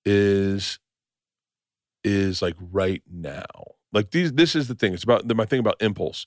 is 0.05 0.79
is 2.03 2.41
like 2.41 2.55
right 2.59 3.01
now. 3.11 3.45
Like 3.91 4.11
these 4.11 4.33
this 4.33 4.55
is 4.55 4.67
the 4.67 4.75
thing. 4.75 4.93
It's 4.93 5.03
about 5.03 5.25
my 5.35 5.45
thing 5.45 5.59
about 5.59 5.81
impulse. 5.81 6.25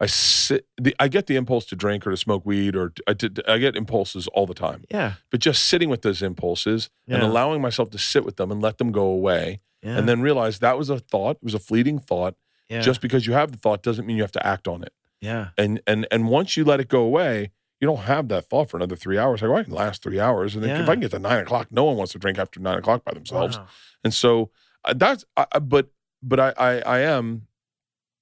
I 0.00 0.06
sit 0.06 0.66
the, 0.80 0.94
I 0.98 1.06
get 1.08 1.26
the 1.26 1.36
impulse 1.36 1.64
to 1.66 1.76
drink 1.76 2.06
or 2.06 2.10
to 2.10 2.16
smoke 2.16 2.44
weed 2.44 2.74
or 2.74 2.92
I, 3.06 3.14
to, 3.14 3.30
I 3.46 3.58
get 3.58 3.76
impulses 3.76 4.26
all 4.28 4.46
the 4.46 4.54
time. 4.54 4.84
Yeah. 4.90 5.14
But 5.30 5.40
just 5.40 5.64
sitting 5.68 5.88
with 5.90 6.02
those 6.02 6.22
impulses 6.22 6.90
and 7.06 7.22
allowing 7.22 7.60
myself 7.62 7.90
to 7.90 7.98
sit 7.98 8.24
with 8.24 8.36
them 8.36 8.50
and 8.50 8.60
let 8.60 8.78
them 8.78 8.90
go 8.90 9.04
away 9.04 9.60
Yeah. 9.82 9.96
and 9.98 10.08
then 10.08 10.20
realize 10.20 10.58
that 10.58 10.76
was 10.76 10.90
a 10.90 10.98
thought, 10.98 11.36
it 11.36 11.44
was 11.44 11.54
a 11.54 11.60
fleeting 11.60 11.98
thought. 12.00 12.34
yeah. 12.68 12.80
Just 12.80 13.00
because 13.00 13.26
you 13.28 13.32
have 13.34 13.52
the 13.52 13.58
thought 13.58 13.82
doesn't 13.82 14.04
mean 14.06 14.16
you 14.16 14.22
have 14.22 14.32
to 14.32 14.44
act 14.46 14.66
on 14.66 14.82
it. 14.82 14.92
yeah. 15.20 15.50
And 15.56 15.80
and 15.86 16.06
and 16.10 16.28
once 16.28 16.56
you 16.56 16.64
let 16.64 16.80
it 16.80 16.88
go 16.88 17.02
away, 17.02 17.52
you 17.82 17.86
don't 17.86 18.04
have 18.04 18.28
that 18.28 18.48
thought 18.48 18.70
for 18.70 18.76
another 18.76 18.94
three 18.94 19.18
hours. 19.18 19.42
Like, 19.42 19.50
well, 19.50 19.58
I 19.58 19.64
can 19.64 19.74
last 19.74 20.04
three 20.04 20.20
hours, 20.20 20.54
and 20.54 20.62
then 20.62 20.80
if 20.80 20.88
I 20.88 20.92
can 20.94 21.00
get 21.00 21.10
to 21.10 21.18
nine 21.18 21.40
o'clock, 21.40 21.66
no 21.72 21.82
one 21.82 21.96
wants 21.96 22.12
to 22.12 22.18
drink 22.20 22.38
after 22.38 22.60
nine 22.60 22.78
o'clock 22.78 23.04
by 23.04 23.12
themselves. 23.12 23.58
Wow. 23.58 23.66
And 24.04 24.14
so 24.14 24.50
uh, 24.84 24.94
that's, 24.94 25.24
I, 25.36 25.58
but 25.58 25.88
but 26.22 26.38
I, 26.38 26.54
I 26.56 26.78
I 26.78 26.98
am, 27.00 27.48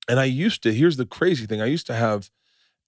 and 0.08 0.18
I 0.18 0.24
used 0.24 0.62
to. 0.62 0.72
Here's 0.72 0.96
the 0.96 1.04
crazy 1.04 1.44
thing: 1.44 1.60
I 1.60 1.66
used 1.66 1.86
to 1.88 1.94
have 1.94 2.30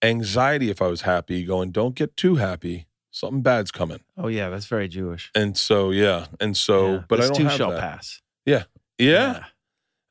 anxiety 0.02 0.70
if 0.70 0.80
I 0.80 0.86
was 0.86 1.02
happy, 1.02 1.44
going, 1.44 1.72
"Don't 1.72 1.94
get 1.94 2.16
too 2.16 2.36
happy." 2.36 2.86
something 3.14 3.42
bad's 3.42 3.70
coming. 3.70 4.00
Oh 4.16 4.28
yeah, 4.28 4.48
that's 4.48 4.64
very 4.64 4.88
Jewish. 4.88 5.30
And 5.34 5.54
so 5.54 5.90
yeah, 5.90 6.28
and 6.40 6.56
so 6.56 6.94
Yeah. 6.94 7.02
but 7.06 7.16
this 7.16 7.26
I 7.26 7.28
don't 7.28 7.36
too 7.36 7.44
have 7.44 7.52
shall 7.58 7.70
that. 7.72 7.80
pass. 7.80 8.22
Yeah. 8.98 9.44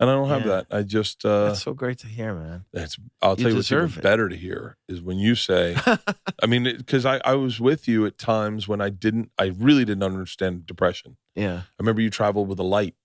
And 0.01 0.09
I 0.09 0.13
don't 0.13 0.27
have 0.27 0.41
Yeah. 0.45 0.47
that. 0.55 0.67
I 0.71 0.81
just 0.83 1.23
uh 1.23 1.45
That's 1.47 1.61
so 1.63 1.73
great 1.73 1.99
to 1.99 2.07
hear, 2.07 2.33
man. 2.35 2.65
it's 2.73 2.97
I'll 3.21 3.31
You 3.31 3.43
tell 3.43 3.49
you 3.51 3.55
what's 3.57 3.71
even 3.71 3.85
it. 3.85 4.01
better 4.01 4.27
to 4.27 4.35
hear 4.35 4.75
is 4.89 5.01
when 5.01 5.17
you 5.19 5.35
say 5.35 5.77
I 6.43 6.45
mean 6.47 6.63
because 6.63 7.05
I 7.05 7.21
I 7.23 7.35
was 7.35 7.61
with 7.61 7.87
you 7.87 8.05
at 8.05 8.17
times 8.17 8.67
when 8.67 8.81
I 8.81 8.89
didn't 8.89 9.31
I 9.37 9.45
really 9.57 9.85
didn't 9.85 10.03
understand 10.03 10.65
depression. 10.65 11.15
yeah. 11.35 11.57
I 11.57 11.79
remember 11.79 12.01
you 12.01 12.09
traveled 12.09 12.49
with 12.49 12.59
a 12.59 12.63
light. 12.77 12.95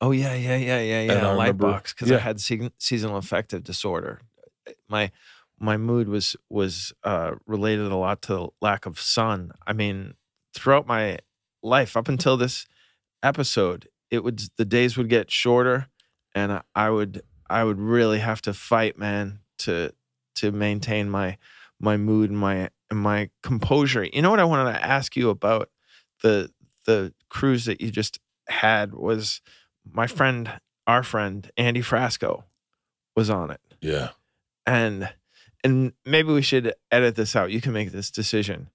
Oh 0.00 0.12
yeah, 0.12 0.34
yeah, 0.34 0.56
yeah, 0.56 0.80
yeah, 0.80 1.00
And 1.02 1.12
I 1.12 1.14
yeah. 1.14 1.28
Light 1.32 1.44
remember- 1.48 1.66
box 1.72 1.92
because 1.92 2.10
I 2.10 2.18
had 2.18 2.40
se- 2.40 2.70
seasonal 2.78 3.16
affective 3.16 3.62
disorder. 3.64 4.20
My 4.88 5.10
my 5.60 5.76
mood 5.76 6.08
was 6.08 6.36
was 6.48 6.92
uh, 7.02 7.32
related 7.46 7.90
a 7.90 7.96
lot 7.96 8.22
to 8.22 8.50
lack 8.62 8.86
of 8.86 9.00
sun. 9.00 9.50
I 9.66 9.72
mean, 9.72 10.14
throughout 10.54 10.86
my 10.86 11.18
life 11.64 11.96
up 11.96 12.08
until 12.08 12.36
this 12.36 12.64
episode, 13.24 13.88
it 14.10 14.22
would 14.22 14.40
the 14.56 14.64
days 14.64 14.96
would 14.96 15.08
get 15.08 15.30
shorter, 15.30 15.88
and 16.38 16.62
I, 16.74 16.90
would 16.90 17.22
I 17.50 17.64
would 17.64 17.78
really 17.80 18.18
have 18.20 18.40
to 18.42 18.54
fight, 18.54 18.98
man, 18.98 19.40
to 19.58 19.92
to 20.36 20.52
maintain 20.52 21.10
my 21.10 21.36
my 21.80 21.96
mood 21.96 22.30
and 22.30 22.38
my 22.38 22.70
and 22.90 22.98
my 23.00 23.30
composure. 23.42 24.04
You 24.04 24.22
know 24.22 24.30
what 24.30 24.40
I 24.40 24.44
wanted 24.44 24.72
to 24.72 24.84
ask 24.84 25.16
you 25.16 25.30
about 25.30 25.68
the 26.22 26.50
the 26.86 27.12
cruise 27.28 27.66
that 27.66 27.80
you 27.80 27.90
just 27.90 28.18
had 28.48 28.94
was 28.94 29.40
my 29.90 30.06
friend, 30.06 30.60
our 30.86 31.02
friend 31.02 31.50
Andy 31.56 31.82
Frasco, 31.82 32.44
was 33.16 33.28
on 33.30 33.50
it, 33.50 33.60
Yeah. 33.80 34.10
and 34.66 35.12
and 35.64 35.92
maybe 36.06 36.32
we 36.32 36.40
should 36.42 36.72
edit 36.90 37.16
this 37.16 37.34
out. 37.36 37.50
You 37.50 37.60
can 37.60 37.72
make 37.72 37.90
this 37.90 38.10
decision, 38.10 38.70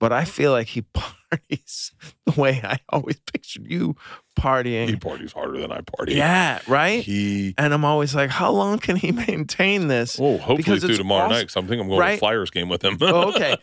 but 0.00 0.12
I 0.12 0.24
feel 0.24 0.52
like 0.52 0.68
he 0.68 0.82
parties 1.30 1.92
the 2.26 2.40
way 2.40 2.60
I 2.64 2.78
always 2.88 3.18
pictured 3.32 3.70
you 3.70 3.96
partying. 4.38 4.88
He 4.88 4.96
parties 4.96 5.32
harder 5.32 5.60
than 5.60 5.72
I 5.72 5.80
party. 5.80 6.14
yeah, 6.14 6.60
right. 6.68 7.02
He 7.02 7.54
and 7.58 7.74
I'm 7.74 7.84
always 7.84 8.14
like, 8.14 8.30
how 8.30 8.50
long 8.52 8.78
can 8.78 8.96
he 8.96 9.12
maintain 9.28 9.88
this? 9.88 10.18
Oh, 10.20 10.38
hopefully 10.38 10.56
Because 10.58 10.84
through 10.84 10.96
tomorrow 10.96 11.24
also- 11.24 11.34
night. 11.34 11.40
Because 11.42 11.56
I'm 11.56 11.62
thinking 11.66 11.80
I'm 11.80 11.88
going 11.88 11.98
to 11.98 12.04
right? 12.06 12.12
the 12.14 12.18
Flyers 12.18 12.50
game 12.50 12.68
with 12.68 12.82
him. 12.84 12.96
Oh, 13.00 13.28
okay. 13.34 13.56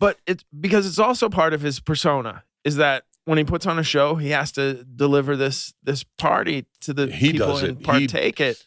But 0.00 0.18
it's 0.26 0.44
because 0.58 0.86
it's 0.86 0.98
also 0.98 1.28
part 1.28 1.52
of 1.54 1.60
his 1.60 1.80
persona 1.80 2.44
is 2.64 2.76
that 2.76 3.04
when 3.24 3.36
he 3.38 3.44
puts 3.44 3.66
on 3.66 3.78
a 3.78 3.82
show, 3.82 4.14
he 4.14 4.30
has 4.30 4.52
to 4.52 4.84
deliver 4.84 5.36
this 5.36 5.74
this 5.82 6.04
party 6.18 6.66
to 6.82 6.94
the 6.94 7.08
He 7.08 7.32
people 7.32 7.56
and 7.56 7.68
it. 7.70 7.78
He- 7.78 7.84
partake 7.84 8.40
it 8.40 8.62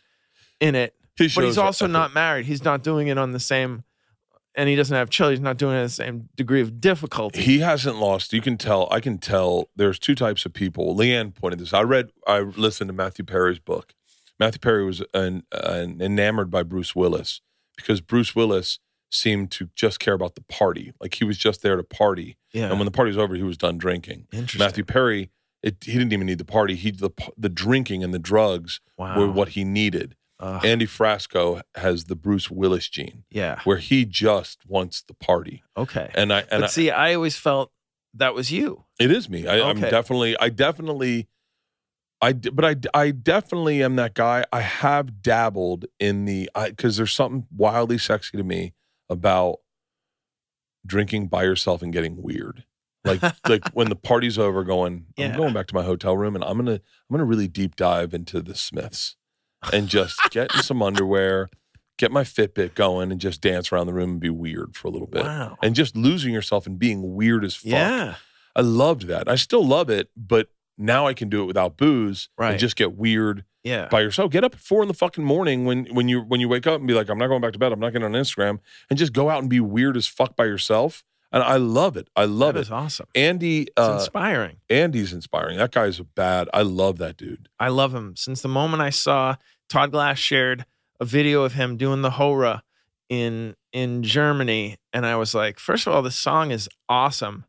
in 0.59 0.75
it. 0.75 0.93
But 1.17 1.43
he's 1.45 1.57
also 1.57 1.85
not 1.87 2.13
married. 2.13 2.47
He's 2.47 2.63
not 2.63 2.83
doing 2.83 3.07
it 3.07 3.17
on 3.17 3.31
the 3.31 3.39
same, 3.39 3.83
and 4.55 4.69
he 4.69 4.75
doesn't 4.75 4.95
have 4.95 5.09
children. 5.09 5.37
He's 5.37 5.43
not 5.43 5.57
doing 5.57 5.75
it 5.75 5.83
the 5.83 5.89
same 5.89 6.29
degree 6.35 6.61
of 6.61 6.81
difficulty. 6.81 7.41
He 7.41 7.59
hasn't 7.59 7.97
lost. 7.97 8.33
You 8.33 8.41
can 8.41 8.57
tell. 8.57 8.87
I 8.91 8.99
can 8.99 9.17
tell. 9.17 9.69
There's 9.75 9.99
two 9.99 10.15
types 10.15 10.45
of 10.45 10.53
people. 10.53 10.95
LeeAnn 10.95 11.33
pointed 11.33 11.59
this. 11.59 11.73
I 11.73 11.81
read. 11.81 12.11
I 12.27 12.39
listened 12.39 12.89
to 12.89 12.93
Matthew 12.93 13.25
Perry's 13.25 13.59
book. 13.59 13.93
Matthew 14.39 14.59
Perry 14.59 14.83
was 14.83 15.03
an, 15.13 15.43
an 15.51 16.01
enamored 16.01 16.49
by 16.49 16.63
Bruce 16.63 16.95
Willis 16.95 17.41
because 17.75 18.01
Bruce 18.01 18.35
Willis 18.35 18.79
seemed 19.11 19.51
to 19.51 19.69
just 19.75 19.99
care 19.99 20.13
about 20.13 20.35
the 20.35 20.41
party. 20.41 20.93
Like 20.99 21.15
he 21.15 21.23
was 21.23 21.37
just 21.37 21.61
there 21.61 21.75
to 21.75 21.83
party, 21.83 22.37
yeah. 22.53 22.69
and 22.69 22.79
when 22.79 22.85
the 22.85 22.91
party's 22.91 23.17
over, 23.17 23.35
he 23.35 23.43
was 23.43 23.57
done 23.57 23.77
drinking. 23.77 24.27
Interesting. 24.31 24.59
Matthew 24.59 24.83
Perry, 24.83 25.29
it, 25.61 25.77
he 25.83 25.93
didn't 25.93 26.13
even 26.13 26.25
need 26.25 26.39
the 26.39 26.45
party. 26.45 26.75
He 26.75 26.91
the 26.91 27.11
the 27.37 27.49
drinking 27.49 28.03
and 28.03 28.13
the 28.13 28.19
drugs 28.19 28.79
wow. 28.97 29.19
were 29.19 29.31
what 29.31 29.49
he 29.49 29.63
needed. 29.63 30.15
Andy 30.41 30.87
Frasco 30.87 31.61
has 31.75 32.05
the 32.05 32.15
Bruce 32.15 32.49
Willis 32.49 32.89
gene, 32.89 33.23
yeah. 33.29 33.59
where 33.63 33.77
he 33.77 34.05
just 34.05 34.65
wants 34.67 35.01
the 35.01 35.13
party. 35.13 35.63
Okay. 35.77 36.09
And 36.15 36.33
I 36.33 36.39
and 36.39 36.49
but 36.49 36.63
I, 36.63 36.67
see, 36.67 36.89
I 36.91 37.13
always 37.13 37.37
felt 37.37 37.71
that 38.15 38.33
was 38.33 38.51
you. 38.51 38.85
It 38.99 39.11
is 39.11 39.29
me. 39.29 39.47
I, 39.47 39.61
I'm 39.61 39.77
Okay. 39.77 39.89
definitely. 39.89 40.35
I 40.39 40.49
definitely. 40.49 41.27
I 42.23 42.33
but 42.33 42.65
I 42.65 42.75
I 42.93 43.11
definitely 43.11 43.81
am 43.83 43.95
that 43.95 44.13
guy. 44.13 44.45
I 44.51 44.61
have 44.61 45.21
dabbled 45.21 45.85
in 45.99 46.25
the 46.25 46.49
because 46.55 46.97
there's 46.97 47.13
something 47.13 47.47
wildly 47.55 47.97
sexy 47.97 48.37
to 48.37 48.43
me 48.43 48.73
about 49.09 49.57
drinking 50.85 51.27
by 51.27 51.43
yourself 51.43 51.81
and 51.81 51.91
getting 51.93 52.21
weird. 52.21 52.65
Like 53.03 53.21
like 53.49 53.67
when 53.73 53.89
the 53.89 53.95
party's 53.95 54.37
over, 54.37 54.63
going 54.63 55.07
Yeah. 55.17 55.29
I'm 55.29 55.37
going 55.37 55.53
back 55.53 55.67
to 55.67 55.75
my 55.75 55.83
hotel 55.83 56.15
room 56.15 56.35
and 56.35 56.43
I'm 56.43 56.57
gonna 56.57 56.73
I'm 56.73 56.81
gonna 57.11 57.25
really 57.25 57.47
deep 57.47 57.75
dive 57.75 58.13
into 58.13 58.41
the 58.41 58.55
Smiths 58.55 59.15
and 59.73 59.87
just 59.87 60.19
get 60.31 60.53
in 60.55 60.61
some 60.61 60.81
underwear, 60.81 61.49
get 61.97 62.11
my 62.11 62.23
Fitbit 62.23 62.75
going, 62.75 63.11
and 63.11 63.19
just 63.21 63.41
dance 63.41 63.71
around 63.71 63.87
the 63.87 63.93
room 63.93 64.11
and 64.11 64.19
be 64.19 64.29
weird 64.29 64.75
for 64.75 64.87
a 64.87 64.91
little 64.91 65.07
bit. 65.07 65.23
Wow. 65.23 65.57
And 65.61 65.75
just 65.75 65.95
losing 65.95 66.33
yourself 66.33 66.65
and 66.67 66.77
being 66.79 67.15
weird 67.15 67.43
as 67.45 67.55
fuck. 67.55 67.71
Yeah. 67.71 68.15
I 68.55 68.61
loved 68.61 69.07
that. 69.07 69.29
I 69.29 69.35
still 69.35 69.65
love 69.65 69.89
it, 69.89 70.09
but 70.17 70.47
now 70.77 71.07
I 71.07 71.13
can 71.13 71.29
do 71.29 71.43
it 71.43 71.45
without 71.45 71.77
booze 71.77 72.29
Right. 72.37 72.51
and 72.51 72.59
just 72.59 72.75
get 72.75 72.95
weird 72.97 73.45
Yeah. 73.63 73.87
by 73.89 74.01
yourself. 74.01 74.31
Get 74.31 74.43
up 74.43 74.55
at 74.55 74.59
four 74.59 74.81
in 74.81 74.87
the 74.87 74.93
fucking 74.93 75.23
morning 75.23 75.65
when 75.65 75.85
when 75.93 76.09
you 76.09 76.21
when 76.21 76.39
you 76.41 76.49
wake 76.49 76.65
up 76.67 76.79
and 76.79 76.87
be 76.87 76.93
like, 76.93 77.07
I'm 77.09 77.17
not 77.19 77.27
going 77.27 77.41
back 77.41 77.53
to 77.53 77.59
bed. 77.59 77.71
I'm 77.71 77.79
not 77.79 77.93
getting 77.93 78.05
on 78.05 78.13
Instagram, 78.13 78.59
and 78.89 78.97
just 78.97 79.13
go 79.13 79.29
out 79.29 79.39
and 79.41 79.49
be 79.49 79.59
weird 79.59 79.95
as 79.95 80.07
fuck 80.07 80.35
by 80.35 80.45
yourself. 80.45 81.03
And 81.31 81.41
I 81.43 81.55
love 81.57 81.95
it. 81.95 82.09
I 82.15 82.25
love 82.25 82.55
that 82.55 82.59
it. 82.59 82.63
is 82.63 82.71
awesome. 82.71 83.07
Andy, 83.15 83.61
It's 83.61 83.71
uh, 83.77 83.93
inspiring. 83.99 84.57
Andy's 84.69 85.13
inspiring. 85.13 85.57
That 85.57 85.71
guy's 85.71 85.99
a 85.99 86.03
bad. 86.03 86.49
I 86.53 86.61
love 86.63 86.97
that 86.97 87.15
dude. 87.15 87.47
I 87.59 87.69
love 87.69 87.95
him. 87.95 88.15
Since 88.17 88.41
the 88.41 88.49
moment 88.49 88.81
I 88.81 88.89
saw 88.89 89.35
Todd 89.69 89.91
Glass 89.91 90.17
shared 90.19 90.65
a 90.99 91.05
video 91.05 91.43
of 91.43 91.53
him 91.53 91.77
doing 91.77 92.01
the 92.01 92.11
Hora 92.11 92.63
in 93.09 93.55
in 93.71 94.03
Germany, 94.03 94.77
and 94.91 95.05
I 95.05 95.15
was 95.15 95.33
like, 95.33 95.57
first 95.57 95.87
of 95.87 95.93
all, 95.93 96.01
the 96.01 96.11
song 96.11 96.51
is 96.51 96.67
awesome, 96.89 97.45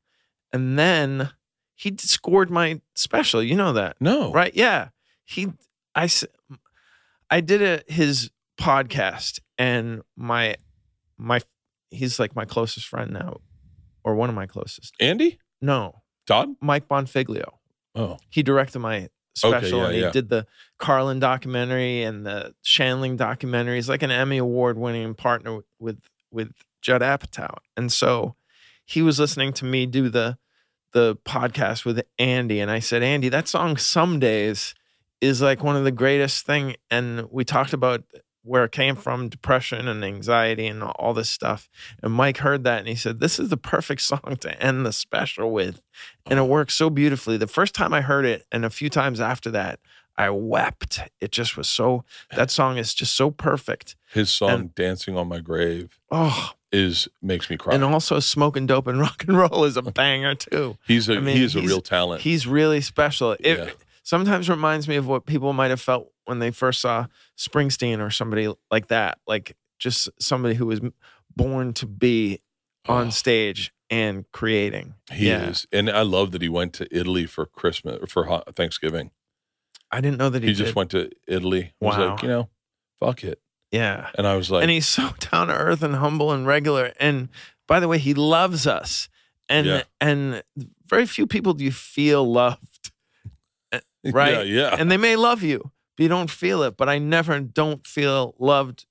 and 0.53 0.79
then 0.79 1.31
he 1.75 1.93
scored 1.99 2.51
my 2.51 2.81
special. 2.95 3.43
You 3.43 3.57
know 3.57 3.73
that, 3.73 3.97
No, 4.01 4.33
right? 4.33 4.55
Yeah, 4.55 4.89
he. 5.25 5.49
I, 5.97 6.09
I 7.31 7.41
did 7.41 7.61
a 7.63 7.83
his 7.93 8.31
podcast, 8.61 9.41
and 9.59 10.03
my 10.17 10.55
my 11.19 11.41
he's 11.91 12.19
like 12.21 12.37
my 12.37 12.45
closest 12.45 12.87
friend 12.87 13.11
now, 13.13 13.39
or 14.05 14.15
one 14.15 14.29
of 14.29 14.35
my 14.35 14.47
closest. 14.47 14.95
Andy, 15.01 15.39
No, 15.61 16.03
Todd. 16.27 16.55
Mike 16.61 16.89
Bonfiglio 16.89 17.55
Oh, 17.95 18.17
he 18.31 18.43
directed 18.43 18.79
my 18.79 19.09
special 19.35 19.57
okay, 19.57 19.69
yeah, 19.77 19.85
and 19.87 19.95
he 19.95 20.01
yeah. 20.03 20.11
did 20.11 20.29
the 20.29 20.47
Carlin 20.79 21.19
documentary 21.19 22.03
and 22.03 22.25
the 22.27 22.55
Shandling 22.65 23.17
documentary. 23.17 23.77
He's 23.77 23.89
like 23.89 24.03
an 24.03 24.11
Emmy 24.11 24.39
award 24.39 24.79
winning 24.79 25.15
partner 25.15 25.61
with 25.79 25.99
with 26.31 26.53
Judd 26.81 27.03
Apatow. 27.03 27.57
And 27.77 27.93
so 27.93 28.35
he 28.85 29.03
was 29.03 29.19
listening 29.21 29.53
to 29.55 29.65
me 29.65 29.87
do 29.87 30.09
the 30.09 30.39
the 30.93 31.17
podcast 31.25 31.85
with 31.85 32.03
Andy 32.19 32.61
and 32.61 32.71
I 32.71 32.79
said, 32.79 33.03
"Andy, 33.03 33.29
that 33.31 33.49
song 33.49 33.77
some 33.77 34.19
days 34.19 34.75
is 35.21 35.41
like 35.41 35.63
one 35.63 35.77
of 35.77 35.85
the 35.85 35.93
greatest 35.93 36.45
thing 36.47 36.77
and 36.91 37.27
we 37.31 37.45
talked 37.45 37.73
about 37.73 38.05
where 38.45 38.65
it 38.65 38.73
came 38.73 38.97
from, 38.97 39.29
depression 39.29 39.87
and 39.89 40.05
anxiety 40.05 40.67
and 40.67 40.83
all 40.83 41.15
this 41.15 41.31
stuff. 41.31 41.69
And 42.03 42.13
Mike 42.13 42.39
heard 42.39 42.65
that 42.65 42.81
and 42.81 42.89
he 42.89 42.95
said, 42.97 43.21
This 43.21 43.39
is 43.39 43.49
the 43.51 43.57
perfect 43.57 44.01
song 44.13 44.37
to 44.41 44.63
end 44.63 44.85
the 44.85 44.93
special 44.93 45.51
with. 45.53 45.81
And 46.27 46.39
it 46.39 46.43
works 46.49 46.75
so 46.75 46.91
beautifully. 46.91 47.37
The 47.37 47.47
first 47.47 47.75
time 47.75 47.93
I 47.95 48.01
heard 48.01 48.25
it, 48.25 48.45
and 48.51 48.65
a 48.65 48.71
few 48.71 48.89
times 48.91 49.21
after 49.21 49.51
that, 49.53 49.79
I 50.19 50.29
wept. 50.31 51.01
It 51.21 51.33
just 51.33 51.57
was 51.57 51.69
so, 51.69 52.05
that 52.37 52.51
song 52.51 52.77
is 52.77 52.93
just 52.95 53.15
so 53.17 53.31
perfect. 53.31 53.97
his 54.13 54.31
song 54.31 54.51
And- 54.51 54.75
"Dancing 54.75 55.17
on 55.17 55.27
My 55.29 55.41
Grave" 55.41 55.99
Oh, 56.11 56.51
is 56.71 57.09
makes 57.23 57.49
me 57.49 57.57
cry. 57.57 57.75
and 57.75 57.83
also 57.83 58.21
Smoking 58.21 58.67
Dope 58.67 58.87
and 58.89 59.01
Rock 59.01 59.25
and 59.27 59.39
Roll 59.39 59.65
is 59.65 59.77
a 59.79 59.83
banger 59.83 60.35
too. 60.35 60.77
he's 60.87 61.09
a 61.09 61.17
I 61.17 61.21
mean, 61.21 61.37
he 61.39 61.43
is 61.45 61.57
a 61.57 61.63
real 61.63 61.81
talent. 61.81 62.21
He's 62.23 62.47
really 62.47 62.81
special. 62.83 63.33
It 63.41 63.59
Yeah. 63.59 63.71
Sometimes 64.03 64.49
reminds 64.49 64.89
me 64.89 64.97
of 64.97 65.07
what 65.07 65.27
people 65.27 65.53
might 65.53 65.71
have 65.71 65.81
felt 65.81 66.11
when 66.25 66.39
they 66.39 66.51
first 66.51 66.81
saw 66.81 67.07
Springsteen 67.39 68.01
or 68.01 68.11
somebody 68.11 68.53
like 68.71 68.89
that, 68.89 69.19
like 69.27 69.57
just 69.79 70.09
somebody 70.21 70.55
who 70.55 70.67
was 70.67 70.81
born 71.35 71.73
to 71.75 71.87
be 71.87 72.41
on 72.89 73.09
Oh. 73.09 73.11
stage 73.11 73.73
and 73.91 74.25
creating. 74.33 74.95
He 75.13 75.29
yeah. 75.29 75.49
is, 75.51 75.67
and 75.73 75.91
I 75.91 76.03
love 76.03 76.31
that 76.33 76.43
he 76.43 76.49
went 76.49 76.73
to 76.75 76.89
Italy 76.97 77.27
for 77.27 77.45
Christmas 77.47 77.99
for 78.11 78.43
Thanksgiving. 78.53 79.11
I 79.91 80.01
didn't 80.01 80.19
know 80.19 80.31
that 80.31 80.43
he, 80.43 80.49
He, 80.51 80.55
just 80.55 80.75
went 80.75 80.91
to 80.93 81.11
Italy. 81.29 81.73
Was 81.81 81.97
Wow. 81.99 82.13
like, 82.13 82.23
you 82.23 82.29
know, 82.29 82.49
fuck 82.99 83.23
it. 83.25 83.41
Yeah. 83.71 84.11
And 84.17 84.27
I 84.27 84.37
was 84.37 84.51
like, 84.51 84.63
and 84.63 84.71
he's 84.71 84.87
so 84.89 85.11
down 85.31 85.49
to 85.49 85.55
earth 85.55 85.83
and 85.83 85.97
humble 85.97 86.33
and 86.33 86.47
regular. 86.47 86.93
And 87.01 87.29
by 87.69 87.81
the 87.81 87.89
way, 87.89 87.99
he 87.99 88.15
loves 88.15 88.67
us. 88.67 89.09
And 89.49 89.67
Yeah. 89.67 89.83
and 90.01 90.43
very 90.87 91.05
few 91.07 91.27
people 91.27 91.53
do 91.55 91.65
you 91.65 91.73
feel 91.73 92.31
loved. 92.31 92.92
right? 94.13 94.47
Yeah, 94.47 94.71
yeah. 94.71 94.77
And 94.79 94.91
they 94.91 94.97
may 94.97 95.17
love 95.17 95.43
you, 95.43 95.71
but 95.97 96.03
you 96.03 96.09
don't 96.09 96.31
feel 96.31 96.63
it. 96.63 96.77
But 96.77 96.89
I 96.89 96.99
never 96.99 97.39
don't 97.41 97.87
feel 97.87 98.35
loved 98.39 98.87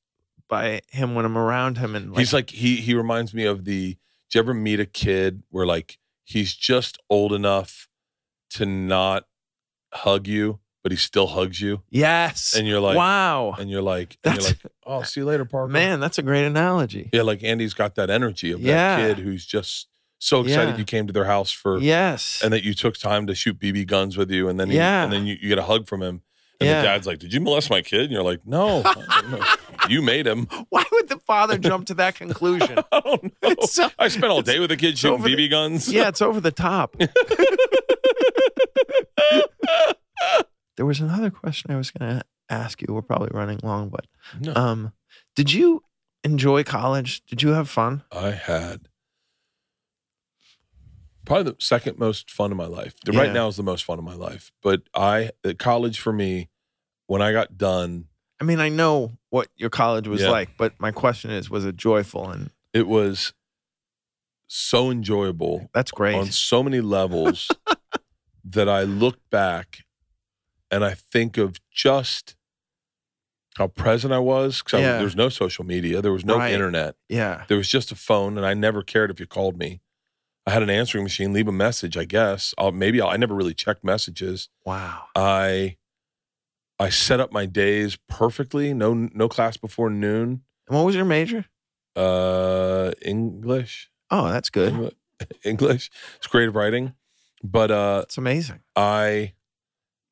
by 0.47 0.81
him 0.89 1.15
when 1.15 1.25
I'm 1.25 1.38
around 1.38 1.77
him. 1.77 1.95
And 1.95 2.15
he's 2.17 2.33
like 2.33 2.49
he 2.49 2.77
he 2.77 2.93
reminds 2.93 3.33
me 3.33 3.45
of 3.45 3.65
the. 3.65 3.97
Do 4.29 4.38
you 4.39 4.43
ever 4.43 4.53
meet 4.53 4.79
a 4.79 4.85
kid 4.85 5.43
where 5.49 5.65
like 5.65 5.97
he's 6.23 6.53
just 6.53 6.97
old 7.09 7.33
enough 7.33 7.89
to 8.51 8.65
not 8.65 9.25
hug 9.93 10.25
you, 10.25 10.59
but 10.83 10.93
he 10.93 10.97
still 10.97 11.27
hugs 11.27 11.59
you, 11.59 11.81
yes, 11.89 12.55
and 12.57 12.65
you're 12.65 12.79
like, 12.79 12.95
wow, 12.95 13.53
and 13.59 13.69
you're 13.69 13.81
like, 13.81 14.17
and 14.23 14.35
you're 14.35 14.43
like, 14.45 14.59
oh, 14.85 15.03
see 15.03 15.19
you 15.19 15.25
later, 15.25 15.43
Parker. 15.43 15.71
man, 15.71 15.99
that's 15.99 16.17
a 16.17 16.21
great 16.21 16.45
analogy. 16.45 17.09
Yeah, 17.11 17.23
like 17.23 17.43
Andy's 17.43 17.73
got 17.73 17.95
that 17.95 18.09
energy 18.09 18.51
of 18.53 18.61
Yeah. 18.61 18.97
that 18.97 19.15
kid 19.17 19.23
who's 19.23 19.45
just 19.45 19.88
so 20.23 20.41
excited 20.41 20.72
Yeah. 20.73 20.77
you 20.77 20.85
came 20.85 21.07
to 21.07 21.14
their 21.14 21.26
house 21.26 21.52
for 21.52 21.80
Yes. 21.80 22.41
and 22.43 22.53
that 22.53 22.64
you 22.64 22.73
took 22.76 22.95
time 22.98 23.26
to 23.27 23.34
shoot 23.35 23.57
BB 23.60 23.85
guns 23.88 24.15
with 24.18 24.30
you, 24.31 24.48
and 24.48 24.60
then 24.60 24.69
he, 24.69 24.76
Yeah. 24.77 25.03
and 25.03 25.11
then 25.11 25.26
you, 25.26 25.35
you 25.41 25.49
get 25.49 25.57
a 25.57 25.64
hug 25.64 25.88
from 25.88 26.02
him, 26.03 26.22
and 26.60 26.69
Yeah. 26.69 26.81
the 26.81 26.88
dad's 26.88 27.07
like, 27.07 27.18
"Did 27.19 27.34
you 27.34 27.41
molest 27.41 27.69
my 27.72 27.81
kid?" 27.81 28.02
And 28.02 28.11
you're 28.11 28.22
like, 28.23 28.45
"No, 28.45 28.84
you 29.89 30.02
made 30.03 30.27
him." 30.27 30.45
Why 30.69 30.84
would 30.91 31.10
the 31.10 31.18
father 31.26 31.57
jump 31.57 31.88
to 31.88 31.95
that 31.95 32.15
conclusion? 32.22 32.77
I 32.91 32.99
don't 32.99 33.23
know. 33.23 33.30
It's 33.43 33.73
so- 33.73 33.89
I 33.98 34.07
spent 34.10 34.26
all 34.31 34.41
day 34.43 34.60
with 34.60 34.69
the 34.69 34.77
kid 34.77 34.98
shooting 34.99 35.23
the- 35.23 35.30
BB 35.35 35.49
guns. 35.49 35.91
yeah, 35.91 36.07
it's 36.07 36.22
over 36.22 36.39
the 36.39 36.52
top. 36.52 36.95
there 40.77 40.85
was 40.85 40.99
another 40.99 41.30
question 41.31 41.72
I 41.72 41.77
was 41.77 41.91
going 41.91 42.19
to 42.19 42.23
ask 42.49 42.81
you. 42.81 42.88
We're 42.93 43.02
probably 43.02 43.30
running 43.34 43.60
long, 43.64 43.89
but 43.89 44.06
No. 44.39 44.53
um, 44.56 44.93
did 45.35 45.52
you 45.52 45.84
enjoy 46.23 46.64
college? 46.64 47.23
Did 47.26 47.41
you 47.41 47.49
have 47.49 47.69
fun? 47.69 48.03
I 48.11 48.31
had 48.31 48.88
probably 51.31 51.51
the 51.51 51.57
second 51.59 51.97
most 51.97 52.29
fun 52.29 52.51
of 52.51 52.57
my 52.57 52.65
life. 52.65 52.93
The 53.05 53.11
right 53.13 53.31
now 53.31 53.47
is 53.47 53.55
the 53.57 53.63
most 53.63 53.83
fun 53.85 53.97
of 53.99 54.05
my 54.05 54.13
life. 54.15 54.51
But 54.61 54.81
I 54.93 55.31
at 55.45 55.57
college 55.59 55.99
for 55.99 56.11
me, 56.13 56.49
when 57.07 57.21
I 57.21 57.31
got 57.31 57.57
done, 57.57 58.05
I 58.39 58.43
mean, 58.43 58.59
I 58.59 58.69
know 58.69 59.13
what 59.29 59.47
your 59.55 59.69
college 59.69 60.07
was 60.07 60.21
Yeah. 60.21 60.29
like, 60.31 60.49
but 60.57 60.73
my 60.79 60.91
question 60.91 61.31
is, 61.31 61.49
was 61.49 61.63
it 61.63 61.77
joyful? 61.77 62.29
And 62.29 62.49
it 62.73 62.87
was 62.87 63.33
so 64.47 64.91
enjoyable 64.91 65.69
that's 65.73 65.91
great. 65.91 66.15
on 66.15 66.25
so 66.31 66.61
many 66.63 66.81
levels 66.81 67.49
that 68.43 68.67
I 68.67 68.83
look 68.83 69.17
back 69.29 69.79
and 70.69 70.83
I 70.83 70.93
think 70.93 71.37
of 71.37 71.57
just 71.71 72.35
how 73.57 73.67
present 73.67 74.11
I 74.13 74.19
was. 74.19 74.61
Because 74.63 74.81
Yeah. 74.81 74.93
there 74.95 75.03
was 75.03 75.15
no 75.15 75.29
social 75.29 75.63
media, 75.65 76.01
there 76.01 76.11
was 76.11 76.25
no 76.25 76.37
Right. 76.37 76.51
internet, 76.51 76.95
yeah. 77.09 77.45
there 77.47 77.57
was 77.57 77.69
just 77.69 77.91
a 77.91 77.95
phone, 77.95 78.37
and 78.37 78.45
I 78.45 78.53
never 78.53 78.81
cared 78.83 79.11
if 79.11 79.19
you 79.19 79.27
called 79.27 79.57
me. 79.57 79.81
I 80.51 80.55
had 80.55 80.63
an 80.63 80.69
answering 80.69 81.05
machine, 81.05 81.31
leave 81.31 81.47
a 81.47 81.53
message, 81.53 81.95
I 81.95 82.03
guess. 82.03 82.53
I'll, 82.57 82.73
maybe 82.73 82.99
I'll, 82.99 83.07
I 83.07 83.15
never 83.15 83.33
really 83.33 83.53
checked 83.53 83.85
messages. 83.85 84.49
Wow. 84.65 85.05
I 85.15 85.77
I 86.77 86.89
set 86.89 87.21
up 87.21 87.31
my 87.31 87.45
days 87.45 87.97
perfectly. 88.09 88.73
No 88.73 88.93
no 88.93 89.29
class 89.29 89.55
before 89.55 89.89
noon. 89.89 90.41
And 90.67 90.77
what 90.77 90.85
was 90.85 90.93
your 90.93 91.05
major? 91.05 91.45
Uh, 91.95 92.91
English, 93.01 93.89
Oh, 94.09 94.27
that's 94.27 94.49
good. 94.49 94.93
English. 95.45 95.89
It's 96.17 96.27
creative 96.27 96.55
writing, 96.55 96.95
but 97.41 97.71
uh, 97.71 97.99
That's 97.99 98.17
amazing. 98.17 98.59
I 98.75 99.33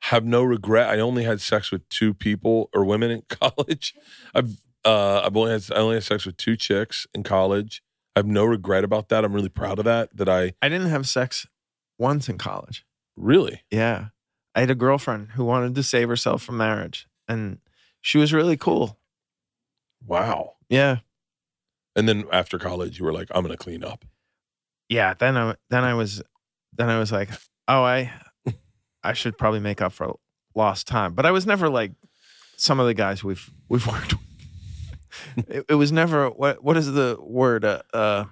have 0.04 0.24
no 0.24 0.42
regret. 0.44 0.88
I 0.90 1.00
only 1.00 1.26
had 1.26 1.42
sex 1.42 1.70
with 1.70 1.88
two 1.90 2.14
people 2.14 2.70
or 2.74 2.86
women 2.86 3.12
in 3.12 3.24
college. 3.30 3.94
I've 4.34 4.56
uh, 4.86 5.20
I've 5.26 5.36
only 5.36 5.52
had 5.52 5.66
I 5.76 5.80
only 5.80 5.96
had 5.96 6.04
sex 6.06 6.26
with 6.26 6.38
two 6.38 6.56
chicks 6.56 7.08
in 7.14 7.24
college. 7.24 7.84
I 8.20 8.22
have 8.22 8.28
no 8.28 8.44
regret 8.44 8.84
about 8.84 9.08
that. 9.08 9.24
I'm 9.24 9.32
really 9.32 9.48
proud 9.48 9.80
of 9.80 9.86
that. 9.86 10.10
That 10.14 10.28
I 10.28 10.52
I 10.62 10.68
didn't 10.68 10.90
have 10.90 11.08
sex 11.08 11.48
once 11.98 12.28
in 12.28 12.38
college. 12.38 12.86
really 13.16 13.62
Yeah. 13.72 14.08
I 14.54 14.60
had 14.60 14.70
a 14.70 14.76
girlfriend 14.76 15.30
who 15.36 15.46
wanted 15.46 15.74
to 15.76 15.84
save 15.84 16.10
herself 16.10 16.44
from 16.44 16.58
marriage, 16.58 17.08
and 17.30 17.60
she 18.02 18.18
was 18.18 18.34
really 18.34 18.58
cool. 18.58 19.00
wow. 20.06 20.56
Yeah. 20.68 20.98
And 21.96 22.10
then 22.10 22.26
after 22.30 22.60
college, 22.60 23.00
you 23.00 23.06
were 23.06 23.14
like, 23.14 23.30
I'm 23.32 23.42
gonna 23.42 23.56
clean 23.56 23.86
up. 23.86 24.04
Yeah. 24.90 25.14
Then 25.14 25.38
I 25.38 25.56
then 25.70 25.86
I 25.86 25.94
was 25.94 26.22
then 26.74 26.90
I 26.90 27.00
was 27.00 27.14
like, 27.14 27.30
oh, 27.70 27.84
I 27.84 28.12
I 29.02 29.14
should 29.14 29.38
probably 29.38 29.62
make 29.62 29.82
up 29.82 29.94
for 29.94 30.20
lost 30.56 30.88
time. 30.88 31.14
But 31.14 31.26
I 31.26 31.32
was 31.32 31.46
never 31.46 31.70
like 31.70 31.94
some 32.58 32.82
of 32.82 32.86
the 32.86 32.94
guys 32.94 33.24
we've 33.24 33.50
we've 33.70 33.88
worked 33.94 34.12
with. 34.12 34.29
it, 35.48 35.66
it 35.70 35.76
was 35.76 35.92
never 35.92 36.30
what 36.30 36.64
what 36.64 36.78
is 36.78 36.92
the 36.92 37.18
word 37.20 37.66
uh, 37.66 37.82
uh 37.94 38.26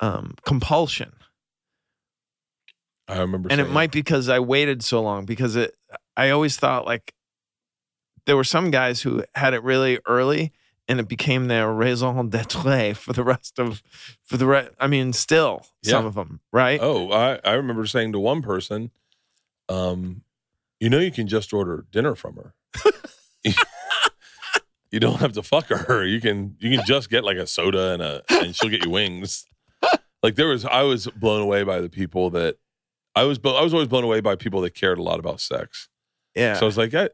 um 0.00 0.34
compulsion. 0.44 1.12
I 3.08 3.18
remember, 3.20 3.48
and 3.50 3.60
it 3.60 3.70
might 3.70 3.90
be 3.90 4.00
because 4.00 4.28
I 4.28 4.38
waited 4.38 4.84
so 4.84 5.02
long 5.02 5.24
because 5.24 5.56
it 5.56 5.74
I 6.16 6.30
always 6.30 6.56
thought 6.56 6.86
like 6.86 7.14
there 8.26 8.36
were 8.36 8.44
some 8.44 8.70
guys 8.70 9.02
who 9.02 9.24
had 9.34 9.54
it 9.54 9.62
really 9.64 9.98
early 10.06 10.52
and 10.86 11.00
it 11.00 11.08
became 11.08 11.46
their 11.46 11.72
raison 11.72 12.28
d'etre 12.28 12.94
for 12.94 13.12
the 13.12 13.24
rest 13.24 13.58
of 13.58 13.82
for 14.24 14.36
the 14.36 14.46
rest 14.46 14.70
I 14.78 14.86
mean 14.86 15.12
still 15.12 15.66
some 15.82 16.06
of 16.06 16.14
them 16.14 16.40
right 16.52 16.78
Oh, 16.80 17.10
I, 17.10 17.40
I 17.44 17.54
remember 17.54 17.86
saying 17.86 18.12
to 18.12 18.18
one 18.18 18.42
person, 18.42 18.90
um, 19.68 20.22
you 20.78 20.88
know, 20.88 20.98
you 20.98 21.10
can 21.10 21.26
just 21.26 21.52
order 21.52 21.86
dinner 21.90 22.14
from 22.14 22.36
her. 22.36 22.54
you 24.90 25.00
don't 25.00 25.20
have 25.20 25.32
to 25.32 25.42
fuck 25.42 25.66
her. 25.68 26.04
You 26.04 26.20
can 26.20 26.56
you 26.58 26.76
can 26.76 26.86
just 26.86 27.10
get 27.10 27.24
like 27.24 27.36
a 27.36 27.46
soda 27.46 27.92
and 27.92 28.02
a 28.02 28.22
and 28.30 28.54
she'll 28.54 28.70
get 28.70 28.84
you 28.84 28.90
wings. 28.90 29.46
Like 30.22 30.34
there 30.34 30.48
was, 30.48 30.66
I 30.66 30.82
was 30.82 31.06
blown 31.06 31.40
away 31.40 31.62
by 31.62 31.80
the 31.80 31.88
people 31.88 32.28
that 32.30 32.58
I 33.16 33.22
was. 33.22 33.40
I 33.42 33.62
was 33.62 33.72
always 33.72 33.88
blown 33.88 34.04
away 34.04 34.20
by 34.20 34.36
people 34.36 34.60
that 34.60 34.74
cared 34.74 34.98
a 34.98 35.02
lot 35.02 35.18
about 35.18 35.40
sex. 35.40 35.88
yeah 36.34 36.52
So 36.52 36.66
I 36.66 36.68
was 36.68 36.76
like, 36.76 36.92
I, 36.92 37.08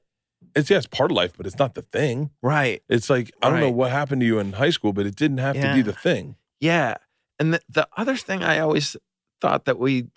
it's 0.57 0.69
yeah, 0.69 0.79
it's 0.79 0.89
part 0.89 1.13
of 1.13 1.17
life, 1.17 1.35
but 1.37 1.47
it's 1.47 1.57
not 1.57 1.75
the 1.75 1.83
thing. 1.83 2.31
right 2.43 2.83
It's 2.89 3.09
like 3.09 3.31
I 3.41 3.49
don't 3.49 3.61
know 3.61 3.71
what 3.71 3.93
happened 3.93 4.23
to 4.23 4.27
you 4.27 4.41
in 4.41 4.55
high 4.55 4.71
school, 4.71 4.93
but 4.93 5.07
it 5.07 5.15
didn't 5.15 5.39
have 5.39 5.55
to 5.55 5.73
be 5.73 5.83
the 5.83 5.93
thing. 5.93 6.35
yeah 6.59 6.97
and 7.39 7.55
the, 7.55 7.61
the 7.69 7.87
other 7.97 8.17
thing 8.17 8.43
I 8.43 8.59
always 8.59 8.97
thought 9.41 9.67
that 9.67 9.79
we 9.79 10.09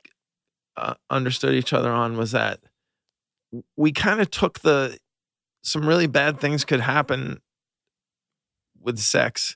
uh, 0.76 0.96
understood 1.12 1.54
each 1.54 1.74
other 1.74 1.92
on 1.92 2.18
was 2.18 2.32
that 2.32 2.62
we 3.76 3.92
kind 3.92 4.20
of 4.20 4.32
took 4.32 4.62
the 4.62 4.98
some 5.64 5.88
really 5.88 6.08
bad 6.08 6.40
things 6.40 6.66
could 6.66 6.80
happen 6.80 7.42
with 8.82 9.00
sex. 9.00 9.56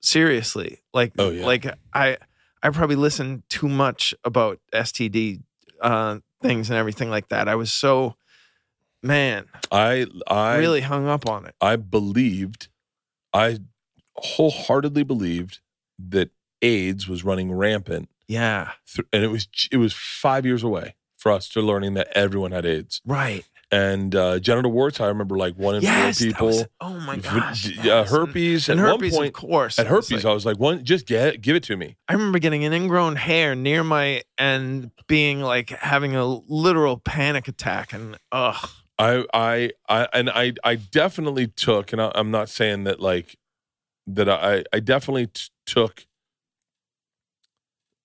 Seriously 0.00 0.82
like 0.94 1.12
Oh, 1.18 1.30
yeah. 1.30 1.44
like 1.44 1.66
i 1.92 2.16
i 2.62 2.70
probably 2.70 2.94
listened 2.96 3.42
too 3.48 3.68
much 3.68 4.14
about 4.22 4.60
std 4.72 5.42
uh 5.80 6.18
things 6.42 6.70
and 6.70 6.78
everything 6.78 7.10
like 7.10 7.28
that. 7.28 7.48
I 7.48 7.54
was 7.56 7.72
so 7.72 8.14
man 9.02 9.46
I 9.72 10.06
I 10.28 10.56
really 10.58 10.82
hung 10.82 11.08
up 11.08 11.28
on 11.28 11.46
it. 11.46 11.54
I 11.60 11.76
believed, 11.76 12.68
I 13.32 13.58
wholeheartedly 14.16 15.02
believed 15.02 15.58
that 15.98 16.30
AIDS 16.62 17.08
was 17.08 17.24
running 17.24 17.52
rampant, 17.52 18.08
yeah. 18.28 18.72
th- 18.94 19.06
and 19.12 19.24
it 19.24 19.28
was 19.28 19.48
it 19.72 19.78
was 19.78 19.92
five 19.92 20.46
years 20.46 20.62
away 20.62 20.94
for 21.16 21.32
us 21.32 21.48
to 21.50 21.60
learning 21.60 21.94
that 21.94 22.08
everyone 22.14 22.52
had 22.52 22.64
AIDS. 22.66 23.00
Right 23.04 23.44
and 23.72 24.14
uh, 24.14 24.38
genital 24.38 24.70
warts. 24.70 25.00
I 25.00 25.06
remember 25.06 25.36
like 25.36 25.54
one 25.56 25.74
in 25.76 25.82
yes 25.82 26.18
four 26.18 26.26
people. 26.28 26.46
was- 26.46 26.66
oh 26.80 27.00
my 27.00 27.16
gosh 27.16 27.78
uh, 27.86 28.04
herpes. 28.04 28.68
and 28.68 28.78
at 28.80 28.86
herpes 28.86 29.12
one 29.12 29.26
of 29.26 29.32
point, 29.32 29.34
course 29.34 29.78
at 29.78 29.86
was 29.90 30.08
herpes, 30.08 30.24
like- 30.24 30.30
I 30.30 30.34
was 30.34 30.46
like, 30.46 30.58
one, 30.58 30.84
just 30.84 31.06
get 31.06 31.40
give 31.40 31.56
it 31.56 31.62
to 31.64 31.76
me. 31.76 31.96
I 32.08 32.12
remember 32.12 32.38
getting 32.38 32.64
an 32.64 32.72
ingrown 32.72 33.16
hair 33.16 33.54
near 33.54 33.82
my 33.82 34.22
and 34.38 34.90
being 35.08 35.40
like 35.40 35.70
having 35.70 36.14
a 36.14 36.24
literal 36.26 36.98
panic 36.98 37.48
attack 37.48 37.92
and 37.92 38.16
ugh. 38.32 38.68
I, 38.98 39.24
I, 39.34 39.70
I, 39.90 40.08
and 40.14 40.30
I, 40.30 40.54
I 40.64 40.76
definitely 40.76 41.48
took, 41.48 41.92
and 41.92 42.00
I, 42.00 42.10
I'm 42.14 42.30
not 42.30 42.48
saying 42.48 42.84
that 42.84 42.98
like 42.98 43.36
that. 44.06 44.26
I, 44.26 44.64
I 44.72 44.80
definitely 44.80 45.26
t- 45.26 45.50
took 45.66 46.06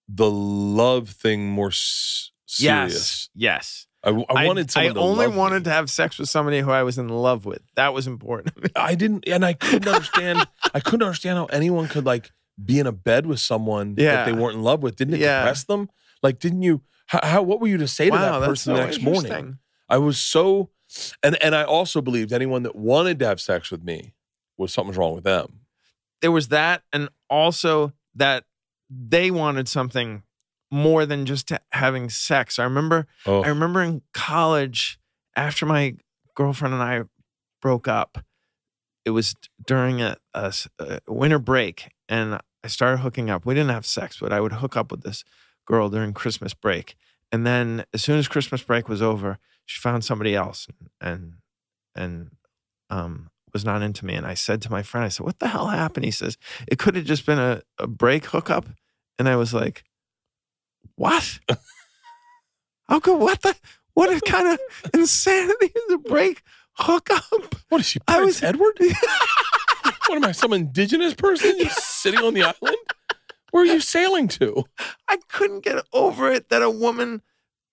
the 0.10 0.30
love 0.30 1.10
thing 1.10 1.50
more 1.50 1.70
s- 1.70 2.32
serious. 2.46 2.94
Yes. 2.94 3.30
Yes. 3.34 3.88
I, 4.04 4.10
I 4.10 4.48
wanted 4.48 4.72
someone 4.72 4.92
I 4.92 4.94
to 4.96 5.00
only 5.00 5.28
wanted 5.28 5.60
me. 5.60 5.64
to 5.66 5.70
have 5.72 5.90
sex 5.90 6.18
with 6.18 6.28
somebody 6.28 6.60
who 6.60 6.72
I 6.72 6.82
was 6.84 6.98
in 6.98 7.08
love 7.10 7.46
with. 7.46 7.62
That 7.76 7.94
was 7.94 8.08
important. 8.08 8.56
I 8.76 8.96
didn't, 8.96 9.28
and 9.28 9.46
I 9.46 9.54
couldn't 9.54 9.88
understand. 9.88 10.48
I 10.74 10.80
couldn't 10.80 11.04
understand 11.04 11.38
how 11.38 11.46
anyone 11.46 11.88
could 11.88 12.06
like 12.06 12.32
be 12.64 12.80
in 12.80 12.88
a 12.88 12.92
bed 12.92 13.26
with 13.28 13.40
someone 13.40 13.96
Yeah. 13.98 14.16
that 14.18 14.26
they 14.26 14.34
weren't 14.34 14.56
in 14.56 14.64
love 14.64 14.82
with. 14.82 14.96
Didn't 14.96 15.14
it 15.16 15.20
Yeah. 15.20 15.42
depress 15.42 15.64
them? 15.66 15.90
Like, 16.24 16.40
didn't 16.40 16.64
you? 16.64 16.82
How, 17.08 17.20
how? 17.24 17.42
What 17.44 17.60
were 17.62 17.68
you 17.68 17.78
to 17.78 17.88
say 17.88 18.06
to 18.06 18.12
wow, 18.12 18.40
that 18.40 18.48
person 18.48 18.74
so 18.74 18.78
the 18.80 18.86
next 18.86 19.02
morning? 19.02 19.60
I 19.90 19.98
was 19.98 20.18
so, 20.18 20.70
and 21.22 21.42
and 21.44 21.54
I 21.54 21.64
also 21.64 22.02
believed 22.02 22.34
anyone 22.34 22.64
that 22.64 22.76
wanted 22.76 23.20
to 23.20 23.28
have 23.28 23.40
sex 23.42 23.70
with 23.72 23.84
me 23.84 24.14
was 24.58 24.74
something's 24.74 24.98
wrong 24.98 25.14
with 25.16 25.24
them. 25.26 25.62
There 26.22 26.32
was 26.32 26.48
that, 26.50 26.84
and 26.94 27.10
also 27.30 27.94
that 28.16 28.46
they 28.90 29.30
wanted 29.32 29.68
something 29.68 30.24
more 30.72 31.06
than 31.06 31.26
just 31.26 31.52
having 31.72 32.10
sex. 32.10 32.58
I 32.58 32.64
remember 32.64 33.06
Oh, 33.26 33.44
I 33.44 33.50
remember 33.50 33.82
in 33.82 34.02
college, 34.14 35.00
after 35.36 35.66
my 35.66 35.96
girlfriend 36.36 36.74
and 36.74 36.82
I 36.84 37.04
broke 37.62 37.88
up, 37.88 38.24
it 39.06 39.12
was 39.12 39.36
during 39.66 40.02
a 40.02 40.16
winter 41.08 41.40
break, 41.40 41.90
and 42.08 42.40
I 42.64 42.68
started 42.68 42.98
hooking 42.98 43.30
up. 43.30 43.46
We 43.46 43.54
didn't 43.54 43.72
have 43.72 43.86
sex, 43.86 44.18
but 44.22 44.32
I 44.32 44.40
would 44.40 44.54
hook 44.54 44.78
up 44.78 44.92
with 44.92 45.02
this 45.04 45.24
girl 45.66 45.90
during 45.90 46.14
Christmas 46.14 46.54
break. 46.54 46.96
And 47.32 47.46
then, 47.46 47.86
as 47.94 48.02
soon 48.04 48.20
as 48.20 48.28
Christmas 48.28 48.62
break 48.62 48.88
was 48.90 49.02
over, 49.02 49.38
she 49.66 49.80
found 49.80 50.04
somebody 50.04 50.36
else, 50.36 50.68
and 51.00 51.36
and 51.96 52.32
um, 52.90 53.30
was 53.54 53.66
not 53.66 53.82
into 53.82 54.06
me. 54.06 54.14
And 54.16 54.26
I 54.26 54.34
said 54.34 54.62
to 54.64 54.72
my 54.72 54.84
friend, 54.84 55.06
I 55.06 55.10
said, 55.10 55.26
"What 55.26 55.40
the 55.40 55.48
hell 55.48 55.68
happened?" 55.68 56.06
He 56.06 56.12
says, 56.12 56.38
"It 56.68 56.78
could 56.78 56.96
have 56.96 57.06
just 57.06 57.26
been 57.26 57.40
a, 57.40 57.62
a 57.78 57.88
break 57.88 58.26
hookup." 58.26 58.66
And 59.18 59.30
I 59.30 59.36
was 59.36 59.54
like, 59.54 59.84
"What?" 60.96 61.40
Could 62.90 63.18
what 63.20 63.42
the 63.42 63.56
what 63.94 64.24
kind 64.26 64.48
of 64.50 64.60
insanity 64.94 65.72
is 65.76 65.94
a 65.94 65.98
break 65.98 66.42
hookup? 66.74 67.56
what 67.70 67.82
is 67.82 67.88
she? 67.88 68.00
I 68.08 68.22
was- 68.22 68.42
Edward. 68.44 68.78
what 70.08 70.16
am 70.18 70.26
I? 70.26 70.32
Some 70.34 70.54
indigenous 70.54 71.14
person 71.14 71.58
just 71.60 72.02
sitting 72.02 72.20
on 72.22 72.34
the 72.34 72.44
island? 72.44 72.78
Where 73.52 73.64
are 73.64 73.66
you 73.68 73.80
sailing 73.82 74.28
to? 74.30 74.66
I 75.10 75.18
couldn't 75.30 75.62
get 75.66 75.84
over 75.94 76.32
it 76.32 76.50
that 76.50 76.62
a 76.62 76.70
woman 76.70 77.22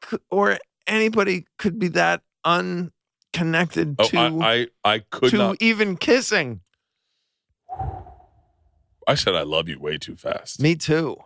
could, 0.00 0.20
or 0.30 0.58
anybody 0.86 1.46
could 1.58 1.78
be 1.78 1.88
that 1.88 2.22
unconnected 2.44 3.94
Oh, 3.98 4.08
to 4.08 4.18
I, 4.18 4.26
I, 4.52 4.66
I 4.84 4.98
could 5.10 5.30
to 5.30 5.36
not. 5.36 5.56
even 5.60 5.96
kissing. 5.96 6.60
I 9.06 9.14
said 9.14 9.34
I 9.34 9.42
love 9.42 9.68
you 9.68 9.78
way 9.80 9.98
too 9.98 10.16
fast. 10.16 10.60
Me 10.60 10.74
too. 10.74 11.16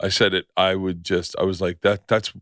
I 0.00 0.08
said 0.08 0.34
it. 0.34 0.46
I 0.56 0.74
would 0.74 1.04
just. 1.04 1.34
I 1.38 1.44
was 1.44 1.60
like 1.60 1.80
that. 1.82 2.08
That's. 2.08 2.32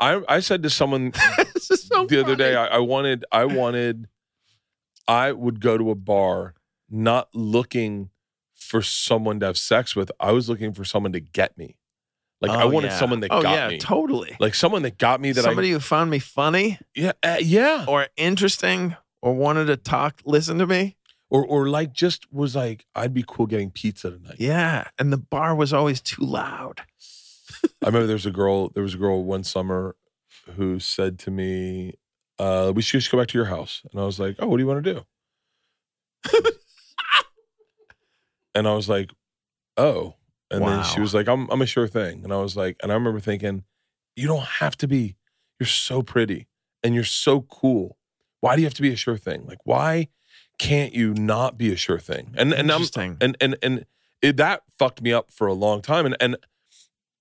I 0.00 0.22
I 0.28 0.40
said 0.40 0.62
to 0.64 0.70
someone 0.70 1.12
so 1.58 2.06
the 2.06 2.20
other 2.22 2.36
day. 2.36 2.54
I, 2.56 2.66
I 2.66 2.78
wanted. 2.78 3.24
I 3.32 3.44
wanted. 3.44 4.08
I 5.08 5.32
would 5.32 5.60
go 5.60 5.78
to 5.78 5.90
a 5.90 5.94
bar, 5.94 6.54
not 6.90 7.28
looking 7.34 8.10
for 8.54 8.82
someone 8.82 9.40
to 9.40 9.46
have 9.46 9.58
sex 9.58 9.94
with. 9.94 10.10
I 10.18 10.32
was 10.32 10.48
looking 10.48 10.72
for 10.72 10.84
someone 10.84 11.12
to 11.12 11.20
get 11.20 11.56
me. 11.56 11.76
Like 12.40 12.50
I 12.50 12.64
Oh, 12.64 12.68
wanted 12.68 12.88
yeah. 12.90 12.98
someone 12.98 13.20
that 13.20 13.30
oh, 13.30 13.40
got 13.40 13.54
yeah, 13.54 13.68
me. 13.68 13.78
Totally. 13.78 14.36
Like 14.40 14.54
someone 14.54 14.82
that 14.82 14.98
got 14.98 15.20
me 15.20 15.32
that 15.32 15.42
Somebody 15.42 15.70
who 15.70 15.80
found 15.80 16.10
me 16.10 16.18
funny 16.18 16.78
Yeah. 16.94 17.12
Uh, 17.22 17.36
yeah. 17.40 17.84
or 17.88 18.08
interesting 18.16 18.96
or 19.22 19.32
wanted 19.34 19.66
to 19.66 19.76
talk, 19.76 20.20
listen 20.24 20.58
to 20.58 20.66
me. 20.66 20.96
Or 21.30 21.44
or 21.46 21.68
like 21.68 21.92
just 21.92 22.30
was 22.32 22.54
like 22.54 22.84
I'd 22.94 23.14
be 23.14 23.24
cool 23.26 23.46
getting 23.46 23.70
pizza 23.70 24.10
tonight. 24.10 24.36
Yeah. 24.38 24.88
And 24.98 25.12
the 25.12 25.16
bar 25.16 25.54
was 25.54 25.72
always 25.72 26.00
too 26.00 26.22
loud. 26.22 26.82
I 27.82 27.86
remember 27.86 28.06
there 28.06 28.14
was 28.14 28.26
a 28.26 28.30
girl. 28.30 28.68
There 28.70 28.82
was 28.82 28.94
a 28.94 28.98
girl 28.98 29.22
one 29.24 29.44
summer 29.44 29.96
who 30.56 30.80
said 30.80 31.18
to 31.20 31.30
me, 31.30 31.94
uh, 32.38 32.72
"We 32.74 32.82
should 32.82 33.00
just 33.00 33.12
go 33.12 33.18
back 33.18 33.28
to 33.28 33.38
your 33.38 33.46
house." 33.46 33.82
And 33.90 34.00
I 34.00 34.04
was 34.04 34.18
like, 34.18 34.36
"Oh, 34.38 34.48
what 34.48 34.56
do 34.56 34.62
you 34.62 34.66
want 34.66 34.84
to 34.84 34.94
do?" 34.94 35.04
and 38.54 38.66
I 38.66 38.74
was 38.74 38.88
like, 38.88 39.10
"Oh." 39.76 40.14
And 40.50 40.62
then 40.64 40.84
she 40.84 41.00
was 41.00 41.12
like, 41.12 41.28
"I'm 41.28 41.48
I'm 41.50 41.60
a 41.62 41.66
sure 41.66 41.88
thing." 41.88 42.22
And 42.24 42.32
I 42.32 42.38
was 42.38 42.56
like, 42.56 42.76
and 42.82 42.92
I 42.92 42.94
remember 42.94 43.20
thinking, 43.20 43.64
"You 44.14 44.28
don't 44.28 44.44
have 44.44 44.76
to 44.78 44.88
be. 44.88 45.16
You're 45.58 45.66
so 45.66 46.02
pretty 46.02 46.46
and 46.82 46.94
you're 46.94 47.04
so 47.04 47.42
cool. 47.42 47.98
Why 48.40 48.54
do 48.54 48.62
you 48.62 48.66
have 48.66 48.74
to 48.74 48.82
be 48.82 48.92
a 48.92 48.96
sure 48.96 49.16
thing? 49.16 49.44
Like, 49.46 49.58
why 49.64 50.08
can't 50.58 50.94
you 50.94 51.14
not 51.14 51.58
be 51.58 51.72
a 51.72 51.76
sure 51.76 51.98
thing?" 51.98 52.32
And 52.36 52.52
and 52.52 52.70
I'm 52.70 52.82
Interesting. 52.82 53.16
and 53.20 53.36
and 53.40 53.56
and 53.62 53.86
it, 54.22 54.36
that 54.36 54.62
fucked 54.78 55.02
me 55.02 55.12
up 55.12 55.30
for 55.32 55.46
a 55.46 55.52
long 55.54 55.82
time 55.82 56.06
and 56.06 56.16
and 56.20 56.36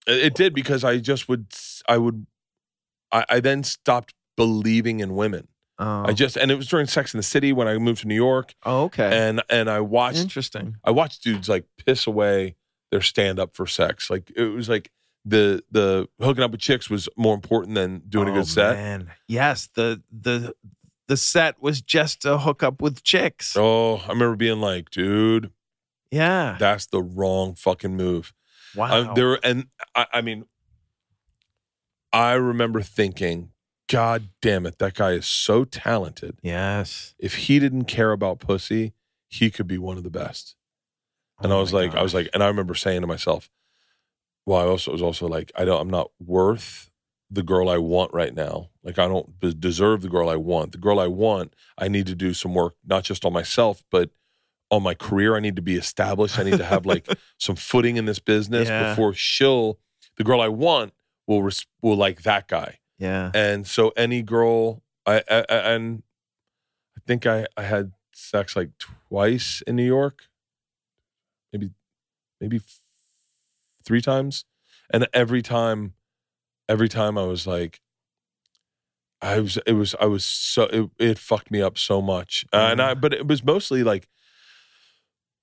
it 0.07 0.33
did 0.35 0.53
because 0.53 0.83
i 0.83 0.97
just 0.97 1.27
would 1.29 1.47
i 1.87 1.97
would 1.97 2.25
i, 3.11 3.25
I 3.29 3.39
then 3.39 3.63
stopped 3.63 4.13
believing 4.37 4.99
in 4.99 5.15
women 5.15 5.47
oh. 5.79 6.05
i 6.07 6.13
just 6.13 6.37
and 6.37 6.51
it 6.51 6.55
was 6.55 6.67
during 6.67 6.87
sex 6.87 7.13
in 7.13 7.17
the 7.17 7.23
city 7.23 7.53
when 7.53 7.67
i 7.67 7.77
moved 7.77 8.01
to 8.01 8.07
new 8.07 8.15
york 8.15 8.53
oh, 8.65 8.83
okay. 8.83 9.27
and 9.27 9.41
and 9.49 9.69
i 9.69 9.79
watched 9.79 10.19
Interesting. 10.19 10.75
i 10.83 10.91
watched 10.91 11.23
dudes 11.23 11.47
like 11.49 11.65
piss 11.85 12.05
away 12.07 12.55
their 12.91 13.01
stand 13.01 13.39
up 13.39 13.55
for 13.55 13.65
sex 13.65 14.09
like 14.09 14.31
it 14.35 14.43
was 14.45 14.69
like 14.69 14.91
the 15.25 15.63
the 15.71 16.07
hooking 16.19 16.43
up 16.43 16.51
with 16.51 16.59
chicks 16.61 16.89
was 16.89 17.09
more 17.17 17.33
important 17.33 17.73
than 17.75 18.03
doing 18.07 18.27
a 18.27 18.31
Oh, 18.31 18.35
good 18.35 18.47
set 18.47 18.75
Man. 18.75 19.11
Yes. 19.27 19.69
The 19.73 20.03
the 20.11 20.53
the 21.07 21.17
set 21.17 21.59
was 21.61 21.81
just 21.81 22.21
to 22.21 22.37
hook 22.37 22.61
up 22.61 22.79
with 22.81 23.01
chicks. 23.03 23.55
oh 23.57 23.97
i 24.05 24.09
remember 24.09 24.35
being 24.35 24.61
like 24.61 24.91
dude 24.91 25.49
Yeah. 26.11 26.57
that's 26.59 26.85
the 26.85 27.01
wrong 27.01 27.55
fucking 27.55 27.95
move 27.95 28.33
Wow. 28.75 29.11
Uh, 29.11 29.13
there 29.13 29.39
and 29.45 29.67
I, 29.93 30.05
I 30.13 30.21
mean, 30.21 30.45
I 32.11 32.33
remember 32.33 32.81
thinking, 32.81 33.51
God 33.89 34.29
damn 34.41 34.65
it, 34.65 34.79
that 34.79 34.93
guy 34.95 35.11
is 35.11 35.25
so 35.25 35.65
talented. 35.65 36.37
yes. 36.41 37.13
If 37.19 37.35
he 37.35 37.59
didn't 37.59 37.85
care 37.85 38.11
about 38.11 38.39
pussy, 38.39 38.93
he 39.27 39.51
could 39.51 39.67
be 39.67 39.77
one 39.77 39.97
of 39.97 40.03
the 40.03 40.09
best. 40.09 40.55
And 41.41 41.51
Oh 41.51 41.57
I 41.57 41.59
was 41.59 41.73
like, 41.73 41.93
I 41.93 42.01
was 42.01 42.13
like, 42.13 42.29
and 42.33 42.41
I 42.41 42.47
remember 42.47 42.75
saying 42.75 43.01
to 43.01 43.07
myself, 43.07 43.49
well, 44.45 44.61
I 44.61 44.65
also 44.65 44.91
was 44.91 45.01
also 45.01 45.27
like, 45.27 45.51
I 45.55 45.65
don't, 45.65 45.81
I'm 45.81 45.89
not 45.89 46.11
worth 46.19 46.89
the 47.29 47.43
girl 47.43 47.67
I 47.69 47.77
want 47.77 48.13
right 48.13 48.33
now. 48.33 48.69
Like 48.83 48.97
I 48.99 49.07
don't 49.07 49.59
deserve 49.59 50.01
the 50.01 50.09
girl 50.09 50.29
I 50.29 50.35
want. 50.35 50.71
The 50.71 50.77
girl 50.77 50.99
I 50.99 51.07
want, 51.07 51.53
I 51.77 51.87
need 51.87 52.07
to 52.07 52.15
do 52.15 52.33
some 52.33 52.53
work, 52.53 52.75
not 52.85 53.03
just 53.03 53.25
on 53.25 53.33
myself, 53.33 53.83
but 53.91 54.11
on 54.71 54.83
my 54.83 54.93
career. 54.93 55.35
I 55.35 55.39
need 55.39 55.55
to 55.55 55.61
be 55.61 55.75
established. 55.75 56.37
I 56.39 56.43
need 56.43 56.57
to 56.57 56.65
have 56.65 56.85
like 56.85 57.07
some 57.39 57.55
footing 57.55 57.97
in 57.97 58.05
this 58.05 58.19
business 58.19 58.67
Yeah. 58.67 58.89
before 58.89 59.13
she'll, 59.13 59.79
the 60.17 60.23
girl 60.23 60.41
I 60.41 60.47
want, 60.47 60.93
will 61.27 61.43
res- 61.43 61.65
will 61.81 61.95
like 61.97 62.23
that 62.23 62.47
guy. 62.47 62.79
yeah. 62.97 63.31
And 63.33 63.65
so 63.67 63.89
any 63.97 64.21
girl, 64.21 64.81
I, 65.05 65.23
I 65.29 65.45
I- 65.49 65.73
and 65.73 66.03
I 66.97 67.01
think 67.05 67.25
I 67.25 67.45
I 67.57 67.63
had 67.63 67.91
sex 68.13 68.55
like 68.55 68.69
twice 68.79 69.61
in 69.67 69.75
New 69.75 69.85
York, 69.85 70.23
maybe 71.51 71.69
maybe 72.41 72.57
f- 72.57 72.79
three 73.83 74.01
times, 74.01 74.45
and 74.93 75.07
every 75.13 75.41
time, 75.41 75.93
every 76.69 76.87
time 76.89 77.17
I 77.17 77.23
was 77.23 77.45
like, 77.45 77.81
I 79.21 79.39
was 79.39 79.57
it 79.65 79.73
was 79.73 79.95
I 79.99 80.05
was 80.05 80.23
so 80.25 80.63
it, 80.63 80.89
it 80.99 81.19
fucked 81.19 81.51
me 81.51 81.61
up 81.61 81.77
so 81.77 82.01
much, 82.01 82.45
uh, 82.53 82.69
and 82.71 82.81
I 82.81 82.93
but 82.93 83.13
it 83.13 83.27
was 83.27 83.43
mostly 83.43 83.83
like 83.83 84.07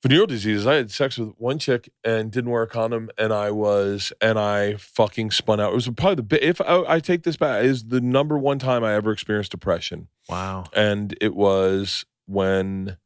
venereal 0.02 0.26
diseases. 0.26 0.66
I 0.66 0.74
had 0.74 0.90
sex 0.90 1.16
with 1.18 1.30
one 1.38 1.58
chick 1.58 1.90
and 2.04 2.30
didn't 2.30 2.50
wear 2.50 2.62
a 2.62 2.66
condom, 2.66 3.10
and 3.16 3.32
I 3.32 3.50
was 3.50 4.12
and 4.20 4.38
I 4.38 4.74
fucking 4.74 5.30
spun 5.30 5.60
out. 5.60 5.72
It 5.72 5.74
was 5.76 5.88
probably 5.90 6.24
the 6.24 6.46
if 6.48 6.60
I, 6.60 6.84
I 6.88 7.00
take 7.00 7.22
this 7.22 7.36
back 7.36 7.64
is 7.64 7.84
the 7.84 8.00
number 8.00 8.36
one 8.38 8.58
time 8.58 8.82
I 8.84 8.94
ever 8.94 9.12
experienced 9.12 9.50
depression, 9.52 10.08
Wow. 10.28 10.64
and 10.74 11.16
it 11.20 11.34
was 11.34 12.04
when 12.26 12.96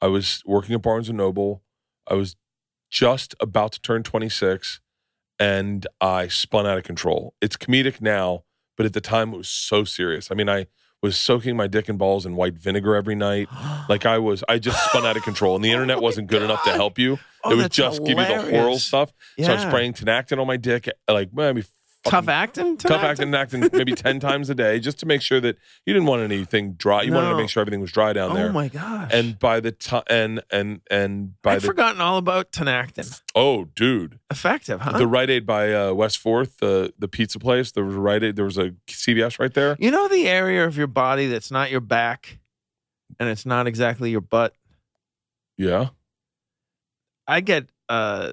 I 0.00 0.06
was 0.08 0.42
working 0.46 0.74
at 0.74 0.82
Barnes 0.82 1.08
and 1.08 1.18
Noble. 1.18 1.62
I 2.08 2.14
was 2.14 2.36
just 2.90 3.34
about 3.40 3.72
to 3.72 3.80
turn 3.80 4.02
twenty 4.02 4.28
six, 4.28 4.80
and 5.38 5.86
I 6.00 6.28
spun 6.28 6.66
out 6.66 6.78
of 6.78 6.84
control. 6.84 7.34
It's 7.40 7.56
comedic 7.56 8.00
now, 8.00 8.44
but 8.76 8.86
at 8.86 8.92
the 8.92 9.00
time 9.00 9.32
it 9.32 9.36
was 9.36 9.48
so 9.48 9.84
serious. 9.84 10.30
I 10.30 10.34
mean, 10.34 10.48
I 10.48 10.66
was 11.02 11.16
soaking 11.16 11.56
my 11.56 11.66
dick 11.66 11.88
and 11.88 11.98
balls 11.98 12.26
in 12.26 12.36
white 12.36 12.54
vinegar 12.54 12.94
every 12.94 13.14
night. 13.14 13.48
Like 13.88 14.06
I 14.06 14.18
was, 14.18 14.44
I 14.48 14.58
just 14.58 14.82
spun 14.90 15.06
out 15.06 15.16
of 15.16 15.22
control, 15.22 15.56
and 15.56 15.64
the 15.64 15.70
internet 15.72 16.00
wasn't 16.00 16.28
good 16.28 16.42
enough 16.42 16.62
to 16.64 16.72
help 16.72 16.98
you. 16.98 17.18
Oh, 17.42 17.52
it 17.52 17.56
was 17.56 17.68
just 17.70 18.04
give 18.04 18.18
you 18.18 18.24
the 18.24 18.34
oral 18.34 18.44
hilarious. 18.44 18.84
stuff. 18.84 19.12
So 19.38 19.52
I'm 19.52 19.68
spraying 19.68 19.94
Tinactin 19.94 20.38
on 20.38 20.46
my 20.46 20.56
dick, 20.58 20.88
like 21.08 21.32
maybe 21.32 21.64
Tough 22.02 22.28
acting. 22.28 22.78
tough 22.78 23.02
acting, 23.02 23.34
acting 23.34 23.68
maybe 23.74 23.92
ten 23.92 24.20
times 24.28 24.48
a 24.48 24.54
day, 24.54 24.80
just 24.80 24.98
to 25.00 25.06
make 25.06 25.20
sure 25.20 25.38
that 25.40 25.58
you 25.84 25.92
didn't 25.92 26.06
want 26.06 26.22
anything 26.22 26.72
dry. 26.72 27.02
You 27.02 27.12
wanted 27.12 27.28
to 27.28 27.36
make 27.36 27.50
sure 27.50 27.60
everything 27.60 27.80
was 27.82 27.92
dry 27.92 28.14
down 28.14 28.30
Oh 28.32 28.34
there. 28.34 28.48
Oh 28.48 28.52
my 28.52 28.68
gosh. 28.68 29.10
And 29.12 29.38
by 29.38 29.60
the 29.60 29.70
time, 29.72 30.02
and 30.08 30.42
and 30.50 30.80
and 30.90 31.40
by 31.42 31.56
I'd 31.56 31.60
the 31.60 31.66
forgotten 31.66 32.00
all 32.00 32.16
about 32.16 32.52
Tinactin. 32.52 33.20
oh, 33.34 33.64
dude, 33.76 34.18
Effective, 34.30 34.80
huh? 34.80 34.96
the 34.96 35.06
Rite 35.06 35.28
Aid 35.28 35.44
by 35.44 35.74
uh, 35.74 35.92
West 35.92 36.16
Fourth, 36.18 36.56
the 36.56 36.94
the 36.98 37.06
pizza 37.08 37.38
place. 37.38 37.70
There 37.72 37.84
was 37.84 37.94
a 37.96 38.00
Rite 38.00 38.24
Aid. 38.24 38.36
There 38.36 38.46
was 38.46 38.56
a 38.56 38.70
CVS 38.88 39.38
right 39.38 39.52
there. 39.52 39.76
you 39.78 39.90
know 39.90 40.08
the 40.08 40.26
area 40.26 40.64
of 40.64 40.78
your 40.78 40.86
body 40.86 41.26
that's 41.26 41.50
not 41.50 41.70
your 41.70 41.80
back, 41.80 42.38
and 43.18 43.28
it's 43.28 43.44
not 43.44 43.66
exactly 43.66 44.10
your 44.10 44.22
butt. 44.22 44.54
Yeah. 45.58 45.88
I 47.28 47.40
get 47.42 47.68
uh, 47.90 48.32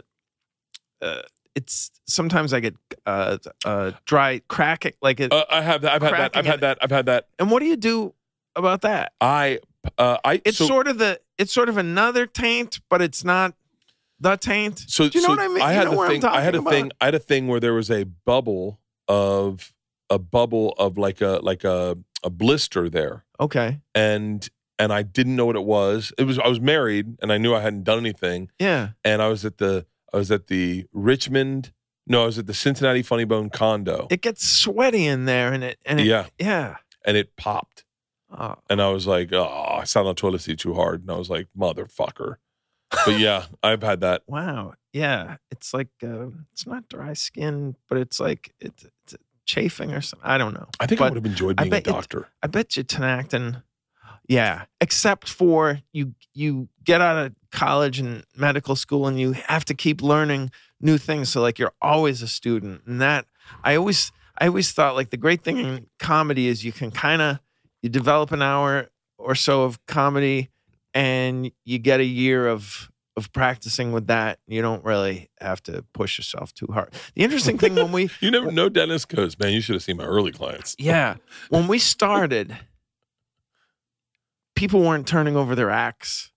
uh, 1.02 1.22
it's 1.58 1.92
sometimes 2.06 2.54
I 2.54 2.60
get 2.60 2.76
uh, 3.06 3.38
uh, 3.66 3.92
dry 4.06 4.42
cracking 4.48 4.94
like 5.02 5.20
it. 5.20 5.32
Uh, 5.34 5.46
I 5.50 5.62
have 5.62 5.82
that. 5.82 5.92
I've 5.94 6.02
had 6.02 6.12
that. 6.22 6.38
I've 6.38 6.46
had 6.46 6.62
that. 6.62 6.78
I've 6.82 6.92
had 6.92 7.06
that. 7.08 7.28
and 7.40 7.50
what 7.52 7.60
do 7.60 7.66
you 7.66 7.76
do 7.78 8.14
about 8.56 8.82
that? 8.82 9.14
I 9.20 9.60
uh, 9.98 10.18
I 10.24 10.42
It's 10.46 10.58
so, 10.58 10.68
sort 10.68 10.88
of 10.88 10.98
the 11.00 11.20
it's 11.38 11.52
sort 11.54 11.70
of 11.70 11.78
another 11.78 12.26
taint, 12.26 12.80
but 12.90 13.02
it's 13.02 13.24
not 13.24 13.54
the 14.20 14.36
taint. 14.38 14.80
So 14.88 15.10
do 15.10 15.18
you 15.20 15.22
know 15.28 15.36
so 15.36 15.42
what 15.42 15.46
I 15.46 15.48
mean? 15.48 15.62
I 15.62 15.72
You 15.72 15.78
had 15.78 15.84
know 15.86 15.92
the 15.92 15.98
where 15.98 16.08
I'm 16.10 16.22
thing. 16.22 16.26
I 16.30 16.42
had 16.42 16.56
a 16.56 16.58
talking 16.60 16.72
thing. 16.72 16.92
I 17.02 17.06
had 17.06 17.16
a 17.16 17.20
thing 17.20 17.48
where 17.48 17.60
there 17.60 17.74
was 17.74 17.90
a 17.92 18.04
bubble 18.06 18.80
of 19.08 19.74
a 20.10 20.20
bubble 20.20 20.74
of 20.78 20.98
like 20.98 21.22
a 21.22 21.40
like 21.44 21.64
a 21.64 21.98
a 22.24 22.30
blister 22.30 22.90
there, 22.90 23.26
Okay. 23.40 23.80
and 23.96 24.48
and 24.80 24.92
I 24.94 25.02
didn't 25.04 25.36
know 25.36 25.46
what 25.46 25.56
it 25.56 25.64
was. 25.66 26.12
It 26.18 26.24
was 26.26 26.38
I 26.40 26.48
was 26.48 26.60
married 26.60 27.18
and 27.22 27.32
I 27.32 27.38
knew 27.38 27.54
I 27.56 27.62
hadn't 27.62 27.84
done 27.84 28.00
anything, 28.00 28.50
Yeah. 28.60 28.90
and 29.04 29.22
I 29.22 29.28
was 29.28 29.46
at 29.46 29.58
the 29.58 29.86
I 30.14 30.18
was 30.18 30.32
at 30.32 30.48
the 30.48 30.86
Richmond. 30.94 31.72
No, 32.06 32.24
I 32.24 32.26
was 32.28 32.38
at 32.40 32.48
the 32.48 32.54
Cincinnati 32.54 33.02
Funny 33.04 33.26
Bone 33.26 33.50
condo. 33.50 34.08
It 34.10 34.22
gets 34.22 34.48
sweaty 34.48 35.06
in 35.06 35.26
there, 35.26 35.52
and 35.52 35.64
it 35.64 35.78
and 35.86 36.00
it, 36.00 36.06
yeah, 36.06 36.28
yeah. 36.40 36.78
and 37.06 37.18
it 37.18 37.36
popped, 37.36 37.84
Oh, 38.32 38.56
and 38.70 38.82
I 38.82 38.90
was 38.90 39.08
like, 39.08 39.32
oh, 39.34 39.78
I 39.80 39.84
sat 39.84 40.02
on 40.02 40.08
the 40.08 40.14
toilet 40.14 40.40
seat 40.42 40.60
too 40.60 40.74
hard, 40.74 41.02
and 41.02 41.12
I 41.12 41.16
was 41.16 41.30
like, 41.30 41.48
motherfucker. 41.58 42.36
But 43.06 43.20
yeah, 43.20 43.46
I've 43.64 43.84
had 43.84 44.02
that. 44.02 44.24
wow. 44.28 44.74
Yeah. 44.94 45.36
It's 45.52 45.74
like 45.74 45.90
uh, 46.04 46.28
it's 46.54 46.66
not 46.66 46.88
dry 46.90 47.14
skin, 47.14 47.76
but 47.90 47.98
it's 48.00 48.20
like 48.20 48.54
it's, 48.60 48.84
it's 48.86 49.16
chafing 49.46 49.92
or 49.92 50.02
something. 50.02 50.28
I 50.28 50.38
don't 50.38 50.54
know. 50.54 50.68
I 50.80 50.88
think 50.88 51.02
I 51.02 51.06
would 51.10 51.16
have 51.16 51.26
enjoyed 51.26 51.58
being 51.58 51.68
a 51.68 51.72
bet 51.72 51.88
it- 51.88 51.92
doctor. 51.92 52.30
I 52.42 52.48
bet 52.48 52.76
you 52.78 52.84
Tinactin. 52.84 53.64
Yeah, 54.28 54.66
except 54.82 55.30
for 55.30 55.80
you 55.94 56.14
you 56.34 56.70
get 56.84 57.02
out 57.02 57.26
of 57.26 57.34
college 57.52 58.00
and 58.00 58.24
medical 58.36 58.76
school 58.76 59.08
and 59.08 59.20
you 59.20 59.32
have 59.32 59.66
to 59.66 59.74
keep 59.74 60.02
learning 60.02 60.52
new 60.82 60.98
things. 60.98 61.30
So 61.30 61.42
like 61.42 61.58
you're 61.60 61.74
always 61.82 62.22
a 62.22 62.28
student. 62.28 62.82
And 62.86 63.02
that 63.02 63.26
I 63.64 63.76
always 63.76 64.12
I 64.38 64.48
always 64.48 64.72
thought 64.72 64.96
like 64.96 65.10
the 65.10 65.18
great 65.18 65.42
thing 65.42 65.58
in 65.58 65.88
comedy 66.00 66.48
is 66.48 66.64
you 66.64 66.72
can 66.72 66.92
kind 66.92 67.22
of 67.22 67.40
you 67.82 67.90
develop 67.90 68.32
an 68.32 68.42
hour 68.42 68.90
or 69.18 69.34
so 69.34 69.64
of 69.64 69.84
comedy 69.86 70.50
and 70.94 71.52
you 71.64 71.80
get 71.80 72.00
a 72.00 72.06
year 72.06 72.48
of 72.48 72.92
of 73.16 73.34
practicing 73.34 73.92
with 73.94 74.08
that. 74.08 74.38
You 74.48 74.62
don't 74.62 74.84
really 74.86 75.30
have 75.42 75.64
to 75.64 75.84
push 75.94 76.20
yourself 76.20 76.54
too 76.54 76.68
hard. 76.72 76.94
The 77.16 77.24
interesting 77.24 77.58
thing 77.58 77.74
when 77.74 77.92
we 77.92 78.12
You 78.22 78.30
never 78.30 78.52
know 78.52 78.70
Dennis 78.70 79.06
goes, 79.06 79.40
man, 79.40 79.54
you 79.54 79.62
should 79.62 79.74
have 79.74 79.82
seen 79.84 79.98
my 79.98 80.04
early 80.04 80.32
clients. 80.32 80.76
yeah, 80.78 81.16
when 81.50 81.68
we 81.68 81.80
started, 81.80 82.56
people 84.58 84.82
weren't 84.82 85.08
turning 85.08 85.38
over 85.38 85.56
their 85.56 85.70
acts. 85.70 86.32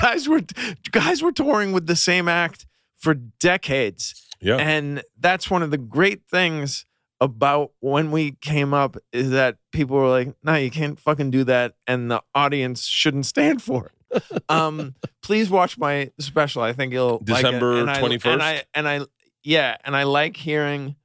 Guys 0.00 0.28
were 0.28 0.42
guys 0.90 1.22
were 1.22 1.32
touring 1.32 1.72
with 1.72 1.86
the 1.86 1.96
same 1.96 2.28
act 2.28 2.66
for 2.96 3.14
decades. 3.14 4.22
Yeah. 4.40 4.56
And 4.56 5.02
that's 5.18 5.50
one 5.50 5.62
of 5.62 5.70
the 5.70 5.78
great 5.78 6.22
things 6.30 6.84
about 7.18 7.72
when 7.80 8.10
we 8.10 8.32
came 8.42 8.74
up 8.74 8.96
is 9.12 9.30
that 9.30 9.56
people 9.72 9.96
were 9.96 10.08
like, 10.08 10.34
no, 10.42 10.54
you 10.54 10.70
can't 10.70 11.00
fucking 11.00 11.30
do 11.30 11.44
that. 11.44 11.74
And 11.86 12.10
the 12.10 12.22
audience 12.34 12.84
shouldn't 12.84 13.24
stand 13.24 13.62
for 13.62 13.90
it. 14.12 14.22
um, 14.50 14.94
please 15.22 15.48
watch 15.48 15.78
my 15.78 16.10
special. 16.20 16.62
I 16.62 16.74
think 16.74 16.92
you'll 16.92 17.22
like 17.26 17.42
it. 17.42 17.42
December 17.42 17.86
21st? 17.86 18.26
And 18.26 18.42
I, 18.42 18.62
and 18.74 18.88
I, 18.88 19.00
yeah. 19.42 19.76
And 19.84 19.96
I 19.96 20.02
like 20.02 20.36
hearing 20.36 20.96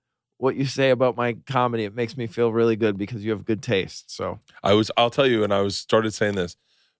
what 0.41 0.55
you 0.55 0.65
say 0.65 0.89
about 0.89 1.15
my 1.15 1.34
comedy. 1.45 1.84
It 1.84 1.93
makes 1.93 2.18
me 2.18 2.26
feel 2.26 2.51
really 2.51 2.76
good 2.76 2.97
because 2.97 3.23
you 3.23 3.30
have 3.30 3.45
good 3.45 3.61
taste. 3.61 4.09
So 4.09 4.39
I 4.63 4.73
was, 4.73 4.89
I'll 4.97 5.11
tell 5.11 5.27
you, 5.27 5.43
and 5.43 5.53
I 5.53 5.61
was 5.61 5.77
started 5.77 6.15
saying 6.15 6.34
this, 6.34 6.55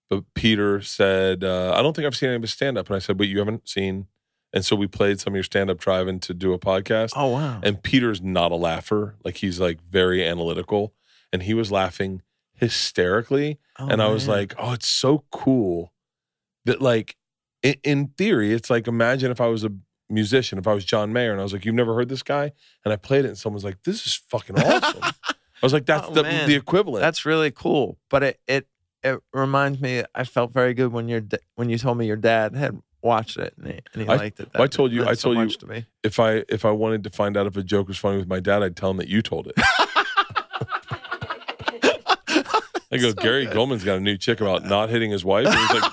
but 0.08 0.22
Peter 0.34 0.80
said, 0.80 1.42
uh, 1.42 1.74
I 1.76 1.82
don't 1.82 1.94
think 1.94 2.06
I've 2.06 2.14
seen 2.16 2.28
any 2.28 2.36
of 2.36 2.42
his 2.42 2.52
stand 2.52 2.78
up. 2.78 2.86
And 2.86 2.94
I 2.94 3.00
said, 3.00 3.18
but 3.18 3.26
you 3.26 3.40
haven't 3.40 3.68
seen. 3.68 4.06
And 4.52 4.64
so 4.64 4.76
we 4.76 4.86
played 4.86 5.18
some 5.18 5.32
of 5.32 5.34
your 5.34 5.42
stand 5.42 5.70
up 5.70 5.78
driving 5.78 6.20
to 6.20 6.34
do 6.34 6.52
a 6.52 6.58
podcast. 6.58 7.14
Oh 7.16 7.28
wow. 7.28 7.58
And 7.64 7.82
Peter's 7.82 8.22
not 8.22 8.52
a 8.52 8.56
laugher. 8.56 9.16
Like 9.24 9.38
he's 9.38 9.58
like 9.58 9.80
very 9.82 10.24
analytical. 10.24 10.94
And 11.32 11.42
he 11.42 11.54
was 11.54 11.72
laughing 11.72 12.22
hysterically. 12.52 13.58
Oh, 13.76 13.88
and 13.88 14.00
I 14.00 14.08
was 14.08 14.28
man. 14.28 14.36
like, 14.36 14.54
oh, 14.56 14.72
it's 14.72 14.88
so 14.88 15.24
cool 15.32 15.92
that 16.64 16.80
like 16.80 17.16
in, 17.62 17.74
in 17.82 18.06
theory, 18.18 18.52
it's 18.52 18.70
like 18.70 18.86
imagine 18.86 19.32
if 19.32 19.40
I 19.40 19.46
was 19.46 19.64
a 19.64 19.72
musician, 20.12 20.58
if 20.58 20.66
I 20.66 20.74
was 20.74 20.84
John 20.84 21.12
Mayer, 21.12 21.32
and 21.32 21.40
I 21.40 21.42
was 21.42 21.52
like, 21.52 21.64
you've 21.64 21.74
never 21.74 21.94
heard 21.94 22.08
this 22.08 22.22
guy? 22.22 22.52
And 22.84 22.92
I 22.92 22.96
played 22.96 23.24
it 23.24 23.28
and 23.28 23.38
someone's 23.38 23.64
like, 23.64 23.82
this 23.84 24.06
is 24.06 24.14
fucking 24.28 24.58
awesome. 24.58 25.00
I 25.02 25.66
was 25.66 25.72
like, 25.72 25.86
that's 25.86 26.08
Oh, 26.08 26.12
the, 26.12 26.22
man. 26.24 26.48
the 26.48 26.54
equivalent. 26.56 27.02
That's 27.02 27.24
really 27.24 27.50
cool. 27.50 27.98
But 28.10 28.22
it 28.22 28.40
it 28.46 28.66
it 29.02 29.20
reminds 29.32 29.80
me. 29.80 30.02
I 30.14 30.24
felt 30.24 30.52
very 30.52 30.74
good 30.74 30.92
when 30.92 31.08
your 31.08 31.22
when 31.56 31.68
you 31.70 31.78
told 31.78 31.98
me 31.98 32.06
your 32.06 32.16
dad 32.16 32.54
had 32.54 32.78
watched 33.02 33.36
it 33.36 33.54
and 33.58 33.66
he, 33.68 33.80
and 33.94 34.02
he 34.02 34.08
I- 34.08 34.16
liked 34.16 34.40
it. 34.40 34.48
I 34.54 34.66
told 34.68 34.92
you- 34.92 35.04
I 35.06 35.14
so 35.14 35.32
told 35.34 35.50
you- 35.50 35.56
to 35.58 35.66
me. 35.66 35.86
if 36.02 36.20
I 36.20 36.44
if 36.48 36.64
I 36.64 36.70
wanted 36.70 37.02
to 37.04 37.10
find 37.10 37.36
out 37.36 37.46
if 37.46 37.56
a 37.56 37.62
joke 37.62 37.88
was 37.88 37.98
funny 37.98 38.16
with 38.18 38.28
my 38.28 38.40
dad, 38.40 38.62
I'd 38.62 38.76
tell 38.76 38.90
him 38.90 38.96
that 38.98 39.08
you 39.08 39.22
told 39.22 39.46
it. 39.48 39.54
I 42.94 42.98
go, 42.98 43.12
Gary 43.14 43.46
Gulman's 43.46 43.84
got 43.84 43.96
a 43.96 44.00
new 44.00 44.18
chick 44.18 44.40
about 44.42 44.66
not 44.66 44.90
hitting 44.90 45.10
his 45.10 45.24
wife. 45.24 45.46
And 45.46 45.54
he's 45.56 45.80
like, 45.80 45.92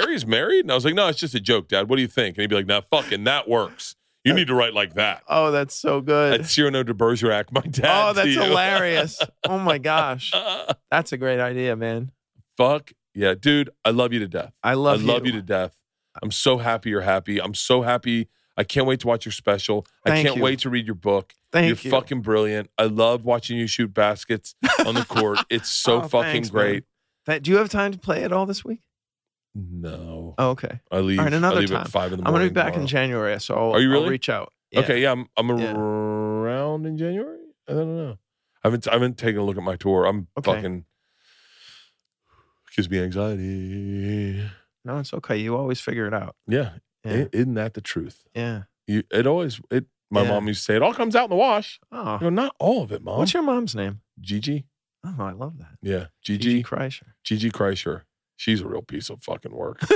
Gary's 0.00 0.26
married? 0.26 0.60
And 0.60 0.72
I 0.72 0.74
was 0.74 0.84
like, 0.84 0.94
no, 0.94 1.08
it's 1.08 1.18
just 1.18 1.34
a 1.34 1.40
joke, 1.40 1.68
Dad. 1.68 1.88
What 1.88 1.96
do 1.96 2.02
you 2.02 2.08
think? 2.08 2.36
And 2.36 2.42
he'd 2.42 2.48
be 2.50 2.56
like, 2.56 2.66
nah, 2.66 2.80
fucking 2.90 3.24
that 3.24 3.48
works. 3.48 3.96
You 4.24 4.32
need 4.32 4.46
to 4.46 4.54
write 4.54 4.72
like 4.72 4.94
that. 4.94 5.22
Oh, 5.28 5.50
that's 5.50 5.74
so 5.74 6.00
good. 6.00 6.40
At 6.40 6.46
Cyrano 6.46 6.82
de 6.82 6.94
Bergerac, 6.94 7.52
my 7.52 7.60
dad. 7.60 8.08
oh, 8.08 8.12
that's 8.14 8.28
you. 8.28 8.40
hilarious. 8.42 9.20
Oh 9.46 9.58
my 9.58 9.76
gosh, 9.76 10.32
that's 10.90 11.12
a 11.12 11.18
great 11.18 11.38
idea, 11.40 11.76
man. 11.76 12.10
Fuck 12.56 12.92
yeah, 13.14 13.34
dude. 13.34 13.68
I 13.84 13.90
love 13.90 14.12
you 14.14 14.20
to 14.20 14.26
death. 14.28 14.54
I 14.62 14.72
love 14.74 15.02
I 15.02 15.04
love 15.04 15.26
you. 15.26 15.32
you. 15.32 15.40
to 15.40 15.42
death. 15.46 15.76
I'm 16.22 16.30
so 16.30 16.56
happy 16.58 16.88
you're 16.90 17.02
happy. 17.02 17.38
I'm 17.40 17.52
so 17.54 17.82
happy. 17.82 18.28
I 18.56 18.64
can't 18.64 18.86
wait 18.86 19.00
to 19.00 19.06
watch 19.08 19.26
your 19.26 19.32
special. 19.32 19.84
Thank 20.06 20.20
I 20.20 20.22
can't 20.22 20.36
you. 20.36 20.42
wait 20.42 20.60
to 20.60 20.70
read 20.70 20.86
your 20.86 20.94
book. 20.94 21.34
Thank 21.52 21.66
you're 21.68 21.76
you. 21.76 21.90
fucking 21.90 22.22
brilliant. 22.22 22.70
I 22.78 22.84
love 22.84 23.24
watching 23.26 23.58
you 23.58 23.66
shoot 23.66 23.92
baskets 23.92 24.54
on 24.86 24.94
the 24.94 25.04
court. 25.04 25.40
It's 25.50 25.68
so 25.84 26.00
Oh, 26.02 26.08
fucking 26.08 26.32
thanks, 26.32 26.50
great. 26.50 26.84
That, 27.26 27.42
do 27.42 27.50
you 27.50 27.58
have 27.58 27.68
time 27.68 27.92
to 27.92 27.98
play 27.98 28.22
it 28.22 28.32
all 28.32 28.46
this 28.46 28.64
week? 28.64 28.80
No, 29.54 30.34
Oh, 30.38 30.50
okay. 30.50 30.80
I 30.90 30.98
leave. 30.98 31.18
All 31.20 31.24
right, 31.26 31.32
another 31.34 31.56
I 31.56 31.60
leave 31.60 31.70
time. 31.70 31.80
at 31.82 31.88
five 31.88 32.12
in 32.12 32.18
the 32.20 32.26
I'm 32.26 32.32
gonna 32.32 32.44
be 32.46 32.50
back 32.50 32.74
in. 32.76 32.86
January, 32.88 33.38
so 33.40 33.54
I'll, 33.54 33.72
Are 33.74 33.80
you 33.80 33.94
I'll 33.94 34.06
reach 34.06 34.28
out. 34.28 34.52
Yeah. 34.72 34.80
Okay, 34.80 35.00
yeah, 35.02 35.12
I'm. 35.12 35.28
I'm 35.36 35.56
Yeah. 35.58 35.76
around 35.76 36.86
in 36.86 36.98
January. 36.98 37.38
I 37.68 37.72
don't 37.72 37.96
know. 37.96 38.18
I 38.64 38.66
haven't. 38.68 38.88
I 38.88 38.92
haven't 38.94 39.16
taken 39.16 39.40
a 39.40 39.44
look 39.44 39.56
at 39.56 39.62
my 39.62 39.76
tour. 39.76 40.06
I'm 40.06 40.26
Okay. 40.36 40.52
fucking. 40.54 40.84
Gives 42.76 42.90
me 42.90 42.98
anxiety. 43.00 44.50
No, 44.84 44.98
it's 44.98 45.14
okay. 45.14 45.36
You 45.36 45.56
always 45.56 45.80
figure 45.80 46.06
it 46.06 46.14
out. 46.14 46.34
Yeah, 46.48 46.72
Yeah. 47.04 47.26
Isn't 47.32 47.54
that 47.54 47.74
the 47.74 47.80
truth? 47.80 48.24
yeah. 48.34 48.64
You, 48.86 49.02
it 49.10 49.26
always. 49.26 49.60
It. 49.70 49.86
My 50.10 50.22
Yeah. 50.22 50.30
mom 50.30 50.46
used 50.48 50.60
to 50.60 50.64
say 50.64 50.76
it 50.76 50.82
all 50.82 50.92
comes 50.92 51.16
out 51.16 51.24
in 51.24 51.30
the 51.30 51.36
wash. 51.36 51.80
Oh, 51.90 52.18
go, 52.18 52.28
not 52.28 52.54
all 52.58 52.82
of 52.82 52.92
it, 52.92 53.02
mom. 53.02 53.18
what's 53.18 53.32
your 53.32 53.42
mom's 53.42 53.74
name? 53.74 54.00
Gigi? 54.20 54.66
Oh, 55.04 55.14
I 55.18 55.32
love 55.32 55.58
that. 55.58 55.78
Yeah, 55.82 56.06
Gigi 56.22 56.38
Gigi. 56.56 56.62
Kreischer. 56.64 57.12
Gigi 57.22 57.50
Kreischer. 57.50 58.02
She's 58.36 58.60
a 58.60 58.66
real 58.68 58.82
piece 58.82 59.10
of 59.10 59.22
fucking 59.22 59.54
work. 59.54 59.80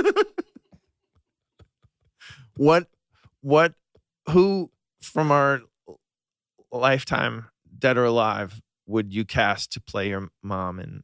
What, 2.55 2.87
what, 3.41 3.73
who 4.29 4.69
from 5.01 5.31
our 5.31 5.61
lifetime, 6.71 7.45
dead 7.77 7.97
or 7.97 8.03
alive, 8.05 8.61
would 8.85 9.13
you 9.13 9.23
cast 9.23 9.71
to 9.73 9.81
play 9.81 10.09
your 10.09 10.27
mom? 10.43 10.79
And 10.79 11.03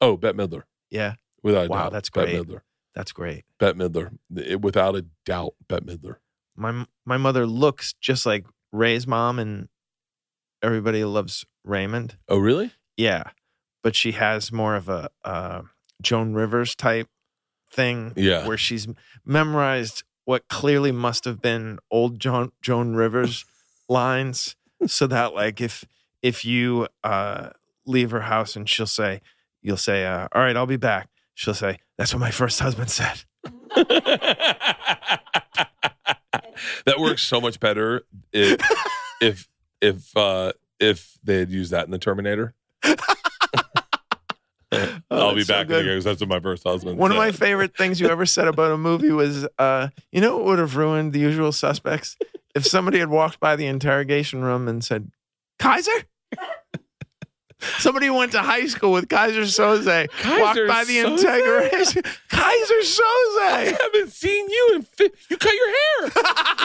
oh, 0.00 0.16
Bette 0.16 0.38
Midler. 0.38 0.62
yeah, 0.90 1.14
Without 1.42 1.66
a 1.66 1.68
Wow, 1.68 1.82
doubt. 1.84 1.92
that's 1.92 2.10
Bette. 2.10 2.32
Midler. 2.38 2.60
that's 2.94 3.10
great. 3.10 3.44
Bette 3.58 3.76
Midler. 3.76 4.16
It- 4.36 4.60
without 4.62 4.94
a 4.94 5.04
doubt, 5.26 5.54
Bette 5.68 5.84
Midler. 5.84 6.16
My 6.56 6.86
my 7.04 7.16
mother 7.16 7.46
looks 7.46 7.94
just 7.94 8.24
like 8.26 8.46
Ray's 8.70 9.06
mom, 9.06 9.38
and 9.40 9.68
everybody 10.62 11.02
loves 11.04 11.44
Raymond. 11.64 12.16
Oh, 12.28 12.38
really? 12.38 12.72
Yeah, 12.96 13.24
but 13.82 13.96
she 13.96 14.12
has 14.12 14.52
more 14.52 14.76
of 14.76 14.88
a 14.88 15.08
uh, 15.24 15.62
Joan 16.02 16.34
Rivers 16.34 16.74
type 16.74 17.08
thing. 17.70 18.12
Yeah. 18.16 18.46
where 18.46 18.58
she's 18.58 18.86
memorized 19.24 20.02
what 20.24 20.46
clearly 20.48 20.92
must 20.92 21.24
have 21.24 21.40
been 21.42 21.78
old 21.90 22.20
Joan 22.20 22.52
Joan 22.60 22.94
Rivers 22.94 23.44
lines, 23.88 24.56
so 24.86 25.06
that 25.06 25.34
like 25.34 25.60
if 25.60 25.84
if 26.22 26.44
you 26.44 26.86
uh, 27.02 27.50
leave 27.86 28.10
her 28.12 28.20
house 28.22 28.54
and 28.54 28.68
she'll 28.68 28.86
say, 28.86 29.20
you'll 29.60 29.76
say, 29.76 30.04
uh, 30.06 30.28
"All 30.32 30.42
right, 30.42 30.56
I'll 30.56 30.66
be 30.66 30.76
back." 30.76 31.08
She'll 31.34 31.54
say, 31.54 31.78
"That's 31.98 32.12
what 32.14 32.20
my 32.20 32.30
first 32.30 32.60
husband 32.60 32.90
said." 32.90 33.24
that 36.84 36.98
works 36.98 37.22
so 37.22 37.40
much 37.40 37.58
better 37.58 38.02
if 38.32 38.60
if 39.20 39.48
if 39.80 40.16
uh 40.16 40.52
if 40.78 41.18
they 41.24 41.38
had 41.38 41.50
used 41.50 41.72
that 41.72 41.84
in 41.86 41.90
the 41.90 41.98
Terminator. 41.98 42.54
I'll 45.10 45.34
be 45.34 45.42
that's 45.42 45.46
so 45.46 45.54
back 45.54 45.62
in 45.62 45.68
good. 45.68 45.80
again 45.80 45.92
because 45.92 46.04
that's 46.04 46.20
what 46.20 46.28
my 46.28 46.40
first 46.40 46.64
husband. 46.64 46.98
One 46.98 47.10
of 47.10 47.16
my 47.16 47.32
favorite 47.32 47.76
things 47.76 48.00
you 48.00 48.08
ever 48.08 48.26
said 48.26 48.48
about 48.48 48.72
a 48.72 48.78
movie 48.78 49.10
was, 49.10 49.46
uh, 49.58 49.88
you 50.10 50.20
know, 50.20 50.36
what 50.36 50.46
would 50.46 50.58
have 50.58 50.76
ruined 50.76 51.12
The 51.12 51.20
Usual 51.20 51.52
Suspects 51.52 52.16
if 52.54 52.66
somebody 52.66 52.98
had 52.98 53.08
walked 53.08 53.40
by 53.40 53.56
the 53.56 53.66
interrogation 53.66 54.42
room 54.42 54.68
and 54.68 54.82
said, 54.84 55.10
"Keyser." 55.58 56.04
Somebody 57.78 58.10
went 58.10 58.32
to 58.32 58.40
high 58.40 58.66
school 58.66 58.92
with 58.92 59.08
Keyser 59.08 59.44
Söze 59.44 60.08
walked 60.40 60.68
by 60.68 60.84
the 60.84 60.98
Söze? 60.98 61.18
interrogation. 61.18 62.02
Keyser 62.28 62.82
Söze. 62.82 63.40
I 63.40 63.78
haven't 63.80 64.12
seen 64.12 64.48
you 64.48 64.72
in. 64.74 64.82
Fi- 64.82 65.10
you 65.30 65.36
cut 65.36 65.52
your 65.52 65.68
hair. 65.68 66.04
You 66.06 66.10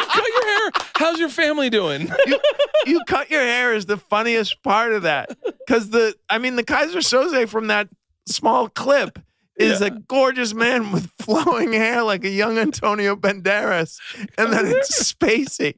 cut 0.07 0.27
your 0.27 0.47
hair. 0.47 0.71
How's 0.95 1.19
your 1.19 1.29
family 1.29 1.69
doing? 1.69 2.11
you, 2.25 2.39
you 2.85 3.01
cut 3.07 3.29
your 3.29 3.41
hair 3.41 3.73
is 3.73 3.85
the 3.85 3.97
funniest 3.97 4.61
part 4.63 4.93
of 4.93 5.03
that 5.03 5.37
because 5.65 5.89
the 5.91 6.15
I 6.29 6.37
mean 6.39 6.55
the 6.55 6.63
Keyser 6.63 6.97
Söze 6.97 7.47
from 7.47 7.67
that 7.67 7.87
small 8.25 8.67
clip 8.69 9.19
is 9.55 9.81
Yeah. 9.81 9.87
a 9.87 9.89
gorgeous 9.91 10.53
man 10.53 10.91
with 10.91 11.09
flowing 11.19 11.73
hair 11.73 12.03
like 12.03 12.23
a 12.23 12.29
young 12.29 12.57
Antonio 12.57 13.15
Banderas, 13.15 13.99
and 14.37 14.51
then 14.53 14.65
it's 14.67 15.11
Spacey. 15.13 15.75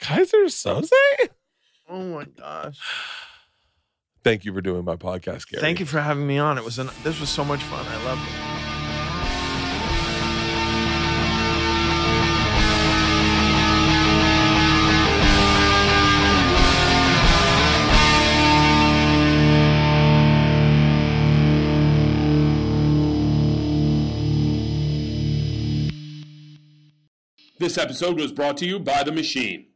Keyser 0.00 0.46
Söze. 0.46 0.90
Oh 1.88 2.02
my 2.04 2.24
gosh! 2.24 2.78
Thank 4.24 4.44
you 4.44 4.54
for 4.54 4.60
doing 4.60 4.84
my 4.84 4.96
podcast, 4.96 5.48
Gary. 5.48 5.60
Thank 5.60 5.80
you 5.80 5.86
for 5.86 6.00
having 6.00 6.26
me 6.26 6.38
on. 6.38 6.56
It 6.56 6.64
was 6.64 6.78
an 6.78 6.90
this 7.02 7.18
was 7.20 7.28
so 7.28 7.44
much 7.44 7.62
fun. 7.64 7.84
I 7.86 8.04
loved 8.04 8.22
it. 8.22 8.52
This 27.58 27.78
episode 27.78 28.18
was 28.18 28.32
brought 28.32 28.56
to 28.56 28.66
you 28.66 28.80
by 28.80 29.04
The 29.04 29.12
Machine. 29.12 29.71